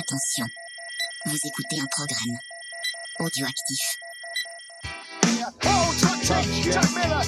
Attention, 0.00 0.46
vous 1.26 1.36
écoutez 1.44 1.78
un 1.78 1.86
programme 1.90 2.38
audioactif. 3.18 3.98
Oh, 5.44 5.94
touch, 6.00 6.26
touch, 6.26 6.46
Jack 6.62 6.90
Miller, 6.94 7.20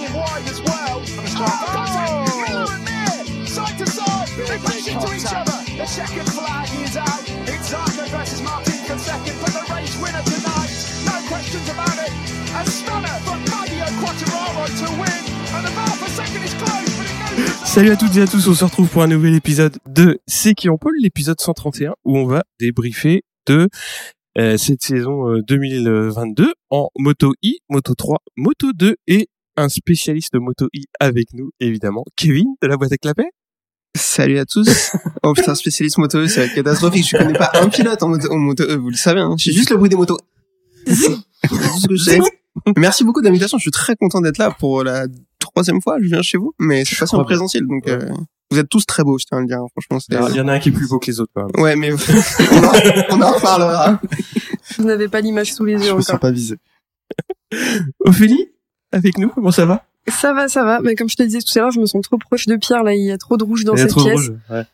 him 0.00 0.14
wide 0.14 0.48
as 0.48 0.62
well. 0.62 1.02
Oh, 1.36 2.24
Miller 2.48 2.72
and 2.72 2.84
Mir, 2.84 3.46
side 3.46 3.76
to 3.76 3.86
side, 3.86 4.28
they 4.48 4.56
push 4.56 4.88
into 4.88 5.14
each 5.14 5.34
other. 5.34 5.76
The 5.76 5.86
second 5.86 6.26
flag 6.32 6.68
is 6.80 6.96
out. 6.96 7.20
It's 7.46 7.68
Zarko 7.70 8.08
versus 8.08 8.40
Martin 8.40 8.72
for 8.72 8.96
for 8.96 9.50
the 9.50 9.74
race 9.74 9.96
winner 10.00 10.22
tonight. 10.24 10.72
No 11.04 11.28
questions 11.28 11.68
about 11.68 11.98
it. 11.98 12.12
A 12.56 12.70
stunner 12.70 13.18
from 13.26 13.44
Fabio 13.44 13.84
Quattararo 14.00 14.64
to 14.80 14.88
win. 14.98 15.43
Salut 17.64 17.90
à 17.90 17.96
toutes 17.96 18.16
et 18.16 18.22
à 18.22 18.26
tous, 18.28 18.46
on 18.46 18.54
se 18.54 18.64
retrouve 18.64 18.88
pour 18.88 19.02
un 19.02 19.08
nouvel 19.08 19.34
épisode 19.34 19.76
de 19.86 20.20
C'est 20.28 20.54
qui 20.54 20.68
en 20.68 20.76
pôle, 20.76 20.94
l'épisode 21.00 21.40
131, 21.40 21.94
où 22.04 22.16
on 22.16 22.24
va 22.24 22.44
débriefer 22.60 23.24
de 23.46 23.68
euh, 24.38 24.56
cette 24.56 24.82
saison 24.82 25.28
euh, 25.28 25.42
2022 25.42 26.52
en 26.70 26.88
Moto 26.96 27.34
I, 27.42 27.58
Moto 27.68 27.94
3, 27.94 28.18
Moto 28.36 28.72
2 28.72 28.94
et 29.08 29.28
un 29.56 29.68
spécialiste 29.68 30.32
de 30.34 30.38
Moto 30.38 30.68
I 30.72 30.84
avec 31.00 31.32
nous, 31.34 31.50
évidemment, 31.58 32.04
Kevin 32.14 32.54
de 32.62 32.68
la 32.68 32.76
boîte 32.76 32.92
à 32.92 32.96
clapet. 32.96 33.30
Salut 33.96 34.38
à 34.38 34.44
tous. 34.44 34.92
Oh 35.26 35.32
putain, 35.32 35.54
spécialiste 35.54 35.96
moto 35.96 36.18
E, 36.18 36.26
c'est 36.26 36.52
catastrophique. 36.52 37.08
Je 37.08 37.16
connais 37.16 37.32
pas 37.32 37.50
un 37.54 37.70
pilote 37.70 38.02
en 38.02 38.08
moto, 38.08 38.30
en 38.30 38.36
moto 38.36 38.62
E, 38.62 38.76
vous 38.76 38.90
le 38.90 38.96
savez. 38.96 39.20
Hein. 39.20 39.36
J'ai 39.38 39.52
juste 39.52 39.70
le 39.70 39.78
bruit 39.78 39.88
des 39.88 39.96
motos. 39.96 40.18
Merci 42.76 43.04
beaucoup 43.04 43.22
de 43.22 43.26
l'invitation. 43.26 43.56
Je 43.56 43.62
suis 43.62 43.70
très 43.70 43.96
content 43.96 44.20
d'être 44.20 44.36
là 44.36 44.50
pour 44.50 44.84
la 44.84 45.06
troisième 45.44 45.80
fois. 45.80 45.96
Je 46.00 46.06
viens 46.06 46.22
chez 46.22 46.38
vous, 46.38 46.54
mais 46.58 46.84
cette 46.84 46.98
fois-ci 46.98 47.14
en 47.16 47.24
présentiel. 47.24 47.66
Donc, 47.66 47.86
euh, 47.88 47.98
vous 48.50 48.58
êtes 48.58 48.68
tous 48.68 48.84
très 48.86 49.02
beaux, 49.04 49.18
je 49.18 49.24
tiens 49.26 49.38
à 49.38 49.40
le 49.40 49.46
dire. 49.46 49.58
hein. 49.58 49.66
Franchement, 49.72 49.98
c'est. 50.00 50.14
Il 50.30 50.36
y 50.36 50.40
en 50.40 50.48
a 50.48 50.52
un 50.54 50.58
qui 50.58 50.68
est 50.68 50.72
plus 50.72 50.88
beau 50.88 50.98
que 50.98 51.06
les 51.06 51.20
autres, 51.20 51.32
quand 51.34 51.44
même. 51.46 51.62
Ouais, 51.62 51.76
mais 51.76 51.92
on, 51.92 51.96
en, 51.96 53.18
on 53.18 53.22
en 53.22 53.32
reparlera. 53.32 54.00
Vous 54.78 54.84
n'avez 54.84 55.08
pas 55.08 55.20
l'image 55.20 55.52
sous 55.54 55.64
les 55.64 55.74
yeux 55.74 55.80
Je 55.90 55.92
me 55.94 56.00
sens 56.00 56.10
encore. 56.10 56.20
pas 56.20 56.30
visé. 56.30 56.56
Ophélie, 58.00 58.48
avec 58.92 59.18
nous, 59.18 59.28
comment 59.28 59.50
ça 59.50 59.64
va? 59.66 59.84
Ça 60.08 60.34
va, 60.34 60.48
ça 60.48 60.64
va. 60.64 60.80
Mais 60.80 60.94
comme 60.94 61.08
je 61.08 61.16
te 61.16 61.22
disais 61.22 61.38
tout 61.40 61.56
à 61.58 61.62
l'heure, 61.62 61.70
je 61.70 61.80
me 61.80 61.86
sens 61.86 62.02
trop 62.02 62.18
proche 62.18 62.46
de 62.46 62.56
Pierre. 62.56 62.82
Là, 62.82 62.94
il 62.94 63.04
y 63.04 63.10
a 63.12 63.18
trop 63.18 63.36
de 63.36 63.44
rouge 63.44 63.64
dans 63.64 63.74
Il 63.74 63.78
y 63.78 63.82
a 63.82 63.84
cette 63.84 63.90
trop 63.92 64.02
pièce. 64.04 64.14
rouge, 64.28 64.32
ouais. 64.50 64.64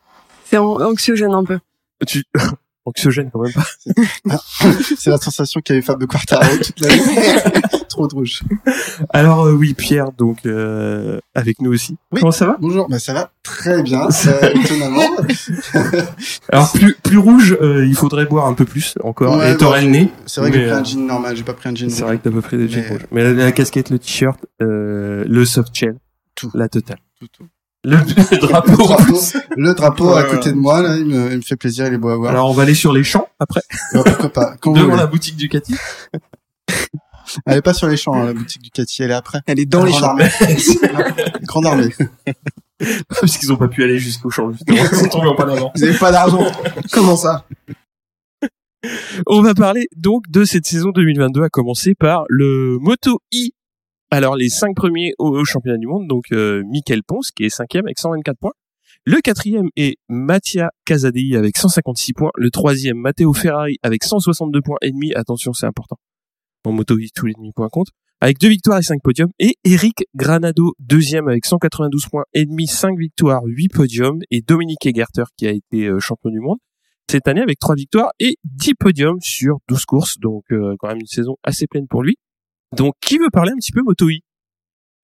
C'est 0.45 0.57
an- 0.59 0.81
anxiogène 0.81 1.33
un 1.33 1.45
peu. 1.45 1.59
Tu... 2.07 2.25
Anxiogène 2.91 3.31
quand 3.33 3.41
même 3.43 3.53
pas. 3.53 3.67
C'est 4.99 5.11
la 5.11 5.19
sensation 5.19 5.61
qu'avait 5.65 5.83
Fab 5.83 5.99
de 6.01 6.07
Quartaro 6.07 6.57
toute 6.63 6.81
la 6.81 6.89
vie. 6.89 7.01
Trop 7.89 8.07
de 8.07 8.15
rouge. 8.15 8.43
Alors 9.11 9.47
euh, 9.47 9.53
oui, 9.53 9.75
Pierre, 9.75 10.13
donc 10.13 10.47
euh, 10.47 11.19
avec 11.35 11.61
nous 11.61 11.73
aussi. 11.73 11.97
Oui. 12.13 12.21
Comment 12.21 12.31
ça 12.31 12.47
va? 12.47 12.57
Bonjour, 12.61 12.89
bah 12.89 12.99
ça 13.01 13.13
va 13.15 13.33
très 13.43 13.83
bien, 13.83 14.07
euh, 14.27 14.53
étonnamment. 14.65 15.03
Alors 16.53 16.71
plus 16.73 16.95
plus 17.03 17.19
rouge, 17.19 17.57
il 17.61 17.95
faudrait 17.97 18.27
boire 18.27 18.47
un 18.47 18.55
peu 18.55 18.65
plus 18.65 18.95
encore. 19.03 19.39
Ouais, 19.39 19.53
et 19.53 19.57
t'aurais 19.57 19.83
le 19.83 19.89
nez. 19.89 20.09
C'est 20.27 20.41
vrai 20.41 20.51
que 20.51 20.59
j'ai 20.59 20.67
pris 20.67 20.73
un 20.75 20.85
jean 20.85 21.07
normal, 21.07 21.37
j'ai 21.37 21.43
pas 21.43 21.55
pris 21.55 21.69
un 21.69 21.75
jean 21.75 21.91
C'est 21.91 22.03
vrai 22.03 22.19
que 22.19 22.23
t'as 22.25 22.31
peu 22.31 22.41
près 22.43 22.57
des 22.57 22.69
jeans 22.69 22.83
Mais- 22.83 22.89
rouges. 22.91 23.07
Mais 23.11 23.25
la, 23.25 23.33
la 23.33 23.53
casquette, 23.53 23.91
le 23.91 23.99
t-shirt, 23.99 24.39
le 24.61 25.45
soft 25.45 25.75
shell, 25.75 25.97
Tout. 26.37 26.51
la 26.55 26.69
totale. 26.69 26.99
Tout, 27.19 27.27
tout. 27.29 27.47
Le, 27.83 27.97
le 27.97 28.37
drapeau. 28.39 28.73
Le 28.73 28.77
drapeau, 28.77 29.05
plus. 29.05 29.37
le 29.57 29.75
drapeau 29.75 30.15
à 30.15 30.25
côté 30.25 30.51
de 30.51 30.57
moi, 30.57 30.83
là, 30.83 30.97
il 30.97 31.07
me, 31.07 31.31
il 31.31 31.37
me 31.39 31.43
fait 31.43 31.57
plaisir, 31.57 31.87
il 31.87 31.95
est 31.95 31.99
beau 31.99 32.11
à 32.11 32.17
voir. 32.17 32.31
Alors 32.31 32.51
on 32.51 32.53
va 32.53 32.65
aller 32.65 32.75
sur 32.75 32.93
les 32.93 33.05
champs 33.05 33.27
après, 33.39 33.63
pourquoi 33.93 34.29
pas 34.29 34.57
Quand 34.61 34.73
devant 34.77 34.97
la 34.97 35.07
boutique 35.07 35.37
Ducati. 35.37 35.75
Elle 37.47 37.59
est 37.59 37.63
pas 37.63 37.75
sur 37.75 37.87
les 37.87 37.97
champs, 37.97 38.15
hein, 38.15 38.25
la 38.27 38.33
boutique 38.33 38.63
du 38.63 38.71
Cathy, 38.71 39.05
elle 39.05 39.13
est 39.13 39.15
après. 39.15 39.41
Elle 39.47 39.61
est 39.61 39.67
dans 39.67 39.85
les 39.85 39.93
champs. 39.93 40.17
Grande 41.43 41.67
armée. 41.67 41.95
Parce 43.09 43.39
qu'ils 43.39 43.53
ont 43.53 43.57
pas 43.57 43.69
pu 43.69 43.85
aller 43.85 43.99
jusqu'au 43.99 44.31
champ 44.31 44.51
justement. 44.51 44.77
Ils 44.77 44.97
sont 44.99 45.09
tombés 45.09 45.29
en 45.29 45.37
panne 45.37 45.51
avant. 45.51 45.71
Vous 45.77 45.85
avez 45.85 45.97
pas 45.97 46.11
d'argent. 46.11 46.45
Comment 46.91 47.17
ça? 47.17 47.47
On 49.27 49.43
va 49.43 49.55
parler 49.55 49.87
donc 49.97 50.25
de 50.29 50.45
cette 50.45 50.67
saison 50.67 50.91
2022 50.91 51.43
à 51.45 51.49
commencer 51.51 51.95
par 51.95 52.25
le 52.29 52.79
Moto 52.81 53.21
I. 53.31 53.53
Alors 54.13 54.35
les 54.35 54.49
cinq 54.49 54.75
premiers 54.75 55.13
au, 55.19 55.45
championnat 55.45 55.79
du 55.79 55.87
monde, 55.87 56.09
donc 56.09 56.33
euh, 56.33 56.65
Michael 56.67 57.05
Ponce 57.05 57.31
qui 57.31 57.45
est 57.45 57.49
cinquième 57.49 57.87
avec 57.87 57.99
124 57.99 58.37
points. 58.39 58.53
Le 59.05 59.21
quatrième 59.21 59.69
est 59.77 59.99
Mattia 60.09 60.71
Casadei 60.85 61.37
avec 61.37 61.57
156 61.57 62.13
points. 62.15 62.33
Le 62.35 62.51
troisième, 62.51 62.97
Matteo 62.97 63.33
Ferrari 63.33 63.79
avec 63.85 64.03
162 64.03 64.61
points 64.63 64.79
et 64.83 64.91
demi. 64.91 65.15
Attention, 65.15 65.53
c'est 65.53 65.67
important. 65.67 65.97
En 66.67 66.73
moto 66.73 66.97
tous 67.15 67.27
les 67.27 67.35
demi-points 67.35 67.69
comptent. 67.69 67.91
Avec 68.21 68.39
deux 68.39 68.49
victoires 68.49 68.79
et 68.81 68.83
cinq 68.83 69.01
podiums. 69.01 69.31
Et 69.39 69.55
Eric 69.65 70.05
Granado, 70.17 70.75
deuxième 70.81 71.29
avec 71.29 71.47
192 71.47 72.07
points 72.07 72.25
et 72.35 72.45
demi, 72.47 72.67
cinq 72.67 72.99
victoires, 72.99 73.43
huit 73.45 73.69
podiums. 73.69 74.19
Et 74.33 74.43
Dominique 74.43 74.85
Egerter 74.85 75.25
qui 75.37 75.47
a 75.47 75.53
été 75.53 75.87
euh, 75.87 76.01
champion 76.01 76.31
du 76.31 76.41
monde 76.41 76.59
cette 77.09 77.27
année 77.27 77.41
avec 77.41 77.59
trois 77.59 77.75
victoires 77.75 78.11
et 78.21 78.37
10 78.45 78.75
podiums 78.75 79.21
sur 79.21 79.59
12 79.69 79.85
courses. 79.85 80.19
Donc 80.19 80.45
euh, 80.53 80.75
quand 80.79 80.89
même 80.89 81.01
une 81.01 81.07
saison 81.07 81.37
assez 81.43 81.67
pleine 81.67 81.87
pour 81.89 82.03
lui. 82.03 82.17
Donc 82.77 82.95
qui 83.01 83.19
veut 83.19 83.31
parler 83.33 83.53
un 83.53 83.57
petit 83.57 83.73
peu 83.73 83.83
Moto 83.83 84.09
I 84.09 84.23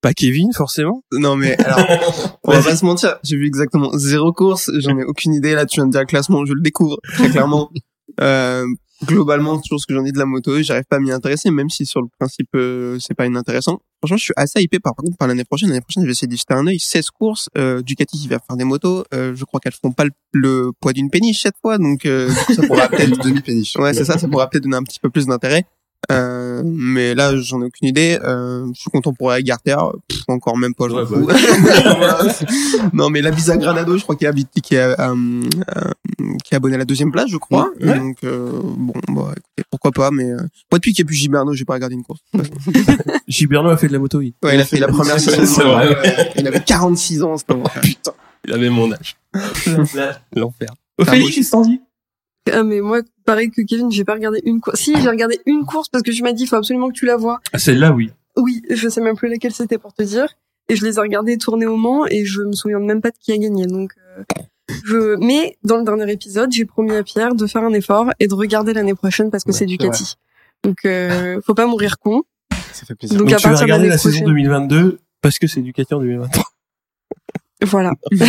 Pas 0.01 0.13
Kevin 0.13 0.53
forcément. 0.53 1.03
Non, 1.13 1.37
mais 1.37 1.57
alors, 1.63 2.39
on 2.45 2.53
va 2.53 2.63
pas 2.63 2.77
se 2.77 2.85
mentir. 2.85 3.17
J'ai 3.23 3.37
vu 3.37 3.47
exactement 3.47 3.91
zéro 3.97 4.33
course. 4.33 4.71
J'en 4.79 4.99
ai 4.99 5.05
aucune 5.05 5.35
idée. 5.35 5.55
Là, 5.55 5.67
tu 5.67 5.77
viens 5.77 5.87
de 5.87 5.93
dire 5.93 6.01
le 6.01 6.07
classement. 6.07 6.45
Je 6.45 6.53
le 6.53 6.61
découvre 6.61 6.99
très 7.15 7.31
clairement. 7.31 7.71
Euh, 8.21 8.65
globalement, 9.05 9.61
toujours 9.61 9.81
ce 9.81 9.87
que 9.87 9.95
j'en 9.95 10.05
ai 10.05 10.13
de 10.13 10.19
la 10.19 10.25
moto, 10.25 10.63
j'arrive 10.63 10.85
pas 10.89 10.97
à 10.97 11.01
m'y 11.01 11.11
intéresser, 11.11 11.51
même 11.51 11.69
si 11.69 11.85
sur 11.85 12.01
le 12.01 12.09
principe, 12.19 12.49
euh, 12.55 12.99
c'est 13.01 13.15
pas 13.15 13.27
inintéressant. 13.27 13.81
Franchement, 14.01 14.17
je 14.17 14.25
suis 14.25 14.35
assez 14.37 14.63
hypé 14.63 14.79
par, 14.79 14.95
par 14.95 15.05
contre 15.05 15.17
par 15.17 15.29
l'année 15.29 15.45
prochaine. 15.45 15.69
L'année 15.69 15.81
prochaine, 15.81 16.03
je 16.03 16.07
vais 16.07 16.13
essayer 16.13 16.29
d'y 16.29 16.37
jeter 16.37 16.55
un 16.55 16.67
œil. 16.67 16.79
16 16.79 17.11
courses, 17.11 17.49
euh, 17.59 17.83
Ducati 17.83 18.19
qui 18.19 18.29
va 18.29 18.39
faire 18.39 18.57
des 18.57 18.65
motos. 18.65 19.05
Euh, 19.13 19.35
je 19.35 19.45
crois 19.45 19.61
qu'elles 19.61 19.73
feront 19.73 19.93
pas 19.93 20.05
le, 20.05 20.11
le 20.33 20.71
poids 20.81 20.93
d'une 20.93 21.11
péniche 21.11 21.43
cette 21.43 21.57
fois, 21.61 21.79
donc 21.79 22.07
euh, 22.07 22.31
ça 22.55 22.67
pourra 22.67 22.89
peut-être 22.89 23.19
Demi-péniche. 23.19 23.77
Ouais, 23.77 23.95
c'est 23.95 24.05
ça, 24.05 24.19
ça 24.19 24.29
pourra 24.29 24.49
peut-être 24.49 24.65
donner 24.65 24.77
un 24.77 24.85
petit 24.85 25.01
peu 25.01 25.11
plus 25.11 25.27
d'intérêt. 25.27 25.65
Euh, 26.13 26.63
mais 26.65 27.15
là, 27.15 27.37
j'en 27.37 27.61
ai 27.63 27.67
aucune 27.67 27.89
idée. 27.89 28.19
Euh, 28.23 28.67
je 28.75 28.81
suis 28.81 28.91
content 28.91 29.13
pour 29.13 29.33
Garter. 29.41 29.77
Pff, 30.09 30.21
encore 30.29 30.57
même 30.57 30.75
pas, 30.75 30.89
je 30.89 30.95
Ouais, 30.95 31.07
fous. 31.07 31.27
Voilà. 31.97 32.19
non, 32.93 33.11
mais 33.11 33.21
la 33.23 33.31
Visa 33.31 33.57
Granado, 33.57 33.97
je 33.99 34.03
crois 34.03 34.17
qu'il 34.17 34.27
est, 34.29 34.61
qui 34.61 34.75
est, 34.75 34.79
euh, 34.79 34.95
euh, 34.99 35.43
qui 36.45 36.55
est 36.55 36.57
abonné 36.57 36.75
à 36.77 36.79
la 36.79 36.85
deuxième 36.85 37.11
place, 37.13 37.29
je 37.29 37.37
crois. 37.37 37.69
Ouais. 37.81 37.99
Donc, 37.99 38.19
euh, 38.25 38.51
bon, 38.63 38.93
bah, 39.09 39.33
écoutez, 39.37 39.65
pourquoi 39.71 39.91
pas, 39.93 40.11
mais, 40.11 40.31
euh, 40.31 40.37
moi, 40.71 40.79
depuis 40.79 40.93
qu'il 40.93 41.05
n'y 41.05 41.07
a 41.07 41.09
plus 41.09 41.17
Giberno, 41.17 41.53
j'ai 41.55 41.65
pas 41.65 41.75
regardé 41.75 41.95
une 41.95 42.05
course. 42.05 42.21
Giberno 43.29 43.69
a 43.71 43.77
fait 43.77 43.89
de 43.89 43.93
la 43.93 43.99
Moto 43.99 44.21
I. 44.21 44.35
Ouais, 44.43 44.55
il 44.55 44.61
a 44.61 44.65
fait 44.65 44.79
la 44.79 44.89
première 44.89 45.19
C'est 45.21 45.31
saison. 45.33 45.63
vrai. 45.73 45.89
Ouais, 45.89 46.33
Il 46.37 46.47
avait 46.47 46.61
46 46.63 47.23
ans, 47.23 47.37
c'était 47.37 47.55
Putain, 47.83 48.13
il 48.47 48.53
avait 48.53 48.71
mon 48.71 48.93
âge. 48.93 49.17
L'enfer. 50.35 50.71
Ophélie, 50.99 51.31
qu'est-ce 51.31 51.47
que 51.49 51.53
t'en 51.53 51.61
dis 51.63 51.81
Ah, 52.53 52.63
mais 52.63 52.81
moi, 52.81 53.01
pareil 53.25 53.51
que 53.51 53.63
Kevin, 53.63 53.91
j'ai 53.91 54.05
pas 54.05 54.15
regardé 54.15 54.41
une 54.45 54.61
course. 54.61 54.81
Si, 54.81 54.95
j'ai 55.01 55.09
regardé 55.09 55.41
une 55.47 55.65
course 55.65 55.89
parce 55.89 56.03
que 56.03 56.11
tu 56.11 56.23
m'as 56.23 56.33
dit, 56.33 56.45
il 56.45 56.47
faut 56.47 56.57
absolument 56.57 56.89
que 56.89 56.95
tu 56.95 57.07
la 57.07 57.17
vois. 57.17 57.41
Ah, 57.53 57.59
Celle-là, 57.59 57.93
oui. 57.93 58.11
Oui, 58.37 58.63
je 58.71 58.89
sais 58.89 59.01
même 59.01 59.17
plus 59.17 59.29
laquelle 59.29 59.53
c'était 59.53 59.79
pour 59.79 59.93
te 59.93 60.03
dire. 60.03 60.29
Et 60.69 60.77
je 60.77 60.85
les 60.85 60.97
ai 60.97 61.01
regardées 61.01 61.39
tourner 61.39 61.67
au 61.67 61.77
Mans 61.77 62.07
et 62.07 62.25
je 62.25 62.43
me 62.43 62.53
souviens 62.53 62.79
même 62.81 63.01
pas 63.01 63.11
de 63.11 63.17
qui 63.19 63.33
a 63.33 63.39
gagné. 63.39 63.67
Donc, 63.67 63.93
euh, 64.19 64.23
je. 64.85 65.17
Mais 65.25 65.57
dans 65.63 65.77
le 65.77 65.85
dernier 65.85 66.11
épisode, 66.13 66.53
j'ai 66.53 66.65
promis 66.65 66.93
à 66.93 67.03
Pierre 67.03 67.35
de 67.35 67.47
faire 67.47 67.63
un 67.63 67.73
effort 67.73 68.11
et 68.19 68.27
de 68.27 68.35
regarder 68.35 68.73
l'année 68.73 68.95
prochaine 68.95 69.31
parce 69.31 69.45
que 69.45 69.51
Ouais, 69.51 69.57
c'est 69.57 69.67
Ducati. 69.67 70.17
Donc, 70.65 70.79
euh, 70.85 71.41
faut 71.47 71.55
pas 71.55 71.67
mourir 71.67 71.99
con. 71.99 72.23
Ça 72.73 72.85
fait 72.85 72.95
plaisir. 72.95 73.17
Donc, 73.17 73.29
Donc 73.29 73.37
à 73.37 73.41
tu 73.41 73.49
vas 73.49 73.57
regarder 73.57 73.89
la 73.89 73.97
saison 73.97 74.19
prochaine. 74.23 74.27
2022 74.27 74.99
parce 75.23 75.39
que 75.39 75.47
c'est 75.47 75.61
Ducati 75.61 75.95
en 75.95 76.01
2023. 76.01 76.45
Voilà. 77.63 77.93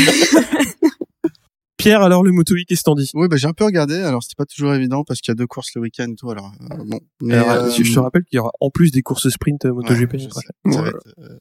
Pierre, 1.78 2.02
alors 2.02 2.24
le 2.24 2.32
Moto 2.32 2.56
t'en 2.84 2.96
dis? 2.96 3.10
Oui, 3.14 3.28
bah, 3.28 3.38
j'ai 3.38 3.48
un 3.48 3.54
peu 3.54 3.64
regardé. 3.64 4.02
Alors, 4.02 4.24
c'était 4.24 4.36
pas 4.36 4.46
toujours 4.46 4.74
évident 4.74 5.04
parce 5.04 5.22
qu'il 5.22 5.32
y 5.32 5.34
a 5.34 5.36
deux 5.36 5.48
courses 5.48 5.72
le 5.76 5.82
week-end 5.82 6.08
et 6.12 6.16
tout. 6.16 6.30
Alors, 6.32 6.52
euh, 6.72 6.76
bon. 6.86 7.00
Mais, 7.22 7.36
Alors, 7.36 7.66
euh, 7.66 7.70
Je 7.70 7.94
te 7.94 8.00
rappelle 8.00 8.24
qu'il 8.24 8.38
y 8.38 8.40
aura 8.40 8.52
en 8.60 8.70
plus 8.70 8.92
des 8.92 9.02
courses 9.04 9.30
sprint 9.30 9.66
euh, 9.66 9.74
MotoGP. 9.74 10.16
Ouais, 10.66 10.76
euh, 11.20 11.38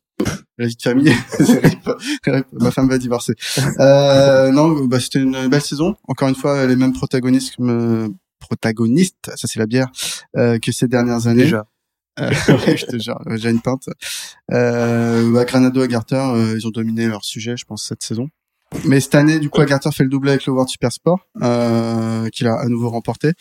la 0.58 0.66
vie 0.66 0.76
de 0.76 0.82
famille. 0.82 1.12
Ma 2.52 2.70
femme 2.70 2.88
va 2.88 2.98
divorcer. 2.98 3.34
Euh, 3.80 4.50
non, 4.50 4.84
bah, 4.84 5.00
c'était 5.00 5.20
une 5.20 5.48
belle 5.48 5.62
saison. 5.62 5.96
Encore 6.06 6.28
une 6.28 6.34
fois, 6.34 6.66
les 6.66 6.76
mêmes 6.76 6.92
protagonistes, 6.92 7.54
euh, 7.60 8.08
protagonistes, 8.40 9.30
ça 9.36 9.46
c'est 9.48 9.58
la 9.58 9.66
bière, 9.66 9.88
euh, 10.36 10.58
que 10.58 10.72
ces 10.72 10.88
dernières 10.88 11.26
années. 11.26 11.44
Déjà. 11.44 11.66
Euh, 12.18 12.30
ouais, 12.66 12.76
je 12.76 12.86
te 12.86 12.98
jure, 12.98 13.20
j'ai 13.36 13.50
une 13.50 13.60
pinte. 13.60 13.88
Euh, 14.50 15.30
bah, 15.32 15.44
Granado 15.44 15.84
et 15.84 15.88
Garter, 15.88 16.16
euh, 16.16 16.54
ils 16.56 16.66
ont 16.66 16.70
dominé 16.70 17.06
leur 17.06 17.24
sujet, 17.24 17.56
je 17.56 17.64
pense, 17.64 17.84
cette 17.84 18.02
saison. 18.02 18.28
Mais 18.84 19.00
cette 19.00 19.14
année, 19.14 19.38
du 19.38 19.50
coup, 19.50 19.64
Garter 19.64 19.90
fait 19.92 20.04
le 20.04 20.10
doublé 20.10 20.32
avec 20.32 20.46
le 20.46 20.52
World 20.52 20.68
Super 20.68 20.92
Sport, 20.92 21.20
euh, 21.42 22.28
qu'il 22.28 22.46
a 22.46 22.54
à 22.54 22.66
nouveau 22.66 22.90
remporté. 22.90 23.32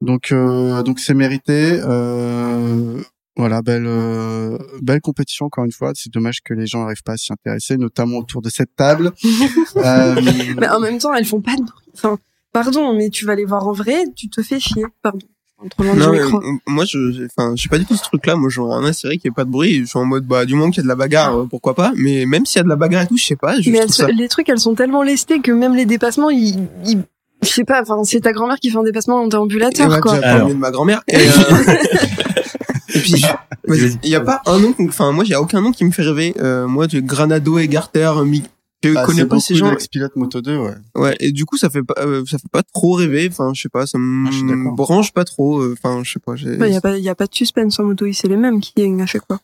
Donc, 0.00 0.32
euh, 0.32 0.82
donc 0.82 1.00
c'est 1.00 1.14
mérité. 1.14 1.80
Euh, 1.82 3.00
voilà, 3.36 3.62
belle, 3.62 3.86
euh, 3.86 4.58
belle 4.82 5.00
compétition 5.00 5.46
encore 5.46 5.64
une 5.64 5.72
fois. 5.72 5.92
C'est 5.94 6.12
dommage 6.12 6.42
que 6.42 6.54
les 6.54 6.66
gens 6.66 6.80
n'arrivent 6.80 7.04
pas 7.04 7.12
à 7.12 7.16
s'y 7.16 7.32
intéresser, 7.32 7.76
notamment 7.76 8.18
autour 8.18 8.42
de 8.42 8.50
cette 8.50 8.74
table. 8.74 9.12
euh, 9.76 10.20
mais 10.56 10.68
en 10.68 10.80
même 10.80 10.98
temps, 10.98 11.14
elles 11.14 11.24
font 11.24 11.40
pas 11.40 11.54
de 11.54 11.62
bruit. 11.62 11.88
Enfin, 11.94 12.18
pardon, 12.52 12.94
mais 12.94 13.10
tu 13.10 13.26
vas 13.26 13.36
les 13.36 13.44
voir 13.44 13.68
en 13.68 13.72
vrai, 13.72 14.04
tu 14.16 14.28
te 14.28 14.42
fais 14.42 14.58
chier. 14.58 14.84
Pardon. 15.02 15.26
Trop 15.70 15.82
loin 15.82 15.94
Non, 15.94 16.12
du 16.12 16.20
micro. 16.20 16.40
moi, 16.68 16.84
je, 16.84 17.10
j'ai- 17.12 17.26
enfin, 17.36 17.52
je 17.56 17.60
suis 17.60 17.68
pas 17.68 17.78
du 17.78 17.84
tout 17.84 17.96
ce 17.96 18.02
truc-là. 18.02 18.36
Moi, 18.36 18.48
je 18.48 18.60
à 18.86 18.92
cirer 18.92 19.18
qu'il 19.18 19.28
n'y 19.28 19.32
ait 19.32 19.34
pas 19.34 19.44
de 19.44 19.50
bruit. 19.50 19.80
Je 19.80 19.84
suis 19.86 19.98
en 19.98 20.04
mode, 20.04 20.24
bah, 20.24 20.44
du 20.44 20.54
moment 20.54 20.70
qu'il 20.70 20.78
y 20.78 20.80
a 20.80 20.84
de 20.84 20.88
la 20.88 20.94
bagarre, 20.94 21.36
euh, 21.36 21.46
pourquoi 21.50 21.74
pas. 21.74 21.92
Mais 21.96 22.26
même 22.26 22.46
s'il 22.46 22.58
y 22.58 22.60
a 22.60 22.62
de 22.64 22.68
la 22.68 22.76
bagarre 22.76 23.02
et 23.02 23.06
tout, 23.08 23.16
je 23.16 23.24
sais 23.24 23.34
pas. 23.36 23.60
Je 23.60 23.68
Mais 23.70 23.78
elles 23.78 23.90
ça 23.90 24.06
les 24.06 24.28
trucs, 24.28 24.48
elles 24.48 24.60
sont 24.60 24.74
tellement 24.74 25.02
lestées 25.02 25.40
que 25.40 25.50
même 25.50 25.74
les 25.74 25.84
dépassements, 25.84 26.30
ils, 26.30 26.68
ils, 26.86 27.02
Je 27.42 27.48
sais 27.48 27.64
pas, 27.64 27.82
enfin, 27.82 28.02
c'est 28.04 28.20
ta 28.20 28.32
grand-mère 28.32 28.58
qui 28.58 28.70
fait 28.70 28.78
un 28.78 28.84
dépassement 28.84 29.16
en 29.20 29.26
Et 29.26 29.30
déambulateur, 29.30 29.88
ouais, 29.90 30.00
quoi. 30.00 30.14
Alors. 30.14 30.48
de 30.48 30.54
ma 30.54 30.70
grand-mère. 30.70 31.02
Et, 31.08 31.16
euh, 31.18 31.20
et 32.94 32.98
puis, 33.00 33.22
Vas-y. 33.66 33.98
il 34.04 34.10
y 34.10 34.14
a 34.14 34.20
pas 34.20 34.40
un 34.46 34.58
nom, 34.60 34.74
enfin, 34.88 35.12
moi, 35.12 35.24
a 35.34 35.40
aucun 35.40 35.60
nom 35.60 35.72
qui 35.72 35.84
me 35.84 35.90
fait 35.90 36.02
rêver. 36.02 36.34
Euh, 36.40 36.66
moi, 36.66 36.86
de 36.86 37.00
Granado 37.00 37.58
et 37.58 37.68
Garter, 37.68 38.12
Mi- 38.24 38.44
je 38.82 38.94
Ah, 38.96 39.04
connais 39.04 39.26
pas 39.26 39.40
ces 39.40 39.54
gens. 39.54 39.70
d'ex-pilotes 39.70 40.14
Moto 40.16 40.40
2, 40.40 40.56
ouais. 40.58 40.74
Ouais, 40.94 41.16
et 41.20 41.32
du 41.32 41.44
coup, 41.44 41.56
ça 41.56 41.68
fait 41.70 41.82
pas, 41.82 41.94
euh, 41.98 42.24
ça 42.26 42.38
fait 42.38 42.48
pas 42.50 42.62
trop 42.62 42.92
rêver. 42.94 43.28
Enfin, 43.30 43.52
je 43.54 43.62
sais 43.62 43.68
pas, 43.68 43.86
ça 43.86 43.98
Ah, 43.98 44.00
me 44.00 44.48
d'accord. 44.56 44.74
branche 44.76 45.12
pas 45.12 45.24
trop. 45.24 45.60
euh, 45.60 45.74
Enfin, 45.76 46.02
je 46.04 46.12
sais 46.12 46.20
pas. 46.20 46.36
j'ai- 46.36 46.54
Il 46.54 46.72
y 46.72 46.76
a 46.76 46.80
pas, 46.80 46.96
y 46.98 47.08
a 47.08 47.14
pas 47.14 47.26
de 47.26 47.34
suspense 47.34 47.78
en 47.80 47.84
moto, 47.84 48.06
c'est 48.12 48.28
les 48.28 48.36
mêmes 48.36 48.60
qui 48.60 48.72
gagnent 48.76 49.02
à 49.02 49.06
chaque 49.06 49.26
fois. 49.26 49.40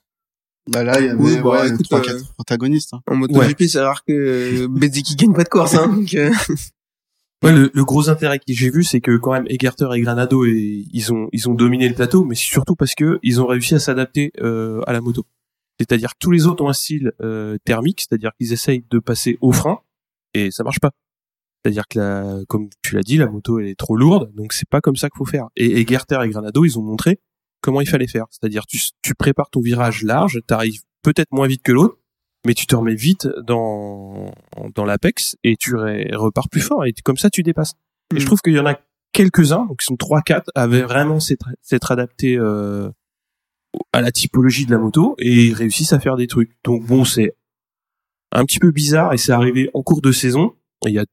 Bah 0.70 0.82
là, 0.82 0.98
il 1.00 1.06
y 1.06 1.08
avait 1.10 1.20
Oui, 1.22 1.36
bah, 1.42 1.62
ouais, 1.62 1.68
écoute, 1.68 1.84
trois, 1.86 1.98
euh, 1.98 2.02
quatre 2.02 2.32
protagonistes. 2.34 2.94
hein. 2.94 3.00
En 3.06 3.16
MotoGP, 3.16 3.64
c'est 3.68 3.80
rare 3.80 4.02
que 4.04 4.12
euh, 4.12 4.68
Bezzeki 4.68 5.14
gagne 5.16 5.34
pas 5.34 5.44
de 5.44 5.48
course. 5.50 5.74
Hein, 5.74 5.88
donc, 5.88 6.14
euh, 6.14 6.30
Ouais, 7.42 7.52
le, 7.52 7.70
le 7.74 7.84
gros 7.84 8.08
intérêt 8.08 8.38
que 8.38 8.44
j'ai 8.48 8.70
vu, 8.70 8.84
c'est 8.84 9.02
que 9.02 9.18
quand 9.18 9.32
même 9.32 9.44
Egerter 9.48 9.88
et 9.94 10.00
Granado, 10.00 10.46
et, 10.46 10.86
ils 10.90 11.12
ont 11.12 11.28
ils 11.32 11.46
ont 11.46 11.52
dominé 11.52 11.86
le 11.86 11.94
plateau, 11.94 12.24
mais 12.24 12.34
surtout 12.34 12.74
parce 12.74 12.94
que 12.94 13.18
ils 13.22 13.38
ont 13.42 13.46
réussi 13.46 13.74
à 13.74 13.78
s'adapter 13.80 14.32
euh, 14.40 14.80
à 14.86 14.94
la 14.94 15.02
moto. 15.02 15.26
C'est-à-dire 15.80 16.10
que 16.10 16.18
tous 16.20 16.30
les 16.30 16.46
autres 16.46 16.62
ont 16.64 16.68
un 16.68 16.72
style 16.74 17.12
euh, 17.20 17.56
thermique, 17.64 18.00
c'est-à-dire 18.00 18.30
qu'ils 18.38 18.52
essayent 18.52 18.84
de 18.90 18.98
passer 18.98 19.38
au 19.40 19.52
frein 19.52 19.80
et 20.34 20.50
ça 20.50 20.62
marche 20.64 20.80
pas. 20.80 20.90
C'est-à-dire 21.64 21.88
que 21.88 21.98
la, 21.98 22.38
comme 22.48 22.68
tu 22.82 22.94
l'as 22.94 23.02
dit, 23.02 23.16
la 23.16 23.26
moto 23.26 23.58
elle 23.58 23.66
est 23.68 23.78
trop 23.78 23.96
lourde, 23.96 24.30
donc 24.34 24.52
c'est 24.52 24.68
pas 24.68 24.80
comme 24.80 24.96
ça 24.96 25.08
qu'il 25.08 25.16
faut 25.18 25.24
faire. 25.24 25.46
Et 25.56 25.80
Egerter 25.80 26.18
et 26.22 26.28
Granado, 26.28 26.64
ils 26.64 26.78
ont 26.78 26.82
montré 26.82 27.20
comment 27.62 27.80
il 27.80 27.88
fallait 27.88 28.06
faire. 28.06 28.26
C'est-à-dire 28.30 28.66
tu 28.66 28.78
tu 29.02 29.14
prépares 29.14 29.50
ton 29.50 29.60
virage 29.60 30.02
large, 30.02 30.40
t'arrives 30.46 30.82
peut-être 31.02 31.32
moins 31.32 31.46
vite 31.48 31.62
que 31.62 31.72
l'autre, 31.72 31.98
mais 32.46 32.52
tu 32.54 32.66
te 32.66 32.76
remets 32.76 32.94
vite 32.94 33.26
dans 33.46 34.30
dans 34.74 34.84
l'apex 34.84 35.36
et 35.42 35.56
tu 35.56 35.74
repars 35.76 36.48
plus 36.50 36.60
fort 36.60 36.84
et 36.84 36.92
comme 37.02 37.16
ça 37.16 37.30
tu 37.30 37.42
dépasses. 37.42 37.72
Et 38.14 38.18
je 38.20 38.24
Mm. 38.24 38.26
trouve 38.26 38.40
qu'il 38.42 38.52
y 38.52 38.60
en 38.60 38.66
a 38.66 38.78
quelques-uns, 39.12 39.64
donc 39.64 39.78
ils 39.82 39.86
sont 39.86 39.96
trois 39.96 40.20
quatre, 40.20 40.50
avaient 40.54 40.82
vraiment 40.82 41.18
s'être 41.20 41.48
s'être 41.62 41.90
adaptés 41.90 42.36
euh, 42.36 42.90
à 43.92 44.00
la 44.00 44.12
typologie 44.12 44.66
de 44.66 44.70
la 44.70 44.78
moto 44.78 45.14
et 45.18 45.46
ils 45.46 45.54
réussissent 45.54 45.92
à 45.92 46.00
faire 46.00 46.16
des 46.16 46.26
trucs. 46.26 46.52
Donc 46.64 46.84
bon, 46.86 47.04
c'est 47.04 47.36
un 48.32 48.44
petit 48.44 48.58
peu 48.58 48.70
bizarre 48.70 49.12
et 49.12 49.18
c'est 49.18 49.32
arrivé 49.32 49.70
en 49.74 49.82
cours 49.82 50.00
de 50.00 50.12
saison. 50.12 50.54
Et 50.86 50.90
Il 50.90 50.94
y 50.94 50.98
a 50.98 51.06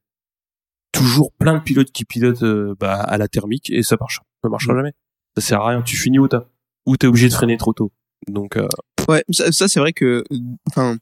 toujours 0.92 1.32
plein 1.32 1.54
de 1.54 1.62
pilotes 1.62 1.92
qui 1.92 2.04
pilotent 2.04 2.42
euh, 2.42 2.74
bah, 2.78 3.00
à 3.00 3.18
la 3.18 3.28
thermique 3.28 3.70
et 3.70 3.82
ça 3.82 3.96
marche, 3.98 4.20
ça 4.42 4.48
marchera 4.48 4.74
jamais. 4.74 4.92
Ça 5.36 5.42
sert 5.42 5.60
à 5.60 5.68
rien. 5.68 5.82
Tu 5.82 5.96
finis 5.96 6.18
au 6.18 6.28
tas 6.28 6.48
ou 6.86 6.96
t'es 6.96 7.06
obligé 7.06 7.28
de 7.28 7.34
freiner 7.34 7.56
trop 7.56 7.72
tôt. 7.72 7.92
Donc 8.28 8.56
euh, 8.56 8.68
ouais, 9.08 9.24
ça, 9.30 9.50
ça, 9.52 9.68
c'est 9.68 9.80
vrai 9.80 9.92
que, 9.92 10.24
enfin, 10.68 10.96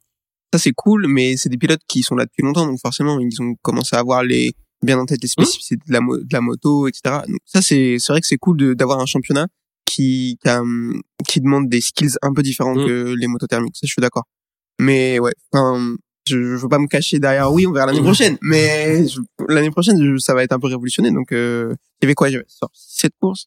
ça 0.52 0.58
c'est 0.58 0.72
cool, 0.72 1.06
mais 1.08 1.36
c'est 1.36 1.48
des 1.48 1.58
pilotes 1.58 1.82
qui 1.86 2.02
sont 2.02 2.16
là 2.16 2.24
depuis 2.24 2.42
longtemps, 2.42 2.66
donc 2.66 2.80
forcément, 2.80 3.18
ils 3.20 3.42
ont 3.42 3.54
commencé 3.62 3.96
à 3.96 4.00
avoir 4.00 4.22
les 4.22 4.54
bien 4.82 4.98
en 4.98 5.04
tête 5.04 5.22
les 5.22 5.28
spécificités 5.28 5.82
de 5.86 5.92
la, 5.92 6.00
de 6.00 6.32
la 6.32 6.40
moto, 6.40 6.88
etc. 6.88 7.20
Donc 7.28 7.38
ça, 7.44 7.60
c'est 7.60 7.96
c'est 7.98 8.12
vrai 8.12 8.20
que 8.20 8.26
c'est 8.26 8.38
cool 8.38 8.74
d'avoir 8.74 9.00
un 9.00 9.06
championnat 9.06 9.46
qui 9.84 10.38
qui, 10.42 10.48
a, 10.48 10.62
qui 11.28 11.40
demande 11.40 11.68
des 11.68 11.80
skills 11.80 12.14
un 12.22 12.32
peu 12.32 12.42
différents 12.42 12.74
Mm. 12.74 12.86
que 12.86 13.14
les 13.18 13.26
motos 13.26 13.46
thermiques. 13.46 13.76
Ça, 13.76 13.86
je 13.86 13.92
suis 13.92 14.00
d'accord. 14.00 14.24
Mais 14.80 15.18
ouais, 15.18 15.32
enfin, 15.52 15.94
je, 16.26 16.36
je 16.36 16.56
veux 16.56 16.68
pas 16.68 16.78
me 16.78 16.86
cacher 16.86 17.18
derrière. 17.18 17.52
Oui, 17.52 17.66
on 17.66 17.72
verra 17.72 17.86
l'année 17.86 18.00
prochaine, 18.02 18.38
mais 18.42 19.04
l'année 19.48 19.70
prochaine, 19.70 20.02
je- 20.02 20.18
ça 20.18 20.34
va 20.34 20.42
être 20.44 20.52
un 20.52 20.58
peu 20.60 20.68
révolutionné. 20.68 21.10
Donc, 21.10 21.32
euh, 21.32 21.74
il 22.00 22.04
y 22.04 22.06
avait 22.06 22.14
quoi? 22.14 22.30
J'avais 22.30 22.44
sorti 22.48 22.80
sept 22.86 23.12
courses 23.20 23.46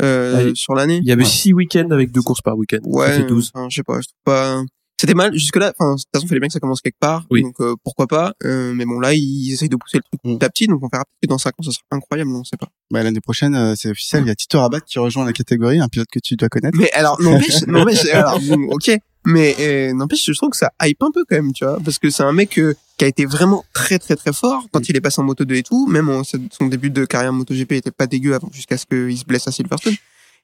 euh, 0.00 0.36
Allez. 0.38 0.54
sur 0.54 0.74
l'année? 0.74 0.98
il 1.02 1.06
y 1.08 1.12
avait 1.12 1.24
six 1.24 1.52
week-ends 1.52 1.90
avec 1.90 2.10
deux 2.10 2.22
courses 2.22 2.40
par 2.40 2.56
week-end. 2.56 2.78
Ouais, 2.84 3.12
fait 3.18 3.24
12. 3.24 3.50
enfin, 3.54 3.68
je 3.68 3.76
sais 3.76 3.82
pas, 3.82 4.00
je 4.00 4.06
trouve 4.08 4.18
pas. 4.24 4.62
C'était 5.02 5.14
mal 5.14 5.32
jusque 5.34 5.56
là. 5.56 5.72
Enfin, 5.76 5.96
de 5.96 6.00
toute 6.00 6.08
façon, 6.14 6.28
fallait 6.28 6.38
bien 6.38 6.46
que 6.46 6.52
ça 6.52 6.60
commence 6.60 6.80
quelque 6.80 6.98
part. 7.00 7.26
Oui. 7.28 7.42
Donc 7.42 7.60
euh, 7.60 7.74
pourquoi 7.82 8.06
pas. 8.06 8.34
Euh, 8.44 8.72
mais 8.72 8.84
bon, 8.84 9.00
là, 9.00 9.12
ils 9.14 9.52
essayent 9.52 9.68
de 9.68 9.74
pousser 9.76 9.98
le 9.98 10.02
truc 10.04 10.20
Mm. 10.24 10.38
petit 10.38 10.44
à 10.44 10.48
petit. 10.48 10.66
Donc 10.68 10.80
on 10.84 10.88
verra 10.88 11.04
peut-être 11.04 11.22
que 11.22 11.26
dans 11.26 11.38
5 11.38 11.50
ans, 11.58 11.62
ça 11.64 11.72
sera 11.72 11.82
incroyable. 11.90 12.30
On 12.30 12.44
sait 12.44 12.56
pas. 12.56 12.68
Bah, 12.90 13.02
l'année 13.02 13.20
prochaine, 13.20 13.54
euh, 13.56 13.74
c'est 13.76 13.90
officiel. 13.90 14.22
Il 14.24 14.28
y 14.28 14.30
a 14.30 14.34
Tito 14.36 14.60
Rabat 14.60 14.80
qui 14.80 15.00
rejoint 15.00 15.24
la 15.26 15.32
catégorie, 15.32 15.80
un 15.80 15.88
pilote 15.88 16.06
que 16.12 16.20
tu 16.20 16.36
dois 16.36 16.48
connaître. 16.48 16.78
Mais 16.78 16.90
alors, 16.92 17.20
n'empêche, 17.20 17.62
n'empêche. 17.66 18.04
alors, 18.12 18.38
ok. 18.70 18.96
Mais 19.26 19.56
euh, 19.60 19.92
n'empêche, 19.92 20.24
je 20.26 20.32
trouve 20.32 20.50
que 20.50 20.56
ça 20.56 20.70
hype 20.82 21.02
un 21.02 21.10
peu 21.12 21.24
quand 21.28 21.36
même, 21.36 21.52
tu 21.52 21.64
vois, 21.64 21.78
parce 21.84 21.98
que 21.98 22.08
c'est 22.10 22.22
un 22.24 22.32
mec 22.32 22.58
euh, 22.58 22.74
qui 22.98 23.04
a 23.04 23.08
été 23.08 23.24
vraiment 23.24 23.64
très 23.72 23.98
très 24.00 24.16
très 24.16 24.32
fort 24.32 24.66
quand 24.72 24.88
il 24.88 24.96
est 24.96 25.00
passé 25.00 25.20
en 25.20 25.24
moto 25.24 25.44
2 25.44 25.54
et 25.56 25.62
tout. 25.62 25.86
Même 25.88 26.08
en- 26.08 26.22
son 26.24 26.66
début 26.68 26.90
de 26.90 27.04
carrière 27.04 27.32
MotoGP 27.32 27.72
était 27.72 27.90
pas 27.92 28.06
dégueu 28.06 28.34
avant 28.34 28.50
jusqu'à 28.52 28.76
ce 28.76 28.86
qu'il 28.86 29.16
se 29.18 29.24
blesse 29.24 29.46
à 29.48 29.52
Silverstone. 29.52 29.94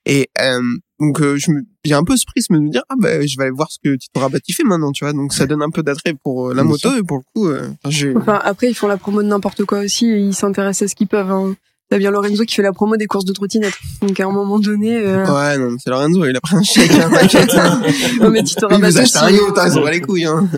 Et 0.07 0.31
euh, 0.41 0.61
donc 1.01 1.21
euh, 1.21 1.37
je 1.37 1.51
me, 1.51 1.61
j'ai 1.85 1.95
un 1.95 2.05
peu 2.05 2.17
ce 2.17 2.25
prisme 2.27 2.55
de 2.57 2.61
me 2.61 2.71
dire 2.71 2.83
ah 2.89 2.95
bah 2.99 3.25
je 3.27 3.37
vais 3.37 3.45
aller 3.45 3.53
voir 3.53 3.71
ce 3.71 3.79
que 3.83 3.95
Tito 3.97 4.19
Rabat 4.21 4.39
il 4.49 4.55
fait 4.55 4.65
maintenant, 4.65 4.93
tu 4.93 5.05
vois. 5.05 5.13
Donc 5.13 5.33
ça 5.33 5.47
donne 5.47 5.63
un 5.63 5.71
peu 5.71 5.83
d'attrait 5.83 6.15
pour 6.15 6.49
euh, 6.51 6.55
la 6.55 6.65
moto 6.65 6.95
et 6.97 7.03
pour 7.03 7.19
le 7.19 7.23
coup, 7.35 7.49
euh, 7.49 7.69
j'ai 7.89 8.15
Enfin, 8.17 8.41
après, 8.45 8.69
ils 8.69 8.75
font 8.75 8.89
la 8.89 8.97
promo 8.97 9.23
de 9.23 9.29
n'importe 9.29 9.65
quoi 9.65 9.81
aussi 9.81 10.07
et 10.07 10.19
ils 10.19 10.35
s'intéressent 10.35 10.87
à 10.87 10.89
ce 10.91 10.95
qu'ils 10.97 11.07
peuvent. 11.09 11.31
Hein. 11.31 11.55
T'as 11.91 11.97
bien 11.99 12.11
Lorenzo 12.11 12.45
qui 12.45 12.55
fait 12.55 12.63
la 12.63 12.73
promo 12.73 12.97
des 12.99 13.07
courses 13.07 13.25
de 13.25 13.33
trottinette. 13.33 13.73
Donc, 14.03 14.19
à 14.21 14.27
un 14.27 14.31
moment 14.31 14.59
donné, 14.59 14.95
euh... 14.99 15.25
ouais 15.25 15.57
non 15.57 15.71
mais 15.71 15.79
c'est 15.83 15.89
Lorenzo, 15.91 16.27
il 16.27 16.37
a 16.37 16.41
pris 16.41 16.57
un 16.57 16.63
chèque, 16.63 16.91
hein, 16.93 17.09
t'inquiète. 17.11 17.55
hein. 17.55 17.81
non, 18.21 18.29
mais 18.31 18.43
Tito 18.43 18.67
Il 18.69 18.75
Rabat 18.75 18.89
acheté 18.89 19.01
aussi. 19.03 19.19
un 19.19 19.31
yacht, 19.31 19.57
hein, 19.59 19.65
ils 19.73 19.79
ont 19.79 19.83
pas 19.83 19.91
les 19.93 20.01
couilles. 20.03 20.25
Hein. 20.27 20.49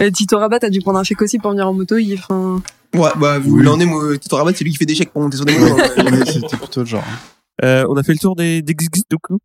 Euh, 0.00 0.10
Tito 0.10 0.36
Rabat 0.38 0.58
a 0.62 0.70
dû 0.70 0.80
prendre 0.80 0.98
un 0.98 1.04
chèque 1.04 1.22
aussi 1.22 1.38
pour 1.38 1.50
venir 1.52 1.68
en 1.68 1.74
moto. 1.74 1.96
Il, 1.96 2.14
enfin, 2.14 2.60
Ouais 2.96 3.10
bah 3.20 3.38
vu 3.38 3.50
Oui. 3.52 3.60
il 3.62 3.68
en 3.68 3.78
est, 3.78 4.18
Tito 4.18 4.34
Rabat 4.36 4.52
c'est 4.54 4.64
lui 4.64 4.72
qui 4.72 4.78
fait 4.78 4.86
des 4.86 4.94
chèques 4.96 5.12
pour 5.12 5.22
monter 5.22 5.36
sur 5.36 5.44
des 5.46 5.56
motos. 5.58 5.78
hein. 5.78 6.04
Mais 6.10 6.24
C'était 6.26 6.56
plutôt 6.56 6.80
le 6.80 6.86
genre. 6.86 7.04
hein. 7.06 7.64
Euh, 7.64 7.84
on 7.88 7.96
a 7.96 8.02
fait 8.02 8.12
le 8.12 8.18
tour 8.18 8.34
des, 8.34 8.62
des 8.62 8.74
coup. 9.22 9.38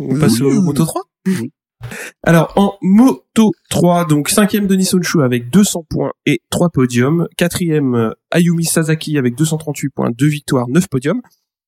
On 0.00 0.18
passe 0.18 0.40
au 0.40 0.62
Moto 0.62 0.84
3. 0.84 1.02
Oui. 1.26 1.52
Alors, 2.22 2.52
en 2.56 2.76
Moto 2.82 3.52
3, 3.70 4.06
donc 4.06 4.28
cinquième 4.28 4.66
Denis 4.66 4.90
Onshu 4.94 5.22
avec 5.22 5.50
200 5.50 5.84
points 5.88 6.12
et 6.24 6.40
3 6.50 6.70
podiums. 6.70 7.28
Quatrième, 7.36 7.94
euh, 7.94 8.10
Ayumi 8.30 8.64
Sasaki 8.64 9.18
avec 9.18 9.36
238 9.36 9.90
points, 9.90 10.10
2 10.10 10.26
victoires, 10.26 10.68
9 10.68 10.88
podiums. 10.88 11.20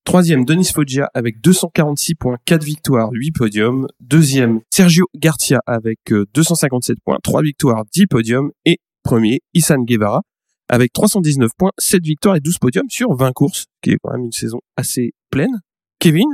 Troisième, 0.03 0.45
Denis 0.45 0.71
Foggia 0.73 1.09
avec 1.13 1.39
246 1.41 2.15
points, 2.15 2.37
4 2.45 2.63
victoires, 2.63 3.09
8 3.11 3.31
podiums. 3.31 3.87
Deuxième, 3.99 4.61
Sergio 4.71 5.05
Garcia 5.15 5.61
avec 5.67 5.99
euh, 6.11 6.25
257 6.33 6.97
points, 7.05 7.17
3 7.21 7.43
victoires, 7.43 7.83
10 7.93 8.07
podiums. 8.07 8.51
Et 8.65 8.79
premier, 9.03 9.41
Isan 9.53 9.83
Guevara 9.83 10.21
avec 10.67 10.93
319 10.93 11.49
points, 11.57 11.71
7 11.77 12.03
victoires 12.03 12.35
et 12.35 12.39
12 12.39 12.59
podiums 12.59 12.89
sur 12.89 13.13
20 13.15 13.31
courses, 13.33 13.65
qui 13.81 13.91
est 13.91 13.97
quand 14.01 14.11
même 14.11 14.25
une 14.25 14.31
saison 14.31 14.59
assez 14.77 15.13
pleine. 15.31 15.61
Kevin, 15.99 16.27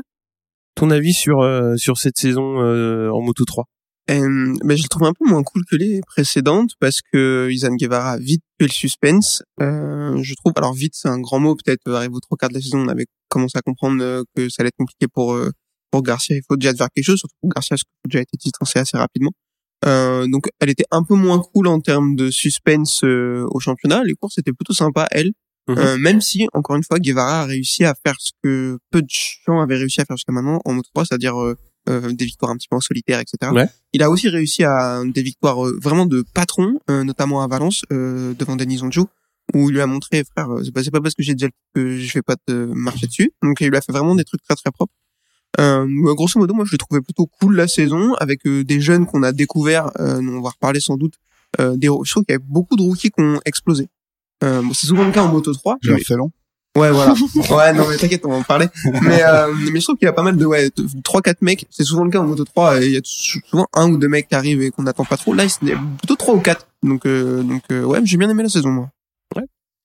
ton 0.75 0.91
avis 0.91 1.13
sur 1.13 1.41
euh, 1.41 1.75
sur 1.77 1.97
cette 1.97 2.17
saison 2.17 2.61
euh, 2.61 3.09
en 3.11 3.21
Moto 3.21 3.45
3 3.45 3.65
Euh, 4.11 4.53
ben, 4.63 4.77
je 4.77 4.83
le 4.83 4.87
trouve 4.89 5.07
un 5.07 5.13
peu 5.13 5.25
moins 5.27 5.41
cool 5.43 5.63
que 5.69 5.75
les 5.75 6.01
précédentes 6.05 6.71
parce 6.79 6.99
que 7.01 7.49
Isan 7.51 7.73
Guevara 7.75 8.11
a 8.13 8.17
vite 8.19 8.43
fait 8.59 8.67
le 8.67 8.71
suspense. 8.71 9.41
Euh, 9.61 10.21
je 10.21 10.33
trouve, 10.35 10.53
alors 10.57 10.73
vite 10.73 10.93
c'est 10.95 11.07
un 11.09 11.19
grand 11.19 11.39
mot, 11.39 11.55
peut-être 11.55 11.81
euh, 11.87 11.95
arrive 11.95 12.13
aux 12.13 12.19
trois 12.19 12.37
quarts 12.37 12.49
de 12.49 12.55
la 12.55 12.61
saison, 12.61 12.79
on 12.79 12.87
avait 12.87 13.07
commencé 13.29 13.57
à 13.57 13.61
comprendre 13.61 14.03
euh, 14.03 14.23
que 14.35 14.49
ça 14.49 14.61
allait 14.61 14.69
être 14.69 14.77
compliqué 14.77 15.07
pour 15.11 15.33
euh, 15.33 15.49
pour 15.91 16.03
Garcia. 16.03 16.35
Il 16.35 16.43
faut 16.47 16.57
déjà 16.57 16.73
faire 16.75 16.89
quelque 16.93 17.05
chose, 17.05 17.19
surtout 17.19 17.35
pour 17.41 17.49
Garcia, 17.51 17.77
que 17.77 17.83
déjà 18.09 18.21
été 18.21 18.37
distancé 18.37 18.79
assez 18.79 18.97
rapidement. 18.97 19.31
Euh, 19.85 20.27
donc 20.27 20.47
elle 20.59 20.69
était 20.69 20.85
un 20.91 21.03
peu 21.03 21.15
moins 21.15 21.39
cool 21.53 21.67
en 21.67 21.79
termes 21.79 22.15
de 22.15 22.29
suspense 22.31 23.03
au 23.03 23.59
championnat. 23.59 24.03
Les 24.03 24.13
courses 24.15 24.37
étaient 24.37 24.53
plutôt 24.53 24.73
sympas, 24.73 25.07
elle. 25.11 25.31
Mhm. 25.67 25.77
Euh, 25.77 25.97
même 25.97 26.21
si, 26.21 26.47
encore 26.53 26.75
une 26.75 26.83
fois, 26.83 26.99
Guevara 26.99 27.41
a 27.41 27.45
réussi 27.45 27.83
à 27.85 27.95
faire 28.05 28.15
ce 28.19 28.31
que 28.43 28.77
peu 28.91 29.01
de 29.01 29.07
gens 29.09 29.61
avaient 29.61 29.77
réussi 29.77 30.01
à 30.01 30.05
faire 30.05 30.15
jusqu'à 30.17 30.31
maintenant 30.31 30.61
en 30.63 30.73
Moto 30.73 30.89
3, 30.93 31.05
c'est-à-dire 31.05 31.41
euh, 31.41 31.55
euh, 31.89 32.11
des 32.13 32.25
victoires 32.25 32.51
un 32.51 32.57
petit 32.57 32.67
peu 32.67 32.75
en 32.75 32.81
solitaire, 32.81 33.19
etc. 33.19 33.51
Ouais. 33.51 33.67
Il 33.93 34.03
a 34.03 34.09
aussi 34.09 34.29
réussi 34.29 34.63
à 34.63 35.01
des 35.05 35.23
victoires 35.23 35.65
euh, 35.65 35.77
vraiment 35.81 36.05
de 36.05 36.23
patron, 36.33 36.79
euh, 36.89 37.03
notamment 37.03 37.41
à 37.41 37.47
Valence, 37.47 37.83
euh, 37.91 38.33
devant 38.35 38.55
Denis 38.55 38.81
Onjo, 38.83 39.07
où 39.53 39.69
il 39.69 39.73
lui 39.73 39.81
a 39.81 39.87
montré, 39.87 40.23
frère, 40.23 40.51
euh, 40.51 40.63
c'est 40.63 40.71
pas, 40.71 40.83
pas 40.83 41.01
parce 41.01 41.15
que 41.15 41.23
j'ai 41.23 41.33
déjà 41.33 41.47
que 41.73 41.97
je 41.97 42.13
vais 42.13 42.21
pas 42.21 42.35
te 42.35 42.51
marcher 42.51 43.07
dessus. 43.07 43.31
Donc 43.43 43.61
il 43.61 43.69
lui 43.69 43.77
a 43.77 43.81
fait 43.81 43.91
vraiment 43.91 44.15
des 44.15 44.23
trucs 44.23 44.43
très 44.43 44.55
très 44.55 44.71
propres. 44.71 44.93
Euh, 45.59 45.85
grosso 46.13 46.39
modo, 46.39 46.53
moi 46.53 46.65
je 46.65 46.71
l'ai 46.71 46.77
trouvé 46.77 47.01
plutôt 47.01 47.27
cool 47.39 47.55
la 47.55 47.67
saison, 47.67 48.13
avec 48.15 48.45
euh, 48.45 48.63
des 48.63 48.81
jeunes 48.81 49.05
qu'on 49.05 49.23
a 49.23 49.31
découverts, 49.31 49.89
euh, 49.99 50.19
on 50.19 50.41
va 50.41 50.49
reparler 50.49 50.79
sans 50.79 50.97
doute, 50.97 51.13
euh, 51.59 51.77
des, 51.77 51.87
je 51.87 52.11
trouve 52.11 52.25
qu'il 52.25 52.33
y 52.33 52.35
avait 52.35 52.43
beaucoup 52.45 52.75
de 52.75 52.81
rookies 52.81 53.11
qui 53.11 53.21
ont 53.21 53.39
explosé. 53.45 53.87
Euh, 54.43 54.61
bon, 54.61 54.73
c'est 54.73 54.87
souvent 54.87 55.05
le 55.05 55.11
cas 55.11 55.23
en 55.23 55.29
Moto 55.29 55.53
3. 55.53 55.77
J'ai 55.81 55.97
fait 55.99 56.15
long. 56.15 56.31
Ouais, 56.77 56.91
voilà. 56.91 57.13
Ouais, 57.51 57.71
non, 57.73 57.85
mais 57.89 57.95
t'inquiète, 57.95 58.25
on 58.25 58.29
va 58.31 58.35
en 58.35 58.43
parler. 58.43 58.67
Mais, 59.01 59.23
euh, 59.23 59.47
mais 59.71 59.79
je 59.79 59.85
trouve 59.85 59.95
qu'il 59.95 60.05
y 60.07 60.09
a 60.09 60.13
pas 60.13 60.23
mal 60.23 60.35
de, 60.35 60.45
ouais, 60.45 60.69
trois, 61.05 61.21
quatre 61.21 61.41
mecs. 61.41 61.65
C'est 61.69 61.85
souvent 61.85 62.03
le 62.03 62.09
cas 62.11 62.19
en 62.19 62.25
moto 62.27 62.43
3. 62.43 62.81
et 62.81 62.87
Il 62.87 62.91
y 62.91 62.97
a 62.97 63.01
souvent 63.03 63.65
un 63.73 63.89
ou 63.89 63.97
deux 63.97 64.09
mecs 64.09 64.27
qui 64.27 64.35
arrivent 64.35 64.61
et 64.61 64.71
qu'on 64.71 64.83
n'attend 64.83 65.05
pas 65.05 65.15
trop. 65.15 65.33
Là, 65.33 65.45
il 65.61 65.69
y 65.69 65.71
a 65.71 65.79
plutôt 65.99 66.15
trois 66.17 66.33
ou 66.35 66.41
quatre. 66.41 66.67
Donc, 66.83 67.05
euh, 67.05 67.43
donc, 67.43 67.61
euh, 67.71 67.83
ouais, 67.85 68.01
j'ai 68.03 68.17
bien 68.17 68.29
aimé 68.29 68.43
la 68.43 68.49
saison, 68.49 68.69
moi. 68.69 68.89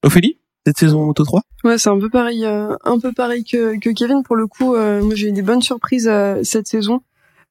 Ophélie, 0.02 0.38
cette 0.66 0.78
saison 0.78 1.02
en 1.02 1.07
Moto 1.07 1.25
3 1.25 1.42
Ouais, 1.62 1.78
c'est 1.78 1.90
un 1.90 1.99
peu 2.00 2.09
pareil, 2.09 2.45
euh, 2.45 2.75
un 2.85 2.99
peu 2.99 3.12
pareil 3.12 3.45
que, 3.45 3.78
que 3.78 3.90
Kevin 3.90 4.23
pour 4.25 4.35
le 4.35 4.47
coup. 4.47 4.75
euh, 4.75 5.02
moi, 5.02 5.14
j'ai 5.14 5.28
eu 5.28 5.33
des 5.33 5.42
bonnes 5.42 5.62
surprises 5.62 6.09
euh, 6.11 6.40
cette 6.42 6.66
saison. 6.66 7.02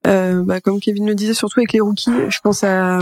Euh, 0.07 0.43
bah, 0.43 0.59
comme 0.61 0.79
Kevin 0.79 1.07
le 1.07 1.13
disait, 1.15 1.33
surtout 1.33 1.59
avec 1.59 1.73
les 1.73 1.79
rookies. 1.79 2.11
Je 2.29 2.39
pense 2.41 2.63
à, 2.63 2.99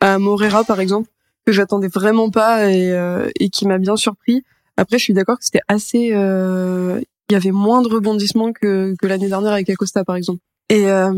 à 0.00 0.18
Morera 0.18 0.64
par 0.64 0.80
exemple, 0.80 1.08
que 1.46 1.52
j'attendais 1.52 1.88
vraiment 1.88 2.30
pas 2.30 2.70
et, 2.70 2.92
euh, 2.92 3.28
et 3.38 3.48
qui 3.50 3.66
m'a 3.66 3.78
bien 3.78 3.96
surpris. 3.96 4.42
Après, 4.76 4.98
je 4.98 5.04
suis 5.04 5.14
d'accord 5.14 5.38
que 5.38 5.44
c'était 5.44 5.62
assez. 5.68 6.10
euh, 6.12 7.00
Il 7.30 7.32
y 7.32 7.36
avait 7.36 7.52
moins 7.52 7.82
de 7.82 7.88
rebondissements 7.88 8.52
que, 8.52 8.94
que 9.00 9.06
l'année 9.06 9.28
dernière 9.28 9.52
avec 9.52 9.68
Acosta 9.70 10.04
par 10.04 10.16
exemple. 10.16 10.40
Et, 10.70 10.90
euh, 10.90 11.12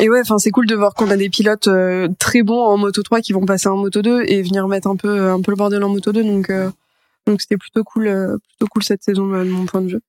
et 0.00 0.10
ouais, 0.10 0.20
enfin 0.20 0.38
c'est 0.38 0.50
cool 0.50 0.66
de 0.66 0.74
voir 0.74 0.92
qu'on 0.94 1.10
a 1.10 1.16
des 1.16 1.30
pilotes 1.30 1.66
euh, 1.68 2.08
très 2.18 2.42
bons 2.42 2.60
en 2.60 2.76
Moto 2.76 3.02
3 3.02 3.22
qui 3.22 3.32
vont 3.32 3.46
passer 3.46 3.68
en 3.68 3.76
Moto 3.78 4.02
2 4.02 4.24
et 4.26 4.42
venir 4.42 4.68
mettre 4.68 4.86
un 4.88 4.96
peu 4.96 5.30
un 5.30 5.40
peu 5.40 5.50
le 5.50 5.56
bordel 5.56 5.82
en 5.82 5.88
Moto 5.88 6.12
2. 6.12 6.22
Donc 6.22 6.50
euh, 6.50 6.70
Donc 7.26 7.40
c'était 7.40 7.56
plutôt 7.56 7.84
cool, 7.84 8.06
euh, 8.08 8.36
plutôt 8.48 8.66
cool 8.66 8.82
cette 8.82 9.02
saison 9.02 9.26
de 9.26 9.44
mon 9.44 9.64
point 9.64 9.80
de 9.80 9.88
vue. 9.92 10.00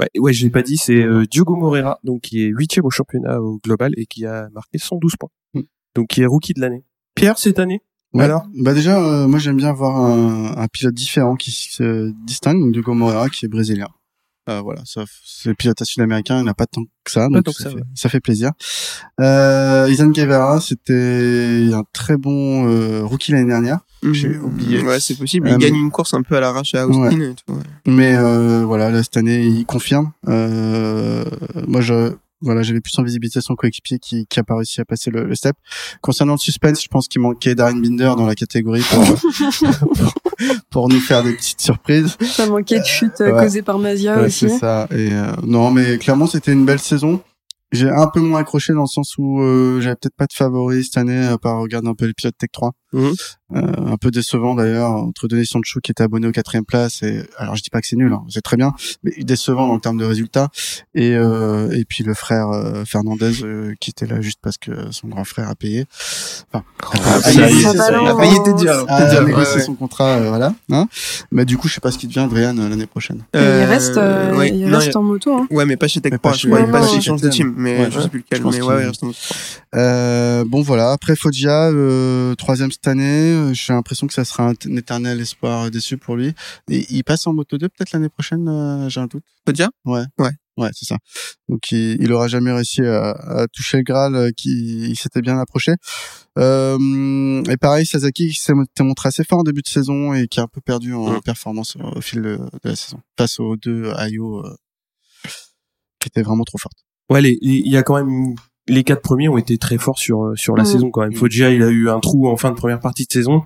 Ouais, 0.00 0.08
ouais, 0.18 0.32
je 0.32 0.42
l'ai 0.44 0.50
pas 0.50 0.62
dit, 0.62 0.76
c'est 0.76 1.00
euh, 1.00 1.24
Diogo 1.30 1.54
Moreira, 1.54 2.00
donc 2.02 2.22
qui 2.22 2.42
est 2.42 2.48
huitième 2.48 2.84
au 2.84 2.90
championnat 2.90 3.40
au 3.40 3.58
global 3.62 3.92
et 3.96 4.06
qui 4.06 4.26
a 4.26 4.48
marqué 4.52 4.78
112 4.78 5.14
points. 5.16 5.30
Mm. 5.54 5.60
Donc 5.94 6.08
qui 6.08 6.22
est 6.22 6.26
rookie 6.26 6.52
de 6.54 6.60
l'année. 6.60 6.82
Pierre 7.14 7.38
cette 7.38 7.60
année 7.60 7.82
Ouais. 8.14 8.24
Alors 8.24 8.46
Bah 8.56 8.74
déjà, 8.74 8.98
euh, 9.02 9.26
moi 9.26 9.38
j'aime 9.38 9.56
bien 9.56 9.72
voir 9.72 9.96
un, 9.96 10.56
un 10.56 10.68
pilote 10.68 10.94
différent 10.94 11.34
qui 11.36 11.50
se 11.50 12.12
distingue, 12.24 12.60
donc 12.60 12.72
Diogo 12.72 12.94
Moreira 12.94 13.28
qui 13.28 13.44
est 13.44 13.48
brésilien. 13.48 13.88
Euh, 14.48 14.60
voilà, 14.60 14.82
ça, 14.84 15.04
c'est 15.24 15.48
le 15.48 15.54
pilote 15.54 15.82
sud-américain, 15.84 16.38
il 16.40 16.44
n'a 16.44 16.52
pas 16.52 16.66
tant 16.66 16.82
que 17.02 17.10
ça, 17.10 17.28
donc 17.28 17.48
ça, 17.48 17.64
ça, 17.64 17.70
fait, 17.70 17.76
ouais. 17.76 17.82
ça 17.94 18.08
fait 18.10 18.20
plaisir. 18.20 18.50
Euh, 19.18 19.88
Isan 19.90 20.08
Guevara, 20.08 20.60
c'était 20.60 21.70
un 21.72 21.82
très 21.94 22.18
bon 22.18 22.68
euh, 22.68 23.02
rookie 23.04 23.32
l'année 23.32 23.46
dernière, 23.48 23.78
J'ai 24.12 24.28
Mhm. 24.28 24.44
oublié. 24.44 24.82
Ouais, 24.82 25.00
c'est 25.00 25.14
possible. 25.16 25.48
Euh, 25.48 25.52
Il 25.52 25.56
gagne 25.58 25.76
une 25.76 25.90
course 25.90 26.12
un 26.12 26.20
peu 26.22 26.36
à 26.36 26.40
l'arrache 26.40 26.74
à 26.74 26.86
Austin 26.86 27.18
et 27.20 27.34
tout. 27.34 27.54
ouais. 27.54 27.62
mais 27.86 28.14
euh, 28.16 28.64
voilà, 28.66 28.90
là, 28.90 29.02
cette 29.02 29.16
année 29.16 29.46
il 29.46 29.64
confirme. 29.64 30.12
Euh, 30.28 31.24
moi 31.66 31.80
je 31.80 32.12
voilà, 32.44 32.62
j'avais 32.62 32.80
plus 32.80 32.92
en 32.98 33.02
visibilité 33.02 33.40
son 33.40 33.54
coéquipier 33.56 33.98
qui, 33.98 34.26
qui 34.28 34.38
a 34.38 34.44
pas 34.44 34.54
réussi 34.56 34.80
à 34.80 34.84
passer 34.84 35.10
le, 35.10 35.24
le 35.24 35.34
step. 35.34 35.56
Concernant 36.00 36.34
le 36.34 36.38
suspense, 36.38 36.82
je 36.82 36.88
pense 36.88 37.08
qu'il 37.08 37.20
manquait 37.20 37.54
Darren 37.54 37.74
Binder 37.80 38.12
dans 38.16 38.26
la 38.26 38.34
catégorie 38.36 38.82
pour, 38.88 39.04
pour, 39.04 40.14
pour 40.70 40.88
nous 40.88 41.00
faire 41.00 41.22
des 41.22 41.32
petites 41.34 41.60
surprises. 41.60 42.16
Ça 42.20 42.46
manquait 42.46 42.80
de 42.80 42.84
chute 42.84 43.20
euh, 43.20 43.32
Ouais. 43.32 43.42
causée 43.42 43.62
par 43.62 43.78
Mazia 43.78 44.18
Ouais, 44.18 44.26
aussi. 44.26 44.48
c'est 44.48 44.58
ça. 44.58 44.86
Et 44.90 45.12
euh, 45.12 45.32
non, 45.44 45.70
mais 45.70 45.98
clairement, 45.98 46.26
c'était 46.26 46.52
une 46.52 46.64
belle 46.64 46.78
saison. 46.78 47.20
J'ai 47.72 47.90
un 47.90 48.06
peu 48.06 48.20
moins 48.20 48.40
accroché 48.40 48.72
dans 48.72 48.82
le 48.82 48.86
sens 48.86 49.14
où 49.18 49.40
euh, 49.40 49.80
j'avais 49.80 49.96
peut-être 49.96 50.14
pas 50.16 50.26
de 50.26 50.32
favori 50.32 50.84
cette 50.84 50.96
année, 50.98 51.24
à 51.26 51.38
part 51.38 51.58
regarder 51.58 51.88
un 51.88 51.94
peu 51.94 52.06
les 52.06 52.12
pilotes 52.12 52.36
Tech 52.38 52.50
3. 52.52 52.70
Mhm. 52.92 53.02
Euh, 53.06 53.12
un 53.54 53.96
peu 53.96 54.10
décevant 54.10 54.54
d'ailleurs 54.54 54.90
entre 54.90 55.28
Denis 55.28 55.46
Sancho 55.46 55.80
qui 55.80 55.90
était 55.90 56.02
abonné 56.02 56.26
au 56.26 56.32
quatrième 56.32 56.64
place 56.64 57.02
et 57.02 57.22
alors 57.36 57.56
je 57.56 57.62
dis 57.62 57.70
pas 57.70 57.80
que 57.80 57.86
c'est 57.86 57.96
nul, 57.96 58.12
hein, 58.12 58.22
c'est 58.28 58.42
très 58.42 58.56
bien, 58.56 58.72
mais 59.02 59.12
décevant 59.18 59.70
en 59.70 59.78
termes 59.78 59.98
de 59.98 60.04
résultats 60.04 60.48
et 60.94 61.14
euh, 61.14 61.70
et 61.72 61.84
puis 61.84 62.04
le 62.04 62.14
frère 62.14 62.48
euh, 62.50 62.84
Fernandez 62.84 63.42
euh, 63.42 63.74
qui 63.80 63.90
était 63.90 64.06
là 64.06 64.20
juste 64.20 64.38
parce 64.42 64.58
que 64.58 64.90
son 64.90 65.08
grand 65.08 65.24
frère 65.24 65.48
a 65.48 65.54
payé. 65.54 65.86
Enfin, 66.52 66.64
a 66.82 67.20
payé, 67.20 67.60
il 67.60 67.66
a 67.66 68.14
payé. 68.16 68.32
il 68.32 68.40
était 68.40 68.54
dur. 68.54 68.84
a 68.88 68.98
C'était 68.98 69.10
dur, 69.10 69.20
ouais, 69.20 69.26
négocié 69.26 69.56
ouais. 69.56 69.62
son 69.62 69.74
contrat, 69.74 70.16
euh, 70.16 70.28
voilà. 70.28 70.54
Hein 70.72 70.86
mais 71.30 71.44
du 71.44 71.56
coup, 71.56 71.68
je 71.68 71.74
sais 71.74 71.80
pas 71.80 71.90
ce 71.90 71.98
qui 71.98 72.06
devient 72.06 72.20
Adrian 72.20 72.56
euh, 72.58 72.68
l'année 72.68 72.86
prochaine. 72.86 73.22
Il 73.34 73.40
reste, 73.40 73.96
euh, 73.96 74.34
ouais. 74.36 74.50
il 74.50 74.68
Non, 74.68 74.78
reste 74.78 74.96
en 74.96 75.02
moto. 75.02 75.34
Hein. 75.34 75.46
Ouais, 75.50 75.64
mais 75.66 75.76
pas 75.76 75.88
chez 75.88 76.00
Tech 76.00 76.12
Mais 76.12 76.18
3. 76.18 76.32
pas 76.70 76.86
chez 76.86 77.00
change 77.00 77.20
de 77.20 77.28
team, 77.28 77.54
mais 77.56 77.78
Ouais, 77.78 77.90
je 77.90 78.00
sais 78.00 78.08
plus 78.08 78.20
lequel. 78.28 78.42
Mais 78.44 78.62
ouais, 78.62 78.82
il 78.82 78.86
reste 78.86 79.02
en 79.04 79.10
Euh, 79.74 80.44
bon 80.46 80.62
voilà, 80.62 80.92
après 80.92 81.16
Foggia, 81.16 81.70
euh, 81.70 82.34
troisième 82.34 82.70
cette 82.70 82.86
année, 82.86 83.43
euh, 83.44 83.54
j'ai 83.54 83.72
l'impression 83.72 84.06
que 84.06 84.14
ça 84.14 84.24
sera 84.24 84.48
un, 84.48 84.76
éternel 84.76 85.20
espoir 85.20 85.70
déçu 85.70 85.96
pour 85.98 86.16
lui. 86.16 86.34
Et 86.70 86.86
il 86.90 87.04
passe 87.04 87.26
en 87.26 87.34
Moto 87.34 87.58
2 87.58 87.68
peut-être 87.68 87.92
l'année 87.92 88.08
prochaine, 88.08 88.48
euh, 88.48 88.88
j'ai 88.88 89.00
un 89.00 89.06
doute. 89.06 89.24
Foggia 89.46 89.70
Ouais. 89.84 90.04
Ouais. 90.18 90.30
Ouais, 90.56 90.70
c'est 90.72 90.84
ça. 90.84 90.98
Donc 91.48 91.72
il, 91.72 92.00
il 92.00 92.12
aura 92.12 92.28
jamais 92.28 92.52
réussi 92.52 92.80
à, 92.82 93.10
à 93.10 93.46
toucher 93.48 93.78
le 93.78 93.82
Graal 93.82 94.14
euh, 94.14 94.30
qui 94.36 94.88
il 94.88 94.96
s'était 94.96 95.20
bien 95.20 95.36
approché. 95.38 95.72
Euh, 96.38 97.42
et 97.50 97.56
pareil, 97.56 97.84
Sasaki 97.86 98.28
qui 98.28 98.40
s'est 98.40 98.54
montré 98.80 99.08
assez 99.08 99.24
fort 99.24 99.40
en 99.40 99.42
début 99.42 99.62
de 99.62 99.68
saison 99.68 100.14
et 100.14 100.28
qui 100.28 100.38
a 100.38 100.44
un 100.44 100.48
peu 100.48 100.60
perdu 100.60 100.94
en 100.94 101.14
Mm. 101.14 101.22
performance 101.22 101.76
au 101.76 102.00
fil 102.00 102.22
de, 102.22 102.36
de 102.36 102.68
la 102.68 102.76
saison 102.76 103.00
face 103.18 103.40
aux 103.40 103.56
deux 103.56 103.90
Ayo 103.96 104.46
euh, 104.46 104.56
qui 105.98 106.08
étaient 106.08 106.22
vraiment 106.22 106.44
trop 106.44 106.58
fortes. 106.58 106.78
Ouais, 107.10 107.20
il 107.22 107.68
y 107.68 107.76
a 107.76 107.82
quand 107.82 107.96
même 107.96 108.36
les 108.68 108.84
quatre 108.84 109.02
premiers 109.02 109.28
ont 109.28 109.36
été 109.38 109.58
très 109.58 109.78
forts 109.78 109.98
sur 109.98 110.24
euh, 110.24 110.36
sur 110.36 110.56
la 110.56 110.62
Mhm. 110.64 110.68
saison 110.68 110.90
quand 110.90 111.00
même. 111.02 111.10
Mhm. 111.10 111.16
Foggia, 111.16 111.50
il 111.50 111.62
a 111.62 111.68
eu 111.68 111.88
un 111.88 112.00
trou 112.00 112.28
en 112.28 112.36
fin 112.36 112.50
de 112.50 112.56
première 112.56 112.80
partie 112.80 113.06
de 113.06 113.12
saison. 113.12 113.42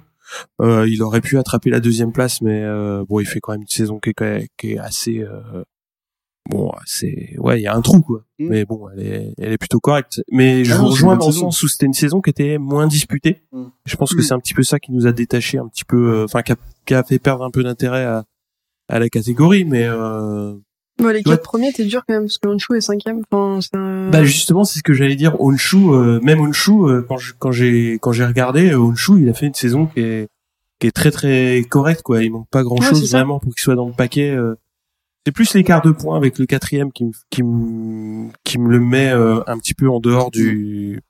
Euh, 0.60 0.86
il 0.88 1.02
aurait 1.02 1.20
pu 1.22 1.38
attraper 1.38 1.70
la 1.70 1.80
deuxième 1.80 2.12
place, 2.12 2.42
mais 2.42 2.62
euh, 2.62 3.02
bon, 3.08 3.18
il 3.20 3.26
fait 3.26 3.40
quand 3.40 3.52
même 3.52 3.62
une 3.62 3.68
saison 3.68 3.98
qui 3.98 4.10
est, 4.10 4.48
qui 4.58 4.72
est 4.72 4.78
assez 4.78 5.20
euh, 5.20 5.62
bon. 6.50 6.70
C'est 6.84 7.34
ouais, 7.38 7.60
il 7.60 7.62
y 7.62 7.66
a 7.66 7.74
un 7.74 7.80
trou 7.80 8.00
quoi. 8.02 8.24
Mhm. 8.38 8.48
Mais 8.50 8.64
bon, 8.64 8.88
elle 8.90 9.00
est 9.06 9.34
elle 9.38 9.52
est 9.52 9.58
plutôt 9.58 9.80
correcte. 9.80 10.20
Mais 10.30 10.64
je 10.64 10.72
Ah 10.72 10.76
vous 10.76 10.82
non, 10.82 10.88
c'est 10.90 10.94
rejoins 10.96 11.16
dans 11.16 11.26
le 11.28 11.32
sens 11.32 11.62
où 11.62 11.68
c'était 11.68 11.86
une 11.86 11.94
saison 11.94 12.20
qui 12.20 12.30
était 12.30 12.58
moins 12.58 12.86
disputée. 12.86 13.42
Je 13.86 13.96
pense 13.96 14.14
que 14.14 14.22
c'est 14.22 14.34
un 14.34 14.38
petit 14.40 14.54
peu 14.54 14.62
ça 14.62 14.78
qui 14.78 14.92
nous 14.92 15.06
a 15.06 15.12
détaché 15.12 15.56
un 15.58 15.66
petit 15.68 15.84
peu, 15.84 16.10
euh, 16.12 16.24
enfin 16.24 16.42
qui, 16.42 16.52
a, 16.52 16.56
qui 16.84 16.94
a 16.94 17.02
fait 17.02 17.18
perdre 17.18 17.42
un 17.44 17.50
peu 17.50 17.62
d'intérêt 17.62 18.04
à 18.04 18.24
à 18.90 18.98
la 18.98 19.08
catégorie, 19.10 19.64
mais 19.66 19.84
euh, 19.84 20.54
Bon, 20.98 21.08
les 21.08 21.14
Ouais. 21.18 21.22
quatre 21.22 21.42
premiers, 21.42 21.72
t'es 21.72 21.84
dur 21.84 22.02
quand 22.06 22.14
même, 22.14 22.24
parce 22.24 22.38
que 22.38 22.48
Honshu 22.48 22.76
est 22.76 22.80
cinquième. 22.80 23.22
Enfin, 23.30 23.60
un- 23.74 24.10
Bah 24.10 24.24
justement, 24.24 24.64
c'est 24.64 24.78
ce 24.78 24.82
que 24.82 24.92
j'allais 24.94 25.14
dire. 25.16 25.40
Onshu, 25.40 25.76
euh, 25.76 26.18
même 26.22 26.40
Onshu, 26.40 26.72
euh, 26.72 27.02
quand 27.08 27.18
je- 27.18 27.34
quand 27.38 27.52
j'ai 27.52 27.98
quand 28.00 28.12
j'ai 28.12 28.24
regardé, 28.24 28.70
euh, 28.72 28.78
Onshu, 28.78 29.20
il 29.22 29.28
a 29.28 29.34
fait 29.34 29.46
une 29.46 29.54
saison 29.54 29.86
qui 29.86 30.00
est 30.00 30.28
qui 30.80 30.86
est 30.86 30.92
très 30.92 31.10
très 31.10 31.64
correcte 31.68 32.02
quoi. 32.02 32.22
Il 32.22 32.30
manque 32.32 32.48
pas 32.50 32.62
grand 32.62 32.76
Ouais, 32.80 32.86
chose 32.88 33.10
vraiment 33.12 33.38
pour 33.40 33.52
qu'il 33.54 33.60
soit 33.62 33.74
dans 33.74 33.86
le 33.86 33.92
paquet. 33.92 34.30
euh. 34.30 34.54
C'est 35.26 35.32
plus 35.32 35.52
l'écart 35.54 35.82
de 35.82 35.90
points 35.90 36.16
avec 36.16 36.38
le 36.38 36.46
quatrième 36.46 36.90
qui 36.92 37.04
me 37.04 37.10
qui 37.30 37.42
me 37.42 38.30
qui 38.44 38.58
me 38.58 38.68
le 38.70 38.80
met 38.80 39.10
euh, 39.10 39.40
un 39.46 39.58
petit 39.58 39.74
peu 39.74 39.88
en 39.90 40.00
dehors 40.00 40.30
du 40.30 41.00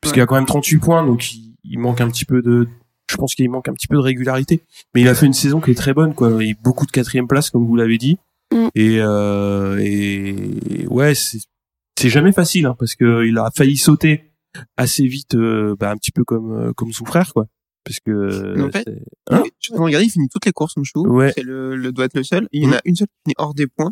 parce 0.00 0.12
qu'il 0.12 0.20
y 0.20 0.22
a 0.22 0.26
quand 0.26 0.34
même 0.34 0.46
38 0.46 0.78
points 0.78 1.06
donc 1.06 1.32
il, 1.32 1.54
il 1.64 1.78
manque 1.78 2.00
un 2.00 2.08
petit 2.08 2.24
peu 2.24 2.42
de 2.42 2.66
je 3.10 3.16
pense 3.16 3.34
qu'il 3.34 3.48
manque 3.50 3.68
un 3.68 3.74
petit 3.74 3.86
peu 3.86 3.96
de 3.96 4.00
régularité. 4.00 4.62
Mais 4.94 5.02
il 5.02 5.08
a 5.08 5.14
fait 5.14 5.26
une 5.26 5.32
saison 5.34 5.60
qui 5.60 5.70
est 5.70 5.74
très 5.74 5.92
bonne 5.94 6.14
quoi. 6.14 6.30
Il 6.40 6.48
y 6.48 6.52
a 6.52 6.54
beaucoup 6.62 6.86
de 6.86 6.90
quatrième 6.90 7.28
place 7.28 7.50
comme 7.50 7.66
vous 7.66 7.76
l'avez 7.76 7.98
dit. 7.98 8.18
Mm. 8.52 8.68
Et 8.74 8.98
euh, 9.00 9.78
et 9.78 10.86
ouais 10.88 11.14
c'est 11.14 12.08
jamais 12.08 12.32
facile 12.32 12.66
hein, 12.66 12.76
parce 12.78 12.94
que 12.94 13.24
il 13.26 13.38
a 13.38 13.50
failli 13.54 13.76
sauter 13.76 14.32
assez 14.76 15.06
vite 15.06 15.34
euh, 15.34 15.74
bah, 15.78 15.90
un 15.90 15.96
petit 15.96 16.10
peu 16.12 16.24
comme 16.24 16.52
euh, 16.52 16.72
comme 16.72 16.92
son 16.92 17.04
frère 17.04 17.32
quoi 17.32 17.46
parce 17.84 17.98
que 18.00 18.60
en 18.62 18.70
fait, 18.70 18.88
Hein 19.30 19.42
Je 19.58 19.72
regarder, 19.74 20.06
il 20.06 20.10
finit 20.10 20.28
toutes 20.28 20.46
les 20.46 20.52
courses 20.52 20.76
en 20.76 20.84
chou. 20.84 21.04
Ouais. 21.08 21.32
C'est 21.34 21.42
le, 21.42 21.74
le 21.74 21.90
doit 21.90 22.04
être 22.04 22.14
le 22.16 22.22
seul. 22.22 22.46
Il 22.52 22.62
y 22.62 22.66
en 22.66 22.68
Mhm. 22.68 22.74
a 22.74 22.80
une 22.84 22.94
seule 22.94 23.08
qui 23.08 23.14
finit 23.24 23.34
hors 23.38 23.54
des 23.54 23.66
points. 23.66 23.90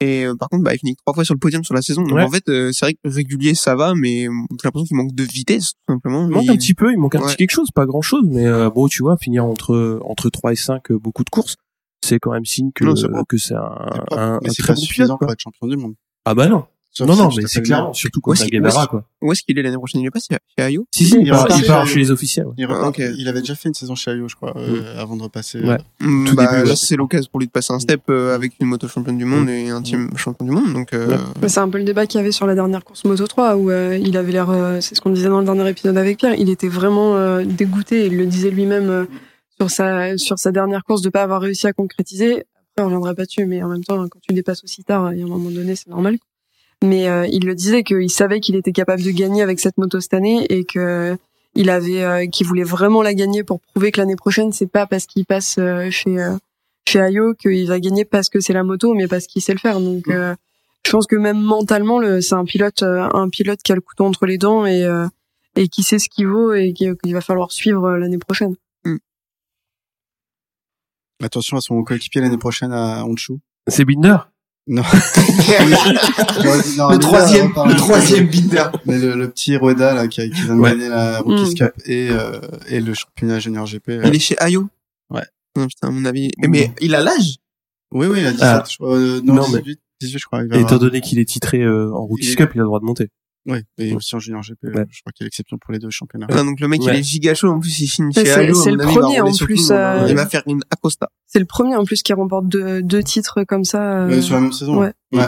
Et 0.00 0.24
euh, 0.24 0.34
par 0.34 0.48
contre, 0.48 0.64
bah, 0.64 0.72
il 0.74 0.78
finit 0.78 0.96
trois 0.96 1.12
fois 1.12 1.24
sur 1.26 1.34
le 1.34 1.38
podium 1.38 1.62
sur 1.62 1.74
la 1.74 1.82
saison. 1.82 2.04
Donc 2.04 2.12
Ouais. 2.16 2.22
en 2.22 2.30
fait, 2.30 2.48
euh, 2.48 2.72
c'est 2.72 2.86
vrai 2.86 2.94
que 2.94 3.00
régulier, 3.10 3.54
ça 3.54 3.74
va, 3.74 3.92
mais 3.94 4.22
j'ai 4.22 4.28
l'impression 4.64 4.86
qu'il 4.86 4.96
manque 4.96 5.14
de 5.14 5.24
vitesse, 5.24 5.72
tout 5.72 5.92
simplement. 5.92 6.24
il 6.26 6.30
manque 6.30 6.48
un 6.48 6.56
petit 6.56 6.72
peu 6.72 6.90
il 6.90 6.96
manque 6.98 7.16
un 7.16 7.20
Ouais. 7.20 7.26
petit 7.26 7.36
quelque 7.36 7.50
chose 7.50 7.68
pas 7.74 7.84
grand 7.84 8.00
chose 8.00 8.24
mais 8.26 8.46
euh, 8.46 8.70
bon 8.70 8.88
tu 8.88 9.02
vois 9.02 9.18
finir 9.18 9.44
entre 9.44 10.00
entre 10.04 10.30
3 10.30 10.52
et 10.52 10.56
5 10.56 10.90
euh, 10.92 10.98
beaucoup 10.98 11.24
de 11.24 11.30
courses 11.30 11.56
c'est 12.02 12.18
quand 12.18 12.32
même 12.32 12.44
signe 12.46 12.70
que 12.74 12.84
Non, 12.84 12.96
c'est 12.96 13.08
bon. 13.08 13.24
que 13.24 13.36
c'est 13.36 13.54
un, 13.54 13.60
un, 14.12 14.38
mais 14.42 14.48
un 14.48 14.52
c'est 14.52 14.62
très 14.62 14.72
pas 14.72 14.74
bon 14.74 14.80
suffisant 14.80 15.04
pilote 15.04 15.18
quoi. 15.18 15.26
pour 15.26 15.32
être 15.32 15.40
champion 15.40 15.66
du 15.66 15.76
monde. 15.76 15.94
ah 16.24 16.34
bah 16.34 16.48
non 16.48 16.64
Sauf 16.90 17.06
non 17.06 17.14
non 17.16 17.28
mais 17.36 17.44
c'est 17.46 17.62
clairement 17.62 17.92
surtout 17.92 18.18
Où 18.18 18.22
contre 18.22 18.40
est-ce 18.40 18.48
qu'il- 18.48 18.60
Guevara 18.60 18.86
quoi 18.88 19.04
Où 19.22 19.30
est-ce 19.30 19.42
qu'il 19.42 19.56
est 19.58 19.62
l'année 19.62 19.76
prochaine? 19.76 20.00
Il 20.00 20.06
est 20.06 20.10
pas 20.10 20.18
chez 20.18 20.34
chez 20.58 20.64
Ayo? 20.64 20.86
Si 20.92 21.04
si 21.04 21.16
il, 21.20 21.30
part, 21.66 21.86
chez 21.86 21.98
les 22.00 22.10
officiels. 22.10 22.46
Il, 22.56 22.66
repart- 22.66 22.88
ok. 22.88 23.02
il 23.16 23.28
avait 23.28 23.38
déjà 23.40 23.54
fait 23.54 23.68
une 23.68 23.74
saison 23.74 23.94
chez 23.94 24.10
Ayo, 24.12 24.26
je 24.26 24.34
crois, 24.34 24.56
euh, 24.56 24.98
avant 25.00 25.14
de 25.14 25.22
repasser. 25.22 25.60
Ouais. 25.60 25.74
euh, 26.02 26.06
Mm, 26.06 26.24
Tout 26.26 26.34
bah, 26.34 26.64
là, 26.64 26.74
c'est 26.74 26.96
l'occasion 26.96 27.28
pour 27.30 27.38
lui 27.40 27.46
de 27.46 27.52
passer 27.52 27.72
un 27.72 27.78
step 27.78 28.00
euh, 28.08 28.34
avec 28.34 28.54
une 28.58 28.66
moto 28.66 28.88
championne 28.88 29.18
du 29.18 29.26
monde 29.26 29.48
et 29.50 29.68
un 29.68 29.82
team 29.82 30.10
champion 30.16 30.44
du 30.46 30.50
monde. 30.50 30.72
Donc, 30.72 30.90
c'est 31.46 31.58
un 31.60 31.68
peu 31.68 31.78
le 31.78 31.84
débat 31.84 32.06
qu'il 32.06 32.18
y 32.18 32.20
avait 32.22 32.32
sur 32.32 32.46
la 32.46 32.54
dernière 32.56 32.82
course 32.82 33.04
Moto 33.04 33.26
3 33.28 33.56
où 33.56 33.70
il 33.70 34.16
avait 34.16 34.32
l'air, 34.32 34.48
c'est 34.80 34.94
ce 34.96 35.00
qu'on 35.00 35.10
disait 35.10 35.28
dans 35.28 35.38
le 35.40 35.44
dernier 35.44 35.68
épisode 35.68 35.96
avec 35.96 36.16
Pierre, 36.18 36.34
il 36.36 36.48
était 36.48 36.68
vraiment 36.68 37.40
dégoûté, 37.44 38.06
il 38.06 38.16
le 38.16 38.26
disait 38.26 38.50
lui-même 38.50 39.06
sur 39.60 39.70
sa 39.70 40.16
sur 40.18 40.38
sa 40.38 40.52
dernière 40.52 40.84
course 40.84 41.02
de 41.02 41.10
pas 41.10 41.22
avoir 41.22 41.40
réussi 41.42 41.66
à 41.66 41.72
concrétiser. 41.72 42.44
Après 42.74 42.82
on 42.82 42.86
reviendra 42.86 43.14
pas 43.14 43.24
dessus, 43.24 43.44
mais 43.46 43.62
en 43.62 43.68
même 43.68 43.84
temps 43.84 44.06
quand 44.08 44.20
tu 44.26 44.32
dépasses 44.34 44.62
aussi 44.64 44.84
tard, 44.84 45.12
il 45.12 45.18
y 45.18 45.22
a 45.22 45.24
un 45.24 45.28
moment 45.28 45.50
donné 45.50 45.74
c'est 45.76 45.88
normal. 45.88 46.16
Mais 46.82 47.08
euh, 47.08 47.26
il 47.26 47.44
le 47.44 47.54
disait 47.56 47.82
qu'il 47.82 48.08
savait 48.10 48.38
qu'il 48.40 48.54
était 48.54 48.70
capable 48.72 49.02
de 49.02 49.10
gagner 49.10 49.42
avec 49.42 49.58
cette 49.58 49.78
moto 49.78 50.00
cette 50.00 50.14
année 50.14 50.46
et 50.48 50.64
que 50.64 51.16
il 51.56 51.70
avait 51.70 52.04
euh, 52.04 52.26
qu'il 52.26 52.46
voulait 52.46 52.62
vraiment 52.62 53.02
la 53.02 53.14
gagner 53.14 53.42
pour 53.42 53.60
prouver 53.60 53.90
que 53.90 54.00
l'année 54.00 54.14
prochaine 54.16 54.52
c'est 54.52 54.70
pas 54.70 54.86
parce 54.86 55.06
qu'il 55.06 55.24
passe 55.26 55.56
euh, 55.58 55.90
chez 55.90 56.20
euh, 56.20 56.36
chez 56.88 57.00
Ayo 57.00 57.34
qu'il 57.34 57.66
va 57.66 57.80
gagner 57.80 58.04
parce 58.04 58.28
que 58.28 58.38
c'est 58.38 58.52
la 58.52 58.62
moto 58.62 58.94
mais 58.94 59.08
parce 59.08 59.26
qu'il 59.26 59.42
sait 59.42 59.54
le 59.54 59.58
faire 59.58 59.80
donc 59.80 60.06
euh, 60.08 60.36
je 60.86 60.92
pense 60.92 61.06
que 61.08 61.16
même 61.16 61.40
mentalement 61.40 61.98
le 61.98 62.20
c'est 62.20 62.34
un 62.36 62.44
pilote 62.44 62.82
euh, 62.84 63.08
un 63.12 63.28
pilote 63.28 63.60
qui 63.64 63.72
a 63.72 63.74
le 63.74 63.80
couteau 63.80 64.04
entre 64.04 64.24
les 64.26 64.38
dents 64.38 64.64
et 64.64 64.84
euh, 64.84 65.06
et 65.56 65.66
qui 65.66 65.82
sait 65.82 65.98
ce 65.98 66.08
qu'il 66.08 66.28
vaut 66.28 66.52
et 66.54 66.72
qui- 66.74 66.88
qu'il 67.02 67.12
va 67.12 67.20
falloir 67.20 67.50
suivre 67.50 67.96
l'année 67.96 68.18
prochaine 68.18 68.54
Attention 71.22 71.56
à 71.56 71.60
son 71.60 71.82
coéquipier 71.82 72.20
l'année 72.20 72.38
prochaine 72.38 72.72
à 72.72 73.04
Honshu. 73.04 73.34
c'est 73.68 73.84
Binder? 73.84 74.16
Non. 74.70 74.82
Le 74.82 76.90
mais 76.90 76.98
troisième, 76.98 77.54
là, 77.54 77.64
le 77.66 77.74
troisième 77.74 78.26
binder. 78.28 78.64
Mais 78.84 78.98
le, 78.98 79.14
le 79.14 79.30
petit 79.30 79.56
Rueda 79.56 79.94
là 79.94 80.08
qui, 80.08 80.20
a- 80.20 80.28
qui 80.28 80.42
vient 80.42 80.56
de 80.56 80.60
Ouais. 80.60 80.72
gagner 80.72 80.90
la 80.90 81.20
Rookies 81.20 81.52
Mm. 81.52 81.54
Cup 81.54 81.72
et 81.86 82.10
euh, 82.10 82.38
et 82.68 82.78
le 82.80 82.92
championnat 82.92 83.38
junior 83.38 83.64
GP. 83.66 83.88
euh. 83.88 84.02
il 84.04 84.14
est 84.14 84.18
chez 84.18 84.36
Ayo? 84.38 84.68
Ouais. 85.08 85.22
Non, 85.56 85.66
putain, 85.68 85.88
à 85.88 85.90
mon 85.90 86.04
avis. 86.04 86.30
Mais 86.46 86.70
il 86.82 86.94
a 86.94 87.02
l'âge? 87.02 87.36
Oui 87.92 88.08
oui, 88.08 88.18
il 88.20 88.26
a 88.26 88.32
17 88.32 88.44
Ah. 88.46 88.64
je 88.70 88.76
crois, 88.76 88.94
euh, 88.94 89.20
non, 89.24 89.36
Non, 89.36 89.48
mais- 89.48 89.62
18, 89.62 89.80
18 90.02 90.18
je 90.18 90.26
crois. 90.26 90.42
Il 90.42 90.48
va 90.50 90.56
et 90.56 90.60
étant 90.60 90.66
avoir- 90.74 90.80
donné 90.80 91.00
qu'il 91.00 91.18
est 91.18 91.24
titré 91.24 91.62
euh, 91.62 91.90
en 91.94 92.04
Rookies 92.04 92.32
Il 92.32 92.36
Cup 92.36 92.50
il 92.54 92.58
a 92.58 92.62
le 92.62 92.66
droit 92.66 92.80
de 92.80 92.84
monter 92.84 93.08
Ouais, 93.46 93.62
et 93.78 93.94
aussi 93.94 94.14
en 94.14 94.18
junior 94.18 94.42
GP. 94.42 94.64
Ouais. 94.74 94.86
Je 94.90 95.00
crois 95.00 95.12
qu'il 95.12 95.20
y 95.20 95.24
a 95.24 95.26
l'exception 95.26 95.56
pour 95.58 95.72
les 95.72 95.78
deux 95.78 95.88
championnats. 95.90 96.26
Ah, 96.30 96.42
Donc 96.42 96.60
le 96.60 96.68
mec, 96.68 96.82
Ouais. 96.82 96.94
il 96.94 97.00
est 97.00 97.02
giga 97.02 97.34
chaud. 97.34 97.48
En 97.48 97.60
plus, 97.60 97.80
il 97.80 97.88
finit 97.88 98.12
chez 98.12 98.24
c'est 98.26 98.46
le 98.46 98.76
premier, 98.84 99.20
en 99.20 99.32
plus, 99.34 99.70
monde. 99.70 99.78
euh, 99.78 100.06
Il 100.08 100.14
va 100.16 100.26
faire 100.26 100.42
une 100.46 100.60
Acosta. 100.70 101.08
c'est 101.26 101.38
le 101.38 101.46
premier 101.46 101.74
en 101.76 101.84
plus 101.84 102.02
qui 102.02 102.12
remporte 102.12 102.46
deux, 102.48 102.82
deux 102.82 103.02
titres 103.02 103.44
comme 103.44 103.64
ça 103.64 104.04
euh, 104.06 104.20
sur 104.20 104.34
la 104.34 104.42
même 104.42 104.52
saison. 104.52 104.78
ouais. 104.80 104.92
ouais. 105.12 105.24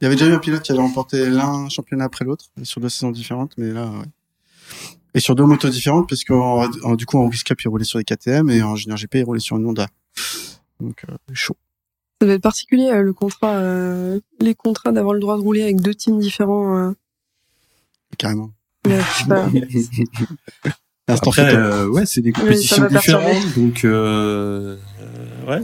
Il 0.00 0.04
y 0.04 0.06
avait 0.06 0.16
déjà 0.16 0.26
eu 0.28 0.34
un 0.34 0.38
pilote 0.38 0.62
qui 0.62 0.70
avait 0.72 0.80
remporté 0.80 1.30
l'un 1.30 1.68
championnat 1.68 2.04
après 2.04 2.24
l'autre 2.24 2.46
sur 2.62 2.80
deux 2.80 2.88
saisons 2.90 3.10
différentes, 3.10 3.52
mais 3.56 3.70
là, 3.72 3.86
ouais. 3.86 4.04
Et 5.14 5.20
sur 5.20 5.34
deux 5.34 5.44
motos 5.44 5.68
différentes, 5.70 6.08
parce 6.08 6.24
que 6.24 6.32
en- 6.32 6.68
en- 6.82 6.94
du 6.96 7.06
coup 7.06 7.16
en 7.18 7.22
Rookies 7.22 7.44
Cup 7.44 7.60
il 7.62 7.68
roulait 7.68 7.84
sur 7.84 7.98
des 7.98 8.04
KTM 8.04 8.50
et 8.50 8.62
en 8.62 8.74
Junior 8.76 8.98
GP 8.98 9.14
il 9.20 9.24
roulait 9.24 9.40
sur 9.40 9.56
une 9.56 9.64
Honda. 9.66 9.86
Donc, 10.80 11.04
euh, 11.08 11.14
Chaud. 11.32 11.56
Ça 12.20 12.26
doit 12.26 12.34
être 12.34 12.42
particulier 12.42 12.88
euh, 12.90 13.02
le 13.02 13.12
contrat, 13.12 13.54
euh, 13.56 14.18
les 14.40 14.54
contrats 14.54 14.92
d'avoir 14.92 15.14
le 15.14 15.20
droit 15.20 15.36
de 15.36 15.42
rouler 15.42 15.62
avec 15.62 15.80
deux 15.80 15.94
teams 15.94 16.18
différents. 16.18 16.92
Carrément. 18.16 18.50
mais 18.86 18.98
je 19.00 19.18
sais 19.22 19.24
pas. 19.28 19.48
Instant 21.06 21.30
Après, 21.32 21.54
euh, 21.54 21.86
ouais, 21.88 22.06
c'est 22.06 22.22
des 22.22 22.32
compétitions 22.32 22.86
différentes, 22.86 23.54
donc 23.58 23.84
euh, 23.84 24.76
euh, 25.02 25.50
ouais. 25.50 25.62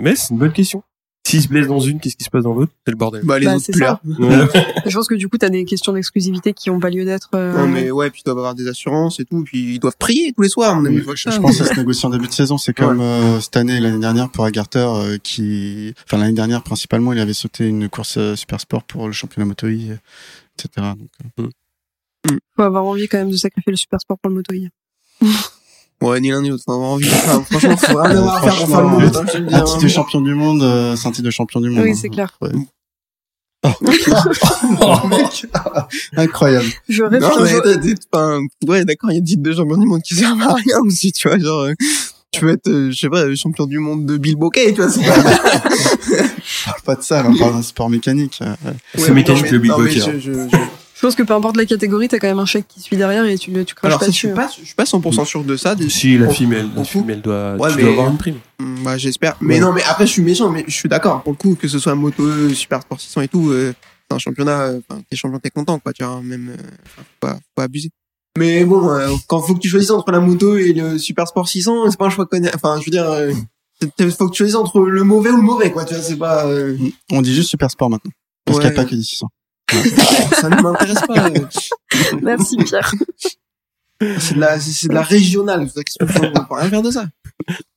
Mais 0.00 0.14
c'est 0.14 0.30
une 0.30 0.38
bonne 0.38 0.52
question. 0.52 0.84
S'il 1.26 1.42
se 1.42 1.48
blesse 1.48 1.66
dans 1.66 1.80
une, 1.80 1.98
qu'est-ce 2.00 2.16
qui 2.16 2.24
se 2.24 2.30
passe 2.30 2.44
dans 2.44 2.54
l'autre? 2.54 2.72
C'est 2.86 2.92
le 2.92 2.96
bordel. 2.96 3.22
Bah, 3.24 3.38
les 3.38 3.46
Bah, 3.46 3.56
autres 3.56 3.78
là. 3.78 4.00
Je 4.86 4.94
pense 4.96 5.06
que 5.08 5.14
du 5.16 5.28
coup, 5.28 5.38
t'as 5.38 5.48
des 5.48 5.64
questions 5.64 5.92
d'exclusivité 5.92 6.52
qui 6.54 6.70
ont 6.70 6.78
pas 6.80 6.88
lieu 6.88 7.04
d'être. 7.04 7.30
euh, 7.34 7.52
Non, 7.58 7.66
mais 7.68 7.90
ouais, 7.90 8.10
puis 8.10 8.20
ils 8.22 8.24
doivent 8.24 8.38
avoir 8.38 8.54
des 8.54 8.66
assurances 8.68 9.18
et 9.20 9.24
tout, 9.24 9.42
puis 9.44 9.74
ils 9.74 9.78
doivent 9.80 9.96
prier 9.98 10.32
tous 10.32 10.42
les 10.42 10.48
soirs, 10.48 10.70
à 10.70 10.74
mon 10.76 10.86
avis. 10.86 11.02
Oui, 11.06 11.12
je, 11.16 11.30
je 11.30 11.38
pense 11.40 11.56
ça 11.56 11.66
se 11.66 11.74
négocie 11.74 12.06
en 12.06 12.10
début 12.10 12.26
de 12.28 12.32
saison. 12.32 12.56
C'est 12.56 12.72
comme 12.72 13.00
euh, 13.00 13.40
cette 13.40 13.56
année 13.56 13.76
et 13.76 13.80
l'année 13.80 13.98
dernière 14.00 14.30
pour 14.30 14.44
Agarter, 14.44 14.78
euh, 14.78 15.18
qui, 15.22 15.94
enfin 16.06 16.16
l'année 16.18 16.32
dernière 16.32 16.62
principalement, 16.62 17.12
il 17.12 17.18
avait 17.18 17.34
sauté 17.34 17.66
une 17.66 17.88
course 17.88 18.16
euh, 18.16 18.34
super 18.36 18.60
sport 18.60 18.84
pour 18.84 19.06
le 19.06 19.12
championnat 19.12 19.46
moto 19.46 19.66
etc. 19.68 19.98
Donc, 21.36 21.50
euh, 22.30 22.36
Faut 22.56 22.62
avoir 22.62 22.84
envie 22.84 23.08
quand 23.08 23.18
même 23.18 23.30
de 23.30 23.36
sacrifier 23.36 23.70
le 23.70 23.76
super 23.76 24.00
sport 24.00 24.18
pour 24.18 24.30
le 24.30 24.36
moto 24.36 24.54
Ouais, 26.02 26.18
ni 26.20 26.30
l'un 26.30 26.40
ni 26.40 26.48
l'autre. 26.48 26.64
Faut 26.64 26.72
avoir 26.72 26.90
envie. 26.90 27.08
Enfin, 27.08 27.42
franchement, 27.42 27.76
faut 27.76 27.98
rien 27.98 28.16
avoir 28.16 28.36
à 28.36 28.42
faire 28.42 28.56
pour 28.56 28.68
faire 28.68 28.80
le 28.80 28.88
monde. 28.88 29.02
hein, 29.16 29.24
un 29.50 29.60
hein. 29.60 29.64
titre 29.64 29.82
de 29.82 29.88
champion 29.88 30.20
du 30.22 30.34
monde, 30.34 30.62
euh, 30.62 30.96
c'est 30.96 31.08
un 31.08 31.12
titre 31.12 31.26
de 31.26 31.30
champion 31.30 31.60
du 31.60 31.68
monde. 31.68 31.84
Oui, 31.84 31.90
hein. 31.90 31.98
c'est 32.00 32.08
clair. 32.08 32.38
Ouais. 32.40 32.50
Oh, 34.82 35.06
mec, 35.08 35.46
incroyable. 36.16 36.66
Je 36.88 37.02
rêve 37.02 37.20
Non, 37.20 37.28
mais 37.42 37.94
enfin, 38.12 38.40
ouais, 38.66 38.84
d'accord, 38.86 39.10
il 39.10 39.16
y 39.16 39.18
a 39.18 39.20
des 39.20 39.26
titres 39.26 39.42
de 39.42 39.52
champion 39.52 39.76
du 39.76 39.86
monde 39.86 40.00
qui 40.02 40.14
servent 40.14 40.40
à 40.40 40.54
rien 40.54 40.78
aussi, 40.80 41.12
tu 41.12 41.28
vois, 41.28 41.38
genre, 41.38 41.60
euh, 41.60 41.74
tu 42.32 42.44
veux 42.44 42.52
être, 42.52 42.68
euh, 42.68 42.90
je 42.90 42.98
sais 42.98 43.10
pas, 43.10 43.34
champion 43.34 43.66
du 43.66 43.78
monde 43.78 44.06
de 44.06 44.16
Bill 44.16 44.36
Bokeh, 44.36 44.72
tu 44.72 44.80
vois, 44.80 44.88
c'est 44.90 45.04
pas... 45.04 45.14
Pas 46.84 46.94
de 46.96 47.02
ça, 47.02 47.24
on 47.28 47.36
parle 47.36 47.52
d'un 47.54 47.62
sport 47.62 47.90
mécanique. 47.90 48.40
ouais. 48.40 48.72
C'est 48.94 49.12
mécanique 49.12 49.42
mais- 49.44 49.50
le 49.50 49.58
mais 49.60 49.68
Bokeh, 49.68 50.00
je- 51.00 51.06
hein. 51.06 51.08
pense 51.08 51.14
que 51.16 51.22
peu 51.22 51.34
importe 51.34 51.56
la 51.56 51.64
catégorie, 51.66 52.08
t'as 52.08 52.18
quand 52.18 52.26
même 52.28 52.38
un 52.38 52.46
chèque 52.46 52.66
qui 52.68 52.80
suit 52.80 52.96
derrière 52.96 53.24
et 53.24 53.36
tu 53.38 53.50
le, 53.50 53.64
tu 53.64 53.74
craches 53.74 53.88
Alors, 53.88 53.98
pas 53.98 54.06
ça, 54.06 54.10
je 54.12 54.16
suis 54.16 54.28
pas, 54.34 54.48
je 54.60 54.64
suis 54.66 54.74
pas 54.74 54.84
100% 54.84 55.24
sûr 55.24 55.44
de 55.44 55.56
ça. 55.56 55.74
des- 55.74 55.88
Si 55.88 56.16
la 56.18 56.26
Pour- 56.26 56.36
femelle, 56.36 56.68
la 56.74 56.82
coup. 56.82 56.88
femelle 56.88 57.22
doit, 57.22 57.54
Ouais, 57.56 57.70
tu 57.70 57.76
mais- 57.76 57.82
dois 57.82 57.92
avoir 57.92 58.10
une 58.10 58.18
prime. 58.18 58.36
Mm, 58.60 58.82
Bah, 58.84 58.98
j'espère. 58.98 59.36
Mais 59.40 59.54
Ouais. 59.54 59.60
non, 59.60 59.72
mais 59.72 59.82
après, 59.84 60.06
je 60.06 60.12
suis 60.12 60.22
méchant, 60.22 60.50
mais 60.50 60.64
je 60.66 60.74
suis 60.74 60.88
d'accord. 60.88 61.22
Pour 61.22 61.32
le 61.32 61.36
coup, 61.38 61.54
que 61.54 61.68
ce 61.68 61.78
soit 61.78 61.94
moto, 61.94 62.48
super 62.50 62.82
sport 62.82 63.00
600 63.00 63.20
et 63.22 63.28
tout, 63.28 63.50
euh, 63.50 63.72
c'est 64.08 64.14
un 64.14 64.18
championnat, 64.18 64.60
euh, 64.62 64.80
enfin, 64.88 65.00
t'es 65.10 65.16
champion, 65.16 65.38
t'es 65.38 65.50
content, 65.50 65.78
quoi, 65.78 65.92
tu 65.92 66.04
vois, 66.04 66.20
même, 66.22 66.50
euh, 66.50 66.62
faut 66.96 67.02
pas, 67.20 67.34
faut 67.34 67.40
pas 67.54 67.62
abuser. 67.64 67.90
Mais 68.38 68.64
bon, 68.64 68.88
euh, 68.90 69.08
quand 69.26 69.40
faut 69.40 69.54
que 69.54 69.60
tu 69.60 69.68
choisisses 69.68 69.90
entre 69.90 70.12
la 70.12 70.20
moto 70.20 70.56
et 70.56 70.72
le 70.72 70.98
super 70.98 71.26
sport 71.26 71.48
600, 71.48 71.90
c'est 71.90 71.98
pas 71.98 72.06
un 72.06 72.10
choix 72.10 72.26
connu. 72.26 72.48
Enfin, 72.54 72.78
je 72.80 72.84
veux 72.86 72.90
dire, 72.92 73.10
euh, 73.10 73.32
faut 74.10 74.26
que 74.28 74.32
tu 74.32 74.38
choisisses 74.38 74.54
entre 74.56 74.80
le 74.80 75.02
mauvais 75.02 75.30
ou 75.30 75.36
le 75.36 75.42
mauvais, 75.42 75.72
quoi, 75.72 75.84
tu 75.84 75.94
vois, 75.94 76.02
c'est 76.02 76.16
pas, 76.16 76.46
euh, 76.46 76.76
On 77.10 77.22
dit 77.22 77.34
juste 77.34 77.48
super 77.50 77.70
sport 77.70 77.90
maintenant. 77.90 78.10
Parce 78.44 78.58
Ouais. 78.58 78.64
qu'il 78.64 78.72
n'y 78.72 78.78
a 78.78 78.82
pas 78.84 78.88
que 78.88 78.94
des 78.94 79.02
600. 79.02 79.28
ça 80.40 80.48
ne 80.48 80.62
m'intéresse 80.62 81.00
pas. 81.06 81.28
euh. 81.28 82.14
Merci 82.22 82.56
Pierre. 82.58 82.92
C'est 84.18 84.34
de 84.34 84.40
la, 84.40 84.58
c'est 84.58 84.88
de 84.88 84.94
la 84.94 85.02
régionale. 85.02 85.68
On 86.00 86.06
peut 86.06 86.54
rien 86.54 86.70
faire 86.70 86.82
de 86.82 86.90
ça. 86.90 87.04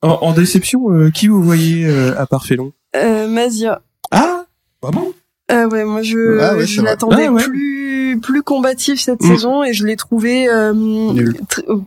En, 0.02 0.08
en 0.22 0.32
déception, 0.32 0.90
euh, 0.92 1.10
qui 1.10 1.28
vous 1.28 1.42
voyez 1.42 1.86
euh, 1.86 2.18
à 2.18 2.26
part 2.26 2.46
Félon 2.46 2.72
Euh, 2.96 3.28
Mazia. 3.28 3.82
Ah, 4.10 4.44
bah 4.82 4.90
bon? 4.92 5.12
Ah 5.48 5.66
ouais, 5.66 5.84
moi 5.84 6.00
je, 6.02 6.38
Ah 6.40 6.54
ouais, 6.56 6.66
je 6.66 6.80
l'attendais 6.80 7.26
Ah 7.26 7.32
ouais. 7.32 7.42
plus 7.44 8.18
plus 8.22 8.42
combatif 8.42 9.00
cette 9.00 9.20
Mm. 9.22 9.26
saison 9.34 9.64
et 9.64 9.72
je 9.74 9.84
l'ai 9.84 9.96
trouvé 9.96 10.48
euh, 10.48 10.72
Nul. 10.72 11.36
tr- 11.48 11.64
euh, 11.68 11.80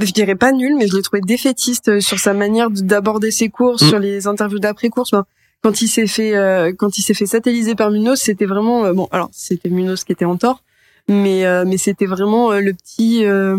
je 0.00 0.12
dirais 0.12 0.34
pas 0.36 0.52
nul, 0.52 0.76
mais 0.78 0.86
je 0.86 0.94
l'ai 0.96 1.02
trouvé 1.02 1.20
défaitiste 1.20 1.88
euh, 1.88 2.00
sur 2.00 2.18
sa 2.20 2.34
manière 2.34 2.70
de- 2.70 2.80
d'aborder 2.82 3.30
ses 3.30 3.48
courses, 3.48 3.82
Mm. 3.82 3.88
sur 3.88 3.98
les 3.98 4.26
interviews 4.28 4.58
d'après 4.60 4.88
course. 4.90 5.12
Enfin, 5.12 5.24
quand 5.62 5.80
il 5.82 5.88
s'est 5.88 6.06
fait 6.06 6.34
euh, 6.36 6.72
quand 6.76 6.98
il 6.98 7.02
s'est 7.02 7.14
fait 7.14 7.26
satelliser 7.26 7.74
par 7.74 7.90
Munoz, 7.90 8.18
c'était 8.18 8.46
vraiment 8.46 8.84
euh, 8.84 8.92
bon. 8.92 9.08
Alors 9.12 9.28
c'était 9.32 9.68
Munoz 9.70 10.04
qui 10.04 10.12
était 10.12 10.24
en 10.24 10.36
tort, 10.36 10.62
mais 11.08 11.44
euh, 11.46 11.64
mais 11.66 11.76
c'était 11.78 12.06
vraiment 12.06 12.52
euh, 12.52 12.60
le 12.60 12.72
petit 12.74 13.24
euh, 13.24 13.56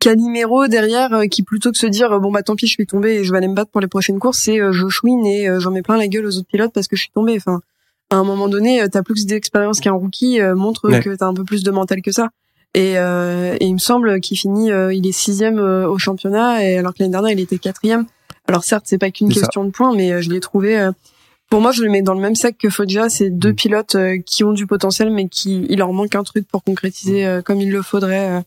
Calimero 0.00 0.68
derrière 0.68 1.22
qui 1.30 1.42
plutôt 1.42 1.72
que 1.72 1.78
se 1.78 1.86
dire 1.86 2.20
bon 2.20 2.30
bah 2.30 2.42
tant 2.42 2.54
pis 2.54 2.66
je 2.66 2.72
suis 2.72 2.86
tombé 2.86 3.14
et 3.16 3.24
je 3.24 3.32
vais 3.32 3.38
aller 3.38 3.48
me 3.48 3.54
battre 3.54 3.70
pour 3.70 3.80
les 3.80 3.88
prochaines 3.88 4.18
courses, 4.20 4.38
c'est 4.38 4.60
euh, 4.60 4.72
je 4.72 4.88
chouine 4.88 5.26
et 5.26 5.48
euh, 5.48 5.58
j'en 5.58 5.70
mets 5.72 5.82
plein 5.82 5.96
la 5.96 6.06
gueule 6.06 6.24
aux 6.26 6.36
autres 6.38 6.46
pilotes 6.46 6.72
parce 6.72 6.86
que 6.86 6.94
je 6.96 7.02
suis 7.02 7.10
tombé. 7.10 7.34
Enfin 7.36 7.60
à 8.10 8.16
un 8.16 8.24
moment 8.24 8.48
donné, 8.48 8.82
t'as 8.90 9.02
plus 9.02 9.26
d'expérience 9.26 9.80
qu'un 9.80 9.92
rookie, 9.92 10.40
euh, 10.40 10.54
montre 10.54 10.88
Ouais. 10.88 11.00
que 11.00 11.14
t'as 11.14 11.26
un 11.26 11.34
peu 11.34 11.44
plus 11.44 11.62
de 11.62 11.70
mental 11.70 12.00
que 12.00 12.10
ça. 12.10 12.30
Et, 12.74 12.94
euh, 12.96 13.54
et 13.60 13.66
il 13.66 13.74
me 13.74 13.78
semble 13.78 14.20
qu'il 14.20 14.38
finit, 14.38 14.70
euh, 14.70 14.94
il 14.94 15.06
est 15.06 15.12
sixième 15.12 15.58
au 15.58 15.98
championnat, 15.98 16.64
et 16.64 16.78
alors 16.78 16.94
que 16.94 17.00
l'année 17.00 17.10
dernière 17.12 17.32
il 17.32 17.40
était 17.40 17.58
quatrième. 17.58 18.06
Alors 18.46 18.64
certes, 18.64 18.84
c'est 18.86 18.96
pas 18.98 19.10
qu'une 19.10 19.30
ça. 19.30 19.40
question 19.40 19.64
de 19.64 19.70
points, 19.70 19.94
mais 19.94 20.22
je 20.22 20.30
l'ai 20.30 20.40
trouvé. 20.40 20.88
Pour 21.50 21.60
moi, 21.60 21.72
je 21.72 21.82
le 21.82 21.90
mets 21.90 22.02
dans 22.02 22.14
le 22.14 22.20
même 22.20 22.34
sac 22.34 22.56
que 22.58 22.68
Foggia. 22.70 23.08
C'est 23.08 23.30
deux 23.30 23.52
Mm. 23.52 23.54
pilotes 23.56 23.94
euh, 23.94 24.18
qui 24.24 24.44
ont 24.44 24.52
du 24.52 24.66
potentiel, 24.66 25.10
mais 25.10 25.28
qui 25.28 25.66
il 25.68 25.78
leur 25.78 25.92
manque 25.92 26.14
un 26.14 26.22
truc 26.24 26.46
pour 26.48 26.62
concrétiser 26.64 27.26
euh, 27.26 27.42
comme 27.42 27.60
il 27.60 27.70
le 27.70 27.82
faudrait. 27.82 28.30
euh. 28.30 28.40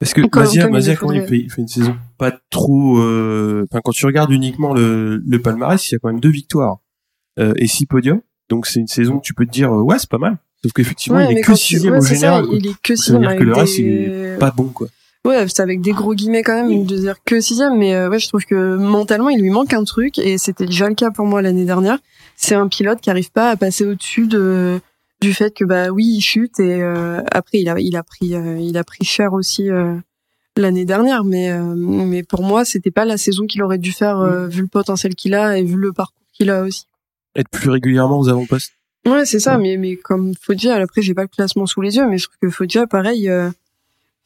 Parce 0.00 0.12
que 0.12 0.22
Mazia, 0.36 0.66
il 0.66 0.72
Mazia 0.72 0.96
quand 0.96 1.12
il 1.12 1.22
fait, 1.26 1.38
il 1.38 1.50
fait 1.50 1.62
une 1.62 1.68
saison 1.68 1.96
pas 2.18 2.32
trop. 2.50 2.98
euh, 2.98 3.64
Enfin, 3.70 3.80
quand 3.82 3.92
tu 3.92 4.04
regardes 4.06 4.30
uniquement 4.32 4.74
le, 4.74 5.16
le 5.24 5.38
palmarès, 5.40 5.88
il 5.88 5.92
y 5.92 5.96
a 5.96 5.98
quand 5.98 6.08
même 6.08 6.20
deux 6.20 6.30
victoires 6.30 6.78
euh, 7.38 7.54
et 7.56 7.66
six 7.66 7.86
podiums. 7.86 8.20
Donc 8.50 8.66
c'est 8.66 8.80
une 8.80 8.88
saison 8.88 9.18
que 9.18 9.24
tu 9.24 9.32
peux 9.34 9.46
te 9.46 9.50
dire 9.52 9.70
ouais 9.72 9.98
c'est 9.98 10.10
pas 10.10 10.18
mal. 10.18 10.36
Sauf 10.62 10.72
qu'effectivement 10.72 11.18
Ouais, 11.18 11.32
il 11.32 11.38
est 11.38 11.40
que 11.42 11.54
sixième 11.54 11.94
au 11.96 12.00
général. 12.04 12.44
il 12.52 12.66
est 12.66 12.74
que 12.82 12.96
Ça 12.96 13.12
veut 13.12 13.18
sixième. 13.18 13.20
dire 13.22 13.36
que 13.38 13.44
le 13.44 13.52
reste, 13.54 13.76
des- 13.76 14.36
Pas 14.40 14.50
bon 14.50 14.64
quoi. 14.68 14.88
Ouais, 15.26 15.46
c'est 15.48 15.62
avec 15.62 15.80
des 15.80 15.92
gros 15.92 16.14
guillemets 16.14 16.42
quand 16.42 16.54
même 16.54 16.84
de 16.84 16.96
dire 16.96 17.16
que 17.24 17.40
sixième, 17.40 17.78
mais 17.78 17.94
euh, 17.94 18.10
ouais, 18.10 18.18
je 18.18 18.28
trouve 18.28 18.44
que 18.44 18.76
mentalement 18.76 19.30
il 19.30 19.40
lui 19.40 19.50
manque 19.50 19.72
un 19.72 19.84
truc 19.84 20.18
et 20.18 20.36
c'était 20.36 20.66
déjà 20.66 20.88
le 20.88 20.94
cas 20.94 21.10
pour 21.10 21.24
moi 21.24 21.40
l'année 21.40 21.64
dernière. 21.64 21.98
C'est 22.36 22.54
un 22.54 22.68
pilote 22.68 23.00
qui 23.00 23.08
arrive 23.08 23.30
pas 23.30 23.50
à 23.50 23.56
passer 23.56 23.86
au-dessus 23.86 24.26
de 24.26 24.80
du 25.22 25.32
fait 25.32 25.54
que 25.54 25.64
bah 25.64 25.88
oui 25.88 26.04
il 26.04 26.20
chute 26.20 26.60
et 26.60 26.82
euh, 26.82 27.22
après 27.32 27.58
il 27.60 27.68
a 27.70 27.78
il 27.78 27.96
a 27.96 28.02
pris 28.02 28.34
euh, 28.34 28.58
il 28.58 28.76
a 28.76 28.84
pris 28.84 29.04
cher 29.04 29.32
aussi 29.32 29.70
euh, 29.70 29.94
l'année 30.58 30.84
dernière, 30.84 31.24
mais 31.24 31.50
euh, 31.50 31.62
mais 31.74 32.22
pour 32.22 32.42
moi 32.42 32.66
c'était 32.66 32.90
pas 32.90 33.06
la 33.06 33.16
saison 33.16 33.46
qu'il 33.46 33.62
aurait 33.62 33.78
dû 33.78 33.92
faire 33.92 34.18
euh, 34.18 34.46
vu 34.46 34.60
le 34.60 34.68
potentiel 34.68 35.14
qu'il 35.14 35.34
a 35.34 35.56
et 35.56 35.62
vu 35.62 35.76
le 35.76 35.92
parcours 35.92 36.26
qu'il 36.34 36.50
a 36.50 36.62
aussi. 36.62 36.84
Être 37.34 37.48
plus 37.48 37.70
régulièrement 37.70 38.18
aux 38.18 38.28
avant-postes. 38.28 38.72
Ouais, 39.06 39.24
c'est 39.26 39.38
ça, 39.40 39.58
mais, 39.58 39.76
mais 39.76 39.96
comme 39.96 40.32
Foggia, 40.40 40.76
après, 40.76 41.02
j'ai 41.02 41.12
pas 41.12 41.22
le 41.22 41.28
classement 41.28 41.66
sous 41.66 41.82
les 41.82 41.96
yeux, 41.96 42.06
mais 42.08 42.16
je 42.16 42.26
trouve 42.26 42.38
que 42.40 42.48
Foggia, 42.48 42.86
pareil, 42.86 43.28
euh, 43.28 43.50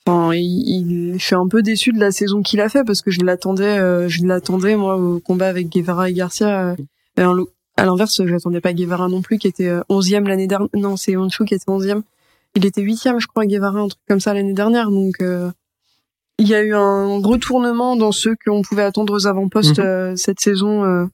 enfin, 0.09 0.35
il, 0.35 0.41
il- 0.69 1.19
je 1.19 1.25
suis 1.25 1.35
un 1.35 1.47
peu 1.49 1.63
déçu 1.63 1.93
de 1.93 2.01
la 2.01 2.11
saison 2.11 2.43
qu'il 2.43 2.61
a 2.61 2.69
fait 2.69 2.85
parce 2.85 3.03
que 3.03 3.11
je 3.11 3.21
l'attendais, 3.21 3.79
euh, 3.79 4.09
je 4.09 4.25
l'attendais, 4.27 4.77
moi, 4.77 4.97
au 4.97 5.21
combat 5.21 5.49
avec 5.49 5.69
Guevara 5.69 6.11
et 6.11 6.13
Garcia. 6.15 6.75
euh, 7.19 7.45
à 7.77 7.85
l'inverse, 7.85 8.21
j'attendais 8.27 8.61
pas 8.61 8.73
Guevara 8.73 9.09
non 9.09 9.23
plus, 9.23 9.39
qui 9.39 9.47
était 9.49 9.69
euh, 9.69 9.83
11e 9.89 10.27
l'année 10.27 10.47
dernière. 10.49 10.69
Non, 10.75 10.97
c'est 10.97 11.17
Honshu 11.17 11.45
qui 11.45 11.55
était 11.55 11.71
11e. 11.71 12.03
Il 12.57 12.65
était 12.67 12.83
8e, 12.83 13.21
je 13.21 13.27
crois, 13.29 13.47
Guevara, 13.47 13.79
un 13.81 13.89
truc 13.89 14.01
comme 14.09 14.19
ça 14.21 14.35
l'année 14.35 14.53
dernière. 14.55 14.91
Donc, 14.91 15.21
euh, 15.21 15.51
il 16.39 16.49
y 16.49 16.55
a 16.55 16.63
eu 16.63 16.75
un 16.75 17.19
retournement 17.21 17.95
dans 17.97 18.11
ceux 18.13 18.35
qu'on 18.45 18.63
pouvait 18.63 18.83
attendre 18.83 19.13
aux 19.15 19.27
avant-postes 19.27 19.79
euh, 19.85 20.17
cette 20.17 20.41
saison 20.41 20.85
euh, 20.85 21.05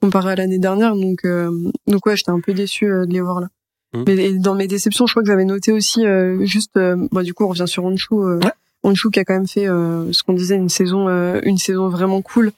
comparé 0.00 0.32
à 0.32 0.36
l'année 0.36 0.58
dernière. 0.58 0.94
Donc, 0.94 1.24
euh, 1.24 1.50
donc 1.86 2.06
ouais, 2.06 2.16
j'étais 2.16 2.30
un 2.30 2.40
peu 2.40 2.54
déçu 2.54 2.86
euh, 2.90 3.04
de 3.06 3.12
les 3.12 3.20
voir 3.20 3.40
là. 3.40 3.48
Mhm. 3.94 4.04
Mais 4.06 4.32
dans 4.34 4.54
mes 4.54 4.66
déceptions, 4.66 5.06
je 5.06 5.12
crois 5.12 5.22
que 5.22 5.28
j'avais 5.28 5.44
noté 5.44 5.72
aussi 5.72 6.04
euh, 6.04 6.44
juste, 6.44 6.76
euh, 6.76 6.96
bah, 7.12 7.22
du 7.22 7.34
coup, 7.34 7.44
on 7.44 7.48
revient 7.48 7.68
sur 7.68 7.84
Honshu. 7.84 8.14
Euh, 8.14 8.38
Ouais. 8.44 8.52
Honshu 8.84 9.10
qui 9.10 9.18
a 9.18 9.24
quand 9.24 9.34
même 9.34 9.48
fait 9.48 9.68
euh, 9.68 10.12
ce 10.12 10.22
qu'on 10.22 10.34
disait 10.34 10.54
une 10.54 10.68
saison, 10.68 11.08
euh, 11.08 11.40
une 11.42 11.58
saison 11.58 11.88
vraiment 11.88 12.22
cool. 12.22 12.52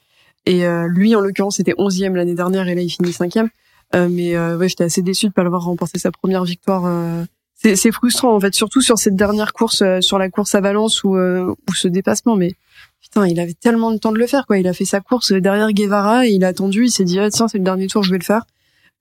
Et 0.45 0.65
euh, 0.65 0.87
lui, 0.87 1.15
en 1.15 1.19
l'occurrence, 1.21 1.57
c'était 1.57 1.73
11e 1.73 2.13
l'année 2.13 2.35
dernière 2.35 2.67
et 2.67 2.75
là, 2.75 2.81
il 2.81 2.89
finit 2.89 3.11
5e. 3.11 3.47
Euh, 3.95 4.07
mais 4.09 4.35
euh, 4.35 4.55
ouais, 4.57 4.69
j'étais 4.69 4.83
assez 4.83 5.01
déçu 5.01 5.27
de 5.27 5.33
pas 5.33 5.43
l'avoir 5.43 5.63
remporté 5.63 5.99
sa 5.99 6.11
première 6.11 6.43
victoire. 6.43 6.83
euh. 6.85 7.23
C'est, 7.63 7.91
frustrant 7.91 8.35
en 8.35 8.39
fait, 8.39 8.55
surtout 8.55 8.81
sur 8.81 8.97
cette 8.97 9.15
dernière 9.15 9.53
course, 9.53 9.83
euh, 9.83 10.01
sur 10.01 10.17
la 10.17 10.29
course 10.29 10.55
à 10.55 10.61
Valence 10.61 11.03
ou 11.03 11.15
euh, 11.15 11.45
ou 11.69 11.73
ce 11.75 11.87
dépassement. 11.87 12.35
Mais 12.35 12.53
putain, 13.01 13.27
il 13.27 13.39
avait 13.39 13.53
tellement 13.53 13.91
de 13.91 13.97
temps 13.97 14.11
de 14.11 14.17
le 14.17 14.25
faire 14.25 14.47
quoi. 14.47 14.57
Il 14.57 14.67
a 14.67 14.73
fait 14.73 14.85
sa 14.85 14.99
course 14.99 15.31
derrière 15.31 15.71
Guevara 15.71 16.25
et 16.27 16.31
il 16.31 16.43
a 16.43 16.47
attendu. 16.47 16.85
Il 16.85 16.91
s'est 16.91 17.03
dit 17.03 17.19
ah, 17.19 17.29
tiens 17.29 17.47
c'est 17.47 17.59
le 17.59 17.63
dernier 17.63 17.85
tour, 17.87 18.01
je 18.03 18.11
vais 18.11 18.17
le 18.17 18.23
faire. 18.23 18.45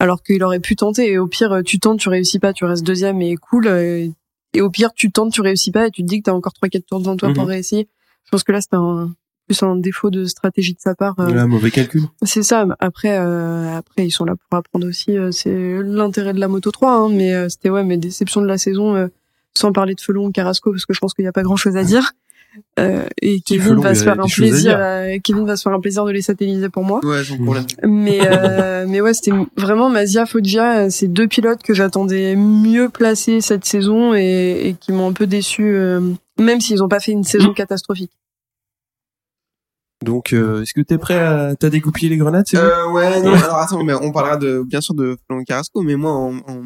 Alors 0.00 0.22
qu'il 0.22 0.42
aurait 0.42 0.58
pu 0.60 0.74
tenter 0.74 1.12
et 1.12 1.18
au 1.18 1.28
pire 1.28 1.60
tu 1.64 1.78
tentes, 1.78 2.00
tu 2.00 2.08
réussis 2.08 2.38
pas, 2.40 2.52
tu 2.52 2.64
restes 2.64 2.84
deuxième 2.84 3.20
et 3.22 3.36
cool. 3.36 3.68
euh, 3.68 4.08
Et 4.54 4.60
au 4.62 4.70
pire 4.70 4.92
tu 4.94 5.12
tentes, 5.12 5.32
tu 5.32 5.40
réussis 5.42 5.70
pas 5.70 5.86
et 5.86 5.90
tu 5.92 6.02
te 6.02 6.08
dis 6.08 6.18
que 6.18 6.24
t'as 6.24 6.32
encore 6.32 6.52
trois 6.54 6.68
quatre 6.68 6.86
tours 6.86 6.98
devant 7.00 7.16
toi 7.16 7.32
pour 7.32 7.44
Mhm. 7.44 7.50
réussir. 7.50 7.84
Je 8.24 8.30
pense 8.30 8.42
que 8.42 8.50
là 8.52 8.60
c'était 8.60 8.76
un 8.76 9.12
plus 9.46 9.62
un 9.64 9.76
défaut 9.76 10.10
de 10.10 10.24
stratégie 10.26 10.74
de 10.74 10.80
sa 10.80 10.94
part. 10.94 11.14
euh, 11.20 11.34
Là, 11.34 11.46
mauvais 11.46 11.70
calcul. 11.72 12.02
c'est 12.22 12.42
ça. 12.44 12.66
Après, 12.78 13.18
euh, 13.18 13.76
après 13.76 14.06
ils 14.06 14.10
sont 14.12 14.24
là 14.24 14.34
pour 14.36 14.58
apprendre 14.58 14.86
aussi. 14.88 15.16
euh, 15.18 15.30
c'est 15.32 15.82
l'intérêt 15.82 16.32
de 16.32 16.40
la 16.40 16.48
Moto 16.48 16.70
3. 16.70 16.92
Hein, 16.92 17.08
mais 17.10 17.48
c'était 17.48 17.68
ouais, 17.70 17.82
mes 17.84 17.96
déceptions 17.96 18.40
de 18.42 18.46
la 18.46 18.58
saison, 18.58 18.94
euh, 18.96 19.08
sans 19.54 19.72
parler 19.72 19.94
de 19.96 20.00
Felon 20.00 20.26
ou 20.26 20.30
Carrasco, 20.32 20.70
parce 20.70 20.86
que 20.86 20.94
je 20.94 21.00
pense 21.00 21.14
qu'il 21.14 21.24
n'y 21.24 21.28
a 21.28 21.32
pas 21.32 21.42
grand 21.42 21.56
chose 21.56 21.76
à 21.76 21.82
dire. 21.84 22.12
Euh, 22.78 23.06
et 23.22 23.40
Kevin 23.40 23.80
va 23.80 23.94
se 23.94 24.00
a 24.02 24.04
faire 24.04 24.20
un 24.20 24.26
plaisir. 24.26 24.78
à- 24.80 25.18
Kevin 25.18 25.46
va 25.46 25.56
se 25.56 25.62
faire 25.62 25.72
un 25.72 25.80
plaisir 25.80 26.04
de 26.04 26.10
les 26.10 26.22
satelliser 26.22 26.68
pour 26.68 26.82
moi. 26.84 27.00
Ouais, 27.04 27.22
sans 27.22 27.36
problème. 27.36 27.64
Mais 27.84 28.20
euh, 28.22 28.86
mais 28.88 29.00
ouais, 29.00 29.14
c'était 29.14 29.32
vraiment 29.56 29.88
Mazia 29.88 30.26
Foggia, 30.26 30.78
euh, 30.86 30.90
c'est 30.90 31.06
deux 31.08 31.28
pilotes 31.28 31.62
que 31.62 31.74
j'attendais 31.74 32.34
mieux 32.36 32.88
placés 32.88 33.40
cette 33.40 33.64
saison 33.64 34.14
et, 34.14 34.68
et 34.68 34.74
qui 34.74 34.92
m'ont 34.92 35.08
un 35.10 35.12
peu 35.12 35.26
déçu, 35.26 35.62
euh, 35.64 36.00
même 36.40 36.60
s'ils 36.60 36.78
n'ont 36.78 36.88
pas 36.88 37.00
fait 37.00 37.12
une 37.12 37.24
saison 37.24 37.52
catastrophique. 37.54 38.12
Donc, 40.04 40.32
euh, 40.32 40.62
est-ce 40.62 40.72
que 40.72 40.80
t'es 40.80 40.96
prêt 40.96 41.18
à 41.18 41.54
t'as 41.54 41.68
dégoupillé 41.68 42.08
les 42.08 42.16
grenades, 42.16 42.46
bon? 42.52 42.58
Euh, 42.58 42.90
ouais, 42.90 43.20
non, 43.22 43.34
alors 43.34 43.56
attends, 43.58 43.84
mais 43.84 43.92
on 43.92 44.12
parlera 44.12 44.38
de, 44.38 44.62
bien 44.66 44.80
sûr 44.80 44.94
de 44.94 45.18
Carrasco, 45.46 45.82
mais 45.82 45.94
moi, 45.96 46.12
en, 46.12 46.36
en, 46.38 46.62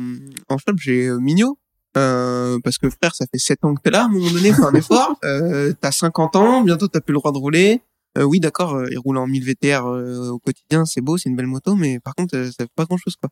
en 0.48 0.58
flop, 0.58 0.74
j'ai 0.78 1.08
euh, 1.08 1.18
Mignot. 1.18 1.58
Euh, 1.96 2.59
parce 2.64 2.78
que 2.78 2.90
frère, 2.90 3.14
ça 3.14 3.24
fait 3.30 3.38
7 3.38 3.64
ans 3.64 3.74
que 3.74 3.83
t'es 3.83 3.90
là, 3.90 4.02
à 4.02 4.04
un 4.07 4.09
moment 4.09 4.30
donné, 4.30 4.52
fais 4.52 4.64
un 4.64 4.74
effort. 4.74 5.18
Euh, 5.24 5.72
t'as 5.80 5.92
50 5.92 6.37
ans, 6.37 6.62
bientôt 6.62 6.88
t'as 6.88 7.00
plus 7.00 7.12
le 7.12 7.18
droit 7.18 7.33
de 7.33 7.38
rouler. 7.38 7.80
Euh, 8.18 8.24
oui, 8.24 8.40
d'accord, 8.40 8.74
euh, 8.74 8.87
il 8.90 8.98
roule 8.98 9.16
en 9.16 9.26
1000 9.26 9.44
VTR 9.44 9.87
euh, 9.87 10.30
au 10.30 10.38
quotidien, 10.38 10.85
c'est 10.85 11.00
beau, 11.00 11.16
c'est 11.16 11.28
une 11.28 11.37
belle 11.37 11.46
moto, 11.46 11.74
mais 11.74 11.98
par 11.98 12.14
contre, 12.14 12.37
euh, 12.37 12.46
ça 12.46 12.64
fait 12.64 12.68
pas 12.76 12.85
grand 12.85 12.96
chose, 12.96 13.16
quoi. 13.16 13.30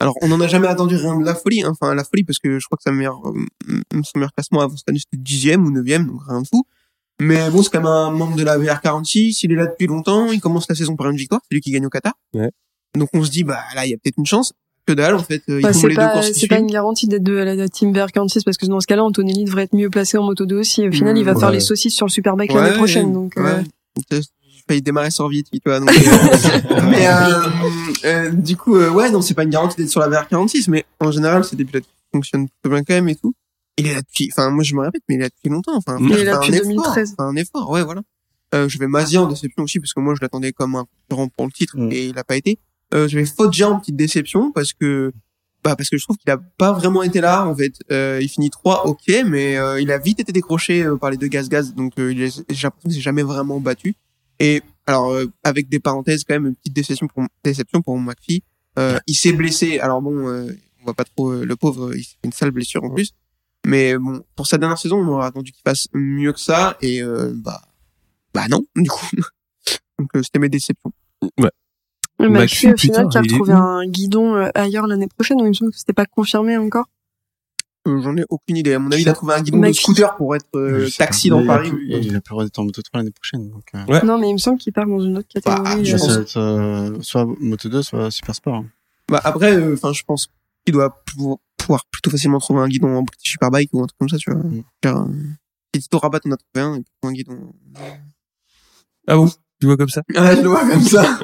Alors, 0.00 0.16
on 0.22 0.28
n'en 0.28 0.40
a 0.40 0.48
jamais 0.48 0.66
attendu 0.66 0.96
rien 0.96 1.18
de 1.18 1.24
la 1.24 1.34
folie, 1.34 1.62
hein. 1.62 1.70
enfin, 1.70 1.94
la 1.94 2.02
folie, 2.02 2.24
parce 2.24 2.38
que 2.38 2.58
je 2.58 2.66
crois 2.66 2.76
que 2.76 2.82
sa 2.82 2.90
meilleure, 2.90 3.20
euh, 3.28 3.82
son 4.02 4.18
meilleur 4.18 4.32
classement 4.32 4.60
avant 4.60 4.76
cette 4.76 4.88
année, 4.88 4.98
c'était 4.98 5.22
dixième 5.22 5.64
ou 5.64 5.70
neuvième, 5.70 6.06
donc 6.06 6.20
rien 6.26 6.42
de 6.42 6.46
fou. 6.48 6.64
Mais 7.20 7.48
bon, 7.50 7.62
c'est 7.62 7.70
quand 7.70 7.78
même 7.78 7.86
un 7.86 8.10
membre 8.10 8.36
de 8.36 8.42
la 8.42 8.58
VR46, 8.58 9.40
il 9.44 9.52
est 9.52 9.56
là 9.56 9.66
depuis 9.66 9.86
longtemps, 9.86 10.32
il 10.32 10.40
commence 10.40 10.68
la 10.68 10.74
saison 10.74 10.96
par 10.96 11.08
une 11.10 11.16
victoire, 11.16 11.40
c'est 11.44 11.54
lui 11.54 11.60
qui 11.60 11.70
gagne 11.70 11.86
au 11.86 11.90
Qatar. 11.90 12.14
Ouais. 12.32 12.50
Donc 12.98 13.08
on 13.12 13.22
se 13.22 13.30
dit, 13.30 13.44
bah 13.44 13.60
là, 13.74 13.86
il 13.86 13.90
y 13.90 13.94
a 13.94 13.96
peut-être 13.96 14.18
une 14.18 14.26
chance. 14.26 14.52
Que 14.86 14.92
dalle, 14.92 15.14
en 15.14 15.22
fait, 15.22 15.42
euh, 15.48 15.60
Bah, 15.62 15.70
ils 15.70 15.74
font 15.74 15.80
c'est 15.80 15.88
les 15.88 15.94
deux 15.94 16.00
pas, 16.00 16.22
c'est 16.22 16.46
pas 16.46 16.58
une 16.58 16.66
garantie 16.70 17.06
d'être 17.06 17.22
de 17.22 17.32
la, 17.32 17.54
la 17.54 17.68
team 17.68 17.92
VR46 17.92 18.42
parce 18.44 18.58
que 18.58 18.66
dans 18.66 18.80
ce 18.80 18.86
cas-là, 18.86 19.02
Antonelli 19.04 19.44
devrait 19.44 19.62
être 19.62 19.74
mieux 19.74 19.88
placé 19.88 20.18
en 20.18 20.24
moto 20.24 20.44
2 20.44 20.56
aussi. 20.58 20.86
Au 20.86 20.92
final, 20.92 21.14
Mmh, 21.14 21.18
il 21.18 21.24
va 21.24 21.34
faire 21.34 21.48
ouais. 21.48 21.54
les 21.54 21.60
saucisses 21.60 21.94
sur 21.94 22.04
le 22.06 22.10
Superbike 22.10 22.52
Ouais, 22.52 22.60
l'année 22.60 22.76
prochaine. 22.76 23.12
Donc, 23.12 23.32
ouais. 23.36 23.62
euh, 24.12 24.20
failli 24.68 24.82
démarrer 24.82 25.10
sur 25.10 25.28
vite, 25.28 25.46
tu 25.50 25.58
vois. 25.64 25.80
Donc, 25.80 25.88
euh, 25.90 26.80
mais 26.90 27.06
euh, 27.06 27.12
euh, 28.04 28.30
du 28.30 28.56
coup, 28.56 28.76
euh, 28.76 28.90
ouais, 28.90 29.10
non, 29.10 29.22
c'est 29.22 29.34
pas 29.34 29.44
une 29.44 29.50
garantie 29.50 29.76
d'être 29.78 29.88
sur 29.90 30.00
la 30.00 30.08
VR46, 30.08 30.66
mais 30.68 30.84
en 31.00 31.10
général, 31.10 31.44
c'est 31.44 31.56
des 31.56 31.64
pilotes 31.64 31.84
qui 31.84 31.90
fonctionnent 32.12 32.48
plutôt 32.48 32.74
bien 32.74 32.84
quand 32.84 32.94
même 32.94 33.08
et 33.08 33.14
tout. 33.16 33.34
Il 33.78 33.86
est 33.86 33.94
là 33.94 34.02
depuis, 34.02 34.28
enfin, 34.32 34.50
moi 34.50 34.62
je 34.64 34.74
me 34.74 34.82
répète, 34.82 35.02
mais 35.08 35.14
il 35.16 35.18
est 35.18 35.24
là 35.24 35.28
depuis 35.30 35.48
longtemps. 35.50 35.76
Enfin, 35.76 35.96
Il 36.00 36.12
est 36.12 36.16
faire 36.16 36.24
là 36.24 36.36
un 36.36 36.40
depuis 36.40 36.54
effort, 36.56 36.68
2013. 36.68 37.14
faire 37.16 37.24
un 37.26 37.36
effort, 37.36 37.70
ouais, 37.70 37.82
voilà. 37.82 38.02
Euh, 38.54 38.68
je 38.68 38.78
vais 38.78 38.86
Mazia 38.86 39.20
en 39.22 39.26
déception 39.26 39.64
aussi 39.64 39.80
parce 39.80 39.92
que 39.92 39.98
moi 40.00 40.14
je 40.14 40.20
l'attendais 40.22 40.52
comme 40.52 40.76
un 40.76 40.84
concurrent 41.08 41.28
pour 41.28 41.46
le 41.46 41.50
titre 41.52 41.76
Mm. 41.76 41.90
et 41.90 42.06
il 42.06 42.18
a 42.18 42.22
pas 42.24 42.36
été. 42.36 42.58
Euh, 42.92 43.08
je 43.08 43.18
vais 43.18 43.24
Foggia 43.24 43.70
en 43.70 43.78
petite 43.78 43.96
déception 43.96 44.52
parce 44.52 44.72
que 44.72 45.12
bah 45.64 45.74
parce 45.76 45.88
que 45.88 45.96
je 45.96 46.04
trouve 46.04 46.18
qu'il 46.18 46.30
a 46.30 46.36
pas 46.36 46.72
vraiment 46.72 47.02
été 47.02 47.20
là 47.20 47.46
en 47.46 47.56
fait. 47.56 47.72
Euh, 47.90 48.18
il 48.20 48.28
finit 48.28 48.50
3 48.50 48.86
ok 48.86 49.10
mais 49.26 49.56
euh, 49.56 49.80
il 49.80 49.90
a 49.90 49.98
vite 49.98 50.20
été 50.20 50.30
décroché 50.32 50.82
euh, 50.84 50.96
par 50.96 51.10
les 51.10 51.16
deux 51.16 51.28
gaz 51.28 51.48
gaz 51.48 51.74
donc 51.74 51.94
euh, 51.98 52.12
il 52.12 52.22
est 52.22 52.44
j'ai 52.50 52.62
l'impression 52.66 52.88
qu'il 52.88 52.92
s'est 52.94 53.00
jamais 53.00 53.22
vraiment 53.22 53.60
battu. 53.60 53.94
Et 54.38 54.62
alors 54.86 55.12
euh, 55.12 55.32
avec 55.42 55.68
des 55.70 55.80
parenthèses 55.80 56.24
quand 56.24 56.34
même 56.34 56.46
une 56.46 56.54
petite 56.54 56.74
déception 56.74 57.06
pour 57.08 57.24
déception 57.42 57.80
pour 57.80 57.98
McPhee. 57.98 58.42
Euh, 58.78 58.98
il 59.06 59.14
s'est 59.14 59.32
blessé. 59.32 59.78
Alors 59.78 60.02
bon 60.02 60.28
euh, 60.28 60.52
on 60.82 60.86
va 60.86 60.94
pas 60.94 61.04
trop 61.04 61.30
euh, 61.30 61.44
le 61.46 61.56
pauvre 61.56 61.94
il 61.96 62.04
s'est 62.04 62.10
fait 62.20 62.26
une 62.26 62.32
sale 62.32 62.50
blessure 62.50 62.84
en 62.84 62.90
plus. 62.90 63.12
Mais 63.66 63.96
bon 63.96 64.22
pour 64.36 64.46
sa 64.46 64.58
dernière 64.58 64.78
saison 64.78 64.98
on 64.98 65.08
aurait 65.08 65.26
attendu 65.26 65.52
qu'il 65.52 65.62
fasse 65.64 65.88
mieux 65.94 66.32
que 66.34 66.40
ça 66.40 66.76
et 66.82 67.02
euh, 67.02 67.32
bah 67.34 67.62
bah 68.34 68.46
non 68.50 68.62
du 68.76 68.90
coup. 68.90 69.06
Donc 69.98 70.10
euh, 70.14 70.22
c'était 70.22 70.40
mes 70.40 70.50
déceptions. 70.50 70.92
le 71.38 71.48
Bah, 72.18 72.26
au 72.26 72.46
putain, 72.46 72.76
final, 72.76 73.08
qui 73.08 73.18
a 73.18 73.20
il 73.22 73.30
est 73.30 73.32
retrouvé 73.34 73.52
un 73.52 73.86
guidon 73.86 74.34
euh, 74.36 74.48
ailleurs 74.54 74.86
l'année 74.86 75.08
prochaine, 75.08 75.40
où 75.40 75.44
il 75.44 75.48
me 75.48 75.52
semble 75.52 75.72
que 75.72 75.78
c'était 75.78 75.92
pas 75.92 76.06
confirmé 76.06 76.56
encore. 76.56 76.86
Euh, 77.86 78.00
J'en 78.00 78.16
ai 78.16 78.24
aucune 78.30 78.56
idée. 78.56 78.72
À 78.72 78.78
mon 78.78 78.90
avis, 78.92 79.02
il 79.02 79.08
a 79.08 79.12
trouvé 79.12 79.34
un 79.34 79.42
guidon 79.42 79.60
de 79.60 79.72
scooter 79.72 80.16
pour 80.16 80.34
être 80.34 80.46
euh, 80.56 80.88
taxi 80.96 81.28
dans 81.28 81.40
Il 81.40 81.46
Paris. 81.46 81.70
plus- 81.70 81.86
Il 81.90 81.94
a 81.96 81.98
plus 81.98 82.30
le 82.30 82.34
droit 82.34 82.44
d'être 82.44 82.58
en 82.58 82.64
moto 82.64 82.80
3 82.80 82.98
l'année 83.00 83.10
prochaine. 83.10 83.50
Donc, 83.50 83.64
euh, 83.74 83.84
Ouais. 83.86 84.02
Non, 84.04 84.18
mais 84.18 84.30
il 84.30 84.32
me 84.32 84.38
semble 84.38 84.58
qu'il 84.58 84.72
part 84.72 84.86
dans 84.86 85.00
une 85.00 85.18
autre 85.18 85.28
catégorie. 85.28 85.62
Bah, 85.62 85.84
je 85.84 85.96
ça 85.96 86.06
pense- 86.06 86.16
va 86.16 86.22
être, 86.22 86.36
euh, 86.38 86.98
soit 87.02 87.26
moto 87.40 87.68
2, 87.68 87.82
soit 87.82 88.10
super 88.10 88.34
sport. 88.34 88.54
hein. 88.54 88.66
Bah 89.10 89.20
après, 89.22 89.72
enfin, 89.74 89.92
je 89.92 90.02
pense 90.04 90.28
qu'il 90.64 90.72
doit 90.72 91.02
pouvoir, 91.58 91.84
plutôt 91.90 92.08
facilement 92.10 92.38
trouver 92.38 92.60
un 92.60 92.68
guidon 92.68 92.88
en 92.96 93.02
British 93.02 93.32
Superbike 93.32 93.68
ou 93.74 93.82
un 93.82 93.86
truc 93.86 93.98
comme 93.98 94.08
ça, 94.08 94.16
tu 94.16 94.30
vois. 94.30 94.40
Mm. 94.40 94.62
Car, 94.80 95.06
Tito 95.72 95.98
Rabat, 95.98 96.20
on 96.24 96.30
a 96.32 96.36
trouvé 96.38 96.64
un, 96.66 96.76
et 96.76 96.80
puis 96.80 96.86
un 97.02 97.12
guidon. 97.12 97.52
Ah 99.06 99.16
bon? 99.16 99.28
Tu 99.60 99.66
vois 99.66 99.76
comme 99.76 99.88
ça? 99.90 100.02
Ah, 100.16 100.34
je 100.34 100.40
le 100.40 100.48
vois 100.48 100.66
comme 100.66 100.80
ça. 100.82 101.18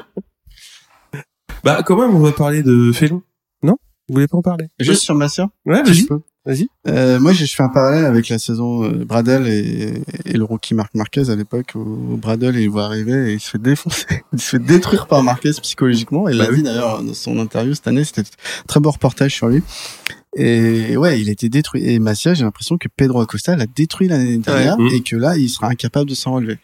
Bah, 1.63 1.83
quand 1.85 1.97
même, 1.99 2.15
on 2.15 2.19
va 2.19 2.31
parler 2.31 2.63
de 2.63 2.91
Félon? 2.91 3.21
Non? 3.63 3.75
Vous 4.07 4.15
voulez 4.15 4.27
pas 4.27 4.37
en 4.37 4.41
parler? 4.41 4.67
Juste 4.79 5.01
sur 5.03 5.15
ma 5.15 5.29
sœur, 5.29 5.49
Ouais, 5.65 5.83
vas-y. 5.83 6.07
Vas-y. 6.43 6.67
Euh, 6.87 7.19
moi, 7.19 7.33
je 7.33 7.45
fais 7.45 7.61
un 7.61 7.69
parallèle 7.69 8.03
avec 8.03 8.27
la 8.29 8.39
saison 8.39 8.83
euh, 8.83 9.05
Bradel 9.05 9.45
et, 9.47 10.01
et 10.25 10.33
le 10.37 10.43
rookie 10.43 10.73
Marc 10.73 10.95
Marquez 10.95 11.29
à 11.29 11.35
l'époque 11.35 11.73
où 11.75 12.17
Bradel 12.17 12.55
il 12.55 12.67
voit 12.67 12.85
arriver 12.85 13.29
et 13.29 13.33
il 13.35 13.39
se 13.39 13.51
fait 13.51 13.59
défoncer, 13.61 14.05
il 14.33 14.41
se 14.41 14.49
fait 14.49 14.59
détruire 14.59 15.05
par 15.05 15.21
Marquez 15.21 15.51
psychologiquement. 15.61 16.27
Et 16.27 16.31
il 16.31 16.39
l'a 16.39 16.47
Bah 16.47 16.53
dit 16.55 16.63
d'ailleurs 16.63 17.03
dans 17.03 17.13
son 17.13 17.37
interview 17.37 17.75
cette 17.75 17.87
année, 17.87 18.03
c'était 18.03 18.21
un 18.21 18.63
très 18.67 18.79
beau 18.79 18.89
reportage 18.89 19.35
sur 19.35 19.49
lui. 19.49 19.61
Et 20.35 20.97
ouais, 20.97 21.21
il 21.21 21.29
a 21.29 21.31
été 21.31 21.47
détruit. 21.47 21.87
Et 21.87 21.99
Massia, 21.99 22.33
j'ai 22.33 22.43
l'impression 22.43 22.77
que 22.79 22.87
Pedro 22.87 23.21
Acosta 23.21 23.55
l'a 23.55 23.67
détruit 23.67 24.07
l'année 24.07 24.39
dernière 24.39 24.79
Ouais. 24.79 24.95
et 24.95 25.01
que 25.03 25.15
là, 25.15 25.37
il 25.37 25.47
sera 25.47 25.67
incapable 25.67 26.09
de 26.09 26.15
s'en 26.15 26.33
relever. 26.33 26.57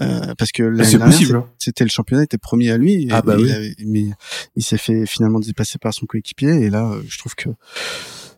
Euh, 0.00 0.34
parce 0.38 0.52
que 0.52 0.62
l'année 0.62 0.90
dernière, 0.96 1.34
hein. 1.36 1.48
C'était 1.58 1.84
le 1.84 1.90
championnat 1.90 2.24
était 2.24 2.38
promis 2.38 2.70
à 2.70 2.78
lui. 2.78 3.04
et- 3.04 3.08
Ah 3.12 3.20
bah 3.22 3.34
et 3.36 3.40
il 3.40 3.44
oui. 3.44 3.52
avait- 3.52 3.74
mais 3.86 4.04
il 4.56 4.62
s'est 4.64 4.78
fait 4.78 5.04
finalement 5.06 5.38
dépasser 5.38 5.78
par 5.78 5.92
son 5.92 6.06
coéquipier. 6.06 6.48
Et 6.62 6.70
là, 6.70 6.90
euh, 6.90 7.02
je 7.06 7.18
trouve 7.18 7.34
que 7.34 7.50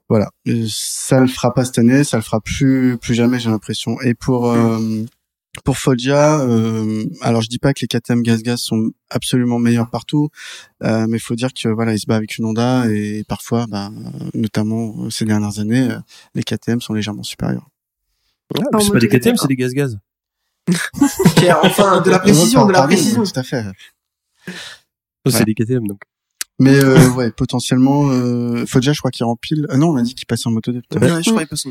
voilà, 0.09 0.31
Euh, 0.49 0.67
ça 0.69 1.21
le 1.21 1.29
fera 1.29 1.55
pas 1.55 1.65
cette 1.65 1.79
année, 1.79 2.05
ça 2.05 2.17
le 2.19 2.23
fera 2.23 2.41
plus 2.41 2.99
plus 2.99 3.15
jamais, 3.15 3.39
j'ai 3.39 3.51
l'impression. 3.51 4.01
Et 4.03 4.15
pour 4.15 4.51
euh, 4.51 5.05
pour 5.65 5.79
Foggia, 5.79 6.41
euh, 6.41 7.05
alors 7.23 7.41
je 7.41 7.49
dis 7.49 7.61
pas 7.61 7.73
que 7.73 7.81
les 7.83 7.87
KTM 7.87 8.23
Gaz 8.23 8.43
Gaz 8.43 8.59
sont 8.61 8.91
absolument 9.09 9.61
meilleurs 9.61 9.89
partout, 9.89 10.29
euh, 10.83 11.07
mais 11.09 11.19
il 11.19 11.21
faut 11.21 11.37
dire 11.37 11.51
que 11.55 11.69
voilà, 11.69 11.93
il 11.95 11.99
se 12.01 12.07
bat 12.07 12.17
avec 12.17 12.37
une 12.37 12.45
Honda 12.47 12.91
et 12.91 13.23
parfois, 13.29 13.67
bah, 13.69 13.91
notamment 14.35 15.09
ces 15.11 15.25
dernières 15.25 15.61
années, 15.61 15.89
les 16.35 16.43
KTM 16.43 16.81
sont 16.81 16.93
légèrement 16.95 17.23
supérieurs. 17.23 17.69
Ouais, 18.59 18.65
En 18.75 18.81
c'est 18.81 18.93
pas 18.93 18.99
des 18.99 19.09
KTM, 19.09 19.37
c'est 19.37 19.47
des 19.47 19.57
gaz-gaz. 19.57 19.99
Pierre, 21.37 21.61
enfin, 21.63 22.01
de 22.01 22.11
la 22.11 22.19
précision, 22.19 22.67
de 22.67 22.73
la 22.73 22.83
précision. 22.83 23.23
Tout 23.25 23.39
à 23.39 23.43
fait. 23.43 23.65
Oh, 24.49 25.31
C'est 25.31 25.39
Ouais. 25.39 25.45
des 25.45 25.55
KTM, 25.55 25.87
donc. 25.87 26.01
Mais 26.61 26.77
euh, 26.77 27.09
ouais, 27.17 27.31
potentiellement, 27.33 28.09
euh, 28.11 28.65
Foggia, 28.67 28.93
je 28.93 28.99
crois 29.01 29.11
qu'il 29.11 29.25
rempile. 29.25 29.67
Ah 29.71 29.77
non, 29.77 29.89
on 29.91 29.97
a 29.97 30.03
dit 30.03 30.15
qu'il 30.15 30.27
passait 30.27 30.47
en 30.47 30.53
moto 30.53 30.73
2. 30.73 30.79
Ouais, 31.01 31.23
je 31.23 31.31
croyais 31.31 31.47
pas 31.47 31.57
ça. 31.57 31.71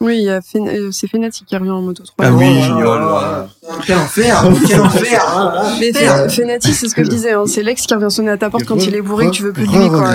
Oui, 0.00 0.16
il 0.18 0.24
y 0.24 0.30
a 0.30 0.40
Fen- 0.42 0.68
euh, 0.68 0.90
c'est 0.92 1.06
Fenati 1.08 1.44
qui 1.44 1.56
revient 1.56 1.70
en 1.70 1.80
moto 1.80 2.02
3. 2.02 2.26
Ah 2.26 2.32
oui, 2.32 2.44
Oh 2.46 2.54
là 2.56 2.66
génial. 2.66 3.48
Quel 3.86 3.96
enfer, 3.96 4.44
quel 4.68 4.80
enfer. 4.80 5.34
hein. 5.36 5.62
Mais 5.80 5.92
Fer. 5.92 6.26
Fen- 6.26 6.30
Fenati, 6.30 6.74
c'est 6.74 6.88
ce 6.88 6.94
que 6.94 7.04
je 7.04 7.08
disais, 7.08 7.32
hein, 7.32 7.44
c'est 7.46 7.62
l'ex 7.62 7.82
qui 7.86 7.94
revient 7.94 8.10
sonner 8.10 8.30
à 8.32 8.36
ta 8.36 8.50
porte 8.50 8.64
quand 8.64 8.84
il 8.86 8.94
est 8.94 9.00
bourré, 9.00 9.26
que 9.26 9.30
tu 9.30 9.42
veux 9.44 9.52
plus 9.52 9.66
de 9.66 9.72
lui, 9.72 9.88
quoi. 9.88 10.10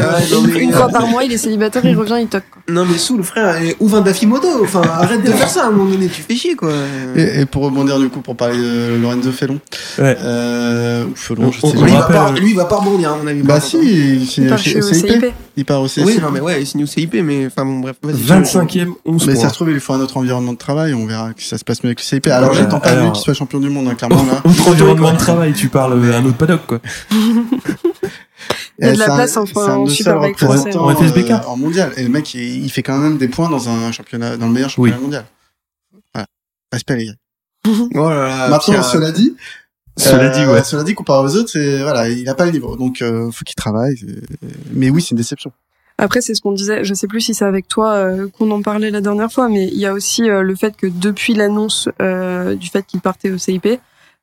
mais- 0.53 0.59
Une 0.59 0.73
fois 0.73 0.89
par 0.89 1.07
mois, 1.07 1.23
il 1.23 1.31
est 1.31 1.37
célibataire, 1.37 1.83
il 1.85 1.97
revient, 1.97 2.17
il 2.21 2.27
toque, 2.27 2.43
quoi. 2.51 2.61
Non, 2.69 2.85
mais 2.85 2.97
sous 2.99 3.17
le 3.17 3.23
frère, 3.23 3.55
ouvre 3.79 3.97
un 3.97 4.01
Daffy 4.01 4.27
Moto. 4.27 4.47
Enfin, 4.63 4.81
arrête 4.81 5.23
de 5.23 5.31
faire 5.31 5.49
ça 5.49 5.63
à 5.63 5.67
un 5.67 5.71
moment 5.71 5.89
donné, 5.89 6.07
tu 6.07 6.21
fais 6.21 6.35
chier, 6.35 6.55
quoi. 6.55 6.71
Et, 7.15 7.41
et 7.41 7.45
pour 7.45 7.63
rebondir 7.63 7.97
du 7.99 8.09
coup, 8.09 8.19
pour 8.21 8.35
parler 8.35 8.57
de 8.57 8.97
Lorenzo 9.01 9.31
Felon, 9.31 9.59
Ouais. 9.97 10.15
euh, 10.21 11.05
ou 11.05 11.15
Felon, 11.15 11.51
je 11.51 11.59
On- 11.63 11.71
sais 11.71 11.77
on 11.77 11.83
Lui, 11.83 11.91
il 11.91 11.95
pas. 11.95 12.01
va 12.01 12.07
pas, 12.07 12.19
rappelle- 12.25 12.41
lui, 12.43 12.49
il 12.51 12.55
va 12.55 12.65
pas 12.65 12.75
rebondir, 12.75 13.13
à 13.13 13.17
mon 13.17 13.25
avis. 13.27 13.41
Bah 13.41 13.59
si, 13.59 13.77
il 13.81 14.23
Il 14.23 14.49
Il 15.59 15.65
part 15.65 15.81
au. 15.81 15.87
Oui, 15.97 16.19
non, 16.21 16.31
mais 16.31 16.39
ouais, 16.39 16.61
il 16.61 16.65
signe 16.65 16.83
au 16.83 16.87
CIP, 16.87 17.15
mais 17.15 17.47
enfin 17.47 17.65
bon, 17.65 17.79
bref. 17.79 17.97
vas-y. 18.01 18.21
25e, 18.21 18.93
11 19.03 19.27
Mais 19.27 19.33
points. 19.33 19.41
ça 19.43 19.49
se 19.49 19.53
trouve, 19.55 19.67
il 19.67 19.73
lui 19.73 19.81
faut 19.81 19.91
un 19.91 19.99
autre 19.99 20.15
environnement 20.15 20.53
de 20.53 20.57
travail. 20.57 20.93
On 20.93 21.05
verra 21.05 21.33
que 21.33 21.43
ça 21.43 21.57
se 21.57 21.65
passe 21.65 21.83
mieux 21.83 21.89
avec 21.89 21.99
le 21.99 22.03
CIP. 22.05 22.27
Alors, 22.27 22.51
Ouais, 22.51 22.55
j'attends 22.57 22.79
pas 22.79 22.91
lui 22.93 22.99
alors- 23.01 23.11
qu'il 23.11 23.23
soit 23.23 23.33
champion 23.33 23.59
du 23.59 23.69
monde, 23.69 23.89
hein, 23.89 23.95
clairement 23.95 24.23
là. 24.23 24.41
Autre 24.45 24.69
environnement 24.69 25.11
de 25.11 25.17
travail, 25.17 25.51
tu 25.53 25.67
parles 25.67 25.93
euh, 26.01 26.17
un 26.17 26.23
autre 26.25 26.37
paddock, 26.37 26.61
quoi. 26.65 26.79
Il 28.81 28.85
y 28.85 28.87
a 28.87 28.91
de 28.91 28.95
Et 28.95 28.97
la 28.97 29.11
un- 29.11 29.15
place, 29.15 29.35
enfin, 29.35 29.75
en 29.75 29.87
Superbike 29.87 30.39
représentants, 30.39 30.71
français. 30.71 30.77
En 30.77 30.95
FSBK. 30.95 31.31
euh, 31.31 31.37
en 31.47 31.57
mondial. 31.57 31.91
Et 31.97 32.03
le 32.03 32.09
mec, 32.09 32.33
il, 32.33 32.63
il 32.63 32.69
fait 32.69 32.83
quand 32.83 32.97
même 32.97 33.17
des 33.17 33.27
points 33.27 33.49
dans 33.49 33.67
un 33.67 33.91
championnat, 33.91 34.37
dans 34.37 34.47
le 34.47 34.53
meilleur 34.53 34.69
championnat 34.69 34.97
mondial. 34.99 35.25
Voilà. 36.13 36.27
Respect 36.71 36.95
les 36.95 37.05
gars. 37.07 37.13
Oh 37.95 38.09
là 38.09 38.27
là. 38.27 38.47
Maintenant, 38.49 38.59
Pierre, 38.59 38.85
cela 38.85 39.11
dit, 39.11 39.35
Cela 39.99 40.23
euh, 40.25 40.29
dit, 40.29 40.45
ouais. 40.45 40.63
Cela 40.63 40.83
dit, 40.83 40.93
comparé 40.95 41.25
aux 41.25 41.35
autres, 41.35 41.49
c'est 41.49 41.81
voilà, 41.81 42.09
il 42.09 42.27
a 42.29 42.35
pas 42.35 42.45
le 42.45 42.51
niveau, 42.51 42.75
donc 42.75 43.01
euh, 43.01 43.29
faut 43.31 43.43
qu'il 43.45 43.55
travaille. 43.55 43.95
Mais 44.73 44.89
oui, 44.89 45.01
c'est 45.01 45.11
une 45.11 45.17
déception. 45.17 45.51
Après, 45.97 46.21
c'est 46.21 46.33
ce 46.33 46.41
qu'on 46.41 46.53
disait, 46.53 46.85
je 46.85 46.93
sais 46.93 47.07
plus 47.07 47.19
si 47.19 47.33
c'est 47.33 47.43
avec 47.45 47.67
toi 47.67 47.91
euh, 47.95 48.27
qu'on 48.37 48.49
en 48.51 48.61
parlait 48.61 48.89
la 48.89 49.01
dernière 49.01 49.31
fois, 49.31 49.49
mais 49.49 49.67
il 49.67 49.77
y 49.77 49.85
a 49.85 49.93
aussi 49.93 50.29
euh, 50.29 50.41
le 50.43 50.55
fait 50.55 50.75
que 50.77 50.87
depuis 50.87 51.33
l'annonce 51.33 51.89
euh, 52.01 52.55
du 52.55 52.69
fait 52.69 52.83
qu'il 52.85 53.01
partait 53.01 53.29
au 53.31 53.37
CIP, 53.37 53.67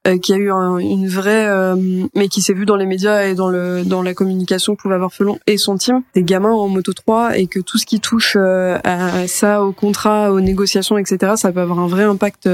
euh, 0.07 0.17
qu'il 0.17 0.35
y 0.37 0.39
a 0.39 0.41
eu 0.41 0.51
un- 0.51 0.79
une 0.79 1.07
vraie, 1.07 1.47
euh, 1.49 1.77
mais 2.15 2.29
qui 2.29 2.41
s'est 2.41 2.55
vu 2.55 2.65
dans 2.65 2.77
les 2.77 2.87
médias 2.87 3.27
et 3.27 3.35
dans 3.35 3.49
le 3.51 3.83
dans 3.85 4.01
la 4.01 4.15
communication 4.15 4.75
que 4.75 4.81
pouvait 4.81 4.95
avoir 4.95 5.13
Felon 5.13 5.39
et 5.47 5.59
son 5.59 5.77
team, 5.77 6.01
des 6.15 6.23
gamins 6.23 6.53
en 6.53 6.69
moto 6.69 6.95
3 6.95 7.37
et 7.37 7.47
que 7.47 7.61
tout 7.61 7.77
ce 7.77 7.85
qui 7.85 8.01
touche 8.01 8.37
euh, 8.41 8.79
à 8.83 9.27
ça, 9.29 9.63
au 9.63 9.73
contrat, 9.73 10.33
aux 10.33 10.41
négociations, 10.41 10.97
etc., 10.97 11.33
ça 11.37 11.53
peut 11.53 11.61
avoir 11.61 11.79
un 11.81 11.89
vrai 11.89 12.05
impact. 12.05 12.49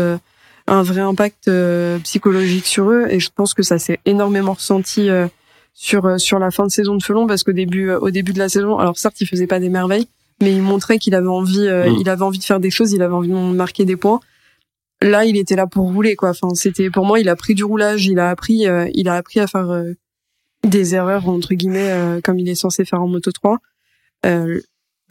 Un 0.66 0.83
vrai 0.83 1.01
impact 1.01 1.48
euh, 1.48 1.98
psychologique 2.01 2.66
sur 2.66 2.90
eux. 2.90 3.07
Et 3.11 3.20
je 3.20 3.31
pense 3.35 3.55
que 3.55 3.62
ça 3.62 3.79
s'est 3.79 3.98
énormément 4.05 4.53
ressenti 4.55 5.09
euh, 5.11 5.27
sur 5.75 6.07
euh, 6.07 6.18
sur 6.18 6.38
la 6.38 6.51
fin 6.51 6.64
de 6.66 6.70
saison 6.70 6.96
de 6.96 7.03
Felon 7.03 7.27
parce 7.27 7.42
qu'au 7.42 7.53
début 7.53 7.90
euh, 7.90 7.98
au 7.98 8.11
début 8.11 8.33
de 8.33 8.38
la 8.38 8.48
saison 8.48 8.79
alors 8.79 8.98
certes 8.98 9.20
il 9.20 9.27
faisait 9.27 9.46
pas 9.46 9.59
des 9.59 9.70
merveilles 9.70 10.07
mais 10.42 10.53
il 10.53 10.62
montrait 10.62 10.98
qu'il 10.98 11.14
avait 11.14 11.29
envie 11.29 11.66
euh, 11.66 11.90
Mm. 11.90 11.96
il 12.01 12.09
avait 12.11 12.22
envie 12.22 12.38
de 12.38 12.44
faire 12.44 12.61
des 12.61 12.70
choses 12.70 12.92
il 12.92 13.03
avait 13.03 13.14
envie 13.14 13.29
de 13.29 13.35
marquer 13.35 13.85
des 13.85 13.96
points. 13.96 14.20
Là 15.01 15.25
il 15.25 15.37
était 15.37 15.57
là 15.57 15.66
pour 15.66 15.90
rouler 15.92 16.14
quoi. 16.14 16.31
Enfin 16.31 16.48
c'était 16.55 16.90
pour 16.90 17.07
moi 17.07 17.18
il 17.20 17.29
a 17.29 17.37
pris 17.37 17.55
du 17.55 17.64
roulage 17.64 18.07
il 18.07 18.18
a 18.18 18.31
appris 18.31 18.66
euh, 18.68 18.88
il 18.94 19.09
a 19.09 19.14
appris 19.14 19.40
à 19.40 19.46
faire 19.46 19.70
euh, 19.70 19.92
des 20.64 20.94
erreurs 20.94 21.29
entre 21.29 21.55
guillemets 21.55 21.90
euh, 21.90 22.20
comme 22.22 22.38
il 22.38 22.48
est 22.48 22.55
censé 22.55 22.85
faire 22.85 23.03
en 23.03 23.09
moto 23.09 23.33
3 23.33 23.59
euh, 24.27 24.61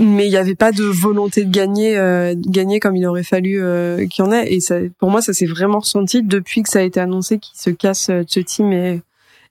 mais 0.01 0.27
il 0.27 0.29
n'y 0.29 0.37
avait 0.37 0.55
pas 0.55 0.71
de 0.71 0.83
volonté 0.83 1.45
de 1.45 1.51
gagner, 1.51 1.97
euh, 1.97 2.33
de 2.35 2.49
gagner 2.49 2.79
comme 2.79 2.95
il 2.95 3.05
aurait 3.05 3.23
fallu 3.23 3.61
euh, 3.61 4.07
qu'il 4.07 4.25
y 4.25 4.27
en 4.27 4.31
ait. 4.31 4.51
Et 4.51 4.59
ça, 4.59 4.75
pour 4.99 5.11
moi, 5.11 5.21
ça 5.21 5.33
s'est 5.33 5.45
vraiment 5.45 5.79
ressenti 5.79 6.23
depuis 6.23 6.63
que 6.63 6.69
ça 6.69 6.79
a 6.79 6.81
été 6.81 6.99
annoncé 6.99 7.39
qu'il 7.39 7.57
se 7.59 7.69
casse 7.69 8.09
euh, 8.09 8.23
de 8.23 8.29
ce 8.29 8.39
team 8.39 8.73
et, 8.73 9.01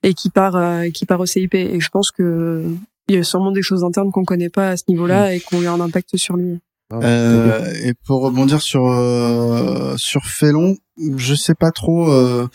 et 0.03 0.15
qui 0.15 0.31
part, 0.31 0.57
euh, 0.57 0.91
qui 0.91 1.07
part 1.07 1.21
au 1.21 1.27
CIP. 1.27 1.55
Et 1.55 1.81
je 1.81 1.89
pense 1.89 2.11
que 2.11 2.65
il 3.09 3.17
y 3.17 3.19
a 3.19 3.25
sûrement 3.25 3.51
des 3.51 3.63
choses 3.63 3.83
internes 3.83 4.13
qu'on 4.13 4.25
connaît 4.25 4.51
pas 4.51 4.71
à 4.71 4.77
ce 4.77 4.85
niveau-là 4.89 5.35
et 5.35 5.41
qui 5.41 5.55
ont 5.55 5.63
eu 5.63 5.67
un 5.67 5.81
impact 5.81 6.17
sur 6.17 6.37
lui. 6.37 6.61
Euh, 6.93 7.73
et 7.85 7.95
pour 8.07 8.23
rebondir 8.23 8.61
sur 8.61 8.87
euh, 8.87 9.95
sur 9.97 10.25
Felon, 10.27 10.77
je 11.17 11.35
sais 11.35 11.55
pas 11.55 11.71
trop 11.71 12.11
euh, 12.11 12.49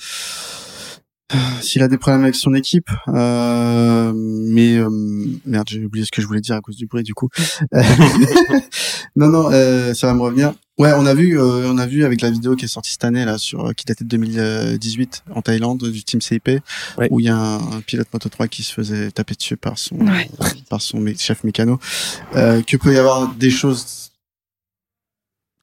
s'il 1.62 1.82
a 1.82 1.88
des 1.88 1.98
problèmes 1.98 2.24
avec 2.24 2.36
son 2.36 2.54
équipe, 2.54 2.90
euh, 3.08 4.14
mais 4.16 4.78
euh, 4.78 4.90
merde, 5.46 5.68
j'ai 5.70 5.84
oublié 5.84 6.06
ce 6.06 6.12
que 6.12 6.22
je 6.22 6.28
voulais 6.28 6.42
dire 6.42 6.56
à 6.56 6.62
cause 6.62 6.76
du 6.76 6.86
bruit 6.86 7.04
du 7.04 7.14
coup. 7.14 7.30
non 9.16 9.30
non, 9.30 9.50
euh, 9.52 9.94
ça 9.94 10.08
va 10.08 10.14
me 10.14 10.22
revenir. 10.22 10.54
Ouais, 10.78 10.92
on 10.96 11.06
a 11.06 11.14
vu, 11.14 11.40
euh, 11.40 11.72
on 11.72 11.78
a 11.78 11.86
vu 11.88 12.04
avec 12.04 12.20
la 12.22 12.30
vidéo 12.30 12.56
qui 12.58 12.66
est 12.66 12.68
sortie 12.68 12.92
cette 12.92 13.06
année 13.06 13.24
là 13.24 13.38
sur 13.38 13.74
qui 13.76 13.86
datait 13.86 14.04
de 14.04 14.10
2018 14.10 15.24
en 15.34 15.42
Thaïlande 15.42 15.90
du 15.90 16.04
team 16.04 16.20
CIP, 16.22 16.50
Ouais. 16.98 17.08
où 17.12 17.20
il 17.22 17.28
y 17.28 17.30
a 17.30 17.36
un, 17.38 17.56
un 17.78 17.82
pilote 17.82 18.08
Moto 18.14 18.28
3 18.28 18.48
qui 18.50 18.62
se 18.64 18.74
faisait 18.74 19.10
taper 19.12 19.36
dessus 19.36 19.56
par 19.58 19.78
son 19.78 19.96
Ouais. 19.96 20.30
par 20.70 20.82
son 20.82 21.00
mé- 21.00 21.20
chef 21.20 21.44
mécano, 21.46 21.80
euh, 22.36 22.62
que 22.62 22.76
peut 22.78 22.94
y 22.94 22.98
avoir 22.98 23.34
des 23.36 23.50
choses 23.52 24.12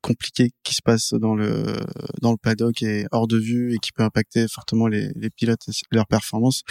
compliquées 0.02 0.50
qui 0.64 0.74
se 0.74 0.82
passent 0.82 1.14
dans 1.14 1.34
le 1.34 1.62
dans 2.20 2.32
le 2.32 2.36
paddock 2.36 2.82
et 2.82 3.06
hors 3.12 3.26
de 3.28 3.38
vue 3.38 3.74
et 3.74 3.78
qui 3.78 3.92
peut 3.92 4.02
impacter 4.02 4.46
fortement 4.48 4.86
les, 4.88 5.10
les 5.16 5.30
pilotes 5.30 5.60
et 5.68 5.72
leurs 5.92 6.06
performances. 6.06 6.62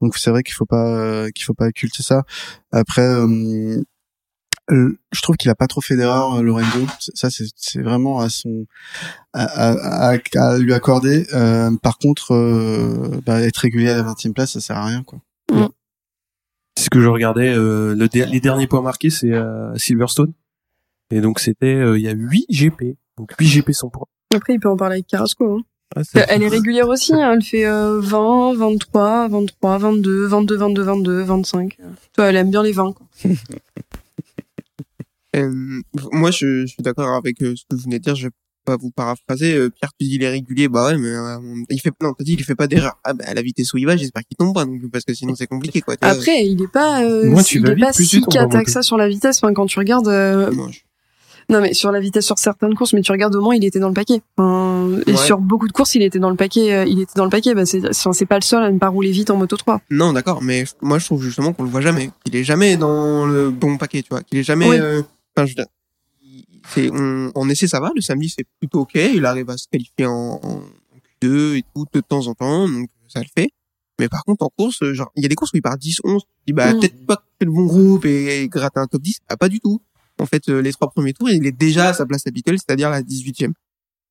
Donc 0.00 0.16
c'est 0.16 0.30
vrai 0.30 0.42
qu'il 0.42 0.54
faut 0.54 0.66
pas 0.66 0.86
euh, 0.88 1.30
qu'il 1.30 1.44
faut 1.44 1.54
pas 1.54 1.66
occulter 1.66 2.02
ça. 2.02 2.22
Après 2.72 3.02
euh, 3.02 3.82
euh, 4.72 4.98
je 5.12 5.20
trouve 5.22 5.36
qu'il 5.36 5.50
a 5.50 5.54
pas 5.54 5.66
trop 5.68 5.80
fait 5.80 5.96
d'erreurs 5.96 6.34
euh, 6.38 6.42
Lorenzo. 6.42 6.86
Ça 7.14 7.28
c'est 7.30 7.44
c'est 7.56 7.82
vraiment 7.82 8.20
à 8.20 8.28
son 8.30 8.66
à, 9.32 9.44
à, 9.44 10.18
à- 10.36 10.58
lui 10.58 10.72
accorder. 10.72 11.26
Euh, 11.34 11.70
par 11.82 11.98
contre 11.98 12.32
euh, 12.34 13.20
bah, 13.26 13.40
être 13.42 13.58
régulier 13.58 13.90
à 13.90 13.96
la 13.96 14.02
20e 14.02 14.32
place 14.32 14.52
ça 14.52 14.60
sert 14.60 14.76
à 14.76 14.86
rien 14.86 15.02
quoi. 15.02 15.20
C'est 16.78 16.84
ce 16.84 16.90
que 16.90 17.00
je 17.00 17.08
regardais. 17.08 17.54
euh, 17.54 17.94
le 17.94 18.08
les 18.30 18.40
derniers 18.40 18.66
points 18.66 18.82
marqués, 18.82 19.08
c'est 19.10 19.32
à 19.34 19.72
Silverstone. 19.76 20.32
Et 21.10 21.20
donc 21.20 21.38
c'était, 21.40 21.74
euh, 21.74 21.98
il 21.98 22.04
y 22.04 22.08
a 22.08 22.12
8 22.12 22.46
GP. 22.50 22.96
Donc 23.18 23.30
8 23.38 23.46
GP 23.46 23.72
sans 23.72 23.88
points. 23.88 24.06
Après, 24.34 24.54
il 24.54 24.60
peut 24.60 24.68
en 24.68 24.76
parler 24.76 24.94
avec 24.96 25.06
Carrasco. 25.06 25.58
Hein. 25.58 25.62
Ah, 25.94 26.02
Elle 26.28 26.42
est 26.42 26.48
régulière 26.48 26.88
aussi. 26.88 27.14
Hein. 27.14 27.32
Elle 27.34 27.42
fait 27.44 27.64
euh, 27.64 28.00
20, 28.00 28.54
23, 28.56 29.28
23, 29.28 29.78
22, 29.78 30.26
22, 30.26 30.56
22, 30.56 30.82
22, 30.82 31.22
25. 31.22 31.78
Toi, 32.12 32.24
elle 32.26 32.36
aime 32.36 32.50
bien 32.50 32.62
les 32.62 32.72
20. 32.72 32.92
Quoi. 32.92 33.06
Euh, 35.34 35.82
moi, 36.12 36.30
je, 36.30 36.62
je 36.62 36.66
suis 36.66 36.82
d'accord 36.82 37.14
avec 37.14 37.42
euh, 37.42 37.54
ce 37.56 37.64
que 37.68 37.76
vous 37.76 37.82
venez 37.82 37.98
de 37.98 38.04
dire. 38.04 38.14
Je 38.14 38.28
vais 38.28 38.32
pas 38.64 38.78
vous 38.78 38.90
paraphraser. 38.90 39.54
Euh, 39.54 39.68
Pierre, 39.68 39.90
tu 40.00 40.06
dis 40.06 40.14
il 40.14 40.22
est 40.22 40.30
régulier. 40.30 40.66
Bah 40.68 40.86
ouais, 40.86 40.96
mais 40.96 41.08
euh, 41.08 41.38
il 41.68 41.78
fait 41.78 41.92
non, 42.00 42.14
t'as 42.14 42.24
dit 42.24 42.32
il 42.38 42.42
fait 42.42 42.54
pas 42.54 42.66
d'erreur. 42.66 42.98
Ah 43.04 43.12
bah 43.12 43.24
à 43.26 43.34
la 43.34 43.42
vitesse 43.42 43.74
où 43.74 43.76
il 43.76 43.84
va, 43.84 43.98
j'espère 43.98 44.22
qu'il 44.24 44.36
tombe 44.38 44.54
pas, 44.54 44.64
donc 44.64 44.80
parce 44.90 45.04
que 45.04 45.12
sinon 45.12 45.34
c'est 45.34 45.46
compliqué 45.46 45.82
quoi. 45.82 45.94
Après, 46.00 46.46
il 46.46 46.62
est 46.62 46.72
pas, 46.72 47.04
euh, 47.04 47.26
Moins 47.28 47.42
tu 47.42 47.58
il 47.58 47.68
est 47.68 47.76
pas 47.76 47.92
si 47.92 48.22
cata 48.22 48.64
que 48.64 48.70
ça 48.70 48.80
sur 48.80 48.96
la 48.96 49.08
vitesse. 49.08 49.36
Enfin, 49.42 49.52
quand 49.52 49.66
tu 49.66 49.78
regardes, 49.78 50.08
euh, 50.08 50.50
Moi, 50.52 50.70
je- 50.72 50.80
non 51.48 51.60
mais 51.60 51.74
sur 51.74 51.92
la 51.92 52.00
vitesse 52.00 52.24
sur 52.26 52.38
certaines 52.38 52.74
courses, 52.74 52.92
mais 52.92 53.02
tu 53.02 53.12
regardes 53.12 53.34
au 53.36 53.40
moins, 53.40 53.54
il 53.54 53.64
était 53.64 53.78
dans 53.78 53.88
le 53.88 53.94
paquet. 53.94 54.20
Enfin, 54.36 54.98
et 55.06 55.16
sur 55.16 55.38
beaucoup 55.38 55.66
de 55.68 55.72
courses, 55.72 55.94
il 55.94 56.02
était 56.02 56.18
dans 56.18 56.30
le 56.30 56.36
paquet. 56.36 56.72
euh, 56.72 56.84
il 56.86 57.00
était 57.00 57.12
dans 57.16 57.24
le 57.24 57.30
paquet. 57.30 57.54
Bah, 57.54 57.64
c'est, 57.66 58.26
pas 58.26 58.36
le 58.36 58.42
seul 58.42 58.62
à 58.62 58.70
ne 58.70 58.78
pas 58.78 58.88
rouler 58.88 59.10
vite 59.10 59.30
en 59.30 59.36
moto 59.36 59.56
3. 59.56 59.80
Non, 59.90 60.12
d'accord, 60.12 60.42
mais 60.42 60.64
moi 60.82 60.98
je 60.98 61.04
trouve 61.06 61.22
justement 61.22 61.52
qu'on 61.52 61.62
le 61.64 61.70
voit 61.70 61.80
jamais. 61.80 62.10
Il 62.26 62.34
est 62.36 62.44
jamais 62.44 62.76
dans 62.76 63.26
le 63.26 63.50
bon 63.50 63.76
paquet, 63.78 64.02
tu 64.02 64.08
vois. 64.10 64.22
Qu'il 64.22 64.38
est 64.38 64.42
jamais. 64.44 64.68
Oui. 64.68 64.76
euh, 64.80 65.02
Enfin, 65.36 65.46
je 65.46 65.54
c'est 66.68 66.90
on, 66.92 67.30
en 67.34 67.48
essai 67.48 67.68
ça 67.68 67.78
va. 67.78 67.92
Le 67.94 68.00
samedi 68.00 68.28
c'est 68.28 68.44
plutôt 68.58 68.80
ok. 68.80 68.94
Il 68.94 69.24
arrive 69.24 69.48
à 69.50 69.56
se 69.56 69.66
qualifier 69.70 70.06
en, 70.06 70.40
en 70.42 70.62
Q2 71.22 71.56
et 71.58 71.64
tout 71.74 71.84
de 71.92 72.00
temps 72.00 72.26
en 72.26 72.34
temps, 72.34 72.68
donc 72.68 72.88
ça 73.08 73.20
le 73.20 73.26
fait. 73.36 73.50
Mais 74.00 74.08
par 74.08 74.24
contre 74.24 74.44
en 74.44 74.48
course, 74.48 74.82
euh, 74.82 74.92
genre 74.92 75.10
il 75.16 75.22
y 75.22 75.26
a 75.26 75.28
des 75.28 75.34
courses 75.36 75.52
où 75.52 75.56
il 75.56 75.62
part 75.62 75.78
10, 75.78 76.00
11. 76.04 76.22
Tu 76.22 76.28
dis 76.48 76.52
bah 76.52 76.72
Mm. 76.74 76.80
peut-être 76.80 77.06
pas 77.06 77.16
que 77.16 77.44
le 77.44 77.52
bon 77.52 77.66
groupe 77.66 78.04
et, 78.04 78.42
et 78.42 78.48
gratte 78.48 78.76
un 78.76 78.86
top 78.86 79.00
10. 79.02 79.18
Ah, 79.28 79.36
pas 79.36 79.48
du 79.48 79.60
tout. 79.60 79.80
En 80.20 80.26
fait, 80.26 80.48
euh, 80.48 80.60
les 80.60 80.72
trois 80.72 80.88
premiers 80.90 81.12
tours, 81.12 81.28
il 81.30 81.46
est 81.46 81.52
déjà 81.52 81.88
à 81.88 81.92
sa 81.92 82.06
place 82.06 82.26
habituelle, 82.26 82.56
c'est-à-dire 82.58 82.88
la 82.90 83.02
18e. 83.02 83.52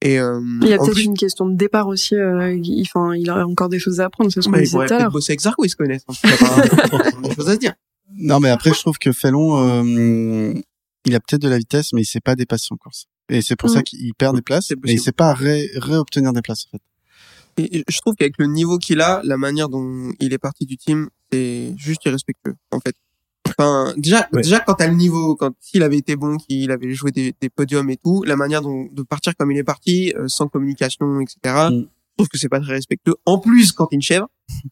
Et 0.02 0.20
euh, 0.20 0.40
Il 0.62 0.68
y 0.68 0.74
a 0.74 0.78
peut-être 0.78 0.92
plus, 0.94 1.04
une 1.04 1.18
question 1.18 1.48
de 1.48 1.56
départ 1.56 1.88
aussi. 1.88 2.16
euh, 2.16 2.54
il, 2.54 2.82
enfin, 2.84 3.16
il 3.16 3.30
a 3.30 3.48
encore 3.48 3.70
des 3.70 3.80
choses 3.80 4.00
à 4.02 4.06
apprendre. 4.06 4.32
C'est 4.32 4.42
ce 4.42 4.50
qu'on 4.50 4.56
il 4.56 4.60
disait 4.62 4.72
pourrait 4.72 4.88
tout 4.88 4.94
à 4.94 5.00
l'heure. 5.00 5.12
bosser 5.12 5.32
avec 5.32 5.42
Zarco, 5.42 5.64
ils 5.66 5.70
se 5.70 5.76
connaissent. 5.76 6.04
hein. 6.08 6.14
Il 6.24 6.30
y 6.30 6.34
a 6.34 6.38
pas- 6.38 7.12
des 7.30 7.34
choses 7.36 7.50
à 7.50 7.54
se 7.54 7.60
dire. 7.60 7.74
Non, 8.14 8.40
mais 8.40 8.50
après, 8.50 8.72
je 8.74 8.80
trouve 8.80 8.98
que 9.00 9.12
Felon, 9.12 9.58
euh, 9.68 10.54
il 11.06 11.16
a 11.16 11.20
peut-être 11.20 11.42
de 11.42 11.50
la 11.50 11.58
vitesse, 11.58 11.92
mais 11.94 12.02
il 12.02 12.06
sait 12.06 12.20
pas 12.20 12.36
dépasser 12.36 12.68
en 12.72 12.78
course. 12.78 13.06
Et 13.30 13.42
c'est 13.42 13.56
pour 13.56 13.70
ça 13.70 13.82
qu'il 13.82 14.14
perd 14.14 14.36
des 14.36 14.42
places, 14.44 14.68
C'est 14.68 14.76
mais 14.84 14.94
il 14.94 15.00
sait 15.00 15.12
pas 15.12 15.34
ré- 15.34 15.70
réobtenir 15.76 16.32
des 16.34 16.42
places, 16.42 16.68
en 16.68 16.78
fait. 16.78 16.84
Et 17.58 17.84
je 17.88 18.00
trouve 18.02 18.14
qu'avec 18.16 18.36
le 18.38 18.46
niveau 18.48 18.78
qu'il 18.78 19.00
a, 19.02 19.22
la 19.24 19.38
manière 19.38 19.70
dont 19.70 20.12
il 20.20 20.34
est 20.34 20.38
parti 20.38 20.66
du 20.66 20.78
team, 20.78 21.08
c'est 21.32 21.74
juste 21.78 22.04
irrespectueux, 22.06 22.56
en 22.72 22.80
fait. 22.82 22.96
Enfin, 23.58 23.94
déjà, 23.98 24.28
Ouais. 24.34 24.42
déjà 24.42 24.60
quand 24.60 24.74
t'as 24.76 24.88
le 24.88 24.96
niveau, 24.96 25.36
quand 25.36 25.52
s'il 25.60 25.84
avait 25.84 25.98
été 25.98 26.16
bon, 26.16 26.38
qu'il 26.38 26.72
avait 26.72 26.94
joué 26.94 27.12
des, 27.12 27.34
des 27.40 27.50
podiums 27.50 27.90
et 27.90 27.98
tout, 27.98 28.24
la 28.24 28.36
manière 28.36 28.62
dont 28.62 28.88
de 28.92 29.02
partir 29.04 29.36
comme 29.38 29.52
il 29.52 29.58
est 29.58 29.64
parti, 29.64 30.14
euh, 30.18 30.28
sans 30.28 30.48
communication, 30.48 31.20
etc. 31.22 31.38
Mm. 31.72 31.88
Je 32.18 32.24
trouve 32.24 32.30
que 32.30 32.38
c'est 32.38 32.50
pas 32.50 32.60
très 32.62 32.74
respectueux. 32.74 33.16
En 33.26 33.40
plus, 33.40 33.72
quand 33.74 33.88
t'es 33.88 33.96
une 33.96 34.02
chèvre, 34.02 34.28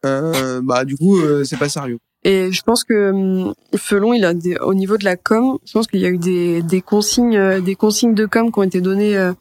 euh, 0.05 0.61
bah 0.63 0.85
du 0.85 0.95
coup, 0.95 1.17
euh, 1.19 1.43
c'est 1.43 1.57
pas 1.57 1.67
sérieux. 1.69 1.99
Et 2.25 2.53
je 2.53 2.61
pense 2.63 2.85
que 2.85 3.11
hum, 3.11 3.53
Felon, 3.75 4.13
il 4.13 4.23
a 4.23 4.33
des, 4.33 4.57
au 4.59 4.73
niveau 4.73 4.97
de 4.97 5.03
la 5.03 5.17
com, 5.17 5.57
je 5.65 5.73
pense 5.73 5.87
qu'il 5.87 5.99
y 5.99 6.05
a 6.05 6.09
eu 6.09 6.17
des, 6.17 6.61
des 6.61 6.81
consignes, 6.81 7.35
euh, 7.35 7.59
des 7.59 7.75
consignes 7.75 8.13
de 8.15 8.25
com 8.25 8.49
qui 8.49 8.59
ont 8.59 8.63
été 8.63 8.79
données, 8.79 9.17
euh, 9.17 9.33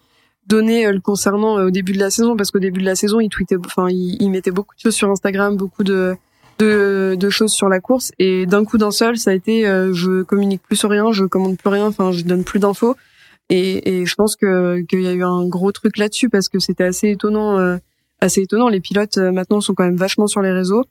données 0.48 0.84
euh, 0.86 0.92
le 0.92 1.00
concernant 1.00 1.62
au 1.64 1.70
début 1.70 1.92
de 1.92 2.00
la 2.00 2.10
saison, 2.10 2.36
parce 2.36 2.50
qu'au 2.50 2.58
début 2.58 2.80
de 2.80 2.84
la 2.84 2.96
saison, 2.96 3.20
il 3.20 3.28
tweetait, 3.28 3.56
enfin, 3.64 3.88
il, 3.88 4.16
il 4.20 4.30
mettait 4.30 4.50
beaucoup 4.50 4.74
de 4.74 4.80
choses 4.80 4.94
sur 4.96 5.08
Instagram, 5.08 5.56
beaucoup 5.56 5.84
de, 5.84 6.16
de, 6.62 7.16
de 7.18 7.30
choses 7.30 7.52
sur 7.52 7.68
la 7.68 7.80
course, 7.80 8.12
et 8.18 8.46
d'un 8.46 8.64
coup 8.64 8.78
d'un 8.78 8.90
seul, 8.90 9.16
ça 9.18 9.30
a 9.30 9.34
été, 9.34 9.66
euh, 9.66 9.92
je 9.92 10.22
communique 10.22 10.62
plus 10.62 10.76
sur 10.76 10.90
rien, 10.90 11.12
je 11.12 11.24
commande 11.24 11.56
plus 11.58 11.68
rien, 11.68 11.86
enfin, 11.86 12.12
je 12.12 12.22
donne 12.22 12.44
plus 12.44 12.58
d'infos. 12.60 12.96
Et, 13.48 14.00
et 14.00 14.06
je 14.06 14.14
pense 14.14 14.36
que 14.36 14.80
qu'il 14.88 15.02
y 15.02 15.06
a 15.08 15.12
eu 15.12 15.22
un 15.24 15.46
gros 15.46 15.72
truc 15.72 15.98
là-dessus 15.98 16.30
parce 16.30 16.48
que 16.48 16.58
c'était 16.58 16.84
assez 16.84 17.08
étonnant, 17.10 17.58
euh, 17.58 17.76
assez 18.20 18.40
étonnant. 18.42 18.68
Les 18.68 18.80
pilotes 18.80 19.18
euh, 19.18 19.32
maintenant 19.32 19.60
sont 19.60 19.74
quand 19.74 19.84
même 19.84 19.96
vachement 19.96 20.26
sur 20.26 20.40
les 20.42 20.52
réseaux 20.52 20.84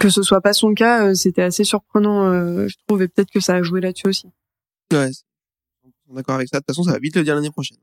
que 0.00 0.10
ce 0.10 0.20
soit 0.22 0.40
pas 0.42 0.52
son 0.52 0.74
cas, 0.74 1.06
euh, 1.06 1.14
c'était 1.14 1.42
assez 1.42 1.64
surprenant, 1.64 2.26
euh, 2.30 2.66
je 2.68 2.74
trouve, 2.86 3.00
et 3.02 3.08
peut-être 3.08 3.30
que 3.30 3.40
ça 3.40 3.54
a 3.54 3.62
joué 3.62 3.80
là-dessus 3.80 4.08
aussi. 4.08 4.26
Ouais, 4.92 5.10
c'est- 5.12 5.22
on 6.08 6.12
est 6.12 6.16
d'accord 6.16 6.34
avec 6.34 6.48
ça. 6.48 6.58
De 6.58 6.64
toute 6.64 6.74
façon, 6.74 6.82
ça 6.82 6.92
va 6.92 6.98
vite 6.98 7.16
le 7.16 7.22
dire 7.22 7.34
l'année 7.34 7.50
prochaine. 7.52 7.78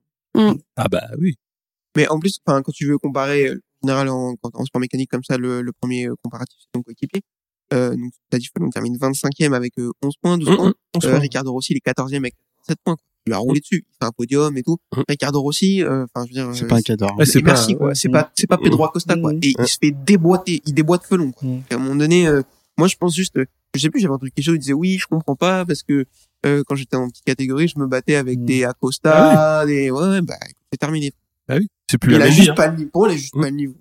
Ah 0.75 0.88
bah 0.91 1.07
oui. 1.17 1.36
Mais 1.95 2.07
en 2.09 2.19
plus, 2.19 2.39
enfin, 2.45 2.62
quand 2.62 2.71
tu 2.73 2.86
veux 2.86 2.97
comparer, 2.99 3.51
général, 3.84 4.10
en, 4.10 4.36
quand, 4.41 4.52
en 4.56 4.65
sport 4.65 4.80
mécanique 4.82 5.10
comme 5.12 5.24
ça, 5.24 5.38
le, 5.38 5.62
le 5.62 5.72
premier 5.72 6.08
euh, 6.08 6.15
comparatif, 6.24 6.56
c'est 6.60 6.72
ton 6.72 6.82
coéquipier. 6.82 7.22
Euh, 7.74 7.96
donc, 7.96 8.12
t'as 8.30 8.38
dit, 8.38 8.50
on 8.60 8.69
termine 8.69 8.98
25e 8.98 9.54
avec 9.54 9.74
euh, 9.80 9.91
11 10.04 10.13
points, 10.22 10.38
12 10.38 10.50
Hum, 10.50 10.56
points. 10.58 10.65
hum, 10.67 10.74
on 10.96 11.00
se 11.02 11.08
Euh. 11.08 11.17
Ricardo 11.17 11.52
Rossi, 11.52 11.74
il 11.74 11.78
est 11.78 11.80
14e 11.86 12.17
avec 12.17 12.36
7 12.67 12.78
points. 12.84 12.96
quoi. 12.96 13.04
Il 13.26 13.34
a 13.34 13.38
roulé 13.38 13.62
dessus. 13.62 13.86
Il 13.89 13.93
fait 14.00 14.06
un 14.06 14.12
podium 14.12 14.58
et 14.58 14.63
tout. 14.63 14.78
Mhm. 14.96 15.04
Ricardo 15.08 15.41
Rossi, 15.41 15.82
euh, 15.82 16.06
enfin, 16.13 16.26
je 16.28 16.34
veux 16.34 16.46
dire, 16.46 16.56
C'est 16.56 16.65
euh, 16.65 16.67
pas 16.67 16.76
un 16.78 16.82
cadeau. 16.82 17.08
Ouais, 17.17 17.26
c'est 17.26 17.41
pas- 17.41 17.56
quoi. 17.78 17.96
C'est 17.96 18.10
pas, 18.10 18.32
c'est 18.36 18.48
pas 18.48 18.58
Pedro 18.58 18.84
Acosta, 18.86 19.15
quoi. 19.17 19.32
Et 19.34 19.54
il 19.58 19.67
se 19.67 19.78
fait 19.82 19.91
déboîter. 19.91 20.62
Il 20.65 20.74
déboîte 20.74 21.06
Felon, 21.06 21.32
quoi. 21.32 21.48
À 21.72 21.76
un 21.76 21.78
moment 21.78 21.96
donné, 21.96 22.28
euh, 22.28 22.41
moi, 22.78 22.88
je 22.89 22.96
pense 22.98 23.15
juste, 23.15 23.38
euh, 23.38 23.46
je 23.76 23.80
sais 23.80 23.89
plus, 23.89 24.02
j'avais 24.02 24.13
entendu 24.13 24.32
quelque 24.32 24.46
chose, 24.46 24.56
il 24.56 24.60
disait, 24.60 24.74
oui, 24.74 24.98
je 25.00 25.08
comprends 25.08 25.36
pas, 25.38 25.65
parce 25.65 25.84
que, 25.84 26.06
euh, 26.46 26.63
quand 26.67 26.76
j'étais 26.76 26.98
en 26.98 27.08
petite 27.10 27.24
catégorie, 27.24 27.69
je 27.69 27.80
me 27.80 27.88
battais 27.88 28.15
avec 28.15 28.43
des 28.43 28.65
Acosta, 28.65 29.65
des, 29.65 29.89
ouais, 29.89 30.08
ouais, 30.10 30.22
bah, 30.22 30.36
c'est 30.72 30.78
terminé. 30.78 31.13
Bah 31.48 31.56
oui. 31.60 31.67
C'est 31.89 31.98
plus 31.98 32.13
Il 32.13 32.17
la 32.19 32.26
a 32.26 32.28
vie, 32.30 32.34
juste 32.36 32.50
hein. 32.50 32.54
pas 32.56 32.67
le 32.67 32.78
niveau. 32.78 33.06
Il 33.08 33.12
a 33.12 33.15
juste 33.15 33.34
pas 33.34 33.50
le 33.50 33.56
niveau. 33.56 33.76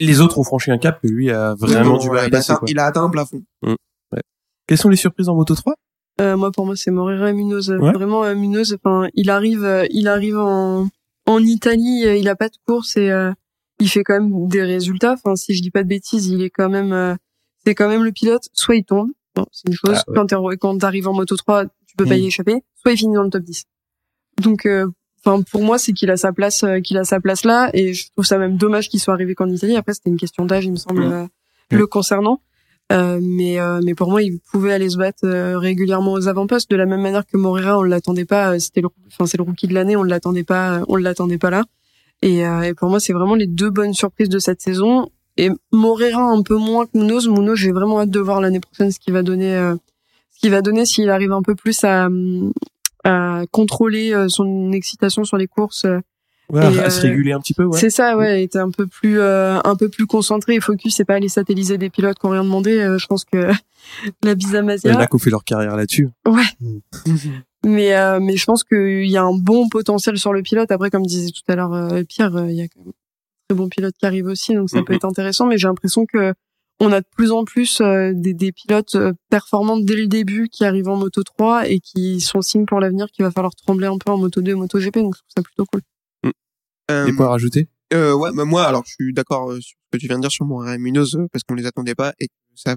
Les 0.00 0.20
autres 0.20 0.38
ont 0.38 0.42
franchi 0.44 0.72
un 0.72 0.78
cap 0.78 1.00
que 1.00 1.06
lui 1.06 1.30
a 1.30 1.54
vraiment 1.54 1.98
du 1.98 2.08
mal 2.08 2.18
à 2.18 2.22
il, 2.26 2.34
a 2.34 2.38
passer. 2.38 2.52
il 2.66 2.78
a 2.80 2.86
atteint 2.86 3.04
un 3.04 3.10
plafond. 3.10 3.42
Quelles 4.66 4.78
sont 4.78 4.88
les 4.88 4.96
surprises 4.96 5.28
en 5.28 5.34
Moto 5.36 5.54
3 5.54 5.74
Euh, 6.20 6.36
moi, 6.36 6.50
pour 6.50 6.64
moi, 6.66 6.74
c'est 6.74 6.90
Moreira 6.90 7.30
et 7.30 7.32
Munoz. 7.32 7.70
Ouais. 7.70 7.92
Vraiment, 7.92 8.24
euh, 8.24 8.34
Munoz, 8.34 8.74
enfin, 8.74 9.08
il 9.14 9.30
arrive, 9.30 9.62
euh, 9.64 9.84
il 9.90 10.08
arrive 10.08 10.38
en, 10.38 10.88
en 11.26 11.38
Italie, 11.44 12.04
euh, 12.06 12.16
il 12.16 12.28
a 12.28 12.34
pas 12.34 12.48
de 12.48 12.56
course 12.66 12.96
et 12.96 13.10
euh, 13.10 13.30
il 13.78 13.88
fait 13.88 14.02
quand 14.04 14.14
même 14.20 14.48
des 14.48 14.62
résultats. 14.62 15.12
Enfin, 15.12 15.36
si 15.36 15.54
je 15.54 15.62
dis 15.62 15.70
pas 15.70 15.82
de 15.82 15.88
bêtises, 15.88 16.26
il 16.28 16.42
est 16.42 16.50
quand 16.50 16.68
même, 16.70 16.92
euh, 16.92 17.14
c'est 17.66 17.74
quand 17.74 17.88
même 17.88 18.04
le 18.04 18.12
pilote. 18.12 18.48
Soit 18.52 18.76
il 18.76 18.84
tombe, 18.84 19.10
bon, 19.36 19.44
c'est 19.52 19.68
une 19.68 19.74
chose. 19.74 19.98
Ah, 20.08 20.10
ouais. 20.38 20.56
Quand 20.56 20.78
t'arrives 20.78 21.08
en 21.08 21.12
moto 21.12 21.36
3, 21.36 21.66
tu 21.86 21.94
peux 21.96 22.06
pas 22.06 22.16
Mm. 22.16 22.20
y 22.20 22.26
échapper. 22.26 22.64
Soit 22.76 22.92
il 22.92 22.96
finit 22.98 23.14
dans 23.14 23.22
le 23.22 23.30
top 23.30 23.42
10. 23.42 23.64
Donc, 24.42 24.66
euh, 24.66 24.86
enfin, 25.24 25.42
pour 25.50 25.62
moi, 25.62 25.78
c'est 25.78 25.92
qu'il 25.92 26.10
a 26.10 26.16
sa 26.16 26.32
place, 26.32 26.62
euh, 26.64 26.80
qu'il 26.80 26.96
a 26.98 27.04
sa 27.04 27.20
place 27.20 27.44
là, 27.44 27.70
et 27.72 27.94
je 27.94 28.10
trouve 28.12 28.24
ça 28.24 28.38
même 28.38 28.56
dommage 28.56 28.88
qu'il 28.88 29.00
soit 29.00 29.14
arrivé 29.14 29.34
qu'en 29.34 29.48
Italie. 29.48 29.76
Après, 29.76 29.94
c'était 29.94 30.10
une 30.10 30.16
question 30.18 30.44
d'âge, 30.44 30.64
il 30.64 30.72
me 30.72 30.76
semble, 30.76 31.02
euh, 31.02 31.26
le 31.70 31.86
concernant. 31.86 32.40
Euh, 32.92 33.18
mais 33.22 33.58
euh, 33.58 33.80
mais 33.82 33.94
pour 33.94 34.10
moi, 34.10 34.22
il 34.22 34.38
pouvait 34.52 34.72
aller 34.74 34.90
se 34.90 34.98
battre 34.98 35.24
euh, 35.24 35.58
régulièrement 35.58 36.12
aux 36.12 36.28
avant-postes 36.28 36.70
de 36.70 36.76
la 36.76 36.84
même 36.84 37.00
manière 37.00 37.24
que 37.24 37.38
Moreira, 37.38 37.78
on 37.78 37.82
l'attendait 37.82 38.26
pas. 38.26 38.52
euh, 38.52 38.58
C'était 38.58 38.82
le, 38.82 38.88
enfin 39.06 39.24
c'est 39.24 39.38
le 39.38 39.42
rookie 39.42 39.66
de 39.68 39.72
l'année, 39.72 39.96
on 39.96 40.02
l'attendait 40.02 40.44
pas, 40.44 40.82
on 40.88 40.96
l'attendait 40.96 41.38
pas 41.38 41.48
là. 41.48 41.64
Et, 42.20 42.46
euh, 42.46 42.60
et 42.60 42.74
pour 42.74 42.90
moi, 42.90 43.00
c'est 43.00 43.14
vraiment 43.14 43.36
les 43.36 43.46
deux 43.46 43.70
bonnes 43.70 43.94
surprises 43.94 44.28
de 44.28 44.38
cette 44.38 44.60
saison. 44.60 45.08
Et 45.38 45.48
Moreira 45.72 46.22
un 46.22 46.42
peu 46.42 46.56
moins 46.56 46.84
que 46.84 46.98
Munoz. 46.98 47.26
Munoz, 47.26 47.56
j'ai 47.58 47.72
vraiment 47.72 48.00
hâte 48.00 48.10
de 48.10 48.20
voir 48.20 48.42
l'année 48.42 48.60
prochaine 48.60 48.92
ce 48.92 48.98
qu'il 49.00 49.14
va 49.14 49.22
donner, 49.22 49.56
euh, 49.56 49.74
ce 50.30 50.40
qu'il 50.40 50.50
va 50.50 50.60
donner 50.60 50.84
s'il 50.84 51.08
arrive 51.08 51.32
un 51.32 51.42
peu 51.42 51.54
plus 51.54 51.82
à 51.84 52.08
à 53.04 53.42
contrôler 53.50 54.12
euh, 54.14 54.28
son 54.28 54.72
excitation 54.72 55.24
sur 55.24 55.36
les 55.36 55.46
courses. 55.46 55.84
euh, 55.84 56.00
Ouais, 56.50 56.74
Et, 56.74 56.78
à 56.80 56.90
se 56.90 56.98
euh, 57.06 57.08
réguler 57.08 57.32
un 57.32 57.40
petit 57.40 57.54
peu, 57.54 57.64
ouais. 57.64 57.78
C'est 57.80 57.88
ça, 57.88 58.18
ouais, 58.18 58.42
était 58.42 58.58
un 58.58 58.70
peu 58.70 58.86
plus 58.86 59.18
euh, 59.18 59.58
un 59.64 59.76
peu 59.76 59.88
plus 59.88 60.04
concentré 60.06 60.54
et 60.56 60.60
focus. 60.60 60.94
C'est 60.96 61.06
pas 61.06 61.14
aller 61.14 61.30
satelliser 61.30 61.78
des 61.78 61.88
pilotes 61.88 62.18
qui 62.18 62.26
ont 62.26 62.30
rien 62.30 62.44
demandé. 62.44 62.78
euh, 62.80 62.98
je 62.98 63.06
pense 63.06 63.24
que 63.24 63.50
la 64.22 64.34
bise 64.34 64.54
à 64.54 64.60
Il 64.60 64.90
y 64.90 64.92
en 64.92 64.98
a 64.98 65.06
qui 65.06 65.14
ont 65.14 65.18
fait 65.18 65.30
leur 65.30 65.42
carrière 65.42 65.74
là-dessus. 65.74 66.10
Mais 67.66 67.96
euh, 67.96 68.20
mais 68.20 68.36
je 68.36 68.44
pense 68.44 68.62
qu'il 68.62 69.06
y 69.08 69.16
a 69.16 69.22
un 69.22 69.34
bon 69.34 69.68
potentiel 69.70 70.18
sur 70.18 70.34
le 70.34 70.42
pilote. 70.42 70.70
Après, 70.70 70.90
comme 70.90 71.06
disait 71.06 71.30
tout 71.30 71.50
à 71.50 71.56
l'heure 71.56 71.72
euh, 71.72 72.02
Pierre, 72.06 72.36
euh, 72.36 72.50
il 72.50 72.56
y 72.56 72.60
a 72.60 72.68
quand 72.68 72.80
même 72.80 72.88
un 72.90 73.48
très 73.48 73.56
bon 73.56 73.68
pilote 73.70 73.94
qui 73.98 74.04
arrive 74.04 74.26
aussi, 74.26 74.54
donc 74.54 74.68
ça 74.68 74.82
peut 74.82 74.92
Mhm. 74.92 74.96
être 74.96 75.04
intéressant. 75.06 75.46
Mais 75.46 75.56
j'ai 75.56 75.66
l'impression 75.66 76.04
que 76.04 76.34
on 76.80 76.92
a 76.92 77.00
de 77.00 77.06
plus 77.16 77.30
en 77.30 77.44
plus 77.44 77.80
euh, 77.80 78.12
des, 78.14 78.34
des 78.34 78.52
pilotes 78.52 78.94
euh, 78.96 79.12
performants 79.30 79.78
dès 79.78 79.96
le 79.96 80.06
début 80.06 80.48
qui 80.48 80.64
arrivent 80.64 80.88
en 80.88 80.96
moto 80.96 81.22
3 81.22 81.68
et 81.68 81.80
qui 81.80 82.20
sont 82.20 82.42
signe 82.42 82.66
pour 82.66 82.80
l'avenir 82.80 83.06
qu'il 83.12 83.24
va 83.24 83.30
falloir 83.30 83.54
trembler 83.54 83.86
un 83.86 83.98
peu 83.98 84.10
en 84.10 84.18
moto 84.18 84.40
2 84.40 84.50
et 84.50 84.54
moto 84.54 84.78
GP. 84.78 84.98
Donc 84.98 85.14
je 85.14 85.20
trouve 85.20 85.32
ça 85.36 85.42
plutôt 85.42 85.64
cool. 85.66 85.80
Euh, 86.90 87.06
Des 87.06 87.12
points 87.12 87.26
à 87.26 87.30
rajouter? 87.30 87.68
Euh, 87.92 88.14
ouais, 88.14 88.30
bah 88.34 88.44
moi, 88.44 88.64
alors 88.64 88.82
je 88.86 88.92
suis 88.92 89.12
d'accord 89.12 89.52
euh, 89.52 89.60
sur 89.60 89.76
ce 89.78 89.96
que 89.96 90.00
tu 90.00 90.06
viens 90.08 90.16
de 90.16 90.22
dire 90.22 90.30
sur 90.30 90.44
Montréal 90.46 90.74
et 90.74 90.78
Munoz 90.78 91.16
euh, 91.16 91.28
parce 91.32 91.44
qu'on 91.44 91.54
les 91.54 91.66
attendait 91.66 91.94
pas 91.94 92.12
et 92.18 92.28
ça 92.54 92.76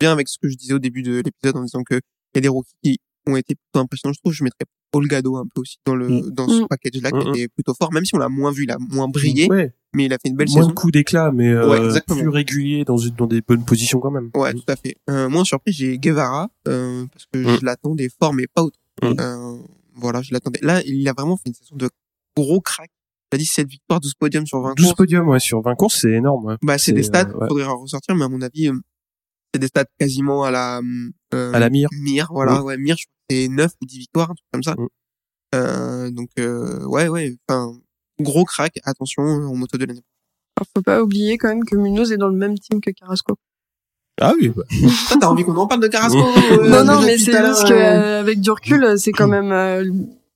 vient 0.00 0.12
avec 0.12 0.28
ce 0.28 0.38
que 0.38 0.48
je 0.48 0.56
disais 0.56 0.74
au 0.74 0.78
début 0.78 1.02
de 1.02 1.22
l'épisode 1.24 1.56
en 1.56 1.62
disant 1.62 1.82
que 1.82 1.94
il 1.94 2.36
y 2.36 2.38
a 2.38 2.40
des 2.40 2.48
rookies 2.48 2.74
qui 2.82 2.98
ont 3.26 3.36
été 3.36 3.54
plutôt 3.54 3.80
impressionnants. 3.80 4.12
Je 4.12 4.20
trouve 4.20 4.32
je 4.32 4.44
mettrais 4.44 4.64
Olgado 4.92 5.36
un 5.36 5.44
peu 5.54 5.60
aussi 5.60 5.76
dans 5.84 5.94
le 5.94 6.08
Mm. 6.08 6.30
dans 6.30 6.48
ce 6.48 6.62
Mm. 6.62 6.66
package-là 6.68 7.10
Mm, 7.12 7.20
qui 7.22 7.28
était 7.28 7.48
plutôt 7.48 7.74
fort, 7.74 7.92
même 7.92 8.04
si 8.04 8.14
on 8.14 8.18
l'a 8.18 8.28
moins 8.28 8.50
vu, 8.52 8.64
il 8.64 8.70
a 8.70 8.78
moins 8.78 9.08
brillé, 9.08 9.48
Ouais. 9.50 9.72
mais 9.94 10.06
il 10.06 10.12
a 10.12 10.16
fait 10.16 10.28
une 10.28 10.36
belle 10.36 10.48
Moins 10.48 10.62
saison. 10.62 10.68
de 10.68 10.74
coups 10.74 10.92
d'éclat, 10.92 11.32
mais 11.32 11.48
euh, 11.48 11.68
Ouais, 11.92 12.00
plus 12.06 12.28
régulier 12.28 12.84
dans, 12.84 12.96
une, 12.96 13.14
dans 13.14 13.26
des 13.26 13.40
bonnes 13.42 13.64
positions 13.64 13.98
quand 14.00 14.10
même. 14.10 14.30
Ouais, 14.34 14.54
tout 14.54 14.62
à 14.68 14.76
fait. 14.76 14.96
Euh, 15.10 15.28
moi, 15.28 15.42
en 15.42 15.44
surprise, 15.44 15.74
j'ai 15.76 15.98
Guevara 15.98 16.48
euh, 16.68 17.04
parce 17.12 17.26
que 17.32 17.42
je 17.42 17.64
l'attendais 17.64 18.08
fort, 18.20 18.32
mais 18.32 18.46
pas 18.46 18.62
autant. 18.62 18.78
Euh, 19.04 19.58
voilà, 19.94 20.22
je 20.22 20.32
l'attendais. 20.32 20.60
Là, 20.62 20.82
il 20.86 21.06
a 21.08 21.12
vraiment 21.12 21.36
fait 21.36 21.48
une 21.48 21.54
saison 21.54 21.76
de 21.76 21.90
gros 22.36 22.60
crack. 22.60 22.90
T'as 23.28 23.38
dit 23.38 23.44
7 23.44 23.68
victoires, 23.68 23.98
12 24.00 24.14
podiums 24.14 24.46
sur 24.46 24.60
20 24.60 24.74
12 24.76 24.86
courses. 24.86 24.96
podiums, 24.96 25.28
ouais, 25.28 25.40
sur 25.40 25.60
20 25.60 25.74
courses, 25.74 26.00
c'est 26.02 26.12
énorme, 26.12 26.44
ouais. 26.44 26.54
Bah, 26.62 26.78
c'est 26.78 26.86
C'est, 26.86 26.92
des 26.92 27.02
stats, 27.02 27.28
euh, 27.28 27.38
ouais. 27.38 27.48
faudrait 27.48 27.64
en 27.64 27.76
ressortir, 27.80 28.14
mais 28.14 28.24
à 28.24 28.28
mon 28.28 28.40
avis, 28.40 28.70
c'est 29.56 29.60
des 29.60 29.68
stats 29.68 29.86
quasiment 29.98 30.44
à 30.44 30.50
la, 30.50 30.80
euh, 31.34 31.52
À 31.54 31.58
la 31.58 31.70
mire. 31.70 31.88
Mire, 31.92 32.28
voilà, 32.30 32.60
Mm. 32.60 32.64
ouais, 32.64 32.76
Mire, 32.76 32.96
je 32.98 33.04
crois 33.06 33.14
que 33.30 33.34
c'est 33.34 33.48
9 33.48 33.72
ou 33.80 33.86
10 33.86 33.98
victoires, 33.98 34.30
un 34.30 34.34
truc 34.34 34.46
comme 34.52 34.62
ça. 34.62 34.76
Euh, 35.54 36.10
donc, 36.10 36.28
euh, 36.38 36.84
ouais, 36.84 37.08
ouais, 37.08 37.34
enfin, 37.48 37.72
gros 38.20 38.44
crack, 38.44 38.78
attention, 38.84 39.22
en 39.22 39.54
moto 39.54 39.78
de 39.78 39.86
l'année. 39.86 40.02
Alors, 40.56 40.66
faut 40.74 40.82
pas 40.82 41.02
oublier 41.02 41.38
quand 41.38 41.48
même 41.48 41.64
que 41.64 41.76
Munoz 41.76 42.12
est 42.12 42.18
dans 42.18 42.28
le 42.28 42.36
même 42.36 42.58
team 42.58 42.80
que 42.80 42.90
Carrasco. 42.90 43.36
Ah 44.20 44.32
oui, 44.38 44.50
bah. 44.50 44.62
Toi, 45.08 45.16
t'as 45.20 45.26
envie 45.26 45.44
qu'on 45.44 45.56
en 45.56 45.66
parle 45.66 45.82
de 45.82 45.88
Carrasco? 45.88 46.18
Euh, 46.52 46.68
non, 46.68 46.84
non, 46.84 47.00
mais 47.02 47.18
c'est 47.18 47.32
l'heure, 47.32 47.64
que 47.64 47.72
euh, 47.72 48.20
avec 48.20 48.40
du 48.40 48.50
recul, 48.50 48.98
c'est 48.98 49.12
quand 49.12 49.28
même 49.28 49.52
euh, 49.52 49.84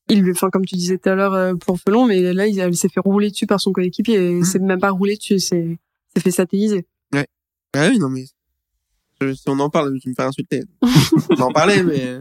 il 0.08 0.22
lui, 0.22 0.32
enfin 0.32 0.50
comme 0.50 0.66
tu 0.66 0.74
disais 0.74 0.98
tout 0.98 1.08
à 1.08 1.14
l'heure 1.14 1.56
pour 1.58 1.78
Felon, 1.78 2.06
mais 2.06 2.32
là 2.34 2.46
il, 2.46 2.76
s'est 2.76 2.88
fait 2.88 3.00
rouler 3.00 3.30
dessus 3.30 3.46
par 3.46 3.60
son 3.60 3.72
coéquipier. 3.72 4.14
Et 4.16 4.34
Mm. 4.40 4.44
C'est 4.44 4.58
même 4.58 4.80
pas 4.80 4.90
roulé 4.90 5.16
dessus, 5.16 5.38
c'est 5.38 5.78
c'est 6.14 6.22
fait 6.22 6.30
satelliser. 6.30 6.86
Ah 7.72 7.86
oui, 7.88 7.98
non, 8.00 8.08
mais, 8.08 8.24
je- 9.20 9.32
si 9.32 9.42
on 9.48 9.58
en 9.60 9.70
parle, 9.70 9.98
tu 10.00 10.08
me 10.08 10.14
fais 10.14 10.22
insulter. 10.22 10.62
on 11.30 11.40
en 11.42 11.52
parler, 11.52 11.82
mais... 11.82 12.18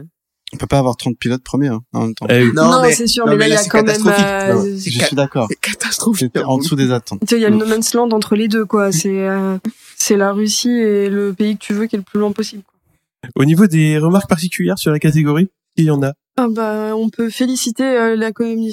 On 0.52 0.56
peut 0.56 0.66
pas 0.66 0.80
avoir 0.80 0.96
30 0.96 1.16
pilotes 1.16 1.44
premiers 1.44 1.68
hein, 1.68 1.80
en 1.92 2.06
même 2.06 2.14
temps. 2.14 2.26
Eh. 2.28 2.50
Non, 2.52 2.82
mais- 2.82 2.92
c'est 2.92 3.06
sûr, 3.06 3.24
non, 3.24 3.32
mais 3.36 3.38
là 3.38 3.46
il 3.46 3.52
y 3.52 3.56
a 3.56 3.64
quand 3.68 3.84
même, 3.84 4.04
euh, 4.04 4.74
je 4.76 4.90
suis 5.04 5.14
d'accord. 5.14 5.46
C'est 5.48 5.60
catastrophique. 5.60 6.36
En 6.44 6.58
dessous 6.58 6.74
des 6.74 6.90
attentes. 6.90 7.20
sais, 7.28 7.36
il 7.36 7.42
y 7.42 7.44
a 7.44 7.50
le 7.50 7.56
no 7.56 7.66
man's 7.66 7.94
land 7.94 8.10
entre 8.10 8.34
les 8.34 8.48
deux, 8.48 8.64
quoi. 8.64 8.90
C'est 8.90 9.28
euh, 9.28 9.58
c'est 9.96 10.16
la 10.16 10.32
Russie 10.32 10.70
et 10.70 11.08
le 11.08 11.32
pays 11.32 11.56
que 11.56 11.62
tu 11.64 11.72
veux 11.72 11.86
qui 11.86 11.94
est 11.94 12.00
le 12.00 12.04
plus 12.04 12.18
loin 12.18 12.32
possible. 12.32 12.64
Quoi. 12.64 13.30
Au 13.36 13.44
niveau 13.44 13.68
des 13.68 13.98
remarques 13.98 14.28
particulières 14.28 14.78
sur 14.78 14.90
la 14.90 14.98
catégorie, 14.98 15.50
il 15.76 15.84
y 15.84 15.90
en 15.92 16.02
a. 16.02 16.14
Ah 16.36 16.48
bah, 16.50 16.96
on 16.96 17.10
peut 17.10 17.30
féliciter 17.30 17.84
euh, 17.84 18.16
la, 18.16 18.30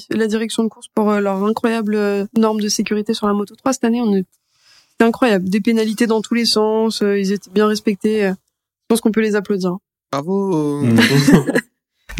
la 0.09 0.27
direction 0.27 0.63
de 0.63 0.69
course 0.69 0.87
pour 0.95 1.11
euh, 1.11 1.19
leur 1.19 1.43
incroyable 1.43 1.93
euh, 1.93 2.25
norme 2.35 2.59
de 2.59 2.69
sécurité 2.69 3.13
sur 3.13 3.27
la 3.27 3.33
Moto 3.33 3.53
3 3.55 3.73
cette 3.73 3.83
année. 3.83 4.01
On 4.01 4.15
est... 4.15 4.25
C'était 4.99 5.07
incroyable. 5.07 5.47
Des 5.49 5.61
pénalités 5.61 6.07
dans 6.07 6.21
tous 6.21 6.33
les 6.33 6.45
sens, 6.45 7.01
euh, 7.03 7.19
ils 7.19 7.31
étaient 7.31 7.51
bien 7.51 7.67
respectés. 7.67 8.25
euh. 8.25 8.31
Je 8.31 8.85
pense 8.89 9.01
qu'on 9.01 9.11
peut 9.11 9.21
les 9.21 9.35
applaudir. 9.35 9.77
Bravo. 10.11 10.81
Mm. 10.83 10.95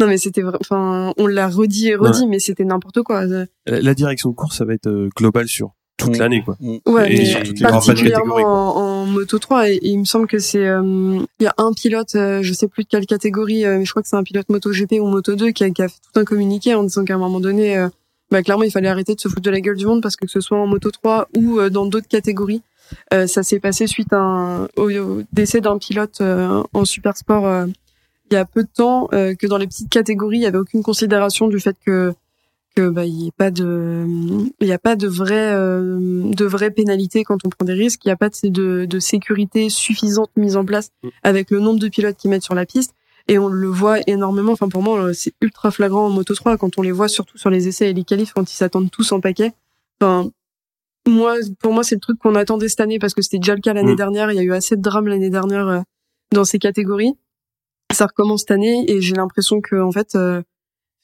Non 0.00 0.06
mais 0.06 0.16
c'était 0.18 0.42
vrai. 0.42 0.56
Enfin, 0.60 1.12
on 1.16 1.26
l'a 1.26 1.48
redit 1.48 1.88
et 1.88 1.96
redit, 1.96 2.28
mais 2.28 2.38
c'était 2.38 2.64
n'importe 2.64 3.02
quoi. 3.02 3.22
Euh, 3.22 3.46
La 3.66 3.80
la 3.80 3.94
direction 3.94 4.30
de 4.30 4.34
course, 4.36 4.58
ça 4.58 4.64
va 4.64 4.74
être 4.74 4.86
euh, 4.86 5.08
global 5.16 5.48
sur 5.48 5.72
toute 5.96 6.14
Mm. 6.14 6.18
l'année, 6.20 6.42
quoi. 6.44 6.56
Ouais, 6.86 7.12
Et 7.12 7.18
mais 7.18 7.52
de 7.52 7.60
particulièrement 7.62 8.34
quoi. 8.36 8.44
en, 8.44 8.76
en 8.76 9.06
moto 9.06 9.40
3 9.40 9.70
et, 9.70 9.74
et 9.74 9.88
il 9.88 9.98
me 9.98 10.04
semble 10.04 10.28
que 10.28 10.38
c'est 10.38 10.64
euh, 10.64 11.18
il 11.40 11.42
y 11.42 11.46
a 11.48 11.54
un 11.58 11.72
pilote, 11.72 12.14
euh, 12.14 12.42
je 12.42 12.52
sais 12.52 12.68
plus 12.68 12.84
de 12.84 12.88
quelle 12.88 13.06
catégorie, 13.06 13.64
euh, 13.64 13.78
mais 13.78 13.84
je 13.84 13.90
crois 13.90 14.02
que 14.02 14.08
c'est 14.08 14.14
un 14.14 14.22
pilote 14.22 14.48
moto 14.50 14.70
GP 14.70 15.00
ou 15.00 15.06
moto 15.08 15.34
2 15.34 15.50
qui 15.50 15.64
a, 15.64 15.70
qui 15.70 15.82
a 15.82 15.88
fait 15.88 15.96
tout 16.12 16.20
un 16.20 16.24
communiqué 16.24 16.76
en 16.76 16.84
disant 16.84 17.04
qu'à 17.04 17.14
un 17.14 17.18
moment 17.18 17.40
donné, 17.40 17.76
euh, 17.76 17.88
bah 18.30 18.44
clairement 18.44 18.62
il 18.62 18.70
fallait 18.70 18.88
arrêter 18.88 19.16
de 19.16 19.20
se 19.20 19.26
foutre 19.28 19.40
de 19.42 19.50
la 19.50 19.60
gueule 19.60 19.76
du 19.76 19.86
monde 19.86 20.00
parce 20.00 20.14
que 20.14 20.26
que 20.26 20.30
ce 20.30 20.40
soit 20.40 20.58
en 20.58 20.68
moto 20.68 20.92
3 20.92 21.26
ou 21.36 21.58
euh, 21.58 21.70
dans 21.70 21.86
d'autres 21.86 22.06
catégories, 22.06 22.62
euh, 23.12 23.26
ça 23.26 23.42
s'est 23.42 23.60
passé 23.60 23.86
suite 23.86 24.12
à 24.12 24.18
un, 24.20 24.64
au, 24.76 24.90
au 24.90 25.22
décès 25.32 25.60
d'un 25.60 25.78
pilote 25.78 26.20
euh, 26.20 26.62
en 26.72 26.84
super 26.84 27.16
sport 27.16 27.46
euh, 27.46 27.66
il 28.30 28.34
y 28.34 28.36
a 28.36 28.44
peu 28.44 28.62
de 28.62 28.68
temps 28.74 29.08
euh, 29.12 29.34
que 29.34 29.46
dans 29.46 29.58
les 29.58 29.66
petites 29.66 29.88
catégories 29.90 30.38
il 30.38 30.42
y 30.42 30.46
avait 30.46 30.58
aucune 30.58 30.82
considération 30.82 31.48
du 31.48 31.60
fait 31.60 31.76
que 31.84 32.12
que 32.76 32.88
bah 32.90 33.06
il 33.06 33.14
y 33.14 33.26
ait 33.26 33.32
pas 33.36 33.50
de 33.50 34.06
il 34.60 34.66
y 34.68 34.72
a 34.72 34.78
pas 34.78 34.94
de 34.94 35.08
vraie 35.08 35.52
euh, 35.54 35.98
de 36.24 36.44
vraie 36.44 36.70
pénalité 36.70 37.24
quand 37.24 37.38
on 37.44 37.48
prend 37.48 37.64
des 37.64 37.72
risques. 37.72 38.04
Il 38.04 38.08
y 38.08 38.12
a 38.12 38.16
pas 38.16 38.28
de, 38.28 38.48
de, 38.48 38.84
de 38.84 38.98
sécurité 39.00 39.68
suffisante 39.70 40.30
mise 40.36 40.56
en 40.56 40.64
place 40.64 40.90
Mm. 41.02 41.08
avec 41.24 41.50
le 41.50 41.58
nombre 41.60 41.80
de 41.80 41.88
pilotes 41.88 42.16
qui 42.16 42.28
mettent 42.28 42.44
sur 42.44 42.54
la 42.54 42.66
piste. 42.66 42.94
Et 43.26 43.38
on 43.38 43.48
le 43.48 43.68
voit 43.68 43.98
énormément. 44.06 44.52
Enfin 44.52 44.68
pour 44.68 44.82
moi 44.82 45.12
c'est 45.14 45.32
ultra 45.40 45.70
flagrant 45.70 46.06
en 46.06 46.10
moto 46.10 46.34
3 46.34 46.56
quand 46.56 46.78
on 46.78 46.82
les 46.82 46.92
voit 46.92 47.08
surtout 47.08 47.36
sur 47.38 47.50
les 47.50 47.66
essais 47.66 47.90
et 47.90 47.94
les 47.94 48.04
qualifs 48.04 48.32
quand 48.32 48.52
ils 48.52 48.56
s'attendent 48.56 48.90
tous 48.90 49.10
en 49.12 49.20
paquet. 49.20 49.52
Enfin 50.00 50.30
moi 51.08 51.36
pour 51.60 51.72
moi 51.72 51.82
c'est 51.82 51.94
le 51.96 52.00
truc 52.00 52.18
qu'on 52.18 52.34
attendait 52.34 52.68
cette 52.68 52.80
année 52.80 52.98
parce 52.98 53.14
que 53.14 53.22
c'était 53.22 53.38
déjà 53.38 53.54
le 53.54 53.60
cas 53.60 53.72
l'année 53.72 53.92
Mm. 53.92 53.96
dernière 53.96 54.32
il 54.32 54.36
y 54.36 54.40
a 54.40 54.42
eu 54.42 54.52
assez 54.52 54.76
de 54.76 54.82
drames 54.82 55.08
l'année 55.08 55.30
dernière 55.30 55.68
euh, 55.68 55.80
dans 56.32 56.44
ces 56.44 56.58
catégories 56.58 57.14
ça 57.92 58.06
recommence 58.06 58.40
cette 58.40 58.50
année 58.52 58.84
et 58.90 59.00
j'ai 59.00 59.14
l'impression 59.14 59.60
que 59.60 59.76
en 59.76 59.92
fait 59.92 60.14
euh, 60.14 60.42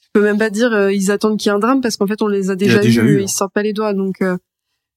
je 0.01 0.09
peux 0.12 0.23
même 0.23 0.38
pas 0.38 0.51
dire 0.51 0.73
euh, 0.73 0.93
ils 0.93 1.11
attendent 1.11 1.38
qu'il 1.38 1.49
y 1.49 1.53
ait 1.53 1.57
un 1.57 1.59
drame 1.59 1.81
parce 1.81 1.97
qu'en 1.97 2.07
fait 2.07 2.23
on 2.23 2.29
les 2.29 2.51
a 2.51 2.57
déjà, 2.57 2.79
déjà 2.81 3.03
eus 3.03 3.05
eu, 3.05 3.19
hein. 3.19 3.23
ils 3.23 3.29
se 3.29 3.37
sortent 3.37 3.55
pas 3.55 3.62
les 3.62 3.73
doigts 3.73 3.95
donc 3.95 4.21
euh, 4.23 4.37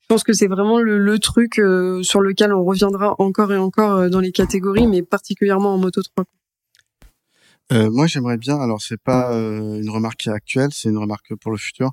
je 0.02 0.08
pense 0.08 0.24
que 0.24 0.34
c'est 0.34 0.48
vraiment 0.48 0.80
le, 0.80 0.98
le 0.98 1.20
truc 1.20 1.56
sur 2.02 2.22
lequel 2.22 2.54
on 2.54 2.63
reviendra 2.63 3.15
encore 3.20 3.52
et 3.52 3.58
encore 3.58 4.10
dans 4.10 4.22
les 4.22 4.32
catégories 4.32 4.88
mais 4.88 5.02
particulièrement 5.02 5.74
en 5.74 5.78
moto 5.78 6.02
3 6.02 6.24
Euh, 7.73 7.89
moi, 7.91 8.08
j'aimerais 8.08 8.38
bien. 8.38 8.58
Alors, 8.60 8.82
c'est 8.82 9.01
pas 9.01 9.34
euh, 9.34 9.82
une 9.82 9.89
remarque 9.89 10.17
qui 10.19 10.30
est 10.30 10.32
actuelle, 10.32 10.69
c'est 10.71 10.88
une 10.89 10.97
remarque 10.97 11.36
pour 11.36 11.51
le 11.51 11.58
futur. 11.58 11.91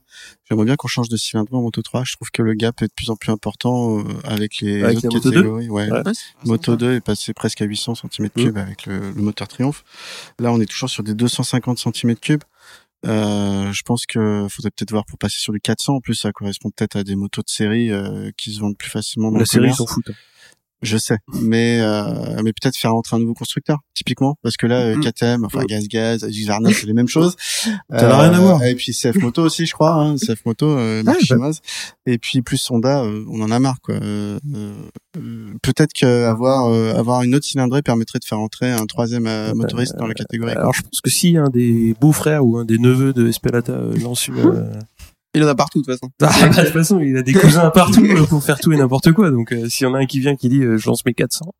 J'aimerais 0.48 0.66
bien 0.66 0.76
qu'on 0.76 0.86
change 0.88 1.08
de 1.08 1.16
cylindre 1.16 1.52
en 1.54 1.62
Moto 1.62 1.82
3. 1.82 2.04
Je 2.04 2.12
trouve 2.14 2.30
que 2.30 2.42
le 2.42 2.54
gap 2.54 2.80
est 2.82 2.86
de 2.86 2.92
plus 2.94 3.10
en 3.10 3.16
plus 3.16 3.32
important 3.32 3.98
euh, 3.98 4.04
avec 4.22 4.60
les 4.60 4.84
Avec 4.84 4.98
autres 4.98 5.08
la 5.08 5.14
Moto 5.14 5.30
2? 5.30 5.34
catégories. 5.36 5.68
Ouais. 5.70 5.90
Ouais. 5.90 6.02
Moto 6.44 6.76
2 6.76 6.94
est 6.94 7.00
passé 7.00 7.32
presque 7.34 7.60
à 7.60 7.64
800 7.64 7.94
cm3 7.94 8.56
avec 8.58 8.86
le, 8.86 9.10
le 9.10 9.22
moteur 9.22 9.48
Triumph. 9.48 9.82
Là, 10.38 10.52
on 10.52 10.60
est 10.60 10.66
toujours 10.66 10.90
sur 10.90 11.02
des 11.02 11.14
250 11.14 11.78
cm3. 11.78 12.38
Euh, 13.06 13.70
je 13.72 13.82
pense 13.82 14.06
que 14.06 14.46
faudrait 14.48 14.70
peut-être 14.70 14.90
voir 14.92 15.04
pour 15.04 15.18
passer 15.18 15.38
sur 15.38 15.52
du 15.52 15.60
400. 15.60 15.96
En 15.96 16.00
plus, 16.00 16.14
ça 16.14 16.32
correspond 16.32 16.70
peut-être 16.70 16.96
à 16.96 17.04
des 17.04 17.16
motos 17.16 17.42
de 17.42 17.50
série 17.50 17.90
euh, 17.90 18.30
qui 18.36 18.54
se 18.54 18.60
vendent 18.60 18.78
plus 18.78 18.88
facilement 18.90 19.28
dans 19.30 19.38
La 19.38 19.40
le 19.40 19.46
série, 19.46 19.74
s'en 19.74 19.86
foutent. 19.86 20.10
Hein. 20.84 20.90
Je 20.94 20.96
sais, 20.98 21.18
mais 21.42 21.80
euh, 21.80 22.40
mais 22.44 22.52
peut-être 22.52 22.76
faire 22.76 22.92
rentrer 22.92 23.16
un 23.16 23.18
nouveau 23.20 23.34
constructeur, 23.34 23.78
typiquement, 23.94 24.36
parce 24.42 24.56
que 24.56 24.66
là, 24.66 24.76
euh, 24.80 24.96
Mm. 24.96 25.00
KTM, 25.00 25.44
enfin 25.44 25.62
Mm. 25.62 25.66
Gaz 25.66 25.88
Gaz, 25.88 26.22
Husqvarna, 26.28 26.70
c'est 26.72 26.86
les 26.86 26.92
mêmes 26.92 27.08
choses. 27.16 27.36
Euh, 27.92 27.98
Ça 27.98 28.08
n'a 28.08 28.18
rien 28.20 28.32
à 28.34 28.40
voir. 28.40 28.62
Et 28.64 28.74
puis 28.74 28.92
CF 28.92 29.16
Moto 29.16 29.42
aussi, 29.42 29.66
je 29.66 29.72
crois, 29.72 29.94
hein, 29.94 30.16
CF 30.16 30.44
Moto, 30.46 30.66
euh, 30.68 31.02
chinoise. 31.20 31.60
Et 32.06 32.18
puis 32.18 32.42
plus 32.42 32.64
Honda, 32.70 33.02
euh, 33.02 33.24
on 33.30 33.40
en 33.40 33.50
a 33.50 33.58
marre, 33.58 33.80
quoi. 33.82 33.94
Euh, 33.96 34.38
euh, 34.54 34.74
peut-être 35.62 35.92
que 35.92 36.24
avoir 36.26 36.66
euh, 36.66 36.94
avoir 36.94 37.22
une 37.22 37.34
autre 37.34 37.46
cylindrée 37.46 37.82
permettrait 37.82 38.18
de 38.18 38.24
faire 38.24 38.40
entrer 38.40 38.70
un 38.70 38.86
troisième 38.86 39.26
euh, 39.26 39.54
motoriste 39.54 39.96
dans 39.96 40.06
la 40.06 40.14
catégorie. 40.14 40.52
quoi. 40.52 40.60
Alors, 40.62 40.74
je 40.74 40.82
pense 40.82 41.00
que 41.00 41.10
si 41.10 41.36
un 41.36 41.48
des 41.48 41.94
beaux-frères 42.00 42.44
ou 42.44 42.58
un 42.58 42.64
des 42.64 42.78
neveux 42.78 43.12
de 43.12 43.28
Espelata 43.28 43.72
euh, 43.72 43.96
lance 44.02 44.28
une... 44.28 44.34
Il 45.34 45.42
en 45.42 45.48
a 45.48 45.54
partout, 45.54 45.80
de 45.82 45.86
toute 45.86 45.94
façon. 45.98 46.12
Ah, 46.22 46.30
bah, 46.50 46.60
de 46.60 46.64
toute 46.66 46.72
façon, 46.72 47.00
il 47.00 47.16
a 47.16 47.22
des 47.22 47.32
cousins 47.32 47.70
partout 47.70 48.04
euh, 48.04 48.24
pour 48.26 48.42
faire 48.42 48.58
tout 48.60 48.72
et 48.72 48.76
n'importe 48.76 49.12
quoi. 49.12 49.30
Donc, 49.30 49.52
euh, 49.52 49.68
s'il 49.68 49.84
y 49.84 49.90
en 49.90 49.94
a 49.94 49.98
un 49.98 50.06
qui 50.06 50.20
vient 50.20 50.36
qui 50.36 50.48
dit 50.48 50.62
euh, 50.62 50.76
je 50.78 50.86
lance 50.86 51.04
mes 51.04 51.14
400, 51.14 51.52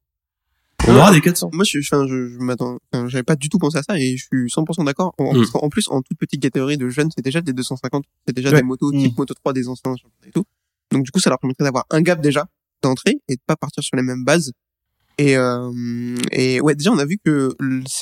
on 0.87 0.95
aura 0.97 1.13
des 1.13 1.21
400. 1.21 1.51
Moi, 1.53 1.65
je, 1.65 1.79
enfin, 1.79 2.07
je, 2.07 2.29
je 2.29 2.39
m'attends, 2.39 2.79
enfin, 2.93 3.09
j'avais 3.09 3.23
pas 3.23 3.37
du 3.37 3.49
tout 3.49 3.59
pensé 3.59 3.79
à 3.79 3.83
ça 3.83 3.99
et 3.99 4.17
je 4.17 4.25
suis 4.27 4.49
100% 4.51 4.85
d'accord. 4.85 5.15
En, 5.19 5.35
Mm. 5.35 5.45
en 5.55 5.69
plus, 5.71 5.89
en 5.89 6.03
toute 6.03 6.19
petite 6.19 6.43
catégorie 6.43 6.77
de 6.77 6.89
jeunes, 6.89 7.09
c'est 7.15 7.25
déjà 7.25 7.41
des 7.41 7.53
250, 7.53 8.05
c'est 8.27 8.35
déjà 8.37 8.51
Ouais. 8.51 8.57
des 8.57 8.63
motos 8.63 8.93
type 8.93 9.13
Mm. 9.13 9.17
Moto 9.19 9.35
3 9.35 9.53
des 9.55 9.69
anciens 9.69 9.95
et 10.27 10.31
tout. 10.31 10.45
Donc, 10.93 11.03
du 11.05 11.11
coup, 11.11 11.21
ça 11.21 11.31
leur 11.31 11.39
permettrait 11.39 11.65
d'avoir 11.65 11.87
un 11.91 12.01
gap 12.03 12.21
déjà 12.21 12.47
d'entrée 12.83 13.19
et 13.29 13.37
de 13.37 13.41
pas 13.47 13.57
partir 13.57 13.83
sur 13.83 13.97
les 13.97 14.03
mêmes 14.03 14.25
bases. 14.25 14.53
Et, 15.17 15.37
euh, 15.37 15.71
et 16.33 16.61
ouais, 16.61 16.75
déjà, 16.75 16.91
on 16.93 16.99
a 16.99 17.05
vu 17.07 17.19
que 17.25 17.55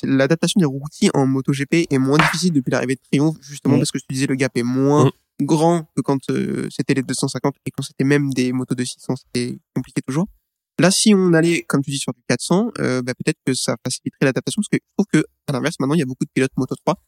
l'adaptation 0.03 0.59
des 0.59 0.65
routiers 0.65 1.11
en 1.15 1.27
MotoGP 1.27 1.87
est 1.91 1.99
moins 1.99 2.19
difficile 2.19 2.53
depuis 2.53 2.71
l'arrivée 2.71 2.95
de 2.97 3.01
Triumph, 3.11 3.37
justement 3.43 3.77
Mm. 3.77 3.79
parce 3.81 3.91
que 3.93 3.99
je 3.99 4.05
te 4.05 4.13
disais, 4.13 4.27
le 4.27 4.35
gap 4.35 4.51
est 4.57 4.63
moins 4.63 5.07
Mm. 5.07 5.11
Grand 5.41 5.85
que 5.97 6.03
quand 6.03 6.19
euh, 6.31 6.69
c'était 6.71 6.95
les 6.95 7.03
250 7.03 7.55
et 7.67 7.71
quand 7.71 7.83
c'était 7.83 8.05
même 8.05 8.33
des 8.33 8.53
motos 8.53 8.75
de 8.75 8.85
600, 8.85 9.15
c'était 9.17 9.59
compliqué 9.75 10.01
toujours. 10.07 10.27
Là, 10.79 10.91
si 10.91 11.15
on 11.15 11.33
allait, 11.35 11.63
comme 11.63 11.83
tu 11.83 11.91
dis, 11.91 11.99
sur 11.99 12.13
du 12.13 12.21
400, 12.29 12.73
euh, 12.79 13.03
bah, 13.03 13.13
peut-être 13.15 13.39
que 13.45 13.55
ça 13.55 13.77
faciliterait 13.85 14.25
l'adaptation 14.27 14.61
parce 14.63 14.69
que 14.69 14.79
je 14.79 14.93
trouve 14.97 15.07
que, 15.13 15.27
à 15.49 15.53
l'inverse, 15.53 15.77
maintenant, 15.79 15.95
il 15.95 15.99
y 15.99 16.03
a 16.03 16.07
beaucoup 16.07 16.25
de 16.25 16.31
pilotes 16.33 16.51
Moto 16.57 16.75
3 16.87 16.95
qui 16.95 17.01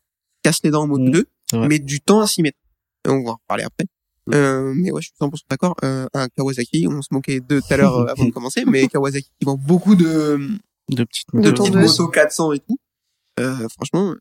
cassent 0.43 0.61
les 0.65 0.71
dents 0.71 0.83
en 0.83 0.87
Moto 0.87 1.03
Mm. 1.05 1.11
2 1.11 1.27
C'est 1.51 1.57
vrai. 1.57 1.69
met 1.69 1.79
du 1.79 2.01
temps 2.01 2.21
à 2.21 2.27
s'y 2.27 2.43
mettre. 2.43 2.59
Et 3.07 3.11
on 3.11 3.23
va 3.25 3.31
en 3.31 3.35
reparler 3.35 3.65
après. 3.65 3.87
Euh, 4.33 4.73
mais 4.75 4.91
ouais, 4.91 5.01
je 5.03 5.09
suis 5.09 5.17
100% 5.21 5.31
d'accord. 5.51 5.75
Euh, 5.85 6.07
un 6.15 6.29
Kawasaki, 6.29 6.87
on 6.89 7.03
se 7.03 7.09
moquait 7.13 7.41
de 7.41 7.61
tout 7.61 7.67
à 7.73 7.77
l'heure 7.77 7.99
euh, 7.99 8.07
avant 8.07 8.25
de 8.25 8.31
commencer, 8.33 8.65
mais 8.67 8.87
Kawasaki 8.89 9.31
qui 9.39 9.45
vend 9.45 9.57
beaucoup 9.57 9.95
de, 9.95 10.39
De 10.91 11.05
petites 11.05 11.27
De 11.33 11.41
de 11.41 11.49
motos. 11.51 11.63
petites 11.63 11.73
tondeuse. 11.75 11.91
motos 11.99 12.09
400 12.09 12.53
et 12.53 12.59
tout. 12.61 12.79
Euh, 13.41 13.69
franchement, 13.71 14.15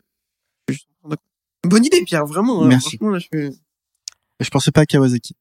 je 0.69 0.73
suis 0.73 0.87
100% 1.05 1.09
d'accord. 1.09 1.23
Bonne 1.65 1.85
idée, 1.85 2.03
Pierre, 2.05 2.25
vraiment. 2.25 2.63
hein. 2.63 2.67
Merci. 2.67 2.97
Franchement, 2.97 3.09
là, 3.11 3.19
je 3.19 3.27
suis... 3.49 3.57
Je 4.39 4.49
pensais 4.49 4.71
pas 4.71 4.81
à 4.81 4.85
Kawasaki. 4.85 5.35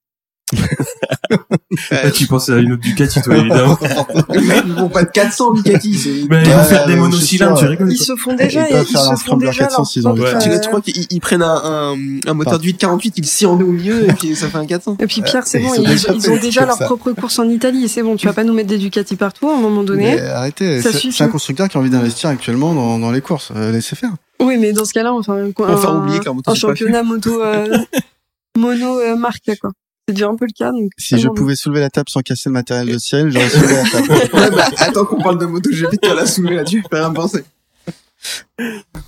Tu 2.14 2.26
penses 2.26 2.50
à 2.50 2.58
une 2.58 2.72
autre 2.72 2.82
Ducati, 2.82 3.22
toi, 3.22 3.36
évidemment. 3.38 3.78
Ils 4.34 4.72
vont 4.74 4.88
pas 4.90 5.04
de 5.04 5.10
400, 5.10 5.54
Ducati. 5.54 5.94
c'est- 5.94 6.10
Mais 6.28 6.42
ils 6.44 6.50
vont 6.50 6.62
faire 6.64 6.86
des 6.86 6.96
monocylindres, 6.96 7.58
tu 7.58 7.64
rigoles. 7.64 7.90
Ils 7.90 7.96
se 7.98 8.14
font 8.16 8.34
déjà, 8.34 8.68
Ils 8.68 8.82
ils 8.82 8.86
se 8.96 9.24
font 9.24 9.36
déjà 9.38 9.64
400 9.64 9.78
leur 9.78 9.86
s'ils 9.86 10.06
ont. 10.06 10.14
Tu, 10.14 10.22
euh, 10.22 10.58
tu 10.60 10.68
crois 10.68 10.80
qu'ils 10.82 11.06
ils 11.10 11.20
prennent 11.20 11.42
un, 11.42 11.62
un, 11.64 11.96
un 12.26 12.34
moteur 12.34 12.58
de 12.58 12.64
848, 12.64 13.14
ils 13.16 13.20
le 13.22 13.26
cirent 13.26 13.52
au 13.52 13.56
milieu 13.56 14.10
et 14.10 14.12
puis 14.12 14.36
ça 14.36 14.48
fait 14.48 14.58
un 14.58 14.66
400 14.66 14.98
Et 15.00 15.06
puis 15.06 15.22
Pierre, 15.22 15.46
c'est 15.46 15.60
Ils 15.60 15.64
bon, 15.64 15.70
ont 15.70 15.74
ils, 15.76 15.88
déjà 15.88 16.12
ont 16.12 16.36
déjà 16.36 16.66
leur 16.66 16.76
ça. 16.76 16.84
propre 16.84 17.12
course 17.12 17.38
en 17.38 17.48
Italie. 17.48 17.88
C'est 17.88 18.02
bon, 18.02 18.16
tu 18.16 18.26
vas 18.26 18.32
pas 18.34 18.44
nous 18.44 18.52
mettre 18.52 18.68
des 18.68 18.78
Ducati 18.78 19.16
partout 19.16 19.48
à 19.48 19.54
un 19.54 19.60
moment 19.60 19.82
donné. 19.82 20.16
Mais 20.16 20.20
arrêtez, 20.20 20.82
Ça 20.82 20.90
c'est 20.92 21.24
un 21.24 21.28
constructeur 21.28 21.68
qui 21.68 21.78
a 21.78 21.80
envie 21.80 21.90
d'investir 21.90 22.28
actuellement 22.28 22.74
dans, 22.74 22.98
dans 22.98 23.10
les 23.10 23.22
courses. 23.22 23.52
Euh, 23.56 23.72
laissez 23.72 23.96
faire. 23.96 24.12
Oui, 24.40 24.58
mais 24.58 24.72
dans 24.72 24.84
ce 24.84 24.92
cas-là, 24.92 25.12
enfin, 25.14 25.38
Enfin, 25.58 25.88
un, 25.90 25.98
oublier 26.02 26.20
un 26.46 26.54
championnat 26.54 27.02
moto 27.04 27.40
euh, 27.42 27.68
mono 28.56 28.98
euh, 29.00 29.16
marque 29.16 29.50
quoi. 29.60 29.70
C'est 30.08 30.14
déjà 30.14 30.28
un 30.28 30.36
peu 30.36 30.46
le 30.46 30.52
cas. 30.52 30.72
Donc 30.72 30.90
Si 30.98 31.18
je 31.18 31.28
pouvais 31.28 31.54
soulever 31.54 31.80
la 31.80 31.90
table 31.90 32.08
sans 32.08 32.22
casser 32.22 32.48
le 32.48 32.54
matériel 32.54 32.88
de 32.92 32.98
ciel, 32.98 33.30
j'aurais 33.30 33.48
soulevé 33.48 33.74
la 33.74 33.90
table. 33.90 34.08
Ouais, 34.34 34.50
bah, 34.50 34.68
attends 34.78 35.04
qu'on 35.04 35.22
parle 35.22 35.38
de 35.38 35.46
moto 35.46 35.70
GP, 35.70 36.00
tu 36.00 36.14
la 36.14 36.26
soulever 36.26 36.56
là, 36.56 36.64
tu 36.64 36.80
vas 36.80 36.88
faire 36.88 37.06
un 37.06 37.12
penser. 37.12 37.44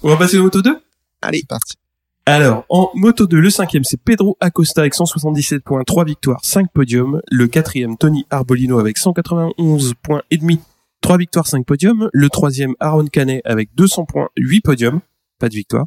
On 0.02 0.08
va 0.08 0.16
passer 0.16 0.38
au 0.38 0.42
Moto 0.42 0.62
2 0.62 0.76
C'est 1.32 1.46
parti. 1.46 1.74
Alors, 2.26 2.64
en 2.70 2.90
Moto 2.94 3.26
2, 3.26 3.38
le 3.38 3.50
cinquième, 3.50 3.84
c'est 3.84 4.00
Pedro 4.00 4.36
Acosta 4.40 4.80
avec 4.80 4.94
177 4.94 5.62
points, 5.62 5.82
3 5.84 6.04
victoires, 6.04 6.40
5 6.42 6.72
podiums. 6.72 7.20
Le 7.30 7.46
quatrième, 7.48 7.98
Tony 7.98 8.24
Arbolino 8.30 8.78
avec 8.78 8.96
191 8.96 9.92
points 10.02 10.22
et 10.30 10.38
demi, 10.38 10.58
3 11.02 11.18
victoires, 11.18 11.46
5 11.46 11.66
podiums. 11.66 12.08
Le 12.12 12.30
troisième, 12.30 12.74
Aaron 12.80 13.06
Canet 13.06 13.42
avec 13.44 13.74
200 13.74 14.06
points, 14.06 14.28
8 14.38 14.62
podiums, 14.62 15.00
pas 15.38 15.50
de 15.50 15.54
victoire. 15.54 15.84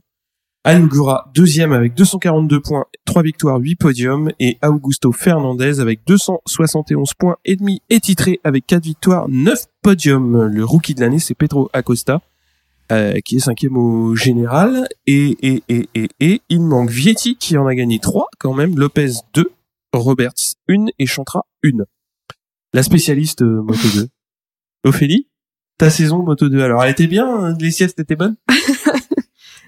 Alugura, 0.67 1.31
deuxième 1.33 1.71
avec 1.71 1.93
242 1.93 2.59
points, 2.59 2.83
3 3.05 3.23
victoires, 3.23 3.57
8 3.57 3.75
podiums. 3.77 4.31
Et 4.39 4.57
Augusto 4.61 5.13
Fernandez 5.13 5.79
avec 5.79 6.01
271 6.05 7.13
points 7.13 7.37
et 7.45 7.55
demi 7.55 7.81
est 7.89 8.03
titré 8.03 8.41
avec 8.43 8.67
4 8.67 8.83
victoires, 8.83 9.27
9 9.29 9.65
podiums. 9.81 10.47
Le 10.47 10.65
rookie 10.65 10.93
de 10.93 10.99
l'année, 10.99 11.19
c'est 11.19 11.35
Pedro 11.35 11.69
Acosta. 11.71 12.21
euh, 12.91 13.19
qui 13.23 13.37
est 13.37 13.39
cinquième 13.39 13.77
au 13.77 14.15
général, 14.15 14.87
et, 15.05 15.37
et, 15.41 15.63
et, 15.69 15.89
et, 15.95 16.09
et, 16.19 16.41
il 16.49 16.61
manque 16.61 16.89
Vietti 16.89 17.35
qui 17.35 17.57
en 17.57 17.65
a 17.67 17.75
gagné 17.75 17.99
3 17.99 18.27
quand 18.39 18.53
même, 18.53 18.77
Lopez 18.77 19.11
2, 19.33 19.49
Roberts 19.93 20.55
1 20.69 20.87
et 20.99 21.05
Chantra 21.05 21.45
1. 21.63 21.83
La 22.73 22.83
spécialiste 22.83 23.41
euh, 23.41 23.61
Moto 23.61 23.87
2. 23.95 24.07
Ophélie, 24.85 25.27
ta 25.77 25.89
saison 25.89 26.23
Moto 26.23 26.49
2, 26.49 26.61
alors 26.61 26.83
elle 26.83 26.91
était 26.91 27.07
bien, 27.07 27.27
hein, 27.27 27.55
les 27.59 27.71
siestes 27.71 27.99
étaient 27.99 28.15
bonnes? 28.15 28.35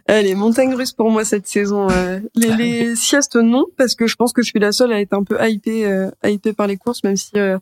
les 0.08 0.36
montagnes 0.36 0.74
russes 0.74 0.94
pour 0.94 1.12
moi 1.12 1.26
cette 1.26 1.48
saison. 1.48 1.90
euh, 1.90 2.20
les, 2.36 2.56
les 2.56 2.96
siestes 2.96 3.36
non, 3.36 3.66
parce 3.78 3.96
que 3.96 4.08
je 4.08 4.16
pense 4.16 4.34
que 4.34 4.42
je 4.42 4.48
suis 4.50 4.60
la 4.60 4.72
seule 4.72 4.94
à 4.94 5.02
être 5.02 5.14
un 5.14 5.24
peu 5.24 5.38
hypée, 5.48 5.86
euh, 5.86 6.10
hypée 6.24 6.54
par 6.54 6.68
les 6.68 6.78
courses, 6.78 7.04
même 7.04 7.16
si 7.16 7.32
euh, 7.36 7.58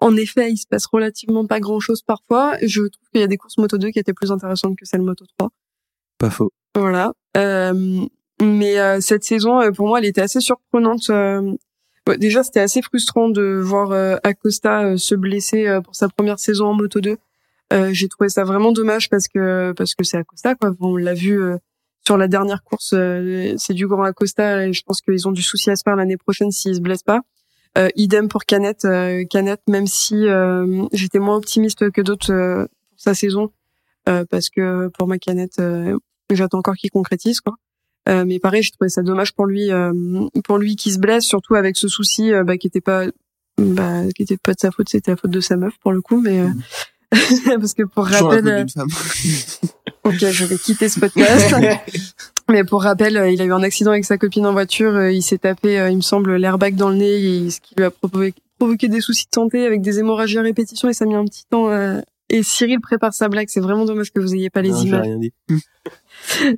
en 0.00 0.16
effet 0.16 0.50
il 0.50 0.56
se 0.56 0.66
passe 0.66 0.86
relativement 0.86 1.46
pas 1.46 1.60
grand 1.60 1.80
chose 1.80 2.02
parfois. 2.02 2.56
Je 2.62 2.80
trouve 2.80 3.08
qu'il 3.12 3.20
y 3.20 3.24
a 3.24 3.28
des 3.28 3.36
courses 3.36 3.58
Moto 3.58 3.78
2 3.78 3.90
qui 3.90 3.98
étaient 3.98 4.12
plus 4.12 4.32
intéressantes 4.32 4.76
que 4.76 4.84
celles 4.84 5.02
Moto 5.02 5.24
3. 5.38 5.50
Pas 6.18 6.30
faux. 6.30 6.52
Voilà. 6.74 7.12
Euh, 7.36 8.06
mais 8.40 8.78
euh, 8.78 9.00
cette 9.00 9.24
saison, 9.24 9.60
pour 9.72 9.86
moi, 9.88 9.98
elle 9.98 10.06
était 10.06 10.20
assez 10.20 10.40
surprenante. 10.40 11.10
déjà, 12.18 12.42
c'était 12.42 12.60
assez 12.60 12.82
frustrant 12.82 13.28
de 13.28 13.60
voir 13.62 13.92
euh, 13.92 14.16
Acosta 14.24 14.82
euh, 14.82 14.96
se 14.96 15.14
blesser 15.14 15.68
euh, 15.68 15.80
pour 15.80 15.94
sa 15.94 16.08
première 16.08 16.38
saison 16.38 16.66
en 16.66 16.74
Moto 16.74 17.00
2. 17.00 17.16
Euh, 17.72 17.90
J'ai 17.92 18.08
trouvé 18.08 18.28
ça 18.28 18.44
vraiment 18.44 18.72
dommage 18.72 19.08
parce 19.08 19.28
que 19.28 19.72
parce 19.72 19.94
que 19.94 20.04
c'est 20.04 20.18
Acosta. 20.18 20.54
Quoi. 20.54 20.74
On 20.80 20.96
l'a 20.96 21.14
vu 21.14 21.42
euh, 21.42 21.56
sur 22.06 22.16
la 22.16 22.28
dernière 22.28 22.62
course, 22.62 22.92
euh, 22.94 23.54
c'est 23.56 23.74
du 23.74 23.86
grand 23.86 24.02
Acosta. 24.02 24.66
Et 24.66 24.72
je 24.72 24.82
pense 24.84 25.00
qu'ils 25.00 25.26
ont 25.28 25.32
du 25.32 25.42
souci 25.42 25.70
à 25.70 25.76
se 25.76 25.82
faire 25.82 25.96
l'année 25.96 26.16
prochaine 26.16 26.50
s'ils 26.50 26.76
se 26.76 26.80
blessent 26.80 27.02
pas. 27.02 27.20
Euh, 27.78 27.88
idem 27.96 28.28
pour 28.28 28.44
Canet. 28.44 28.84
Euh, 28.84 29.24
Canet, 29.24 29.60
même 29.68 29.86
si 29.86 30.28
euh, 30.28 30.84
j'étais 30.92 31.18
moins 31.18 31.36
optimiste 31.36 31.90
que 31.90 32.02
d'autres 32.02 32.68
pour 32.90 33.00
sa 33.00 33.14
saison, 33.14 33.50
parce 34.04 34.50
que 34.50 34.88
pour 34.88 35.08
ma 35.08 35.18
Canet, 35.18 35.60
j'attends 36.30 36.58
encore 36.58 36.74
qu'il 36.74 36.90
concrétise 36.90 37.40
quoi. 37.40 37.54
Mais 38.06 38.38
pareil, 38.38 38.62
j'ai 38.62 38.72
trouvé 38.72 38.88
ça 38.88 39.02
dommage 39.02 39.32
pour 39.32 39.46
lui, 39.46 39.70
pour 40.44 40.58
lui 40.58 40.76
qui 40.76 40.92
se 40.92 40.98
blesse, 40.98 41.24
surtout 41.24 41.54
avec 41.54 41.76
ce 41.76 41.88
souci 41.88 42.30
bah, 42.44 42.58
qui 42.58 42.66
était 42.66 42.80
pas, 42.80 43.06
bah, 43.58 44.02
qui 44.14 44.22
était 44.22 44.36
pas 44.36 44.54
de 44.54 44.60
sa 44.60 44.70
faute, 44.70 44.88
c'était 44.88 45.12
la 45.12 45.16
faute 45.16 45.30
de 45.30 45.40
sa 45.40 45.56
meuf 45.56 45.74
pour 45.80 45.92
le 45.92 46.00
coup, 46.00 46.20
mais 46.20 46.40
euh, 46.40 46.48
parce 47.60 47.74
que 47.74 47.82
pour 47.82 48.06
Toujours 48.06 48.30
rappel, 48.30 48.48
euh, 48.48 48.64
ok, 50.04 50.16
je 50.18 50.44
vais 50.44 50.56
quitter 50.56 50.88
ce 50.88 50.98
podcast. 51.00 51.54
mais 52.50 52.64
pour 52.64 52.82
rappel, 52.82 53.16
euh, 53.16 53.30
il 53.30 53.40
a 53.42 53.44
eu 53.44 53.52
un 53.52 53.62
accident 53.62 53.90
avec 53.90 54.04
sa 54.04 54.18
copine 54.18 54.46
en 54.46 54.52
voiture, 54.52 54.94
euh, 54.94 55.12
il 55.12 55.22
s'est 55.22 55.38
tapé, 55.38 55.74
il 55.90 55.96
me 55.96 56.02
semble, 56.02 56.36
l'airbag 56.36 56.74
dans 56.74 56.88
le 56.88 56.96
nez, 56.96 57.44
et 57.46 57.50
ce 57.50 57.60
qui 57.60 57.74
lui 57.76 57.84
a 57.84 57.90
provoqué, 57.90 58.34
provoqué 58.58 58.88
des 58.88 59.00
soucis 59.00 59.26
de 59.26 59.34
santé 59.34 59.66
avec 59.66 59.82
des 59.82 59.98
hémorragies 59.98 60.38
à 60.38 60.42
répétition, 60.42 60.88
et 60.88 60.92
ça 60.94 61.04
a 61.04 61.08
mis 61.08 61.14
un 61.14 61.24
petit 61.24 61.44
temps. 61.50 61.68
et 62.30 62.42
Cyril 62.42 62.80
prépare 62.80 63.12
sa 63.12 63.28
blague, 63.28 63.48
c'est 63.50 63.60
vraiment 63.60 63.84
dommage 63.84 64.10
que 64.10 64.20
vous 64.20 64.34
ayez 64.34 64.50
pas 64.50 64.62
les 64.62 64.70
Non, 64.70 64.82
images. 64.82 65.02
rien 65.02 65.18
dit. 65.18 65.32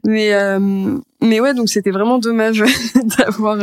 Mais 0.04 0.34
euh, 0.34 0.98
mais 1.22 1.40
ouais, 1.40 1.54
donc 1.54 1.70
c'était 1.70 1.90
vraiment 1.90 2.18
dommage 2.18 2.62
d'avoir 3.18 3.56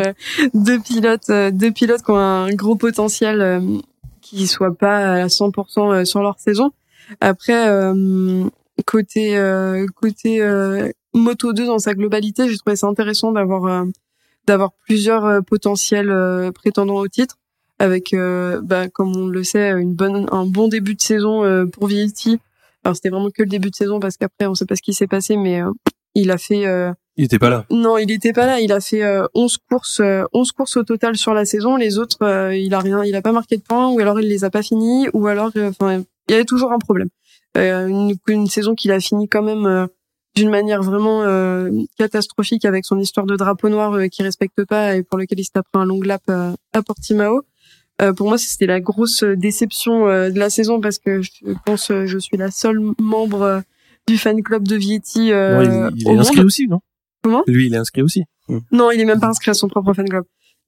deux 0.55 0.79
pilotes, 0.79 1.29
deux 1.29 1.71
pilotes 1.71 2.01
qui 2.01 2.09
ont 2.09 2.17
un 2.17 2.51
gros 2.55 2.75
potentiel, 2.75 3.61
qui 4.21 4.47
soient 4.47 4.73
pas 4.75 5.23
à 5.23 5.27
100% 5.27 5.93
euh, 5.93 6.05
sur 6.05 6.21
leur 6.21 6.39
saison. 6.39 6.71
Après 7.19 7.67
euh, 7.69 8.45
côté 8.85 9.37
euh, 9.37 9.85
côté 9.95 10.41
euh, 10.41 10.89
Moto 11.13 11.53
2 11.53 11.65
dans 11.65 11.79
sa 11.79 11.93
globalité, 11.93 12.49
j'ai 12.49 12.57
trouvé 12.57 12.75
ça 12.75 12.87
intéressant 12.87 13.31
d'avoir 13.31 13.65
euh, 13.65 13.85
d'avoir 14.47 14.71
plusieurs 14.85 15.25
euh, 15.25 15.41
potentiels 15.41 16.09
euh, 16.09 16.51
prétendants 16.51 16.95
au 16.97 17.07
titre 17.07 17.37
avec 17.79 18.13
euh, 18.13 18.61
bah, 18.63 18.87
comme 18.89 19.15
on 19.15 19.27
le 19.27 19.43
sait 19.43 19.71
une 19.71 19.93
bonne 19.93 20.27
un 20.31 20.45
bon 20.45 20.67
début 20.67 20.95
de 20.95 21.01
saison 21.01 21.43
euh, 21.43 21.65
pour 21.65 21.87
Vietti. 21.87 22.39
Alors 22.83 22.95
c'était 22.95 23.09
vraiment 23.09 23.29
que 23.29 23.43
le 23.43 23.49
début 23.49 23.69
de 23.69 23.75
saison 23.75 23.99
parce 23.99 24.17
qu'après 24.17 24.47
on 24.47 24.55
sait 24.55 24.65
pas 24.65 24.75
ce 24.75 24.81
qui 24.81 24.93
s'est 24.93 25.07
passé 25.07 25.37
mais 25.37 25.61
euh, 25.61 25.69
il 26.15 26.31
a 26.31 26.37
fait 26.37 26.65
euh, 26.65 26.91
Il 27.17 27.25
était 27.25 27.39
pas 27.39 27.49
là. 27.49 27.65
non, 27.71 27.97
il 27.97 28.11
était 28.11 28.33
pas 28.33 28.45
là. 28.45 28.59
Il 28.59 28.71
a 28.71 28.81
fait 28.81 29.03
euh, 29.03 29.27
11 29.33 29.57
courses, 29.69 29.99
euh, 30.01 30.23
11 30.33 30.51
courses 30.51 30.77
au 30.77 30.83
total 30.83 31.15
sur 31.15 31.33
la 31.33 31.45
saison. 31.45 31.77
Les 31.77 31.97
autres, 31.97 32.17
euh, 32.23 32.55
il 32.55 32.73
a 32.73 32.79
rien, 32.79 33.03
il 33.03 33.15
a 33.15 33.21
pas 33.21 33.31
marqué 33.31 33.57
de 33.57 33.61
points, 33.61 33.89
ou 33.89 33.99
alors 33.99 34.19
il 34.19 34.27
les 34.27 34.43
a 34.43 34.49
pas 34.49 34.61
finis, 34.61 35.07
ou 35.13 35.27
alors, 35.27 35.51
enfin, 35.55 36.03
il 36.31 36.33
y 36.33 36.35
avait 36.35 36.45
toujours 36.45 36.71
un 36.71 36.79
problème. 36.79 37.09
Euh, 37.57 37.87
une, 37.87 38.15
une 38.27 38.47
saison 38.47 38.75
qu'il 38.75 38.91
a 38.91 38.99
fini 38.99 39.27
quand 39.27 39.43
même 39.43 39.65
euh, 39.65 39.85
d'une 40.35 40.49
manière 40.49 40.81
vraiment 40.81 41.23
euh, 41.23 41.69
catastrophique 41.97 42.63
avec 42.63 42.85
son 42.85 42.97
histoire 42.97 43.25
de 43.25 43.35
drapeau 43.35 43.67
noir 43.69 43.93
euh, 43.93 44.07
qui 44.07 44.23
respecte 44.23 44.63
pas 44.65 44.95
et 44.95 45.03
pour 45.03 45.17
lequel 45.19 45.39
il 45.39 45.43
s'est 45.43 45.51
pris 45.53 45.63
un 45.81 45.85
long 45.85 46.01
lap 46.01 46.21
euh, 46.29 46.53
à 46.73 46.81
Portimao. 46.81 47.41
Euh, 48.01 48.13
pour 48.13 48.29
moi, 48.29 48.37
c'était 48.37 48.65
la 48.67 48.79
grosse 48.79 49.23
déception 49.23 50.07
euh, 50.07 50.29
de 50.29 50.39
la 50.39 50.49
saison 50.49 50.79
parce 50.79 50.97
que 50.97 51.21
je 51.21 51.31
pense 51.65 51.91
euh, 51.91 52.05
je 52.05 52.17
suis 52.17 52.37
la 52.37 52.49
seule 52.49 52.79
membre 52.99 53.61
du 54.07 54.17
fan 54.17 54.41
club 54.41 54.65
de 54.67 54.77
Vietti 54.77 55.31
euh, 55.33 55.65
Non, 55.65 55.89
il, 55.93 56.01
il 56.01 56.07
au 56.07 56.11
est 56.15 56.17
inscrit 56.19 56.37
monde. 56.37 56.45
aussi, 56.45 56.67
non? 56.67 56.79
Comment? 57.21 57.43
Lui, 57.47 57.67
il 57.67 57.73
est 57.73 57.77
inscrit 57.77 58.01
aussi. 58.01 58.23
Non, 58.71 58.89
il 58.91 58.99
est 59.01 59.05
même 59.05 59.19
pas 59.19 59.27
inscrit 59.27 59.51
à 59.51 59.53
son 59.53 59.67
propre 59.67 59.93
fan 59.93 60.07
club. 60.09 60.23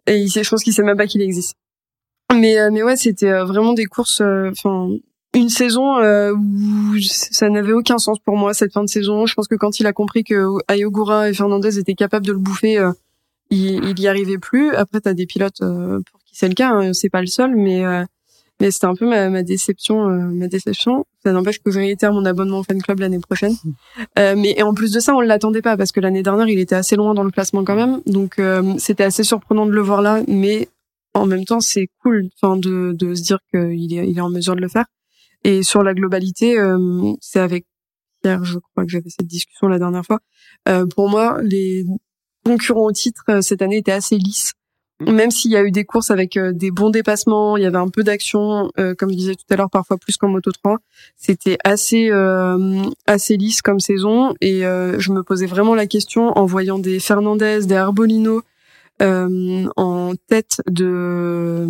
Et 0.05 0.17
il 0.17 0.29
sait, 0.29 0.43
je 0.43 0.49
pense 0.49 0.63
qu'il 0.63 0.73
sait 0.73 0.83
même 0.83 0.97
pas 0.97 1.07
qu'il 1.07 1.21
existe. 1.21 1.55
Mais 2.33 2.59
euh, 2.59 2.69
mais 2.71 2.83
ouais, 2.83 2.95
c'était 2.97 3.31
vraiment 3.43 3.73
des 3.73 3.85
courses. 3.85 4.21
euh, 4.21 4.51
Enfin, 4.51 4.89
une 5.33 5.49
saison 5.49 5.97
euh, 5.97 6.33
où 6.33 6.97
ça 6.99 7.49
n'avait 7.49 7.73
aucun 7.73 7.97
sens 7.97 8.19
pour 8.19 8.37
moi 8.37 8.53
cette 8.53 8.71
fin 8.71 8.83
de 8.83 8.89
saison. 8.89 9.25
Je 9.25 9.33
pense 9.33 9.47
que 9.47 9.55
quand 9.55 9.79
il 9.79 9.87
a 9.87 9.93
compris 9.93 10.23
que 10.23 10.47
Ayogura 10.67 11.29
et 11.29 11.33
Fernandez 11.33 11.79
étaient 11.79 11.95
capables 11.95 12.25
de 12.25 12.33
le 12.33 12.37
bouffer, 12.37 12.77
euh, 12.77 12.91
il, 13.49 13.83
il 13.83 13.99
y 13.99 14.07
arrivait 14.07 14.37
plus. 14.37 14.75
Après, 14.75 15.01
t'as 15.01 15.13
des 15.13 15.25
pilotes 15.25 15.61
euh, 15.61 15.99
pour 16.11 16.21
qui 16.23 16.35
c'est 16.35 16.47
le 16.47 16.53
cas. 16.53 16.71
Hein, 16.71 16.93
c'est 16.93 17.09
pas 17.09 17.21
le 17.21 17.27
seul, 17.27 17.55
mais 17.55 17.83
mais 18.61 18.71
c'était 18.71 18.85
un 18.85 18.95
peu 18.95 19.07
ma, 19.07 19.29
ma 19.29 19.43
déception. 19.43 20.07
ma 20.07 20.47
déception. 20.47 21.05
Ça 21.25 21.31
n'empêche 21.31 21.59
que 21.59 21.71
je 21.71 21.79
réitère 21.79 22.11
mon 22.11 22.25
abonnement 22.25 22.59
au 22.59 22.63
fan 22.63 22.81
club 22.81 22.99
l'année 22.99 23.19
prochaine. 23.19 23.55
Euh, 24.19 24.35
mais 24.37 24.53
et 24.57 24.63
en 24.63 24.73
plus 24.73 24.91
de 24.91 24.99
ça, 24.99 25.15
on 25.15 25.21
l'attendait 25.21 25.61
pas 25.61 25.75
parce 25.75 25.91
que 25.91 25.99
l'année 25.99 26.21
dernière, 26.21 26.47
il 26.47 26.59
était 26.59 26.75
assez 26.75 26.95
loin 26.95 27.13
dans 27.15 27.23
le 27.23 27.31
classement 27.31 27.63
quand 27.63 27.75
même. 27.75 28.01
Donc 28.05 28.37
euh, 28.37 28.73
c'était 28.77 29.03
assez 29.03 29.23
surprenant 29.23 29.65
de 29.65 29.71
le 29.71 29.81
voir 29.81 30.01
là, 30.01 30.21
mais 30.27 30.67
en 31.13 31.25
même 31.25 31.45
temps, 31.45 31.59
c'est 31.59 31.87
cool, 32.03 32.29
enfin 32.35 32.57
de 32.57 32.91
de 32.93 33.15
se 33.15 33.23
dire 33.23 33.39
qu'il 33.51 33.93
est 33.93 34.07
il 34.07 34.17
est 34.17 34.21
en 34.21 34.29
mesure 34.29 34.55
de 34.55 34.61
le 34.61 34.67
faire. 34.67 34.85
Et 35.43 35.63
sur 35.63 35.83
la 35.83 35.93
globalité, 35.93 36.57
euh, 36.57 37.13
c'est 37.21 37.39
avec 37.39 37.65
Pierre, 38.21 38.43
je 38.43 38.59
crois 38.59 38.85
que 38.85 38.89
j'avais 38.89 39.09
cette 39.09 39.27
discussion 39.27 39.67
la 39.67 39.79
dernière 39.79 40.05
fois. 40.05 40.19
Euh, 40.69 40.85
pour 40.85 41.09
moi, 41.09 41.39
les 41.41 41.85
concurrents 42.45 42.85
au 42.85 42.91
titre 42.91 43.23
euh, 43.29 43.41
cette 43.41 43.61
année 43.61 43.77
étaient 43.77 43.91
assez 43.91 44.17
lisses. 44.17 44.53
Même 45.01 45.31
s'il 45.31 45.51
y 45.51 45.57
a 45.57 45.63
eu 45.63 45.71
des 45.71 45.85
courses 45.85 46.11
avec 46.11 46.37
euh, 46.37 46.53
des 46.53 46.71
bons 46.71 46.89
dépassements, 46.89 47.57
il 47.57 47.63
y 47.63 47.65
avait 47.65 47.77
un 47.77 47.89
peu 47.89 48.03
d'action, 48.03 48.69
euh, 48.79 48.93
comme 48.95 49.09
je 49.09 49.15
disais 49.15 49.35
tout 49.35 49.45
à 49.49 49.55
l'heure, 49.55 49.69
parfois 49.69 49.97
plus 49.97 50.17
qu'en 50.17 50.29
Moto 50.29 50.51
3. 50.51 50.77
C'était 51.17 51.57
assez 51.63 52.09
euh, 52.11 52.83
assez 53.07 53.35
lisse 53.35 53.61
comme 53.61 53.79
saison 53.79 54.33
et 54.39 54.65
euh, 54.65 54.99
je 54.99 55.11
me 55.11 55.23
posais 55.23 55.47
vraiment 55.47 55.75
la 55.75 55.87
question 55.87 56.37
en 56.37 56.45
voyant 56.45 56.79
des 56.79 56.99
Fernandez, 56.99 57.65
des 57.65 57.75
Arbolino 57.75 58.43
euh, 59.01 59.65
en 59.75 60.13
tête 60.27 60.61
de 60.69 61.67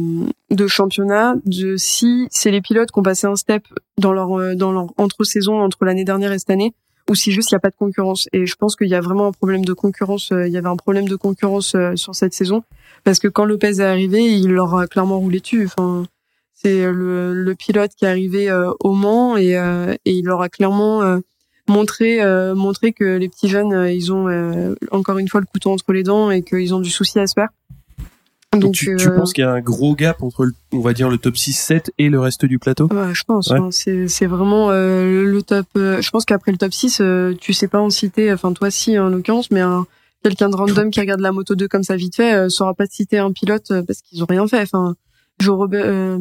de 0.51 0.67
championnat, 0.67 1.35
de 1.45 1.77
si 1.77 2.27
c'est 2.29 2.51
les 2.51 2.61
pilotes 2.61 2.91
qui 2.91 2.99
ont 2.99 3.03
passé 3.03 3.27
un 3.27 3.35
step 3.35 3.63
dans 3.97 4.11
leur 4.13 4.37
euh, 4.37 4.55
dans 4.55 4.71
leur 4.71 4.87
entre 4.97 5.23
saison 5.23 5.61
entre 5.61 5.85
l'année 5.85 6.03
dernière 6.03 6.31
et 6.31 6.39
cette 6.39 6.49
année 6.49 6.73
ou 7.09 7.15
si 7.15 7.31
juste 7.31 7.51
il 7.51 7.55
n'y 7.55 7.57
a 7.57 7.59
pas 7.59 7.69
de 7.69 7.75
concurrence. 7.75 8.27
Et 8.33 8.45
je 8.45 8.55
pense 8.55 8.75
qu'il 8.75 8.87
y 8.87 8.95
a 8.95 9.01
vraiment 9.01 9.27
un 9.27 9.31
problème 9.31 9.65
de 9.65 9.73
concurrence. 9.73 10.31
euh, 10.31 10.47
Il 10.47 10.53
y 10.53 10.57
avait 10.57 10.69
un 10.69 10.75
problème 10.75 11.07
de 11.07 11.15
concurrence 11.15 11.75
sur 11.95 12.15
cette 12.15 12.33
saison 12.33 12.63
parce 13.03 13.19
que 13.19 13.27
quand 13.27 13.45
Lopez 13.45 13.79
est 13.79 13.79
arrivé, 13.81 14.23
il 14.23 14.51
leur 14.51 14.75
a 14.75 14.87
clairement 14.87 15.19
roulé 15.19 15.39
dessus. 15.39 15.65
Enfin, 15.65 16.05
c'est 16.53 16.89
le, 16.91 17.33
le 17.33 17.55
pilote 17.55 17.91
qui 17.97 18.05
est 18.05 18.07
arrivé 18.07 18.49
au 18.79 18.93
Mans 18.93 19.35
et, 19.35 19.51
et 20.05 20.11
il 20.11 20.25
leur 20.25 20.41
a 20.41 20.47
clairement 20.47 21.19
montré 21.67 22.21
euh, 22.21 22.55
montré 22.55 22.91
que 22.91 23.17
les 23.17 23.29
petits 23.29 23.47
jeunes 23.47 23.73
euh, 23.73 23.91
ils 23.91 24.11
ont 24.11 24.27
euh, 24.27 24.75
encore 24.91 25.17
une 25.17 25.29
fois 25.29 25.39
le 25.39 25.45
couteau 25.45 25.71
entre 25.71 25.93
les 25.93 26.03
dents 26.03 26.29
et 26.31 26.41
qu'ils 26.41 26.73
ont 26.73 26.81
du 26.81 26.89
souci 26.89 27.19
à 27.19 27.27
se 27.27 27.33
faire. 27.33 27.49
Donc 28.59 28.73
tu, 28.75 28.95
tu 28.97 29.07
euh, 29.07 29.15
penses 29.17 29.33
qu'il 29.33 29.43
y 29.43 29.47
a 29.47 29.51
un 29.51 29.61
gros 29.61 29.95
gap 29.95 30.21
entre, 30.21 30.45
le, 30.45 30.53
on 30.73 30.81
va 30.81 30.93
dire, 30.93 31.09
le 31.09 31.17
top 31.17 31.33
6-7 31.33 31.89
et 31.97 32.09
le 32.09 32.19
reste 32.19 32.45
du 32.45 32.59
plateau? 32.59 32.87
Ouais, 32.91 33.13
je 33.13 33.23
pense. 33.23 33.49
Ouais. 33.49 33.57
hein, 33.57 33.69
c'est 33.71 34.07
c'est 34.07 34.27
vraiment 34.27 34.69
euh, 34.69 35.23
le 35.23 35.41
top. 35.41 35.65
euh, 35.75 36.01
je 36.01 36.09
pense 36.11 36.23
qu'après 36.23 36.51
le 36.51 36.59
top 36.59 36.71
6, 36.71 36.99
euh, 37.01 37.33
tu 37.39 37.53
sais 37.53 37.67
pas 37.67 37.79
en 37.79 37.89
citer. 37.89 38.31
Enfin, 38.31 38.53
toi, 38.53 38.69
si 38.69 38.99
en 38.99 39.09
l'occurrence, 39.09 39.49
mais 39.49 39.61
un 39.61 39.87
quelqu'un 40.23 40.49
de 40.49 40.55
random 40.55 40.91
qui 40.91 40.99
regarde 40.99 41.19
la 41.19 41.31
moto 41.31 41.55
2 41.55 41.67
comme 41.67 41.83
ça 41.83 41.95
vite 41.95 42.15
fait, 42.15 42.33
euh, 42.33 42.49
saura 42.49 42.75
pas 42.75 42.85
te 42.85 42.93
citer 42.93 43.17
un 43.17 43.31
pilote 43.31 43.73
parce 43.87 44.01
qu'ils 44.01 44.21
ont 44.21 44.27
rien 44.29 44.47
fait. 44.47 44.61
Enfin, 44.61 44.95
Joe 45.39 45.57
Robert. 45.57 45.83
Euh, 45.85 46.17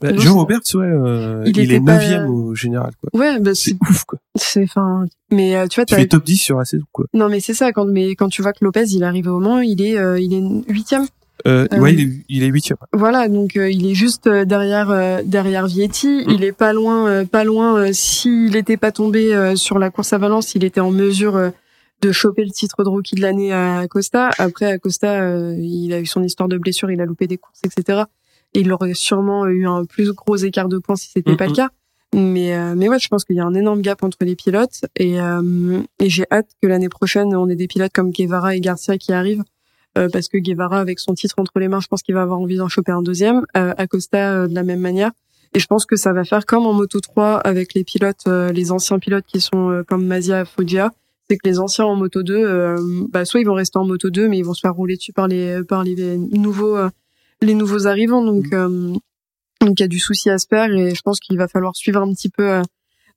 bah, 0.00 0.16
Joe 0.16 0.32
Roberts, 0.32 0.62
ouais, 0.74 0.84
euh, 0.86 1.42
Il 1.46 1.72
est 1.72 1.80
pas- 1.80 1.98
9 1.98 2.28
au 2.28 2.54
général, 2.54 2.92
quoi. 3.00 3.20
Ouais, 3.20 3.38
bah, 3.38 3.52
C'est 3.54 3.76
ouf, 3.88 4.04
quoi. 4.04 4.18
c'est 4.36 4.64
enfin. 4.64 5.04
Mais 5.30 5.56
euh, 5.56 5.66
tu 5.68 5.76
vois, 5.80 5.84
Tu 5.84 5.94
fais 5.94 6.06
top 6.06 6.24
10 6.24 6.36
sur 6.36 6.58
la 6.58 6.64
saison, 6.64 6.84
quoi. 6.92 7.06
non, 7.14 7.28
mais 7.28 7.40
c'est 7.40 7.54
ça. 7.54 7.72
Quand 7.72 7.84
mais 7.84 8.14
quand 8.16 8.28
tu 8.28 8.42
vois 8.42 8.52
que 8.52 8.64
Lopez, 8.64 8.84
il 8.88 9.02
est 9.02 9.06
arrivé 9.06 9.28
au 9.28 9.38
Mans, 9.40 9.60
il 9.60 9.82
est 9.82 9.96
il 10.22 10.34
est 10.34 10.72
huitième. 10.72 11.06
Euh, 11.46 11.66
ouais, 11.78 11.92
il 11.92 12.00
est, 12.00 12.24
il 12.28 12.42
est 12.42 12.46
8 12.46 12.72
Voilà, 12.92 13.28
donc 13.28 13.56
il 13.56 13.86
est 13.86 13.94
juste 13.94 14.28
derrière 14.28 15.20
derrière 15.24 15.66
Vietti. 15.66 16.24
Mm. 16.26 16.30
Il 16.30 16.44
est 16.44 16.52
pas 16.52 16.72
loin, 16.72 17.24
pas 17.26 17.44
loin. 17.44 17.92
S'il 17.92 18.56
était 18.56 18.76
pas 18.76 18.92
tombé 18.92 19.52
sur 19.56 19.78
la 19.78 19.90
course 19.90 20.12
à 20.12 20.18
Valence, 20.18 20.54
il 20.54 20.64
était 20.64 20.80
en 20.80 20.90
mesure 20.90 21.52
de 22.04 22.12
choper 22.12 22.44
le 22.44 22.50
titre 22.50 22.84
de 22.84 22.88
rookie 22.88 23.14
de 23.14 23.22
l'année 23.22 23.52
à 23.52 23.78
Acosta. 23.78 24.30
Après 24.38 24.66
Acosta, 24.66 25.22
euh, 25.22 25.56
il 25.58 25.92
a 25.92 26.00
eu 26.00 26.06
son 26.06 26.22
histoire 26.22 26.48
de 26.48 26.58
blessure, 26.58 26.90
il 26.90 27.00
a 27.00 27.06
loupé 27.06 27.26
des 27.26 27.38
courses, 27.38 27.60
etc. 27.64 28.02
Il 28.54 28.72
aurait 28.72 28.94
sûrement 28.94 29.46
eu 29.46 29.66
un 29.66 29.84
plus 29.84 30.12
gros 30.12 30.36
écart 30.36 30.68
de 30.68 30.78
points 30.78 30.96
si 30.96 31.10
c'était 31.10 31.32
Mm, 31.32 31.36
pas 31.36 31.46
le 31.46 31.52
cas. 31.52 31.68
Mais 32.14 32.54
euh, 32.54 32.74
mais 32.76 32.88
ouais, 32.88 33.00
je 33.00 33.08
pense 33.08 33.24
qu'il 33.24 33.34
y 33.36 33.40
a 33.40 33.44
un 33.44 33.54
énorme 33.54 33.82
gap 33.82 34.02
entre 34.04 34.18
les 34.20 34.36
pilotes 34.36 34.84
et 34.96 35.20
euh, 35.20 35.80
et 35.98 36.08
j'ai 36.08 36.26
hâte 36.30 36.48
que 36.62 36.68
l'année 36.68 36.88
prochaine 36.88 37.34
on 37.34 37.48
ait 37.48 37.56
des 37.56 37.66
pilotes 37.66 37.92
comme 37.92 38.10
Guevara 38.10 38.54
et 38.54 38.60
Garcia 38.60 38.98
qui 38.98 39.12
arrivent 39.12 39.42
euh, 39.98 40.08
parce 40.12 40.28
que 40.28 40.38
Guevara 40.38 40.78
avec 40.78 41.00
son 41.00 41.14
titre 41.14 41.34
entre 41.38 41.58
les 41.58 41.68
mains, 41.68 41.80
je 41.80 41.88
pense 41.88 42.02
qu'il 42.02 42.14
va 42.14 42.22
avoir 42.22 42.38
envie 42.40 42.56
d'en 42.56 42.68
choper 42.68 42.92
un 42.92 43.02
deuxième. 43.02 43.44
Euh, 43.56 43.74
Acosta 43.78 44.32
euh, 44.32 44.46
de 44.48 44.54
la 44.54 44.62
même 44.62 44.80
manière. 44.80 45.10
Et 45.54 45.60
je 45.60 45.66
pense 45.66 45.86
que 45.86 45.94
ça 45.96 46.12
va 46.12 46.24
faire 46.24 46.46
comme 46.46 46.66
en 46.66 46.72
Moto 46.72 47.00
3 47.00 47.36
avec 47.38 47.74
les 47.74 47.84
pilotes, 47.84 48.26
euh, 48.26 48.50
les 48.50 48.72
anciens 48.72 48.98
pilotes 48.98 49.24
qui 49.26 49.40
sont 49.40 49.70
euh, 49.70 49.82
comme 49.84 50.04
Mazia, 50.04 50.44
Foggia. 50.44 50.90
C'est 51.30 51.36
que 51.36 51.48
les 51.48 51.60
anciens 51.60 51.86
en 51.86 51.94
Moto 51.94 52.22
2, 52.22 52.34
euh, 52.34 52.76
bah, 53.10 53.24
soit 53.24 53.40
ils 53.40 53.46
vont 53.46 53.54
rester 53.54 53.78
en 53.78 53.86
Moto 53.86 54.10
2, 54.10 54.28
mais 54.28 54.38
ils 54.38 54.44
vont 54.44 54.52
se 54.52 54.60
faire 54.60 54.74
rouler 54.74 54.96
dessus 54.96 55.12
par 55.12 55.28
les 55.28 55.62
par 55.62 55.84
les 55.84 56.18
nouveaux 56.18 56.76
euh, 56.76 56.90
les 57.44 57.54
nouveaux 57.54 57.86
arrivants. 57.86 58.24
Donc 58.24 58.52
euh, 58.52 58.92
donc 59.60 59.78
il 59.78 59.80
y 59.80 59.84
a 59.84 59.88
du 59.88 59.98
souci 59.98 60.30
à 60.30 60.38
se 60.38 60.46
faire 60.48 60.72
et 60.72 60.94
je 60.94 61.00
pense 61.02 61.20
qu'il 61.20 61.38
va 61.38 61.48
falloir 61.48 61.74
suivre 61.76 62.00
un 62.02 62.12
petit 62.12 62.28
peu 62.28 62.50
euh, 62.50 62.62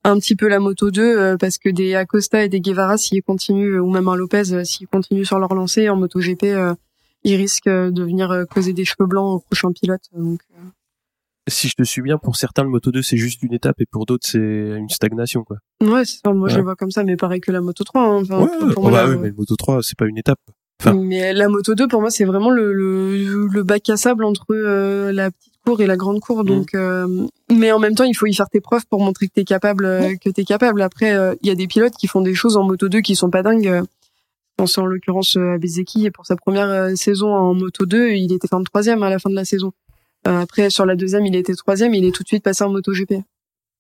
un 0.03 0.17
petit 0.19 0.35
peu 0.35 0.47
la 0.47 0.59
moto 0.59 0.91
2 0.91 1.01
euh, 1.01 1.37
parce 1.37 1.57
que 1.57 1.69
des 1.69 1.95
Acosta 1.95 2.43
et 2.43 2.49
des 2.49 2.61
Guevara 2.61 2.97
s'ils 2.97 3.23
continuent 3.23 3.79
ou 3.79 3.89
même 3.91 4.07
un 4.07 4.15
Lopez 4.15 4.63
s'ils 4.63 4.87
continuent 4.87 5.25
sur 5.25 5.39
leur 5.39 5.53
lancée 5.53 5.89
en 5.89 5.95
moto 5.97 6.19
GP 6.19 6.45
ils 7.23 7.35
risquent 7.35 7.67
de 7.67 8.03
venir 8.03 8.45
causer 8.49 8.71
des 8.73 8.85
cheveux 8.85 9.07
blancs 9.07 9.35
au 9.35 9.39
prochain 9.39 9.71
pilote 9.73 10.03
donc 10.15 10.39
Si 11.49 11.67
je 11.67 11.75
te 11.75 11.83
suis 11.83 12.01
bien, 12.01 12.17
pour 12.17 12.35
certains, 12.35 12.63
le 12.63 12.69
Moto 12.69 12.91
2, 12.91 13.01
c'est 13.01 13.17
juste 13.17 13.41
une 13.41 13.53
étape 13.53 13.79
et 13.79 13.85
pour 13.89 14.05
d'autres, 14.05 14.27
c'est 14.27 14.37
une 14.37 14.89
stagnation, 14.89 15.43
quoi. 15.43 15.57
ouais 15.81 16.03
c'est 16.05 16.19
ça, 16.23 16.33
moi 16.33 16.49
je 16.49 16.57
le 16.57 16.63
vois 16.63 16.75
comme 16.75 16.91
ça 16.91 17.03
mais 17.03 17.15
pareil 17.17 17.39
que 17.41 17.51
la 17.51 17.61
moto 17.61 17.83
3 17.83 18.01
hein. 18.01 18.21
Enfin, 18.21 18.41
Ouais, 18.41 18.73
pour 18.73 18.83
oh 18.85 18.89
moi, 18.89 18.91
bah 18.91 19.03
la- 19.05 19.09
oui, 19.11 19.17
mais 19.21 19.29
le 19.29 19.33
Moto 19.33 19.55
3, 19.55 19.81
c'est 19.81 19.97
pas 19.97 20.05
une 20.07 20.17
étape. 20.17 20.39
Enfin. 20.79 20.93
mais 20.93 21.33
la 21.33 21.47
moto 21.47 21.73
2 21.73 21.87
pour 21.87 22.01
moi 22.01 22.11
c'est 22.11 22.25
vraiment 22.25 22.51
le, 22.51 22.71
le, 22.71 23.47
le 23.47 23.63
bac 23.63 23.89
à 23.89 23.97
sable 23.97 24.23
entre 24.23 24.45
euh, 24.51 25.11
la 25.11 25.31
petite 25.31 25.53
cour 25.65 25.81
et 25.81 25.87
la 25.87 25.97
grande 25.97 26.19
cour. 26.19 26.43
Mm. 26.43 26.47
donc 26.47 26.75
euh, 26.75 27.25
mais 27.51 27.71
en 27.71 27.79
même 27.79 27.95
temps 27.95 28.03
il 28.03 28.13
faut 28.13 28.27
y 28.27 28.33
faire 28.33 28.49
tes 28.49 28.61
preuves 28.61 28.85
pour 28.87 29.01
montrer 29.01 29.27
que 29.27 29.33
t'es 29.33 29.43
capable 29.43 29.85
euh, 29.85 30.15
que 30.23 30.29
t'es 30.29 30.43
capable. 30.43 30.81
Après 30.81 31.15
euh, 31.15 31.33
il 31.41 31.47
y 31.47 31.51
a 31.51 31.55
des 31.55 31.67
pilotes 31.67 31.95
qui 31.97 32.07
font 32.07 32.21
des 32.21 32.35
choses 32.35 32.57
en 32.57 32.63
moto 32.63 32.89
2 32.89 33.01
qui 33.01 33.15
sont 33.15 33.29
pas 33.31 33.41
dingues. 33.43 33.67
Euh, 33.67 33.81
je 33.81 34.63
pense 34.63 34.77
en 34.79 34.85
l'occurrence 34.87 35.37
euh, 35.37 35.53
à 35.53 35.57
Bezeki 35.59 36.07
et 36.07 36.11
pour 36.11 36.25
sa 36.25 36.35
première 36.35 36.69
euh, 36.69 36.95
saison 36.95 37.33
en 37.33 37.53
moto 37.53 37.85
2 37.85 38.09
il 38.11 38.33
était 38.33 38.47
fin 38.47 38.59
de 38.59 38.65
troisième 38.65 39.03
à 39.03 39.09
la 39.09 39.19
fin 39.19 39.29
de 39.29 39.35
la 39.35 39.45
saison. 39.45 39.71
Euh, 40.27 40.39
après 40.41 40.69
sur 40.69 40.85
la 40.85 40.95
deuxième 40.95 41.25
il 41.25 41.35
était 41.35 41.53
troisième 41.55 41.93
il 41.95 42.05
est 42.05 42.11
tout 42.11 42.23
de 42.23 42.27
suite 42.27 42.43
passé 42.43 42.63
en 42.63 42.69
moto 42.69 42.91
GP 42.91 43.23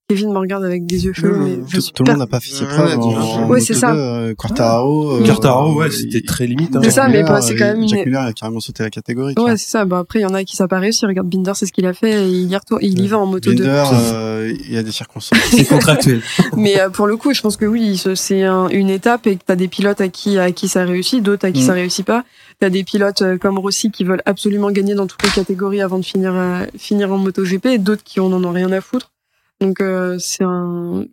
Kevin 0.09 0.31
me 0.31 0.37
regarde 0.37 0.63
avec 0.63 0.85
des 0.85 1.03
yeux 1.03 1.11
feux 1.13 1.33
Mmh, 1.35 1.43
mais 1.43 1.57
je 1.67 1.75
Tout, 1.75 1.81
suis 1.81 1.91
tout 1.91 2.03
le 2.03 2.05
per- 2.05 2.11
monde 2.13 2.19
n'a 2.21 2.27
pas 2.27 2.39
fait 2.39 2.51
ses 2.51 2.63
preuves 2.63 2.97
en, 2.97 3.01
en 3.43 3.49
Ouais, 3.49 3.59
c'est 3.59 3.73
Moto2, 3.73 3.77
ça. 3.77 3.93
euh, 3.93 4.33
Quartararo. 4.35 5.17
euh, 5.17 5.73
ouais, 5.73 5.91
c'était 5.91 6.21
très 6.21 6.47
limite. 6.47 6.73
hein. 6.77 6.79
C'est 6.81 6.91
ça, 6.91 7.01
Jack 7.01 7.11
mais 7.11 7.17
Miller, 7.23 7.33
bah, 7.33 7.41
c'est 7.41 7.55
quand 7.57 7.65
euh, 7.65 7.73
même 7.75 7.87
Jack 7.89 7.99
une- 7.99 8.05
Miller 8.05 8.21
a 8.21 8.31
carrément 8.31 8.61
sauté 8.61 8.83
la 8.83 8.89
catégorie. 8.89 9.35
tu 9.35 9.41
Ouais, 9.41 9.57
c'est 9.57 9.69
ça. 9.69 9.83
Bah 9.83 9.99
après, 9.99 10.19
il 10.19 10.21
y 10.21 10.25
en 10.25 10.33
a 10.33 10.45
qui 10.45 10.55
ça 10.55 10.69
pas 10.69 10.79
réussi. 10.79 11.05
Regarde 11.05 11.27
Binder, 11.27 11.51
c'est 11.55 11.65
ce 11.65 11.73
qu'il 11.73 11.85
a 11.85 11.93
fait. 11.93 12.23
Et 12.25 12.29
il 12.29 12.49
y 12.49 12.55
retourne, 12.55 12.79
il 12.81 12.97
y 13.01 13.07
va 13.09 13.17
en 13.17 13.25
moto 13.25 13.51
2. 13.51 13.57
Binder, 13.65 13.83
euh, 14.13 14.53
il 14.65 14.73
y 14.73 14.77
a 14.77 14.83
des 14.83 14.93
circonstances. 14.93 15.41
C'est 15.51 15.65
contractuel. 15.67 16.21
Mais 16.55 16.79
euh, 16.79 16.89
pour 16.89 17.07
le 17.07 17.17
coup, 17.17 17.33
je 17.33 17.41
pense 17.41 17.57
que 17.57 17.65
oui, 17.65 17.97
ce- 17.97 18.15
c'est 18.15 18.43
un- 18.43 18.69
une 18.69 18.89
étape 18.89 19.27
et 19.27 19.35
que 19.35 19.41
t'as 19.45 19.57
des 19.57 19.67
pilotes 19.67 19.99
à 19.99 20.07
qui 20.07 20.37
à 20.39 20.53
qui 20.53 20.69
ça 20.69 20.85
réussit, 20.85 21.21
d'autres 21.21 21.45
à 21.45 21.51
qui 21.51 21.63
Mm. 21.63 21.65
ça 21.65 21.73
réussit 21.73 22.05
pas. 22.05 22.23
T'as 22.61 22.69
des 22.69 22.85
pilotes 22.85 23.23
euh, 23.23 23.37
comme 23.37 23.59
Rossi 23.59 23.91
qui 23.91 24.05
veulent 24.05 24.23
absolument 24.25 24.71
gagner 24.71 24.95
dans 24.95 25.05
toutes 25.05 25.23
les 25.23 25.31
catégories 25.31 25.81
avant 25.81 25.97
de 25.99 26.05
finir 26.05 26.31
euh, 26.33 26.63
finir 26.77 27.11
en 27.11 27.17
MotoGP, 27.17 27.65
et 27.65 27.77
d'autres 27.77 28.05
qui 28.05 28.21
en 28.21 28.31
en 28.31 28.41
ont 28.45 28.51
rien 28.53 28.71
à 28.71 28.79
foutre. 28.79 29.11
Donc 29.59 29.81
euh, 29.81 30.17
c'est 30.19 30.43
un 30.43 31.05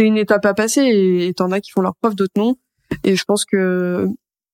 une 0.00 0.16
étape 0.16 0.46
à 0.46 0.54
passer 0.54 0.80
et 0.82 1.34
t'en 1.34 1.52
as 1.52 1.60
qui 1.60 1.70
font 1.70 1.82
leur 1.82 1.94
preuve, 1.96 2.14
d'autres 2.14 2.32
non. 2.36 2.56
Et 3.04 3.16
je 3.16 3.24
pense 3.24 3.44
que 3.44 4.08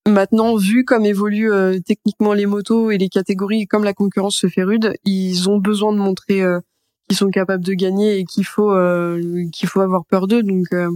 maintenant, 0.07 0.57
vu 0.57 0.85
comme 0.85 1.05
évoluent 1.05 1.53
euh, 1.53 1.79
techniquement 1.85 2.33
les 2.33 2.47
motos 2.47 2.91
et 2.91 2.99
les 2.99 3.09
catégories, 3.09 3.67
comme 3.67 3.85
la 3.85 3.95
concurrence 3.95 4.37
se 4.37 4.49
fait 4.49 4.63
rude, 4.63 4.95
ils 5.05 5.49
ont 5.49 5.59
besoin 5.59 5.93
de 5.93 5.99
montrer 5.99 6.43
euh, 6.43 6.61
qu'ils 7.09 7.19
sont 7.19 7.31
capables 7.31 7.65
de 7.65 7.75
gagner 7.75 8.19
et 8.19 8.25
qu'il 8.25 8.45
faut 8.45 8.73
euh, 8.73 9.45
qu'il 9.53 9.69
faut 9.69 9.81
avoir 9.81 10.05
peur 10.07 10.27
d'eux. 10.27 10.43
Donc, 10.43 10.67
euh, 10.73 10.91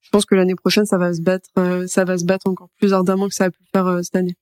je 0.00 0.10
pense 0.10 0.24
que 0.26 0.34
l'année 0.34 0.54
prochaine, 0.54 0.86
ça 0.86 0.98
va 0.98 1.12
se 1.12 1.22
battre, 1.22 1.48
ça 1.86 2.04
va 2.04 2.18
se 2.18 2.24
battre 2.24 2.48
encore 2.48 2.68
plus 2.78 2.92
ardemment 2.92 3.28
que 3.28 3.34
ça 3.34 3.44
a 3.44 3.50
pu 3.50 3.62
faire 3.72 4.00
cette 4.02 4.16
année. 4.16 4.36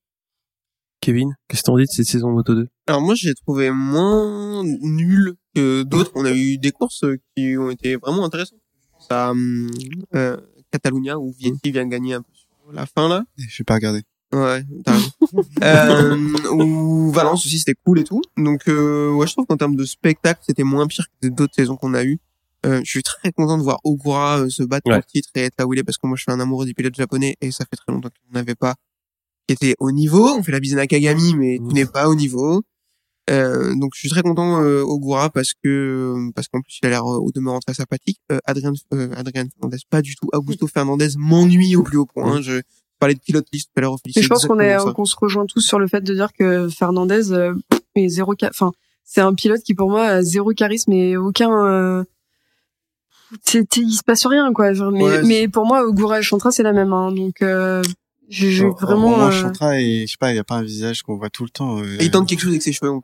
Kevin, 1.00 1.34
qu'est-ce 1.48 1.62
que 1.62 1.66
t'en 1.66 1.76
dis 1.76 1.84
de 1.84 1.88
cette 1.88 2.06
saison 2.06 2.30
Moto 2.30 2.54
2 2.54 2.68
Alors 2.86 3.00
moi, 3.00 3.14
j'ai 3.14 3.34
trouvé 3.34 3.70
moins 3.70 4.62
nul 4.64 5.34
que 5.54 5.82
d'autres. 5.82 6.12
On 6.14 6.24
a 6.24 6.32
eu 6.32 6.58
des 6.58 6.72
courses 6.72 7.04
qui 7.34 7.56
ont 7.56 7.70
été 7.70 7.96
vraiment 7.96 8.24
intéressantes. 8.24 8.58
À 9.08 9.30
hum, 9.30 9.70
euh, 10.14 10.36
Catalunya 10.70 11.18
où 11.18 11.32
Vietti 11.32 11.72
vient 11.72 11.84
de 11.84 11.90
gagner 11.90 12.14
un 12.14 12.22
peu 12.22 12.32
sur 12.34 12.72
la 12.72 12.86
fin 12.86 13.08
là. 13.08 13.24
Je 13.36 13.58
vais 13.58 13.64
pas 13.64 13.74
regarder. 13.74 14.02
Ouais, 14.32 14.62
t'as 14.84 14.92
raison. 14.92 15.10
euh, 15.62 16.52
ou 16.52 17.10
Valence 17.10 17.44
aussi, 17.46 17.58
c'était 17.58 17.74
cool 17.84 17.98
et 17.98 18.04
tout. 18.04 18.22
Donc 18.36 18.68
euh, 18.68 19.10
ouais, 19.10 19.26
je 19.26 19.32
trouve 19.32 19.46
qu'en 19.46 19.56
termes 19.56 19.74
de 19.74 19.84
spectacle, 19.84 20.40
c'était 20.46 20.62
moins 20.62 20.86
pire 20.86 21.06
que 21.20 21.28
d'autres 21.28 21.54
saisons 21.54 21.76
qu'on 21.76 21.94
a 21.94 22.04
eues. 22.04 22.20
Euh, 22.66 22.80
je 22.84 22.90
suis 22.90 23.02
très 23.02 23.32
content 23.32 23.56
de 23.56 23.62
voir 23.62 23.78
Ogura 23.84 24.40
euh, 24.40 24.48
se 24.50 24.62
battre 24.62 24.84
pour 24.84 24.92
le 24.92 25.02
titre 25.02 25.30
et 25.34 25.44
être 25.44 25.54
là 25.58 25.66
où 25.66 25.72
il 25.72 25.78
est 25.78 25.82
parce 25.82 25.96
que 25.96 26.06
moi 26.06 26.16
je 26.16 26.22
suis 26.22 26.32
un 26.32 26.40
amoureux 26.40 26.66
des 26.66 26.74
pilotes 26.74 26.94
japonais 26.94 27.36
et 27.40 27.50
ça 27.52 27.64
fait 27.64 27.76
très 27.76 27.90
longtemps 27.90 28.10
qu'on 28.10 28.34
n'avait 28.34 28.54
pas 28.54 28.74
qui 29.56 29.66
était 29.66 29.74
au 29.80 29.90
niveau. 29.90 30.28
On 30.36 30.42
fait 30.42 30.52
la 30.52 30.60
bise 30.60 30.74
à 30.74 30.76
Nakagami 30.76 31.34
mais 31.34 31.58
tu 31.58 31.74
n'es 31.74 31.86
pas 31.86 32.08
au 32.08 32.14
niveau. 32.14 32.62
Euh, 33.28 33.74
donc 33.76 33.92
je 33.94 34.00
suis 34.00 34.08
très 34.08 34.22
content 34.22 34.60
euh, 34.62 34.82
Ogura 34.82 35.30
parce 35.30 35.52
que 35.62 36.30
parce 36.34 36.48
qu'en 36.48 36.60
plus 36.62 36.78
il 36.82 36.86
a 36.86 36.90
l'air 36.90 37.04
euh, 37.04 37.18
au 37.18 37.30
demeurant 37.32 37.60
très 37.60 37.74
sympathique. 37.74 38.18
Euh, 38.32 38.38
Adrien 38.44 38.72
euh, 38.94 39.12
Adrien 39.16 39.44
Fernandez 39.54 39.78
pas 39.88 40.02
du 40.02 40.14
tout. 40.16 40.28
Augusto 40.32 40.66
Fernandez 40.66 41.08
m'ennuie 41.16 41.76
au 41.76 41.82
plus 41.82 41.98
haut 41.98 42.06
point. 42.06 42.40
Je 42.40 42.60
parlais 42.98 43.14
de 43.14 43.20
pilote 43.20 43.46
liste 43.52 43.68
tout 43.72 43.78
à 43.78 43.80
l'heure. 43.82 43.96
Je 44.16 44.26
pense 44.28 44.46
qu'on 44.46 44.58
est 44.58 44.76
qu'on 44.94 45.04
se 45.04 45.16
rejoint 45.16 45.46
tous 45.46 45.60
sur 45.60 45.78
le 45.78 45.86
fait 45.86 46.00
de 46.00 46.14
dire 46.14 46.32
que 46.32 46.68
Fernandez 46.68 47.32
euh, 47.32 47.54
est 47.94 48.08
zéro 48.08 48.34
enfin 48.44 48.72
c'est 49.04 49.20
un 49.20 49.34
pilote 49.34 49.62
qui 49.62 49.74
pour 49.74 49.90
moi 49.90 50.04
a 50.06 50.22
zéro 50.22 50.50
charisme 50.52 50.92
et 50.92 51.16
aucun 51.16 51.50
euh, 51.66 52.04
c'est- 53.44 53.66
c'est- 53.72 53.80
il 53.80 53.92
se 53.92 54.02
passe 54.02 54.26
rien 54.26 54.52
quoi 54.52 54.72
Genre, 54.72 54.90
mais 54.90 55.02
Ouais, 55.04 55.22
mais 55.22 55.48
pour 55.48 55.66
moi 55.66 55.84
Ogura 55.84 56.18
et 56.20 56.22
Chantra 56.22 56.50
c'est 56.50 56.62
la 56.64 56.72
même 56.72 56.92
hein, 56.92 57.12
donc 57.12 57.42
euh, 58.30 58.32
j'ai 58.32 58.50
j'ai 58.52 58.64
Bon, 58.64 58.70
vraiment 58.80 59.08
moi, 59.16 59.26
euh, 59.28 59.30
Chantra, 59.30 59.80
et, 59.80 60.06
je 60.06 60.12
sais 60.12 60.16
pas, 60.18 60.32
il 60.32 60.36
y 60.36 60.38
a 60.38 60.44
pas 60.44 60.54
un 60.56 60.62
visage 60.62 61.02
qu'on 61.02 61.16
voit 61.16 61.30
tout 61.30 61.44
le 61.44 61.50
temps. 61.50 61.78
euh, 61.80 61.96
Et 61.98 62.04
il 62.04 62.10
tente 62.10 62.28
quelque 62.28 62.40
chose 62.40 62.50
avec 62.50 62.62
ses 62.62 62.72
cheveux. 62.72 62.90
non, 62.90 63.02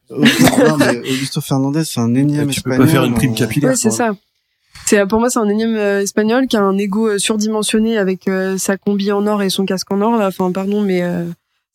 mais 0.78 0.98
Augusto 1.00 1.40
Fernandez, 1.40 1.84
c'est 1.84 2.00
un 2.00 2.14
énième 2.14 2.48
Tu 2.50 2.62
peux 2.62 2.70
espagnol. 2.70 2.86
pas 2.86 2.92
faire 2.92 3.04
une 3.04 3.14
prime 3.14 3.32
on- 3.32 3.34
capillaire. 3.34 3.70
Ouais, 3.70 3.76
c'est 3.76 3.90
ça. 3.90 4.12
C'est 4.86 5.04
pour 5.08 5.18
moi 5.18 5.30
c'est 5.30 5.40
un 5.40 5.48
énième 5.48 5.74
euh, 5.74 6.02
espagnol 6.02 6.46
qui 6.46 6.56
a 6.56 6.62
un 6.62 6.78
ego 6.78 7.08
euh, 7.08 7.18
surdimensionné 7.18 7.98
avec 7.98 8.28
euh, 8.28 8.56
sa 8.56 8.76
combi 8.76 9.10
en 9.10 9.26
or 9.26 9.42
et 9.42 9.50
son 9.50 9.64
casque 9.64 9.90
en 9.90 10.00
or 10.00 10.16
là. 10.16 10.28
Enfin 10.28 10.52
pardon 10.52 10.80
mais 10.80 11.02
euh, 11.02 11.24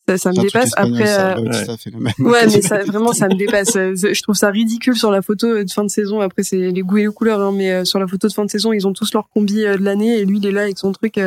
Ça, 0.08 0.18
ça 0.18 0.32
me 0.32 0.39
un 0.39 0.43
dépasse. 0.43 0.66
espagnol, 0.68 1.02
Après, 1.02 1.08
ça. 1.14 1.36
euh, 1.38 1.41
ouais. 2.20 2.45
mais 2.47 2.62
ça, 2.62 2.84
vraiment, 2.86 3.12
ça 3.12 3.28
me 3.28 3.36
dépasse. 3.36 3.76
Euh, 3.76 3.93
Je 3.95 4.22
trouve 4.22 4.36
ça 4.36 4.49
ridicule 4.49 4.95
sur 4.95 5.12
la 5.12 5.22
photo 5.22 5.62
de 5.64 5.70
fin 5.70 5.84
de 5.84 5.89
saison. 5.89 6.22
Après, 6.22 6.43
c'est 6.43 6.58
les 6.72 6.82
goûts 6.84 6.97
et 6.99 7.04
les 7.08 7.14
couleurs, 7.14 7.41
hein, 7.41 7.52
mais 7.54 7.72
euh, 7.72 7.84
sur 7.86 7.99
la 7.99 8.08
photo 8.08 8.28
de 8.30 8.34
fin 8.34 8.45
de 8.45 8.49
saison, 8.49 8.72
ils 8.72 8.88
ont 8.88 8.93
tous 8.93 9.14
leur 9.14 9.28
combi 9.30 9.66
euh, 9.66 9.78
de 9.78 9.84
l'année 9.84 10.20
et 10.20 10.26
lui, 10.26 10.38
il 10.38 10.45
est 10.47 10.52
là 10.52 10.62
avec 10.62 10.78
son 10.78 10.91
truc. 10.93 11.18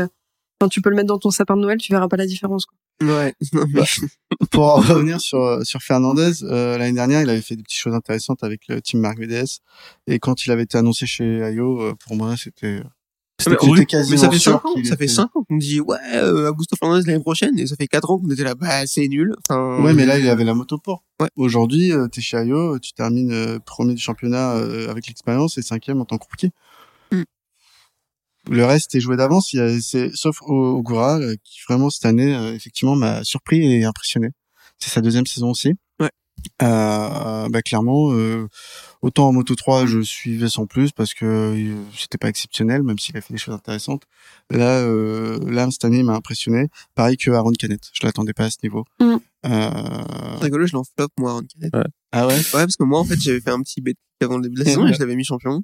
Euh, 0.55 0.65
Enfin, 0.65 0.69
tu 0.69 0.81
peux 0.81 0.91
le 0.91 0.97
mettre 0.97 1.09
dans 1.09 1.19
ton 1.19 1.31
sapin 1.31 1.57
de 1.57 1.63
Noël, 1.63 1.79
tu 1.79 1.93
verras 1.93 2.09
pas 2.09 2.17
la 2.17 2.27
différence. 2.27 2.67
Quoi. 2.67 2.77
Ouais. 3.09 3.35
Mais- 3.73 3.83
Pour 4.51 4.65
en 4.65 4.77
revenir 4.77 5.21
sur 5.21 5.61
sur 5.65 5.81
Fernandez, 5.83 6.43
euh, 6.45 6.79
l'année 6.79 6.93
dernière, 6.95 7.23
il 7.23 7.29
avait 7.31 7.41
fait 7.43 7.57
des 7.57 7.63
petites 7.63 7.79
choses 7.81 7.95
intéressantes 7.95 8.43
avec 8.45 8.63
le 8.69 8.81
team 8.81 9.01
Marc 9.01 9.19
VDS. 9.19 9.59
Et 10.07 10.19
quand 10.19 10.47
il 10.47 10.53
avait 10.53 10.63
été 10.63 10.79
annoncé 10.79 11.07
chez 11.07 11.25
IO, 11.53 11.81
euh, 11.83 11.95
pour 12.07 12.15
moi, 12.17 12.35
c'était 12.37 12.83
C'était 13.41 13.51
Mais 13.51 13.57
couru. 13.57 13.79
c'était 13.79 13.87
quasiment 13.87 14.11
Mais 14.13 14.17
ça 14.27 14.31
fait 14.31 14.39
sûr 14.39 14.53
5 14.53 14.65
ans, 14.67 14.75
ça 14.85 14.97
fait 14.97 15.05
était- 15.05 15.09
5 15.09 15.37
ans 15.37 15.45
qu'on 15.49 15.57
dit 15.57 15.81
ouais, 15.81 15.97
euh, 16.15 16.51
Augusto 16.51 16.77
Fernandez 16.79 17.05
l'année 17.07 17.21
prochaine 17.21 17.59
et 17.59 17.67
ça 17.67 17.75
fait 17.75 17.89
4 17.89 18.09
ans 18.11 18.19
qu'on 18.21 18.31
était 18.31 18.45
là 18.45 18.55
bah 18.55 18.87
c'est 18.87 19.09
nul. 19.09 19.35
Enfin 19.41 19.83
Ouais, 19.83 19.93
mais 19.93 20.07
là, 20.07 20.19
il 20.21 20.29
avait 20.29 20.45
la 20.45 20.55
moto 20.55 20.79
pour. 20.79 21.03
Ouais. 21.21 21.29
Aujourd'hui, 21.37 21.91
euh, 21.93 22.07
t'es 22.07 22.21
chez 22.21 22.37
IO, 22.45 22.79
tu 22.79 22.93
termines 22.93 23.33
euh, 23.33 23.59
premier 23.59 23.95
du 23.95 24.01
championnat 24.01 24.53
euh, 24.55 24.89
avec 24.89 25.09
l'expérience 25.09 25.59
et 25.59 25.63
cinquième 25.63 26.01
en 26.01 26.05
tant 26.05 26.17
que 26.17 26.25
rookie. 26.31 26.53
Le 28.51 28.64
reste 28.64 28.95
est 28.95 29.01
joué 29.01 29.16
d'avance, 29.16 29.53
il 29.53 29.57
y 29.57 29.61
a- 29.61 29.80
c'est 29.80 30.11
sauf 30.14 30.38
Ogura 30.42 31.18
euh, 31.18 31.34
qui 31.45 31.61
vraiment 31.68 31.90
cette 31.90 32.05
année 32.05 32.34
euh, 32.34 32.55
effectivement 32.55 32.95
m'a 32.97 33.24
surpris 33.24 33.61
et 33.64 33.84
impressionné. 33.84 34.28
C'est 34.78 34.90
sa 34.90 35.01
deuxième 35.01 35.24
saison 35.26 35.51
aussi. 35.51 35.74
Ouais. 36.01 36.11
Euh, 36.62 37.49
bah 37.49 37.62
clairement, 37.62 38.12
euh, 38.12 38.49
autant 39.01 39.28
en 39.28 39.32
Moto 39.32 39.55
3 39.55 39.86
je 39.86 40.01
suivais 40.03 40.49
sans 40.51 40.66
plus 40.66 40.92
parce 40.92 41.14
que 41.14 41.24
euh, 41.24 41.82
c'était 41.97 42.18
pas 42.18 42.28
exceptionnel, 42.28 42.82
même 42.82 42.99
s'il 42.99 43.16
a 43.16 43.20
fait 43.22 43.32
des 43.32 43.38
choses 43.38 43.55
intéressantes. 43.55 44.03
Là, 44.51 44.80
euh, 44.80 45.38
là 45.51 45.70
cette 45.70 45.84
année 45.86 45.99
il 46.01 46.05
m'a 46.05 46.14
impressionné. 46.14 46.68
Pareil 46.95 47.16
que 47.16 47.30
Aaron 47.30 47.53
Canet, 47.59 47.80
je 47.95 48.07
l'attendais 48.07 48.34
pas 48.34 48.45
à 48.45 48.51
ce 48.51 48.59
niveau. 48.62 48.84
Mm. 49.01 49.16
Euh, 49.47 49.70
c'est 50.38 50.45
rigolo, 50.45 50.66
je 50.66 50.74
l'en 50.74 50.84
flop 50.84 51.09
moi 51.18 51.30
Aaron 51.30 51.42
Canet. 51.51 51.72
Ah 52.12 52.26
ouais. 52.26 52.34
Ouais, 52.36 52.42
parce 52.53 52.76
que 52.76 52.84
moi 52.84 53.01
en 53.01 53.05
fait 53.05 53.18
j'avais 53.20 53.40
fait 53.40 53.51
un 53.51 53.61
petit 53.62 53.80
bet 53.80 53.95
avant 54.22 54.36
le 54.36 54.42
début 54.42 54.57
de 54.57 54.61
la 54.61 54.66
saison 54.66 54.84
ouais. 54.84 54.90
et 54.90 54.95
je 54.95 54.99
l'avais 55.01 55.16
mis 55.16 55.24
champion. 55.24 55.62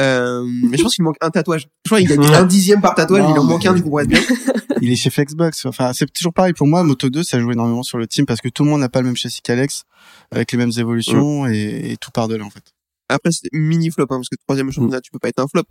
Euh, 0.00 0.44
mais 0.44 0.76
je 0.78 0.82
pense 0.82 0.94
qu'il 0.94 1.04
manque 1.04 1.16
un 1.20 1.30
tatouage. 1.30 1.68
Je 1.84 1.90
crois 1.90 1.98
qu'il 1.98 2.08
gagne 2.08 2.24
un 2.34 2.44
dixième 2.44 2.80
par 2.80 2.94
tatouage, 2.94 3.22
Non, 3.22 3.34
il 3.34 3.38
en 3.38 3.44
manque 3.44 3.66
un 3.66 3.74
du 3.74 3.82
coup 3.82 3.90
pour 3.90 4.00
être 4.00 4.08
bien. 4.08 4.20
Il 4.82 4.90
est 4.90 4.96
chez 4.96 5.10
Flexbox. 5.10 5.66
Enfin, 5.66 5.92
c'est 5.92 6.10
toujours 6.10 6.32
pareil 6.32 6.54
pour 6.54 6.66
moi. 6.66 6.82
Moto 6.82 7.10
2, 7.10 7.22
ça 7.22 7.38
joue 7.38 7.52
énormément 7.52 7.82
sur 7.82 7.98
le 7.98 8.06
team 8.06 8.24
parce 8.24 8.40
que 8.40 8.48
tout 8.48 8.64
le 8.64 8.70
monde 8.70 8.80
n'a 8.80 8.88
pas 8.88 9.00
le 9.00 9.06
même 9.06 9.16
châssis 9.16 9.42
qu'Alex, 9.42 9.84
avec 10.30 10.52
les 10.52 10.58
mêmes 10.58 10.72
évolutions 10.78 11.46
et, 11.46 11.92
et 11.92 11.96
tout 11.98 12.10
part 12.10 12.28
de 12.28 12.36
là 12.36 12.44
en 12.46 12.50
fait. 12.50 12.64
Après 13.10 13.30
c'est 13.30 13.48
mini 13.52 13.90
flop 13.90 14.04
hein, 14.04 14.16
parce 14.16 14.30
que 14.30 14.36
troisième 14.36 14.72
championnat 14.72 15.02
tu 15.02 15.10
peux 15.10 15.18
pas 15.18 15.28
être 15.28 15.40
un 15.40 15.48
flop 15.48 15.64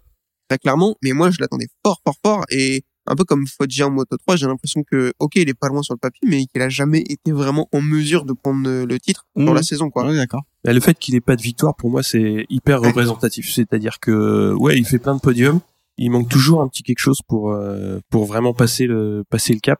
très 0.47 0.59
clairement. 0.59 0.95
Mais 1.01 1.13
moi 1.13 1.31
je 1.31 1.37
l'attendais 1.39 1.67
fort 1.83 2.01
fort 2.05 2.15
fort 2.23 2.45
et 2.51 2.83
un 3.09 3.15
peu 3.15 3.25
comme 3.25 3.45
Foggia 3.47 3.87
en 3.87 3.91
Moto 3.91 4.15
3, 4.17 4.35
j'ai 4.37 4.45
l'impression 4.45 4.83
que 4.89 5.11
ok 5.19 5.33
il 5.35 5.49
est 5.49 5.53
pas 5.53 5.67
loin 5.67 5.81
sur 5.81 5.93
le 5.95 5.99
papier 5.99 6.21
mais 6.27 6.45
qu'il 6.45 6.61
a 6.61 6.69
jamais 6.69 6.99
été 7.01 7.31
vraiment 7.31 7.67
en 7.73 7.81
mesure 7.81 8.23
de 8.23 8.33
prendre 8.33 8.63
le 8.63 8.85
le 8.85 8.99
titre 8.99 9.25
sur 9.35 9.47
Mhm. 9.49 9.55
la 9.55 9.63
saison 9.63 9.89
quoi. 9.89 10.05
Ouais, 10.07 10.15
d'accord. 10.15 10.43
Bah, 10.63 10.71
le 10.73 10.79
fait 10.79 10.97
qu'il 10.97 11.15
ait 11.15 11.21
pas 11.21 11.35
de 11.35 11.41
victoire, 11.41 11.75
pour 11.75 11.89
moi, 11.89 12.03
c'est 12.03 12.45
hyper 12.49 12.81
représentatif. 12.81 13.49
C'est-à-dire 13.53 13.99
que, 14.01 14.53
ouais, 14.53 14.77
il 14.77 14.85
fait 14.85 14.99
plein 14.99 15.15
de 15.15 15.21
podiums. 15.21 15.59
Il 15.97 16.11
manque 16.11 16.29
toujours 16.29 16.61
un 16.61 16.67
petit 16.67 16.83
quelque 16.83 16.99
chose 16.99 17.19
pour 17.27 17.51
euh, 17.51 17.99
pour 18.09 18.25
vraiment 18.25 18.53
passer 18.53 18.85
le 18.85 19.23
passer 19.29 19.53
le 19.53 19.59
cap. 19.59 19.79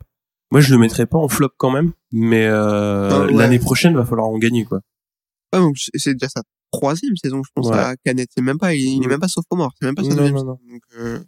Moi, 0.52 0.62
je 0.62 0.74
le 0.74 0.80
mettrais 0.80 1.06
pas 1.06 1.18
en 1.18 1.28
flop 1.30 1.50
quand 1.58 1.70
même, 1.72 1.92
mais 2.12 2.46
euh, 2.48 3.10
Ah, 3.12 3.26
ouais. 3.26 3.34
l'année 3.34 3.60
prochaine, 3.60 3.94
va 3.96 4.04
falloir 4.06 4.28
en 4.28 4.38
gagner, 4.40 4.66
quoi. 4.66 4.80
Ouais, 5.54 5.60
donc 5.60 5.76
c'est- 5.78 6.14
déjà 6.14 6.28
sa 6.30 6.42
troisième 6.72 7.16
saison, 7.18 7.42
je 7.44 7.50
pense, 7.54 7.68
Ouais. 7.70 7.78
à 7.78 7.96
Canet. 8.04 8.30
C'est 8.34 8.42
même 8.42 8.58
pas, 8.58 8.74
il, 8.74 8.82
il 8.82 9.04
est 9.04 9.06
Mm. 9.06 9.10
même 9.10 9.20
pas 9.20 9.28
sophomore. 9.28 9.72
C'est 9.80 9.86
même 9.86 9.96
pas 9.96 10.04
sa 10.04 10.10
Non, 10.10 10.16
deuxième 10.16 10.36
non. 10.38 10.44
Donc, 10.46 10.82
euh, 10.98 11.20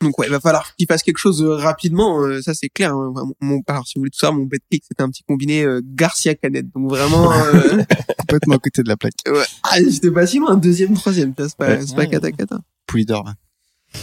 donc 0.00 0.18
ouais, 0.18 0.26
il 0.26 0.30
va 0.30 0.38
falloir 0.40 0.74
qu'il 0.76 0.86
fasse 0.86 1.02
quelque 1.02 1.18
chose 1.18 1.42
euh, 1.42 1.54
rapidement. 1.56 2.20
euh, 2.20 2.40
ça, 2.42 2.54
c'est 2.54 2.68
clair. 2.68 2.92
hein. 2.94 3.12
Mon, 3.14 3.34
mon- 3.40 3.62
alors, 3.66 3.86
si 3.86 3.94
vous 3.96 4.02
voulez 4.02 4.10
tout 4.10 4.18
ça, 4.18 4.30
mon 4.30 4.44
bet 4.44 4.58
pick, 4.70 4.84
c'était 4.88 5.02
un 5.02 5.10
petit 5.10 5.22
combiné 5.24 5.64
euh, 5.64 5.80
Garcia 5.84 6.34
Canet. 6.34 6.66
Donc 6.74 6.88
vraiment, 6.90 7.32
euh, 7.32 7.82
Complètement 8.18 8.54
à 8.56 8.58
côté 8.58 8.82
de 8.82 8.88
la 8.88 8.96
plaque. 8.96 9.14
ouais. 9.26 9.44
Ah, 9.64 9.76
j'étais 9.82 10.10
pas 10.10 10.26
si 10.26 10.38
loin, 10.38 10.56
deuxième, 10.56 10.94
troisième. 10.94 11.34
C'est 11.38 11.56
pas, 11.56 11.68
Ouais. 11.68 11.80
c'est 11.86 11.94
pas 11.94 12.02
Ouais. 12.02 12.08
cata 12.10 12.30
cata. 12.32 12.60
Pouille 12.86 13.04
d'or. 13.06 13.24
ouais. 13.26 14.00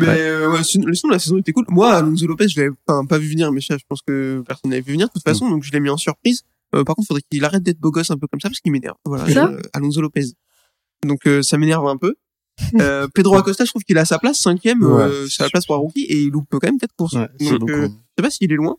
Mais 0.00 0.06
euh, 0.22 0.50
ouais, 0.50 0.64
sinon, 0.64 0.92
sinon, 0.94 1.12
la 1.12 1.18
saison 1.18 1.36
était 1.36 1.52
cool. 1.52 1.66
Moi, 1.68 1.92
Alonso 1.92 2.26
Lopez, 2.26 2.48
je 2.48 2.58
l'avais 2.60 2.74
enfin, 2.88 3.04
pas 3.04 3.18
vu 3.18 3.28
venir, 3.28 3.52
mais 3.52 3.60
ça, 3.60 3.76
je 3.76 3.84
pense 3.86 4.00
que 4.00 4.42
personne 4.46 4.70
n'avait 4.70 4.80
vu 4.80 4.92
venir 4.92 5.08
de 5.08 5.12
toute 5.12 5.22
façon, 5.22 5.50
donc 5.50 5.62
je 5.62 5.70
l'ai 5.72 5.80
mis 5.80 5.90
en 5.90 5.98
surprise. 5.98 6.42
Euh, 6.74 6.84
par 6.84 6.96
contre, 6.96 7.08
faudrait 7.08 7.22
qu'il 7.30 7.44
arrête 7.44 7.62
d'être 7.62 7.78
beau 7.78 7.90
gosse 7.90 8.10
un 8.10 8.16
peu 8.16 8.26
comme 8.26 8.40
ça 8.40 8.48
parce 8.48 8.60
qu'il 8.60 8.72
m'énerve. 8.72 8.96
Voilà, 9.04 9.28
Ça 9.30 9.46
euh, 9.48 9.60
Alonso 9.74 10.00
Lopez. 10.00 10.24
Donc 11.06 11.26
euh, 11.26 11.42
ça 11.42 11.58
m'énerve 11.58 11.86
un 11.86 11.98
peu. 11.98 12.14
Euh, 12.80 13.08
Pedro 13.14 13.36
Acosta, 13.36 13.64
je 13.64 13.70
trouve 13.70 13.82
qu'il 13.82 13.98
a 13.98 14.04
sa 14.04 14.18
place, 14.18 14.38
cinquième, 14.40 14.82
Ouais. 14.82 15.02
euh, 15.02 15.26
c'est 15.28 15.42
la 15.42 15.50
place 15.50 15.66
pour 15.66 15.74
un 15.76 15.78
rookie 15.78 16.02
et 16.04 16.20
il 16.22 16.30
loupe 16.30 16.46
quand 16.50 16.62
même 16.62 16.78
quatre 16.78 16.94
courses. 16.96 17.14
Ouais, 17.14 17.28
c'est 17.38 17.58
donc 17.58 17.70
euh, 17.70 17.86
je 17.88 17.88
sais 17.88 18.22
pas 18.22 18.30
s'il 18.30 18.52
est 18.52 18.56
loin. 18.56 18.76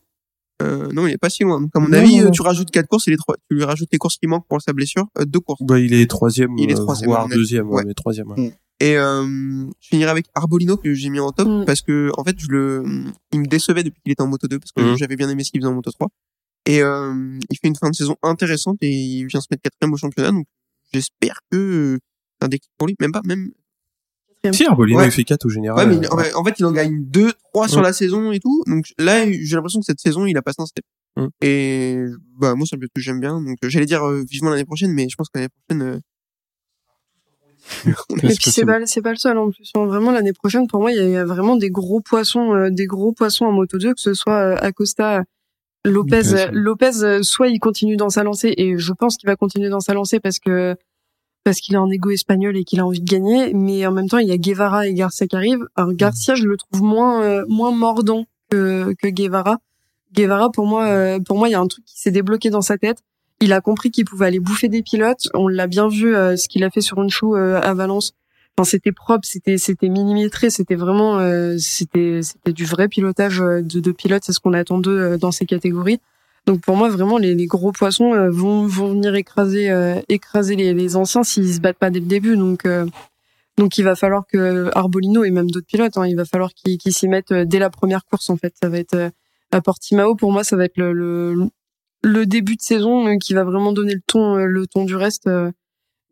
Euh, 0.62 0.90
non, 0.94 1.08
il 1.08 1.14
est 1.14 1.18
pas 1.18 1.30
si 1.32 1.44
loin. 1.44 1.60
Donc 1.60 1.72
à 1.74 1.80
mon 1.80 1.88
Non, 1.88 1.98
avis, 1.98 2.18
non, 2.18 2.22
euh, 2.22 2.26
non. 2.26 2.32
tu 2.32 2.42
rajoutes 2.44 2.70
quatre 2.70 2.88
courses 2.88 3.08
et 3.08 3.12
les 3.12 3.18
trois, 3.18 3.36
tu 3.50 3.56
lui 3.56 3.64
rajoutes 3.64 3.90
les 3.92 3.98
courses 3.98 4.18
qui 4.18 4.28
manquent 4.28 4.46
pour 4.48 4.62
sa 4.62 4.74
blessure, 4.74 5.08
euh, 5.20 5.26
deux 5.26 5.40
courses. 5.40 5.62
Bah, 5.64 5.80
il 5.80 5.92
est 5.94 6.08
troisième, 6.10 6.56
Il 6.58 6.70
est 6.70 6.74
euh, 6.80 6.84
troisième, 6.84 7.10
voire 7.10 7.28
deuxième, 7.28 7.68
ouais, 7.70 7.84
mais 7.86 7.94
troisième. 7.96 8.30
ouais. 8.32 8.54
Et 8.80 8.98
euh, 8.98 9.24
je 9.80 9.88
finirai 9.90 10.10
avec 10.12 10.26
Arbolino 10.36 10.76
que 10.78 10.94
j'ai 10.94 11.10
mis 11.10 11.20
en 11.20 11.32
top 11.32 11.48
Mm. 11.48 11.66
parce 11.66 11.82
que 11.82 12.10
en 12.18 12.24
fait 12.24 12.36
je 12.40 12.48
le 12.48 12.84
il 13.32 13.40
me 13.42 13.46
décevait 13.46 13.84
depuis 13.84 14.02
qu'il 14.04 14.12
était 14.12 14.22
en 14.24 14.28
moto 14.28 14.48
2 14.48 14.58
parce 14.60 14.72
que 14.72 14.82
Mm. 14.82 14.98
j'avais 14.98 15.16
bien 15.16 15.30
aimé 15.30 15.44
ce 15.44 15.52
qu'il 15.52 15.62
faisait 15.62 15.70
en 15.72 15.76
moto 15.76 15.92
3 15.92 16.08
et 16.66 16.82
euh, 16.82 17.14
il 17.50 17.58
fait 17.60 17.68
une 17.68 17.76
fin 17.76 17.90
de 17.92 17.96
saison 17.96 18.16
intéressante 18.24 18.78
et 18.82 18.92
il 18.92 19.26
vient 19.28 19.40
se 19.42 19.48
mettre 19.52 19.62
quatrième 19.64 19.94
au 19.94 19.98
championnat 19.98 20.32
donc 20.32 20.46
j'espère 20.94 21.40
que 21.52 21.58
euh, 21.58 22.00
c'est 22.40 22.46
un 22.46 22.50
déclic 22.50 22.72
pour 22.78 22.88
lui 22.88 22.96
même 23.00 23.12
pas 23.12 23.22
même 23.24 23.52
Si, 24.54 24.66
Arbolino, 24.66 25.00
Ouais. 25.00 25.06
il 25.08 25.12
fait 25.12 25.24
4 25.24 25.46
au 25.46 25.50
général. 25.50 25.78
ouais 25.78 25.86
mais 25.96 26.02
il- 26.02 26.06
euh, 26.06 26.32
en 26.36 26.44
fait- 26.44 26.56
il 26.60 26.66
en 26.66 26.72
gagne 26.72 27.04
deux 27.04 27.32
trois 27.54 27.68
sur 27.68 27.82
la 27.82 27.94
saison 27.94 28.32
et 28.32 28.39
tout 28.39 28.64
donc 28.66 28.86
là 28.98 29.26
j'ai 29.32 29.56
l'impression 29.56 29.80
que 29.80 29.86
cette 29.86 30.00
saison 30.00 30.26
il 30.26 30.36
a 30.38 30.42
passé 30.42 30.58
un 30.62 30.66
step 30.66 30.84
Mm. 31.18 31.28
et 31.42 31.98
bah 32.39 32.56
moi 32.56 32.66
c'est 32.68 32.78
un 32.78 32.80
peu 32.80 32.86
ce 32.88 32.92
que 32.96 33.02
j'aime 33.02 33.20
bien 33.20 33.42
donc 33.42 33.58
euh, 33.64 33.70
j'allais 33.70 33.86
dire 33.86 34.02
euh, 34.04 34.24
vivement 34.28 34.50
l'année 34.50 34.64
prochaine 34.66 34.94
mais 34.94 35.10
je 35.10 35.16
pense 35.18 35.28
que 35.28 35.38
l'année 35.39 35.50
prochaine 35.68 35.82
euh, 35.96 36.00
Et 38.24 38.28
puis 38.36 38.50
c'est 38.52 38.66
pas 38.66 38.84
c'est 38.86 39.02
pas 39.02 39.12
le 39.12 39.18
seul 39.18 39.38
en 39.38 39.52
plus. 39.52 39.70
hein. 39.76 39.86
Vraiment 39.86 40.12
l'année 40.12 40.34
prochaine 40.34 40.68
pour 40.68 40.80
moi 40.82 40.92
il 40.92 40.98
y 40.98 41.00
a- 41.02 41.04
il 41.04 41.12
y 41.12 41.18
a 41.18 41.26
vraiment 41.26 41.56
des 41.58 41.70
gros 41.70 42.02
poissons 42.02 42.56
euh, 42.56 42.70
des 42.72 42.86
gros 42.88 43.12
poissons 43.12 43.46
en 43.46 43.52
moto 43.52 43.78
2 43.78 43.94
que 43.94 44.02
ce 44.02 44.14
soit 44.14 44.34
euh, 44.39 44.58
Acosta 44.62 45.24
Lopez 45.86 46.50
Lopez, 46.52 47.24
soit 47.24 47.48
il 47.50 47.60
continue 47.60 47.98
dans 47.98 48.10
sa 48.10 48.24
lancée 48.24 48.54
et 48.58 48.78
je 48.78 48.94
pense 48.94 49.18
qu'il 49.18 49.28
va 49.28 49.36
continuer 49.36 49.70
dans 49.70 49.80
sa 49.80 49.94
lancée 49.94 50.20
parce 50.20 50.38
que 50.39 50.76
parce 51.44 51.60
qu'il 51.60 51.76
a 51.76 51.80
un 51.80 51.89
ego 51.89 52.10
espagnol 52.12 52.56
et 52.58 52.64
qu'il 52.64 52.80
a 52.80 52.86
envie 52.86 53.02
de 53.02 53.10
gagner 53.10 53.54
mais 53.54 53.86
en 53.86 53.92
même 53.92 54.08
temps 54.08 54.20
il 54.20 54.28
y 54.28 54.32
a 54.32 54.38
Guevara 54.38 54.88
et 54.88 54.94
Garcia 54.94 55.28
qui 55.28 55.36
arrivent. 55.36 55.68
Alors 55.76 55.94
Garcia 55.94 56.36
je 56.36 56.46
le 56.46 56.58
trouve 56.58 56.82
moins 56.82 57.24
euh, 57.24 57.46
moins 57.48 57.72
mordant 57.72 58.26
que 58.50 58.94
que 59.02 59.08
Guevara. 59.08 59.58
Guevara 60.14 60.52
pour 60.52 60.68
moi 60.68 60.86
euh, 60.86 61.20
pour 61.20 61.38
moi 61.38 61.50
il 61.50 61.52
y 61.52 61.56
a 61.56 61.60
un 61.60 61.68
truc 61.68 61.86
qui 61.86 62.00
s'est 62.00 62.12
débloqué 62.12 62.50
dans 62.50 62.62
sa 62.62 62.78
tête. 62.78 63.00
Il 63.42 63.54
a 63.54 63.62
compris 63.62 63.89
qu'il 63.89 64.06
pouvait 64.06 64.28
aller 64.28 64.39
bouffer 64.39 64.68
des 64.68 64.84
pilotes. 64.84 65.28
On 65.34 65.48
l'a 65.48 65.66
bien 65.66 65.88
vu 65.88 66.16
euh, 66.16 66.38
ce 66.38 66.48
qu'il 66.48 66.64
a 66.64 66.70
fait 66.70 66.82
sur 66.82 67.02
une 67.02 67.10
chou 67.10 67.36
euh, 67.36 67.60
à 67.60 67.74
Valence. 67.74 68.14
Enfin, 68.56 68.70
c'était 68.70 68.92
propre, 68.92 69.26
c'était 69.28 69.58
c'était 69.58 69.89
millimétré, 69.89 70.52
c'était 70.52 70.76
vraiment 70.76 71.18
euh, 71.18 71.56
c'était 71.58 72.20
c'était 72.22 72.54
du 72.54 72.66
vrai 72.66 72.88
pilotage 72.88 73.42
euh, 73.42 73.62
de, 73.62 73.80
de 73.80 73.92
pilote, 73.92 74.22
c'est 74.26 74.34
ce 74.34 74.39
qu'on 74.39 74.54
attend 74.54 74.78
d'eux 74.78 75.18
dans 75.18 75.32
ces 75.32 75.46
catégories. 75.46 76.00
Donc 76.48 76.62
pour 76.62 76.76
moi 76.76 76.89
vraiment 76.89 77.18
les, 77.18 77.36
les 77.36 77.46
gros 77.46 77.72
poissons 77.72 78.14
euh, 78.14 78.30
vont 78.32 78.66
vont 78.66 78.89
venir 78.89 79.14
écraser 79.16 79.70
euh, 79.70 80.02
écraser 80.10 80.56
les, 80.56 80.74
les 80.74 80.96
anciens 80.96 81.24
s'ils 81.24 81.54
se 81.54 81.60
battent 81.60 81.78
pas 81.78 81.92
dès 81.92 82.00
le 82.00 82.08
début. 82.08 82.36
Donc 82.36 82.66
euh, 82.66 82.86
donc 83.58 83.78
il 83.78 83.84
va 83.84 83.96
falloir 83.96 84.26
que 84.28 84.70
Arbolino 84.76 85.24
et 85.24 85.32
même 85.32 85.52
d'autres 85.52 85.68
pilotes, 85.68 85.98
hein, 85.98 86.08
il 86.08 86.16
va 86.16 86.26
falloir 86.26 86.52
qu'ils 86.54 86.80
s'y 86.94 87.08
mettent 87.08 87.32
euh, 87.32 87.46
dès 87.46 87.60
la 87.60 87.70
première 87.70 88.06
course 88.06 88.30
en 88.30 88.38
fait. 88.38 88.56
Ça 88.62 88.70
va 88.70 88.80
être 88.80 88.96
euh, 88.96 89.10
à 89.52 89.62
Portimao 89.62 90.16
pour 90.16 90.32
moi 90.32 90.44
ça 90.44 90.56
va 90.56 90.66
être 90.66 90.78
le, 90.78 90.94
le 90.94 91.50
le 92.04 92.26
début 92.26 92.56
de 92.56 92.62
saison 92.62 93.08
euh, 93.08 93.18
qui 93.18 93.34
va 93.34 93.44
vraiment 93.44 93.74
donner 93.74 93.94
le 93.94 94.02
ton 94.08 94.36
le 94.36 94.66
ton 94.68 94.86
du 94.86 94.96
reste 94.96 95.30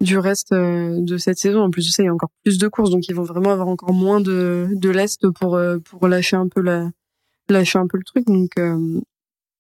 du 0.02 0.18
reste 0.18 0.54
de 0.54 1.18
cette 1.18 1.40
saison 1.40 1.62
en 1.62 1.72
plus 1.72 1.88
de 1.88 1.92
ça 1.92 2.04
il 2.04 2.08
y 2.08 2.10
a 2.10 2.14
encore 2.14 2.32
plus 2.44 2.58
de 2.58 2.68
courses 2.68 2.92
donc 2.92 3.08
ils 3.08 3.16
vont 3.16 3.24
vraiment 3.24 3.52
avoir 3.52 3.68
encore 3.68 3.94
moins 3.94 4.22
de 4.22 4.68
de 4.72 4.90
lest 4.90 5.28
pour 5.32 5.60
pour 5.86 6.08
lâcher 6.08 6.36
un 6.36 6.48
peu 6.48 6.62
la 6.62 6.90
lâcher 7.50 7.80
un 7.80 7.88
peu 7.88 7.98
le 7.98 8.04
truc 8.04 8.28
donc 8.28 8.52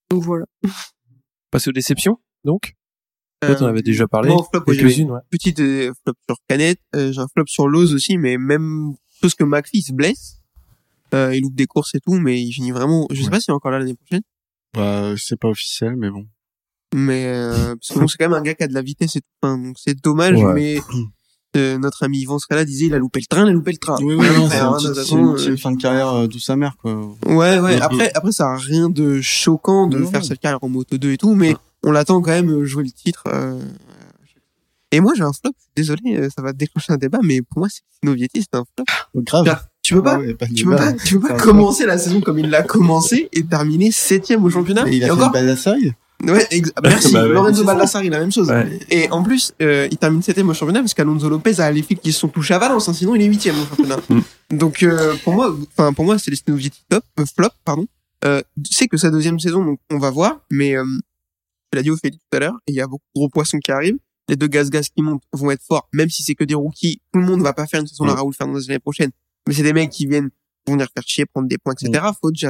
donc 0.10 0.24
voilà 0.24 0.45
Passer 1.51 1.70
aux 1.70 1.74
déceptions, 1.74 2.18
donc? 2.43 2.76
Euh, 3.43 3.55
avais 3.66 3.82
déjà 3.82 4.07
parlé. 4.07 4.32
en 4.32 4.43
flop, 4.43 4.64
ouais, 4.68 5.20
petite 5.30 5.60
euh, 5.62 5.93
flop 6.03 6.14
sur 6.28 6.36
Canet, 6.47 6.78
euh, 6.95 7.12
j'ai 7.14 7.20
un 7.22 7.28
flop 7.28 7.45
sur 7.47 7.68
Lowe's 7.68 7.93
aussi, 7.93 8.18
mais 8.18 8.38
même 8.38 8.93
chose 9.22 9.34
que 9.34 9.43
McPhee 9.45 9.78
il 9.80 9.82
se 9.82 9.93
blesse, 9.93 10.41
euh, 11.14 11.34
il 11.34 11.41
loupe 11.43 11.55
des 11.55 11.66
courses 11.66 11.95
et 11.95 11.99
tout, 12.01 12.14
mais 12.20 12.41
il 12.41 12.51
finit 12.51 12.72
vraiment. 12.72 13.07
Je 13.12 13.16
sais 13.16 13.24
Ouais. 13.26 13.30
pas 13.32 13.39
s'il 13.39 13.51
est 13.51 13.55
encore 13.55 13.72
là 13.72 13.80
l'année 13.80 13.95
prochaine, 13.95 14.22
Bah, 14.74 15.14
c'est 15.18 15.39
pas 15.39 15.47
officiel, 15.47 15.95
mais 15.95 16.10
bon. 16.12 16.28
mais 16.93 17.26
euh, 17.28 17.76
parce 17.76 17.88
que 17.93 17.99
bon, 17.99 18.07
c'est 18.07 18.18
quand 18.18 18.30
même 18.30 18.38
un 18.38 18.43
gars 18.43 18.53
qui 18.55 18.64
a 18.64 18.68
de 18.68 18.74
la 18.74 18.82
vitesse 18.82 19.16
et 19.16 19.22
tout, 19.22 19.28
enfin, 19.41 19.57
donc 19.57 19.78
c'est 19.80 19.95
dommage, 20.03 20.36
Ouais. 20.43 20.53
mais 20.53 20.80
euh, 21.58 21.78
notre 21.78 22.04
ami 22.04 22.20
Yvan 22.22 22.38
Scala 22.39 22.64
disait 22.66 22.86
il 22.88 22.93
a 22.93 22.97
loupé 23.00 23.20
le 23.20 23.26
train, 23.26 23.45
il 23.45 23.50
a 23.50 23.54
loupé 23.54 23.72
le 23.72 23.78
train. 23.78 23.95
Oui, 24.02 24.14
oui, 24.16 24.26
non, 24.38 24.78
c'est 24.80 25.10
une 25.16 25.54
euh, 25.54 25.58
fin 25.58 25.72
de 25.72 25.82
carrière 25.82 26.10
euh, 26.14 26.28
douce 26.28 26.50
amère, 26.50 26.76
quoi. 26.82 26.93
Ouais, 27.26 27.60
ouais. 27.60 27.82
Après, 27.82 28.12
après, 28.14 28.32
ça 28.32 28.50
a 28.52 28.56
rien 28.58 28.89
de 28.89 29.20
choquant 29.22 29.88
de 29.88 29.97
Non. 30.00 30.10
faire 30.12 30.24
cette 30.24 30.39
carrière 30.39 30.60
en 30.64 30.70
moto 30.70 30.97
2 30.97 31.12
et 31.12 31.18
tout, 31.18 31.34
mais 31.36 31.56
on 31.84 31.91
l'attend 31.91 32.22
quand 32.22 32.32
même 32.32 32.64
jouer 32.66 32.84
le 32.84 32.91
titre. 32.91 33.24
euh, 33.28 33.60
Et 34.91 35.00
moi, 35.00 35.14
j'ai 35.16 35.24
un 35.24 35.34
flop. 35.34 35.52
Désolé, 35.76 36.02
euh, 36.18 36.30
ça 36.36 36.41
va 36.41 36.52
déclencher 36.54 36.93
un 36.93 36.97
débat, 36.97 37.20
mais 37.24 37.41
pour 37.41 37.60
moi, 37.60 37.68
c'est 37.70 37.82
Novietti, 38.04 38.41
c'est 38.41 38.56
un 38.58 38.64
flop. 38.76 38.86
Grave. 39.24 39.45
Faire- 39.45 39.66
tu 39.82 39.95
peux 39.95 40.04
pas, 40.04 40.20
Ouais, 40.20 40.34
pas 40.36 40.45
tu 40.45 40.66
peux 40.66 40.76
pas, 40.76 40.93
tu 40.93 41.20
peux 41.20 41.30
pas 41.30 41.38
commencer 41.38 41.86
la 41.86 41.97
saison 41.97 42.22
comme 42.22 42.38
il 42.38 42.50
l'a 42.50 42.62
commencé 42.62 43.28
et 43.34 43.43
terminer 43.43 43.91
septième 43.91 44.43
au 44.43 44.50
championnat. 44.50 44.88
Et 44.88 44.97
il 44.97 45.04
a 45.04 45.08
et 45.08 45.10
fait 45.10 45.14
encore, 45.16 45.28
une 45.28 45.32
Baldassari. 45.34 45.93
Ouais, 46.24 46.47
merci, 46.84 47.13
Bah 47.13 47.24
ouais, 47.24 47.30
Lorenzo 47.30 47.53
c'est 47.53 47.59
ça. 47.59 47.74
Baldassari, 47.74 48.09
la 48.09 48.20
même 48.20 48.32
chose. 48.32 48.49
Ouais. 48.49 48.80
Et 48.89 49.09
en 49.11 49.24
plus, 49.24 49.53
euh, 49.61 49.88
il 49.91 49.97
termine 49.97 50.22
septième 50.22 50.49
au 50.49 50.53
championnat 50.53 50.82
parce 50.82 50.93
qu'Alonso 50.93 51.30
Lopez 51.30 51.59
a 51.59 51.72
les 51.72 51.82
flics 51.82 52.01
qui 52.01 52.11
se 52.11 52.20
sont 52.20 52.28
touchés 52.28 52.53
à 52.53 52.59
Valence, 52.59 52.89
hein, 52.89 52.93
sinon 52.93 53.15
il 53.15 53.22
est 53.22 53.26
huitième 53.26 53.55
au 53.59 53.65
championnat. 53.65 53.97
Mm. 54.09 54.57
Donc 54.57 54.82
euh, 54.82 55.13
pour 55.24 55.34
moi, 55.34 55.55
enfin 55.78 55.93
pour 55.93 56.05
moi, 56.05 56.17
Celestino 56.17 56.57
Vietti 56.57 56.84
top, 56.89 57.03
euh, 57.20 57.26
flop, 57.36 57.49
pardon. 57.63 57.86
Euh, 58.26 58.41
c'est 58.70 58.88
que 58.88 58.97
sa 58.97 59.11
deuxième 59.11 59.39
saison, 59.39 59.63
donc 59.63 59.80
on 59.91 59.99
va 59.99 60.09
voir, 60.09 60.39
mais 60.49 60.76
euh, 60.76 60.84
je 61.72 61.78
l'ai 61.78 61.84
dit 61.84 61.91
au 61.91 61.97
Félix 61.97 62.17
tout 62.30 62.38
à 62.38 62.39
l'heure, 62.39 62.55
il 62.67 62.74
y 62.74 62.82
a 62.82 62.88
beaucoup 62.88 63.03
de 63.15 63.20
gros 63.20 63.30
poissons 63.30 63.59
qui 63.59 63.72
arrivent. 63.72 63.97
Les 64.28 64.36
deux 64.36 64.47
gaz-gaz 64.47 64.89
qui 64.89 65.01
montent 65.03 65.22
vont 65.34 65.51
être 65.51 65.61
forts, 65.61 65.88
même 65.93 66.09
si 66.09 66.24
c'est 66.24 66.34
que 66.36 66.43
des 66.43 66.55
rookies. 66.55 66.99
Tout 67.13 67.20
le 67.20 67.26
monde 67.28 67.41
va 67.43 67.53
pas 67.53 67.67
faire 67.67 67.80
une 67.80 67.88
saison 67.88 68.05
à 68.05 68.13
Mm. 68.13 68.15
Raoul 68.15 68.34
Fernandez 68.34 68.65
l'année 68.67 68.80
prochaine, 68.80 69.11
mais 69.47 69.53
c'est 69.53 69.63
des 69.63 69.74
mecs 69.74 69.91
qui 69.91 70.07
viennent 70.07 70.30
vont 70.67 70.74
venir 70.74 70.88
faire 70.93 71.03
chier, 71.05 71.26
prendre 71.28 71.47
des 71.47 71.57
points, 71.59 71.74
etc. 71.80 72.03
Faut 72.20 72.32
déjà, 72.32 72.49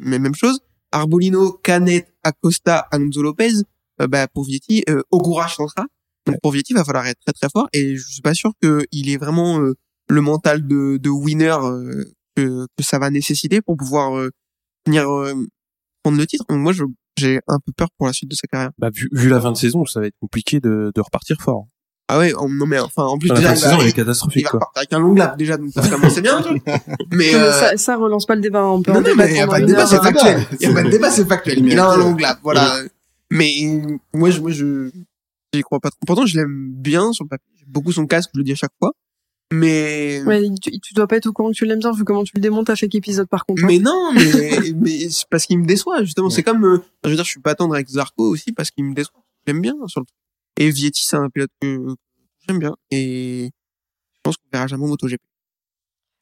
mais 0.00 0.18
même 0.18 0.34
chose. 0.34 0.60
Arbolino, 0.92 1.52
Canet, 1.52 2.12
Acosta, 2.22 2.86
Alonso 2.90 3.22
Lopez, 3.22 3.52
euh, 4.00 4.06
bah 4.06 4.28
pour 4.28 4.44
Vietti, 4.44 4.84
euh, 4.88 5.02
Ogura 5.10 5.46
changera. 5.46 5.86
Donc 6.26 6.36
pour 6.42 6.52
Vietti, 6.52 6.72
il 6.72 6.76
va 6.76 6.84
falloir 6.84 7.06
être 7.06 7.20
très 7.24 7.32
très 7.32 7.48
fort, 7.48 7.68
et 7.72 7.96
je 7.96 8.08
suis 8.08 8.22
pas 8.22 8.34
sûr 8.34 8.52
qu'il 8.60 9.08
ait 9.08 9.16
vraiment 9.16 9.60
euh, 9.60 9.74
le 10.08 10.20
mental 10.20 10.66
de, 10.66 10.96
de 10.96 11.08
winner 11.10 11.56
euh, 11.62 12.04
que, 12.34 12.66
que 12.76 12.82
ça 12.84 12.98
va 12.98 13.10
nécessiter 13.10 13.62
pour 13.62 13.76
pouvoir 13.76 14.16
euh, 14.16 14.30
venir 14.86 15.08
euh, 15.08 15.34
prendre 16.02 16.18
le 16.18 16.26
titre. 16.26 16.44
Donc 16.48 16.58
moi, 16.58 16.72
je 16.72 16.84
j'ai 17.18 17.40
un 17.48 17.58
peu 17.64 17.72
peur 17.74 17.88
pour 17.96 18.06
la 18.06 18.12
suite 18.12 18.30
de 18.30 18.36
sa 18.36 18.46
carrière. 18.46 18.72
Bah, 18.76 18.90
vu, 18.94 19.08
vu 19.12 19.28
la 19.30 19.40
fin 19.40 19.50
de 19.50 19.56
saison, 19.56 19.86
ça 19.86 20.00
va 20.00 20.06
être 20.06 20.18
compliqué 20.20 20.60
de, 20.60 20.92
de 20.94 21.00
repartir 21.00 21.40
fort. 21.40 21.66
Ah 22.08 22.18
ouais, 22.18 22.32
non 22.32 22.66
mais 22.66 22.78
enfin 22.78 23.02
en 23.02 23.18
plus 23.18 23.30
Enfin, 23.32 23.40
déjà 23.40 23.50
la 23.50 23.56
saison, 23.56 23.80
est 23.80 23.88
il 23.88 23.92
catastrophique, 23.92 24.44
va 24.44 24.50
quoi. 24.50 24.70
avec 24.76 24.92
un 24.92 25.00
long 25.00 25.14
lap 25.14 25.36
déjà, 25.36 25.56
donc 25.56 25.70
ça 25.72 25.88
commence 25.88 26.16
bien. 26.20 26.40
tu 26.40 26.50
vois. 26.64 26.78
Mais, 27.10 27.34
euh, 27.34 27.50
ça, 27.52 27.76
ça 27.76 27.96
relance 27.96 28.26
pas 28.26 28.36
le 28.36 28.40
débat. 28.42 28.64
On 28.64 28.80
peut 28.80 28.92
non, 28.92 29.00
mais 29.16 29.30
il 29.30 29.36
y 29.36 29.40
a 29.40 29.46
pas 29.48 29.60
de 29.60 29.66
débat, 29.66 29.86
c'est 29.86 29.96
factuel. 30.00 30.46
Il 30.60 30.68
y 30.68 30.70
a 30.70 30.74
pas 30.74 30.82
de 30.84 30.90
débat, 30.90 31.10
c'est 31.10 31.24
factuel. 31.26 31.66
Il 31.66 31.78
a 31.78 31.88
un 31.90 31.96
long 31.96 32.14
lap, 32.16 32.38
voilà. 32.44 32.76
Mais 33.30 33.50
moi, 34.14 34.30
je, 34.30 34.40
moi, 34.40 34.52
je, 34.52 34.88
j'y 35.52 35.62
crois 35.62 35.80
pas 35.80 35.90
trop. 35.90 35.98
Pourtant, 36.06 36.26
je 36.26 36.36
l'aime 36.36 36.70
bien 36.76 37.12
sur 37.12 37.24
le 37.24 37.28
papier. 37.28 37.46
J'aime 37.58 37.68
beaucoup 37.70 37.90
son 37.90 38.06
casque, 38.06 38.30
je 38.34 38.38
le 38.38 38.44
dis 38.44 38.52
à 38.52 38.56
chaque 38.56 38.70
fois. 38.78 38.92
Mais, 39.52 40.22
Ouais, 40.26 40.42
tu, 40.62 40.70
tu 40.80 40.94
dois 40.94 41.06
pas 41.08 41.16
être 41.16 41.26
au 41.26 41.32
courant 41.32 41.50
que 41.50 41.56
tu 41.56 41.66
l'aimes 41.66 41.78
bien 41.80 41.92
vu 41.92 42.04
comment 42.04 42.22
tu 42.24 42.32
le 42.36 42.40
démontes 42.40 42.68
à 42.70 42.74
chaque 42.76 42.94
épisode 42.94 43.28
par 43.28 43.46
contre. 43.46 43.62
hein. 43.62 43.66
mais 43.68 43.78
non, 43.80 44.12
mais, 44.12 44.72
mais 44.76 45.08
c'est 45.08 45.26
parce 45.28 45.46
qu'il 45.46 45.58
me 45.58 45.66
déçoit, 45.66 46.02
justement. 46.04 46.30
C'est 46.30 46.42
comme, 46.44 46.64
euh, 46.64 46.78
je 47.04 47.10
veux 47.10 47.16
dire, 47.16 47.24
je 47.24 47.30
suis 47.30 47.40
pas 47.40 47.54
tendre 47.56 47.74
avec 47.74 47.88
Zarco 47.88 48.24
aussi 48.28 48.52
parce 48.52 48.70
qu'il 48.70 48.84
me 48.84 48.94
déçoit. 48.94 49.22
J'aime 49.46 49.60
bien 49.60 49.74
sur 49.86 50.00
le 50.00 50.06
truc. 50.06 50.16
Et 50.58 50.70
Vietti, 50.70 51.02
c'est 51.04 51.16
un 51.16 51.28
pilote 51.28 51.50
que 51.60 51.86
j'aime 52.46 52.58
bien. 52.58 52.74
Et 52.90 53.50
je 54.14 54.20
pense 54.22 54.36
qu'on 54.36 54.48
verra 54.52 54.66
jamais 54.66 54.84
en 54.84 54.88
MotoGP. 54.88 55.20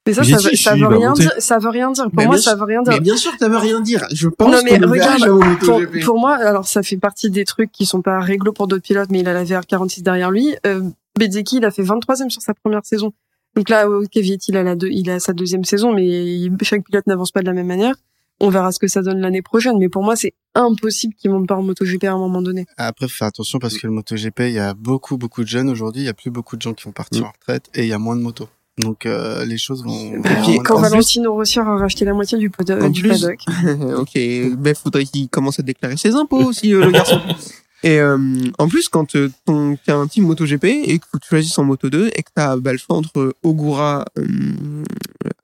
Mais 0.06 0.12
ça, 0.12 0.22
ça, 0.22 0.26
Vietti, 0.36 0.44
veut, 0.50 0.56
ça 0.56 0.70
veut 0.72 0.76
il 0.78 0.82
va 0.82 0.88
rien 0.90 1.12
dire. 1.14 1.32
Ça 1.38 1.58
veut 1.58 1.68
rien 1.70 1.90
dire. 1.92 2.04
Pour 2.04 2.12
Mais 2.16 2.26
moi, 2.26 2.34
bien 2.34 2.42
ça 2.42 2.50
sûr. 2.50 2.58
veut 2.58 2.64
rien 2.64 2.82
dire. 2.82 2.92
Mais 2.92 3.00
bien 3.00 3.16
sûr 3.16 3.32
que 3.32 3.38
ça 3.38 3.48
veut 3.48 3.56
rien 3.56 3.80
dire. 3.80 4.06
Je 4.12 4.28
pense 4.28 4.52
Non, 4.52 4.60
mais 4.64 4.76
regarde, 4.78 5.24
Pour, 5.60 5.78
MotoGP. 5.80 6.04
pour 6.04 6.18
moi, 6.18 6.34
alors 6.34 6.68
ça 6.68 6.82
fait 6.82 6.98
partie 6.98 7.30
des 7.30 7.44
trucs 7.46 7.72
qui 7.72 7.86
sont 7.86 8.02
pas 8.02 8.20
réglo 8.20 8.52
pour 8.52 8.66
d'autres 8.66 8.82
pilotes, 8.82 9.08
mais 9.10 9.20
il 9.20 9.28
a 9.28 9.32
la 9.32 9.44
VR46 9.44 10.02
derrière 10.02 10.30
lui. 10.30 10.54
Euh, 10.66 10.82
Bezzecchi, 11.18 11.56
il 11.56 11.64
a 11.64 11.70
fait 11.70 11.82
23e 11.82 12.28
sur 12.28 12.42
sa 12.42 12.52
première 12.54 12.84
saison. 12.84 13.12
Donc 13.56 13.68
là, 13.70 13.88
ok, 13.88 14.14
Vietti, 14.16 14.50
il 14.50 14.56
a, 14.58 14.62
la 14.62 14.74
deux- 14.74 14.90
il 14.90 15.08
a 15.08 15.20
sa 15.20 15.32
deuxième 15.32 15.64
saison, 15.64 15.94
mais 15.94 16.50
chaque 16.62 16.84
pilote 16.84 17.06
n'avance 17.06 17.30
pas 17.30 17.40
de 17.40 17.46
la 17.46 17.52
même 17.52 17.68
manière. 17.68 17.94
On 18.40 18.50
verra 18.50 18.72
ce 18.72 18.78
que 18.78 18.88
ça 18.88 19.00
donne 19.02 19.20
l'année 19.20 19.42
prochaine, 19.42 19.78
mais 19.78 19.88
pour 19.88 20.02
moi, 20.02 20.16
c'est 20.16 20.34
impossible 20.54 21.14
qu'il 21.14 21.30
monte 21.30 21.46
pas 21.48 21.54
en 21.56 21.62
MotoGP 21.62 22.04
à 22.04 22.12
un 22.12 22.18
moment 22.18 22.42
donné. 22.42 22.66
Après, 22.76 23.06
faut 23.08 23.14
faire 23.14 23.28
attention 23.28 23.58
parce 23.58 23.78
que 23.78 23.86
le 23.86 23.92
MotoGP, 23.92 24.40
il 24.40 24.52
y 24.52 24.58
a 24.58 24.74
beaucoup, 24.74 25.16
beaucoup 25.16 25.42
de 25.42 25.48
jeunes 25.48 25.68
aujourd'hui. 25.70 26.02
Il 26.02 26.06
y 26.06 26.08
a 26.08 26.14
plus 26.14 26.30
beaucoup 26.30 26.56
de 26.56 26.62
gens 26.62 26.74
qui 26.74 26.84
vont 26.84 26.92
partir 26.92 27.22
Mm. 27.22 27.26
en 27.26 27.30
retraite 27.30 27.70
et 27.74 27.82
il 27.82 27.88
y 27.88 27.92
a 27.92 27.98
moins 27.98 28.16
de 28.16 28.22
motos. 28.22 28.48
Donc, 28.78 29.06
euh, 29.06 29.44
les 29.44 29.56
choses 29.56 29.84
vont. 29.84 30.18
Bah, 30.18 30.30
quand 30.64 30.80
Valentino 30.80 31.32
Rossi 31.32 31.60
aura 31.60 31.76
racheté 31.76 32.04
la 32.04 32.12
moitié 32.12 32.36
du, 32.38 32.50
pod- 32.50 32.72
En 32.72 32.90
du 32.90 33.02
plus- 33.02 33.20
paddock. 33.22 33.38
ok, 34.00 34.18
ben 34.58 34.74
faudrait 34.74 35.04
qu'il 35.04 35.28
commence 35.28 35.60
à 35.60 35.62
déclarer 35.62 35.96
ses 35.96 36.14
impôts 36.14 36.42
aussi, 36.44 36.74
euh, 36.74 36.84
le 36.86 36.90
garçon. 36.90 37.20
Et 37.84 38.00
euh, 38.00 38.18
en 38.58 38.66
plus, 38.66 38.88
quand 38.88 39.14
ton 39.44 39.76
t'as 39.86 39.94
un 39.94 40.06
team 40.08 40.24
MotoGP 40.24 40.64
et 40.64 40.98
que 40.98 41.04
tu 41.20 41.28
choisisses 41.28 41.58
en 41.58 41.64
Moto 41.64 41.90
2 41.90 42.08
et 42.16 42.22
que 42.22 42.30
t'as 42.34 42.56
bah, 42.56 42.72
le 42.72 42.78
choix 42.78 42.96
entre 42.96 43.34
Ogura, 43.42 44.06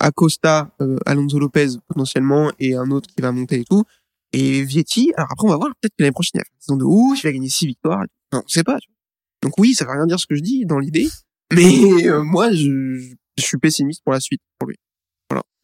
Acosta, 0.01 0.70
euh, 0.80 0.96
Alonso 1.07 1.38
Lopez 1.38 1.68
potentiellement 1.86 2.51
et 2.59 2.74
un 2.74 2.90
autre 2.90 3.09
qui 3.14 3.22
va 3.22 3.30
monter 3.32 3.61
et 3.61 3.64
tout, 3.64 3.84
et 4.32 4.62
Vietti. 4.62 5.12
Alors 5.16 5.30
après, 5.32 5.46
on 5.46 5.51
va 5.51 5.57
voir. 5.57 5.68
Peut-être 5.80 5.92
que 5.96 6.03
l'année 6.03 6.12
prochaine, 6.12 6.32
il 6.34 6.38
va 6.40 6.44
faire 6.44 6.55
une 6.57 6.61
saison 6.62 6.76
de 6.76 6.84
ouf, 6.84 7.22
il 7.22 7.26
va 7.26 7.32
gagner 7.32 7.48
six 7.48 7.66
victoires. 7.66 8.05
Non, 8.32 8.42
on 8.44 8.48
sait 8.48 8.64
pas. 8.64 8.78
tu 8.78 8.88
vois. 8.88 8.96
Donc 9.42 9.59
oui, 9.59 9.74
ça 9.74 9.84
veut 9.84 9.92
rien 9.92 10.07
dire 10.07 10.18
ce 10.18 10.26
que 10.26 10.34
je 10.34 10.42
dis 10.42 10.66
dans 10.66 10.78
l'idée, 10.78 11.09
mais 11.53 12.07
euh, 12.09 12.22
moi, 12.22 12.53
je, 12.53 12.98
je 13.36 13.42
suis 13.44 13.59
pessimiste 13.59 14.03
pour 14.05 14.12
la 14.12 14.20
suite 14.20 14.40
pour 14.59 14.68
lui. 14.68 14.76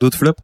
D'autres 0.01 0.19
flops 0.19 0.41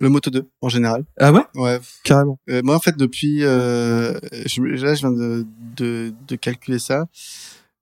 Le 0.00 0.08
Moto 0.10 0.30
2, 0.30 0.46
en 0.60 0.68
général. 0.68 1.04
Ah 1.18 1.32
ouais? 1.32 1.44
Ouais. 1.54 1.80
Carrément. 2.04 2.38
Euh, 2.50 2.60
moi, 2.62 2.74
en 2.76 2.80
fait, 2.80 2.96
depuis, 2.96 3.42
euh, 3.44 4.18
je, 4.44 4.60
là, 4.60 4.94
je 4.94 5.00
viens 5.00 5.12
de, 5.12 5.46
de, 5.76 6.12
de 6.28 6.36
calculer 6.36 6.78
ça. 6.78 7.06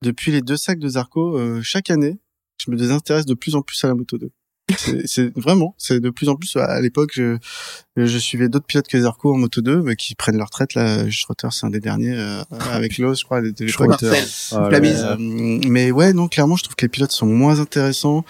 Depuis 0.03 0.31
les 0.31 0.43
deux 0.43 0.57
sacs 0.57 0.79
de 0.79 0.89
Zarco, 0.89 1.37
euh, 1.39 1.61
chaque 1.63 1.91
année, 1.91 2.19
je 2.59 2.71
me 2.71 2.77
désintéresse 2.77 3.27
de 3.27 3.35
plus 3.35 3.57
en 3.57 3.63
plus 3.63 3.83
à 3.85 3.89
la 3.89 3.95
Moto 3.95 4.19
2. 4.19 4.31
C'est- 4.77 5.07
C'est 5.07 5.39
vraiment, 5.39 5.75
c'est 5.77 6.01
de 6.01 6.11
plus 6.11 6.29
en 6.29 6.37
plus. 6.37 6.57
À 6.57 6.81
l'époque, 6.81 7.11
je, 7.15 7.37
je 7.97 8.19
suivais 8.19 8.49
d'autres 8.49 8.65
pilotes 8.67 8.89
que 8.89 9.01
Zarco 9.01 9.35
en 9.35 9.37
Moto 9.37 9.61
2, 9.61 9.83
mais 9.83 9.97
qui 9.97 10.15
prennent 10.15 10.37
leur 10.39 10.47
retraite. 10.47 10.75
Là, 10.75 11.09
Schroeter, 11.11 11.49
c'est 11.51 11.67
un 11.67 11.71
des 11.71 11.81
derniers 11.81 12.15
euh, 12.17 12.43
avec 12.73 12.97
Lowe, 12.99 13.15
je 13.15 13.25
crois. 13.25 13.41
de 13.43 13.49
l'époque. 13.49 13.73
Marcel, 14.13 14.25
Ah, 14.53 14.69
la. 14.71 14.81
Euh, 15.13 15.17
mais 15.69 15.91
ouais, 15.91 16.13
non, 16.13 16.29
clairement, 16.29 16.57
je 16.57 16.63
trouve 16.65 16.77
que 16.77 16.85
les 16.85 16.89
pilotes 16.89 17.13
sont 17.13 17.27
moins 17.27 17.59
intéressants. 17.61 18.25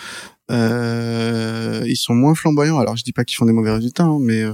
Euh, 0.51 1.83
ils 1.87 1.97
sont 1.97 2.15
moins 2.15 2.35
flamboyants. 2.35 2.79
Alors, 2.79 2.97
je 2.97 3.05
dis 3.05 3.13
pas 3.13 3.25
qu'ils 3.25 3.37
font 3.37 3.47
des 3.47 3.53
mauvais 3.53 3.71
résultats, 3.73 4.05
hein, 4.05 4.19
mais 4.21 4.43
euh, 4.43 4.53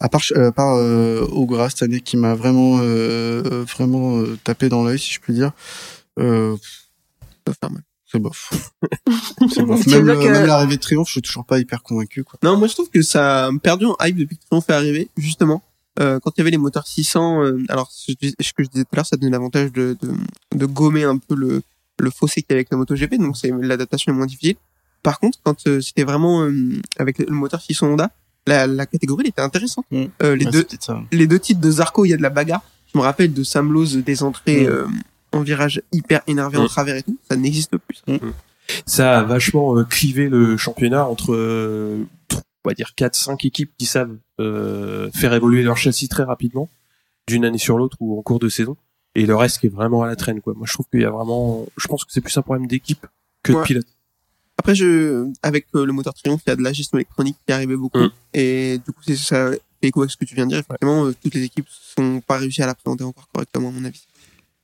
à 0.00 0.08
part, 0.08 0.22
euh, 0.36 0.48
à 0.48 0.52
part 0.52 0.76
euh, 0.76 1.26
Ogura 1.30 1.68
cette 1.70 1.82
année 1.82 2.00
qui 2.00 2.16
m'a 2.16 2.34
vraiment, 2.34 2.78
euh, 2.80 3.64
vraiment 3.68 4.18
euh, 4.20 4.38
tapé 4.42 4.68
dans 4.68 4.82
l'œil, 4.84 4.98
si 4.98 5.12
je 5.12 5.20
puis 5.20 5.34
dire. 5.34 5.52
Euh, 6.18 6.56
Ça 7.46 7.52
va 7.52 7.54
faire 7.60 7.70
mal. 7.70 7.82
C'est 8.10 8.18
bof. 8.18 8.50
c'est 9.52 9.62
bof. 9.62 9.86
Même, 9.86 10.08
euh, 10.08 10.14
que- 10.16 10.28
même 10.32 10.46
l'arrivée 10.46 10.76
de 10.76 10.80
Triomphe, 10.80 11.08
je 11.08 11.12
suis 11.12 11.22
toujours 11.22 11.44
pas 11.44 11.58
hyper 11.58 11.82
convaincu. 11.82 12.24
Quoi. 12.24 12.38
Non, 12.42 12.56
moi 12.56 12.68
je 12.68 12.74
trouve 12.74 12.90
que 12.90 13.02
ça 13.02 13.46
a 13.46 13.50
perdu 13.62 13.86
en 13.86 13.96
hype 14.02 14.16
depuis 14.16 14.36
que 14.36 14.44
Triomphe 14.46 14.66
fait 14.66 14.72
arriver, 14.72 15.08
justement. 15.16 15.62
Euh, 15.98 16.18
quand 16.20 16.30
il 16.36 16.38
y 16.38 16.42
avait 16.42 16.50
les 16.52 16.56
moteurs 16.58 16.86
600, 16.86 17.42
euh, 17.42 17.58
alors 17.68 17.90
ce, 17.90 18.12
que 18.12 18.18
je 18.62 18.68
disais 18.68 18.84
tout 18.84 18.90
à 18.92 18.96
l'heure, 18.96 19.06
ça 19.06 19.16
donnait 19.16 19.32
l'avantage 19.32 19.72
de, 19.72 19.96
de, 20.00 20.12
de 20.56 20.66
gommer 20.66 21.04
un 21.04 21.18
peu 21.18 21.34
le, 21.34 21.62
le 21.98 22.10
fossé 22.10 22.42
qu'il 22.42 22.46
y 22.50 22.52
avait 22.54 22.60
avec 22.60 22.70
la 22.70 22.76
MotoGP, 22.78 23.16
donc 23.18 23.36
c'est 23.36 23.50
l'adaptation 23.60 24.12
est 24.12 24.16
moins 24.16 24.26
difficile. 24.26 24.56
Par 25.02 25.18
contre, 25.18 25.38
quand 25.42 25.66
euh, 25.66 25.80
c'était 25.80 26.04
vraiment 26.04 26.42
euh, 26.44 26.52
avec 26.98 27.18
le 27.18 27.26
moteur 27.34 27.60
600 27.60 27.88
Honda, 27.88 28.10
la, 28.46 28.66
la 28.66 28.86
catégorie 28.86 29.22
elle 29.24 29.30
était 29.30 29.42
intéressante. 29.42 29.84
Mm. 29.90 30.04
Euh, 30.22 30.36
les 30.36 30.46
Ouais, 30.46 30.50
deux 30.52 30.66
les 31.12 31.26
deux 31.26 31.38
titres 31.38 31.60
de 31.60 31.70
Zarco, 31.70 32.04
il 32.04 32.10
y 32.10 32.14
a 32.14 32.16
de 32.16 32.22
la 32.22 32.30
bagarre. 32.30 32.62
Je 32.92 32.98
me 32.98 33.02
rappelle 33.02 33.32
de 33.32 33.42
Sam 33.44 33.72
Lowe, 33.72 34.00
des 34.02 34.22
entrées 34.22 34.66
Mm. 34.66 35.00
En 35.32 35.42
virage 35.42 35.82
hyper 35.92 36.22
énervé 36.26 36.58
en 36.58 36.64
Mm. 36.64 36.68
travers 36.68 36.96
et 36.96 37.02
tout, 37.02 37.18
ça 37.28 37.36
n'existe 37.36 37.76
plus. 37.76 38.02
Ça 38.86 39.18
a 39.18 39.22
vachement 39.22 39.76
euh, 39.76 39.84
clivé 39.84 40.28
le 40.28 40.56
championnat 40.56 41.06
entre, 41.06 41.34
euh, 41.34 42.04
on 42.32 42.68
va 42.68 42.74
dire, 42.74 42.92
4-5 42.96 43.46
équipes 43.46 43.72
qui 43.78 43.86
savent 43.86 44.16
euh, 44.40 45.10
faire 45.12 45.34
évoluer 45.34 45.62
leur 45.62 45.76
châssis 45.76 46.08
très 46.08 46.22
rapidement, 46.22 46.68
d'une 47.26 47.44
année 47.44 47.58
sur 47.58 47.78
l'autre 47.78 47.96
ou 48.00 48.18
en 48.18 48.22
cours 48.22 48.38
de 48.38 48.48
saison, 48.48 48.76
et 49.14 49.26
le 49.26 49.34
reste 49.34 49.58
qui 49.58 49.66
est 49.66 49.74
vraiment 49.74 50.02
à 50.02 50.06
la 50.06 50.16
traîne. 50.16 50.40
Quoi. 50.40 50.54
Moi, 50.54 50.66
je 50.68 50.72
trouve 50.72 50.86
qu'il 50.90 51.00
y 51.00 51.04
a 51.04 51.10
vraiment... 51.10 51.66
Je 51.76 51.88
pense 51.88 52.04
que 52.04 52.12
c'est 52.12 52.20
plus 52.20 52.36
un 52.38 52.42
problème 52.42 52.66
d'équipe 52.66 53.06
que 53.42 53.52
de 53.52 53.62
pilote. 53.62 53.86
Après, 54.56 54.74
je, 54.74 55.26
avec 55.42 55.66
euh, 55.74 55.86
le 55.86 55.92
moteur 55.92 56.12
Triumph, 56.12 56.42
il 56.46 56.50
y 56.50 56.52
a 56.52 56.56
de 56.56 56.62
la 56.62 56.72
gestion 56.72 56.98
électronique 56.98 57.36
qui 57.46 57.52
arrivait 57.52 57.76
beaucoup. 57.76 57.98
Mm. 57.98 58.10
Et 58.34 58.78
du 58.84 58.92
coup, 58.92 59.00
c'est 59.06 59.16
ça 59.16 59.50
fait 59.50 59.88
écho 59.88 60.02
avec 60.02 60.10
ce 60.10 60.18
que 60.18 60.26
tu 60.26 60.34
viens 60.34 60.44
de 60.44 60.50
dire. 60.50 60.58
Effectivement, 60.58 61.06
euh, 61.06 61.14
toutes 61.22 61.34
les 61.34 61.44
équipes 61.44 61.66
sont 61.68 62.20
pas 62.20 62.36
réussi 62.36 62.62
à 62.62 62.66
l'appréhender 62.66 63.04
encore 63.04 63.26
correctement, 63.32 63.70
à 63.70 63.72
mon 63.72 63.84
avis. 63.86 64.06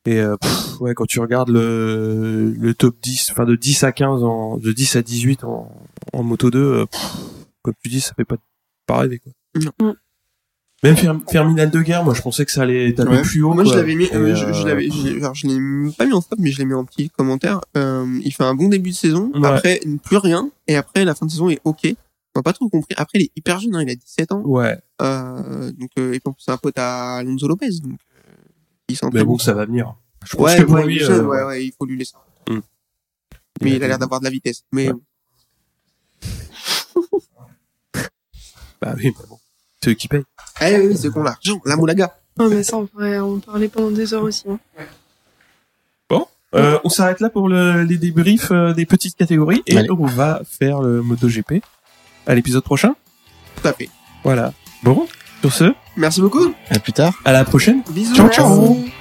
Et 0.06 0.20
euh, 0.20 0.36
pff, 0.36 0.80
ouais, 0.80 0.94
quand 0.94 1.06
tu 1.06 1.18
regardes 1.20 1.48
le, 1.50 2.50
le 2.56 2.74
top 2.74 2.96
10, 3.02 3.30
enfin 3.32 3.44
de 3.44 3.56
10 3.56 3.84
à 3.84 3.92
15, 3.92 4.22
en, 4.22 4.56
de 4.56 4.72
10 4.72 4.96
à 4.96 5.02
18 5.02 5.44
en, 5.44 5.70
en 6.12 6.22
Moto 6.22 6.50
2, 6.50 6.58
euh, 6.58 6.86
pff, 6.86 7.12
comme 7.62 7.74
tu 7.82 7.88
dis, 7.88 8.00
ça 8.00 8.12
fait 8.14 8.24
pas, 8.24 8.36
pas 8.86 8.98
rêver. 8.98 9.18
Quoi. 9.18 9.32
Non. 9.80 9.90
Mm. 9.90 9.94
Même 10.82 10.94
Fer- 10.96 11.20
Ferminal 11.30 11.70
de 11.70 11.80
guerre, 11.80 12.04
moi 12.04 12.12
je 12.14 12.20
pensais 12.20 12.44
que 12.44 12.52
ça 12.52 12.62
allait 12.62 12.92
taper 12.92 13.10
Ouais. 13.16 13.22
plus 13.22 13.42
haut. 13.42 13.54
Moi, 13.54 13.64
je 13.64 13.74
l'avais 13.74 13.94
mis, 13.94 14.08
euh, 14.12 14.34
je, 14.36 14.52
je 14.52 14.62
euh, 14.62 14.68
l'avais, 14.68 14.90
je 14.90 15.02
l'ai- 15.08 15.16
alors, 15.20 15.34
je 15.34 15.46
l'ai 15.48 15.90
pas 15.96 16.04
mis 16.04 16.12
en 16.12 16.20
top, 16.20 16.38
mais 16.38 16.50
je 16.52 16.58
l'ai 16.58 16.66
mis 16.66 16.74
en 16.74 16.84
petit 16.84 17.08
commentaire. 17.10 17.60
Euh, 17.78 18.06
il 18.22 18.30
fait 18.32 18.44
un 18.44 18.54
bon 18.54 18.68
début 18.68 18.90
de 18.90 18.94
saison. 18.94 19.32
Ouais. 19.34 19.48
Après, 19.48 19.80
plus 20.04 20.18
rien. 20.18 20.50
Et 20.68 20.76
après, 20.76 21.04
la 21.06 21.14
fin 21.14 21.24
de 21.26 21.30
saison 21.30 21.48
est 21.48 21.60
ok. 21.64 21.80
On 22.34 22.40
n'a 22.40 22.42
pas 22.42 22.52
trop 22.52 22.68
compris. 22.68 22.94
Après, 22.98 23.18
il 23.18 23.22
est 23.22 23.30
hyper 23.34 23.58
jeune, 23.58 23.74
hein, 23.74 23.82
il 23.82 23.90
a 23.90 23.94
17 23.94 24.32
ans. 24.32 24.42
Ouais, 24.44 24.78
Euh, 25.00 25.72
donc, 25.72 25.88
euh, 25.98 26.12
et 26.12 26.20
puis, 26.20 26.28
en 26.28 26.32
plus, 26.32 26.42
c'est 26.44 26.52
un 26.52 26.58
pote 26.58 26.78
à 26.78 27.16
Alonso 27.16 27.48
Lopez. 27.48 27.70
Donc, 27.82 27.92
euh, 28.14 28.15
il 28.88 28.96
s'en 28.96 29.10
mais 29.12 29.24
bon, 29.24 29.38
ça 29.38 29.52
va 29.54 29.64
venir. 29.66 29.94
Je 30.24 30.36
pense 30.36 30.44
Ouais, 30.46 30.58
que 30.58 30.62
pour 30.64 30.74
ouais, 30.76 30.86
lui, 30.86 31.02
euh, 31.02 31.22
ouais, 31.22 31.42
ouais, 31.44 31.64
il 31.66 31.72
faut 31.72 31.84
lui 31.86 31.96
laisser. 31.98 32.14
Mm. 32.48 32.58
Mais 33.62 33.70
il 33.72 33.84
a 33.84 33.88
l'air 33.88 33.98
d'avoir 33.98 34.20
de 34.20 34.24
la 34.24 34.30
vitesse. 34.30 34.64
Mais 34.72 34.90
Ouais. 34.90 35.00
Bah 38.82 38.92
oui, 38.96 39.04
mais 39.18 39.26
bon. 39.28 39.38
C'est 39.82 39.90
eux 39.90 39.94
qui 39.94 40.08
payent. 40.08 40.24
Eh 40.60 40.78
oui, 40.86 40.96
c'est 40.96 41.10
qu'on 41.10 41.22
l'argent, 41.22 41.60
la 41.64 41.76
moulaga. 41.76 42.14
Non, 42.38 42.48
mais 42.50 42.62
ça, 42.62 42.76
on 42.76 42.86
pourrait 42.86 43.18
en 43.18 43.38
parler 43.38 43.68
pendant 43.68 43.90
des 43.90 44.12
heures 44.12 44.22
aussi. 44.22 44.44
hein. 44.48 44.58
Euh, 46.54 46.78
on 46.84 46.88
s'arrête 46.88 47.20
là 47.20 47.28
pour 47.28 47.48
le, 47.48 47.82
les 47.82 47.98
débriefs 47.98 48.50
euh, 48.52 48.72
des 48.72 48.86
petites 48.86 49.16
catégories 49.16 49.62
et 49.66 49.76
Allez. 49.76 49.90
on 49.90 50.06
va 50.06 50.40
faire 50.48 50.80
le 50.80 51.02
MotoGP. 51.02 51.60
à 52.24 52.34
l'épisode 52.34 52.62
prochain. 52.62 52.94
Tout 53.60 53.66
à 53.68 53.72
fait. 53.74 53.90
Voilà. 54.22 54.54
Bon, 54.82 55.06
sur 55.40 55.52
ce, 55.52 55.74
Merci 55.96 56.20
beaucoup. 56.20 56.52
À 56.70 56.78
plus 56.78 56.92
tard. 56.92 57.14
à 57.24 57.32
la 57.32 57.44
prochaine. 57.44 57.82
Bisous. 57.90 58.14
Ciao, 58.14 58.28
ciao. 58.28 58.74
Merci. 58.74 58.92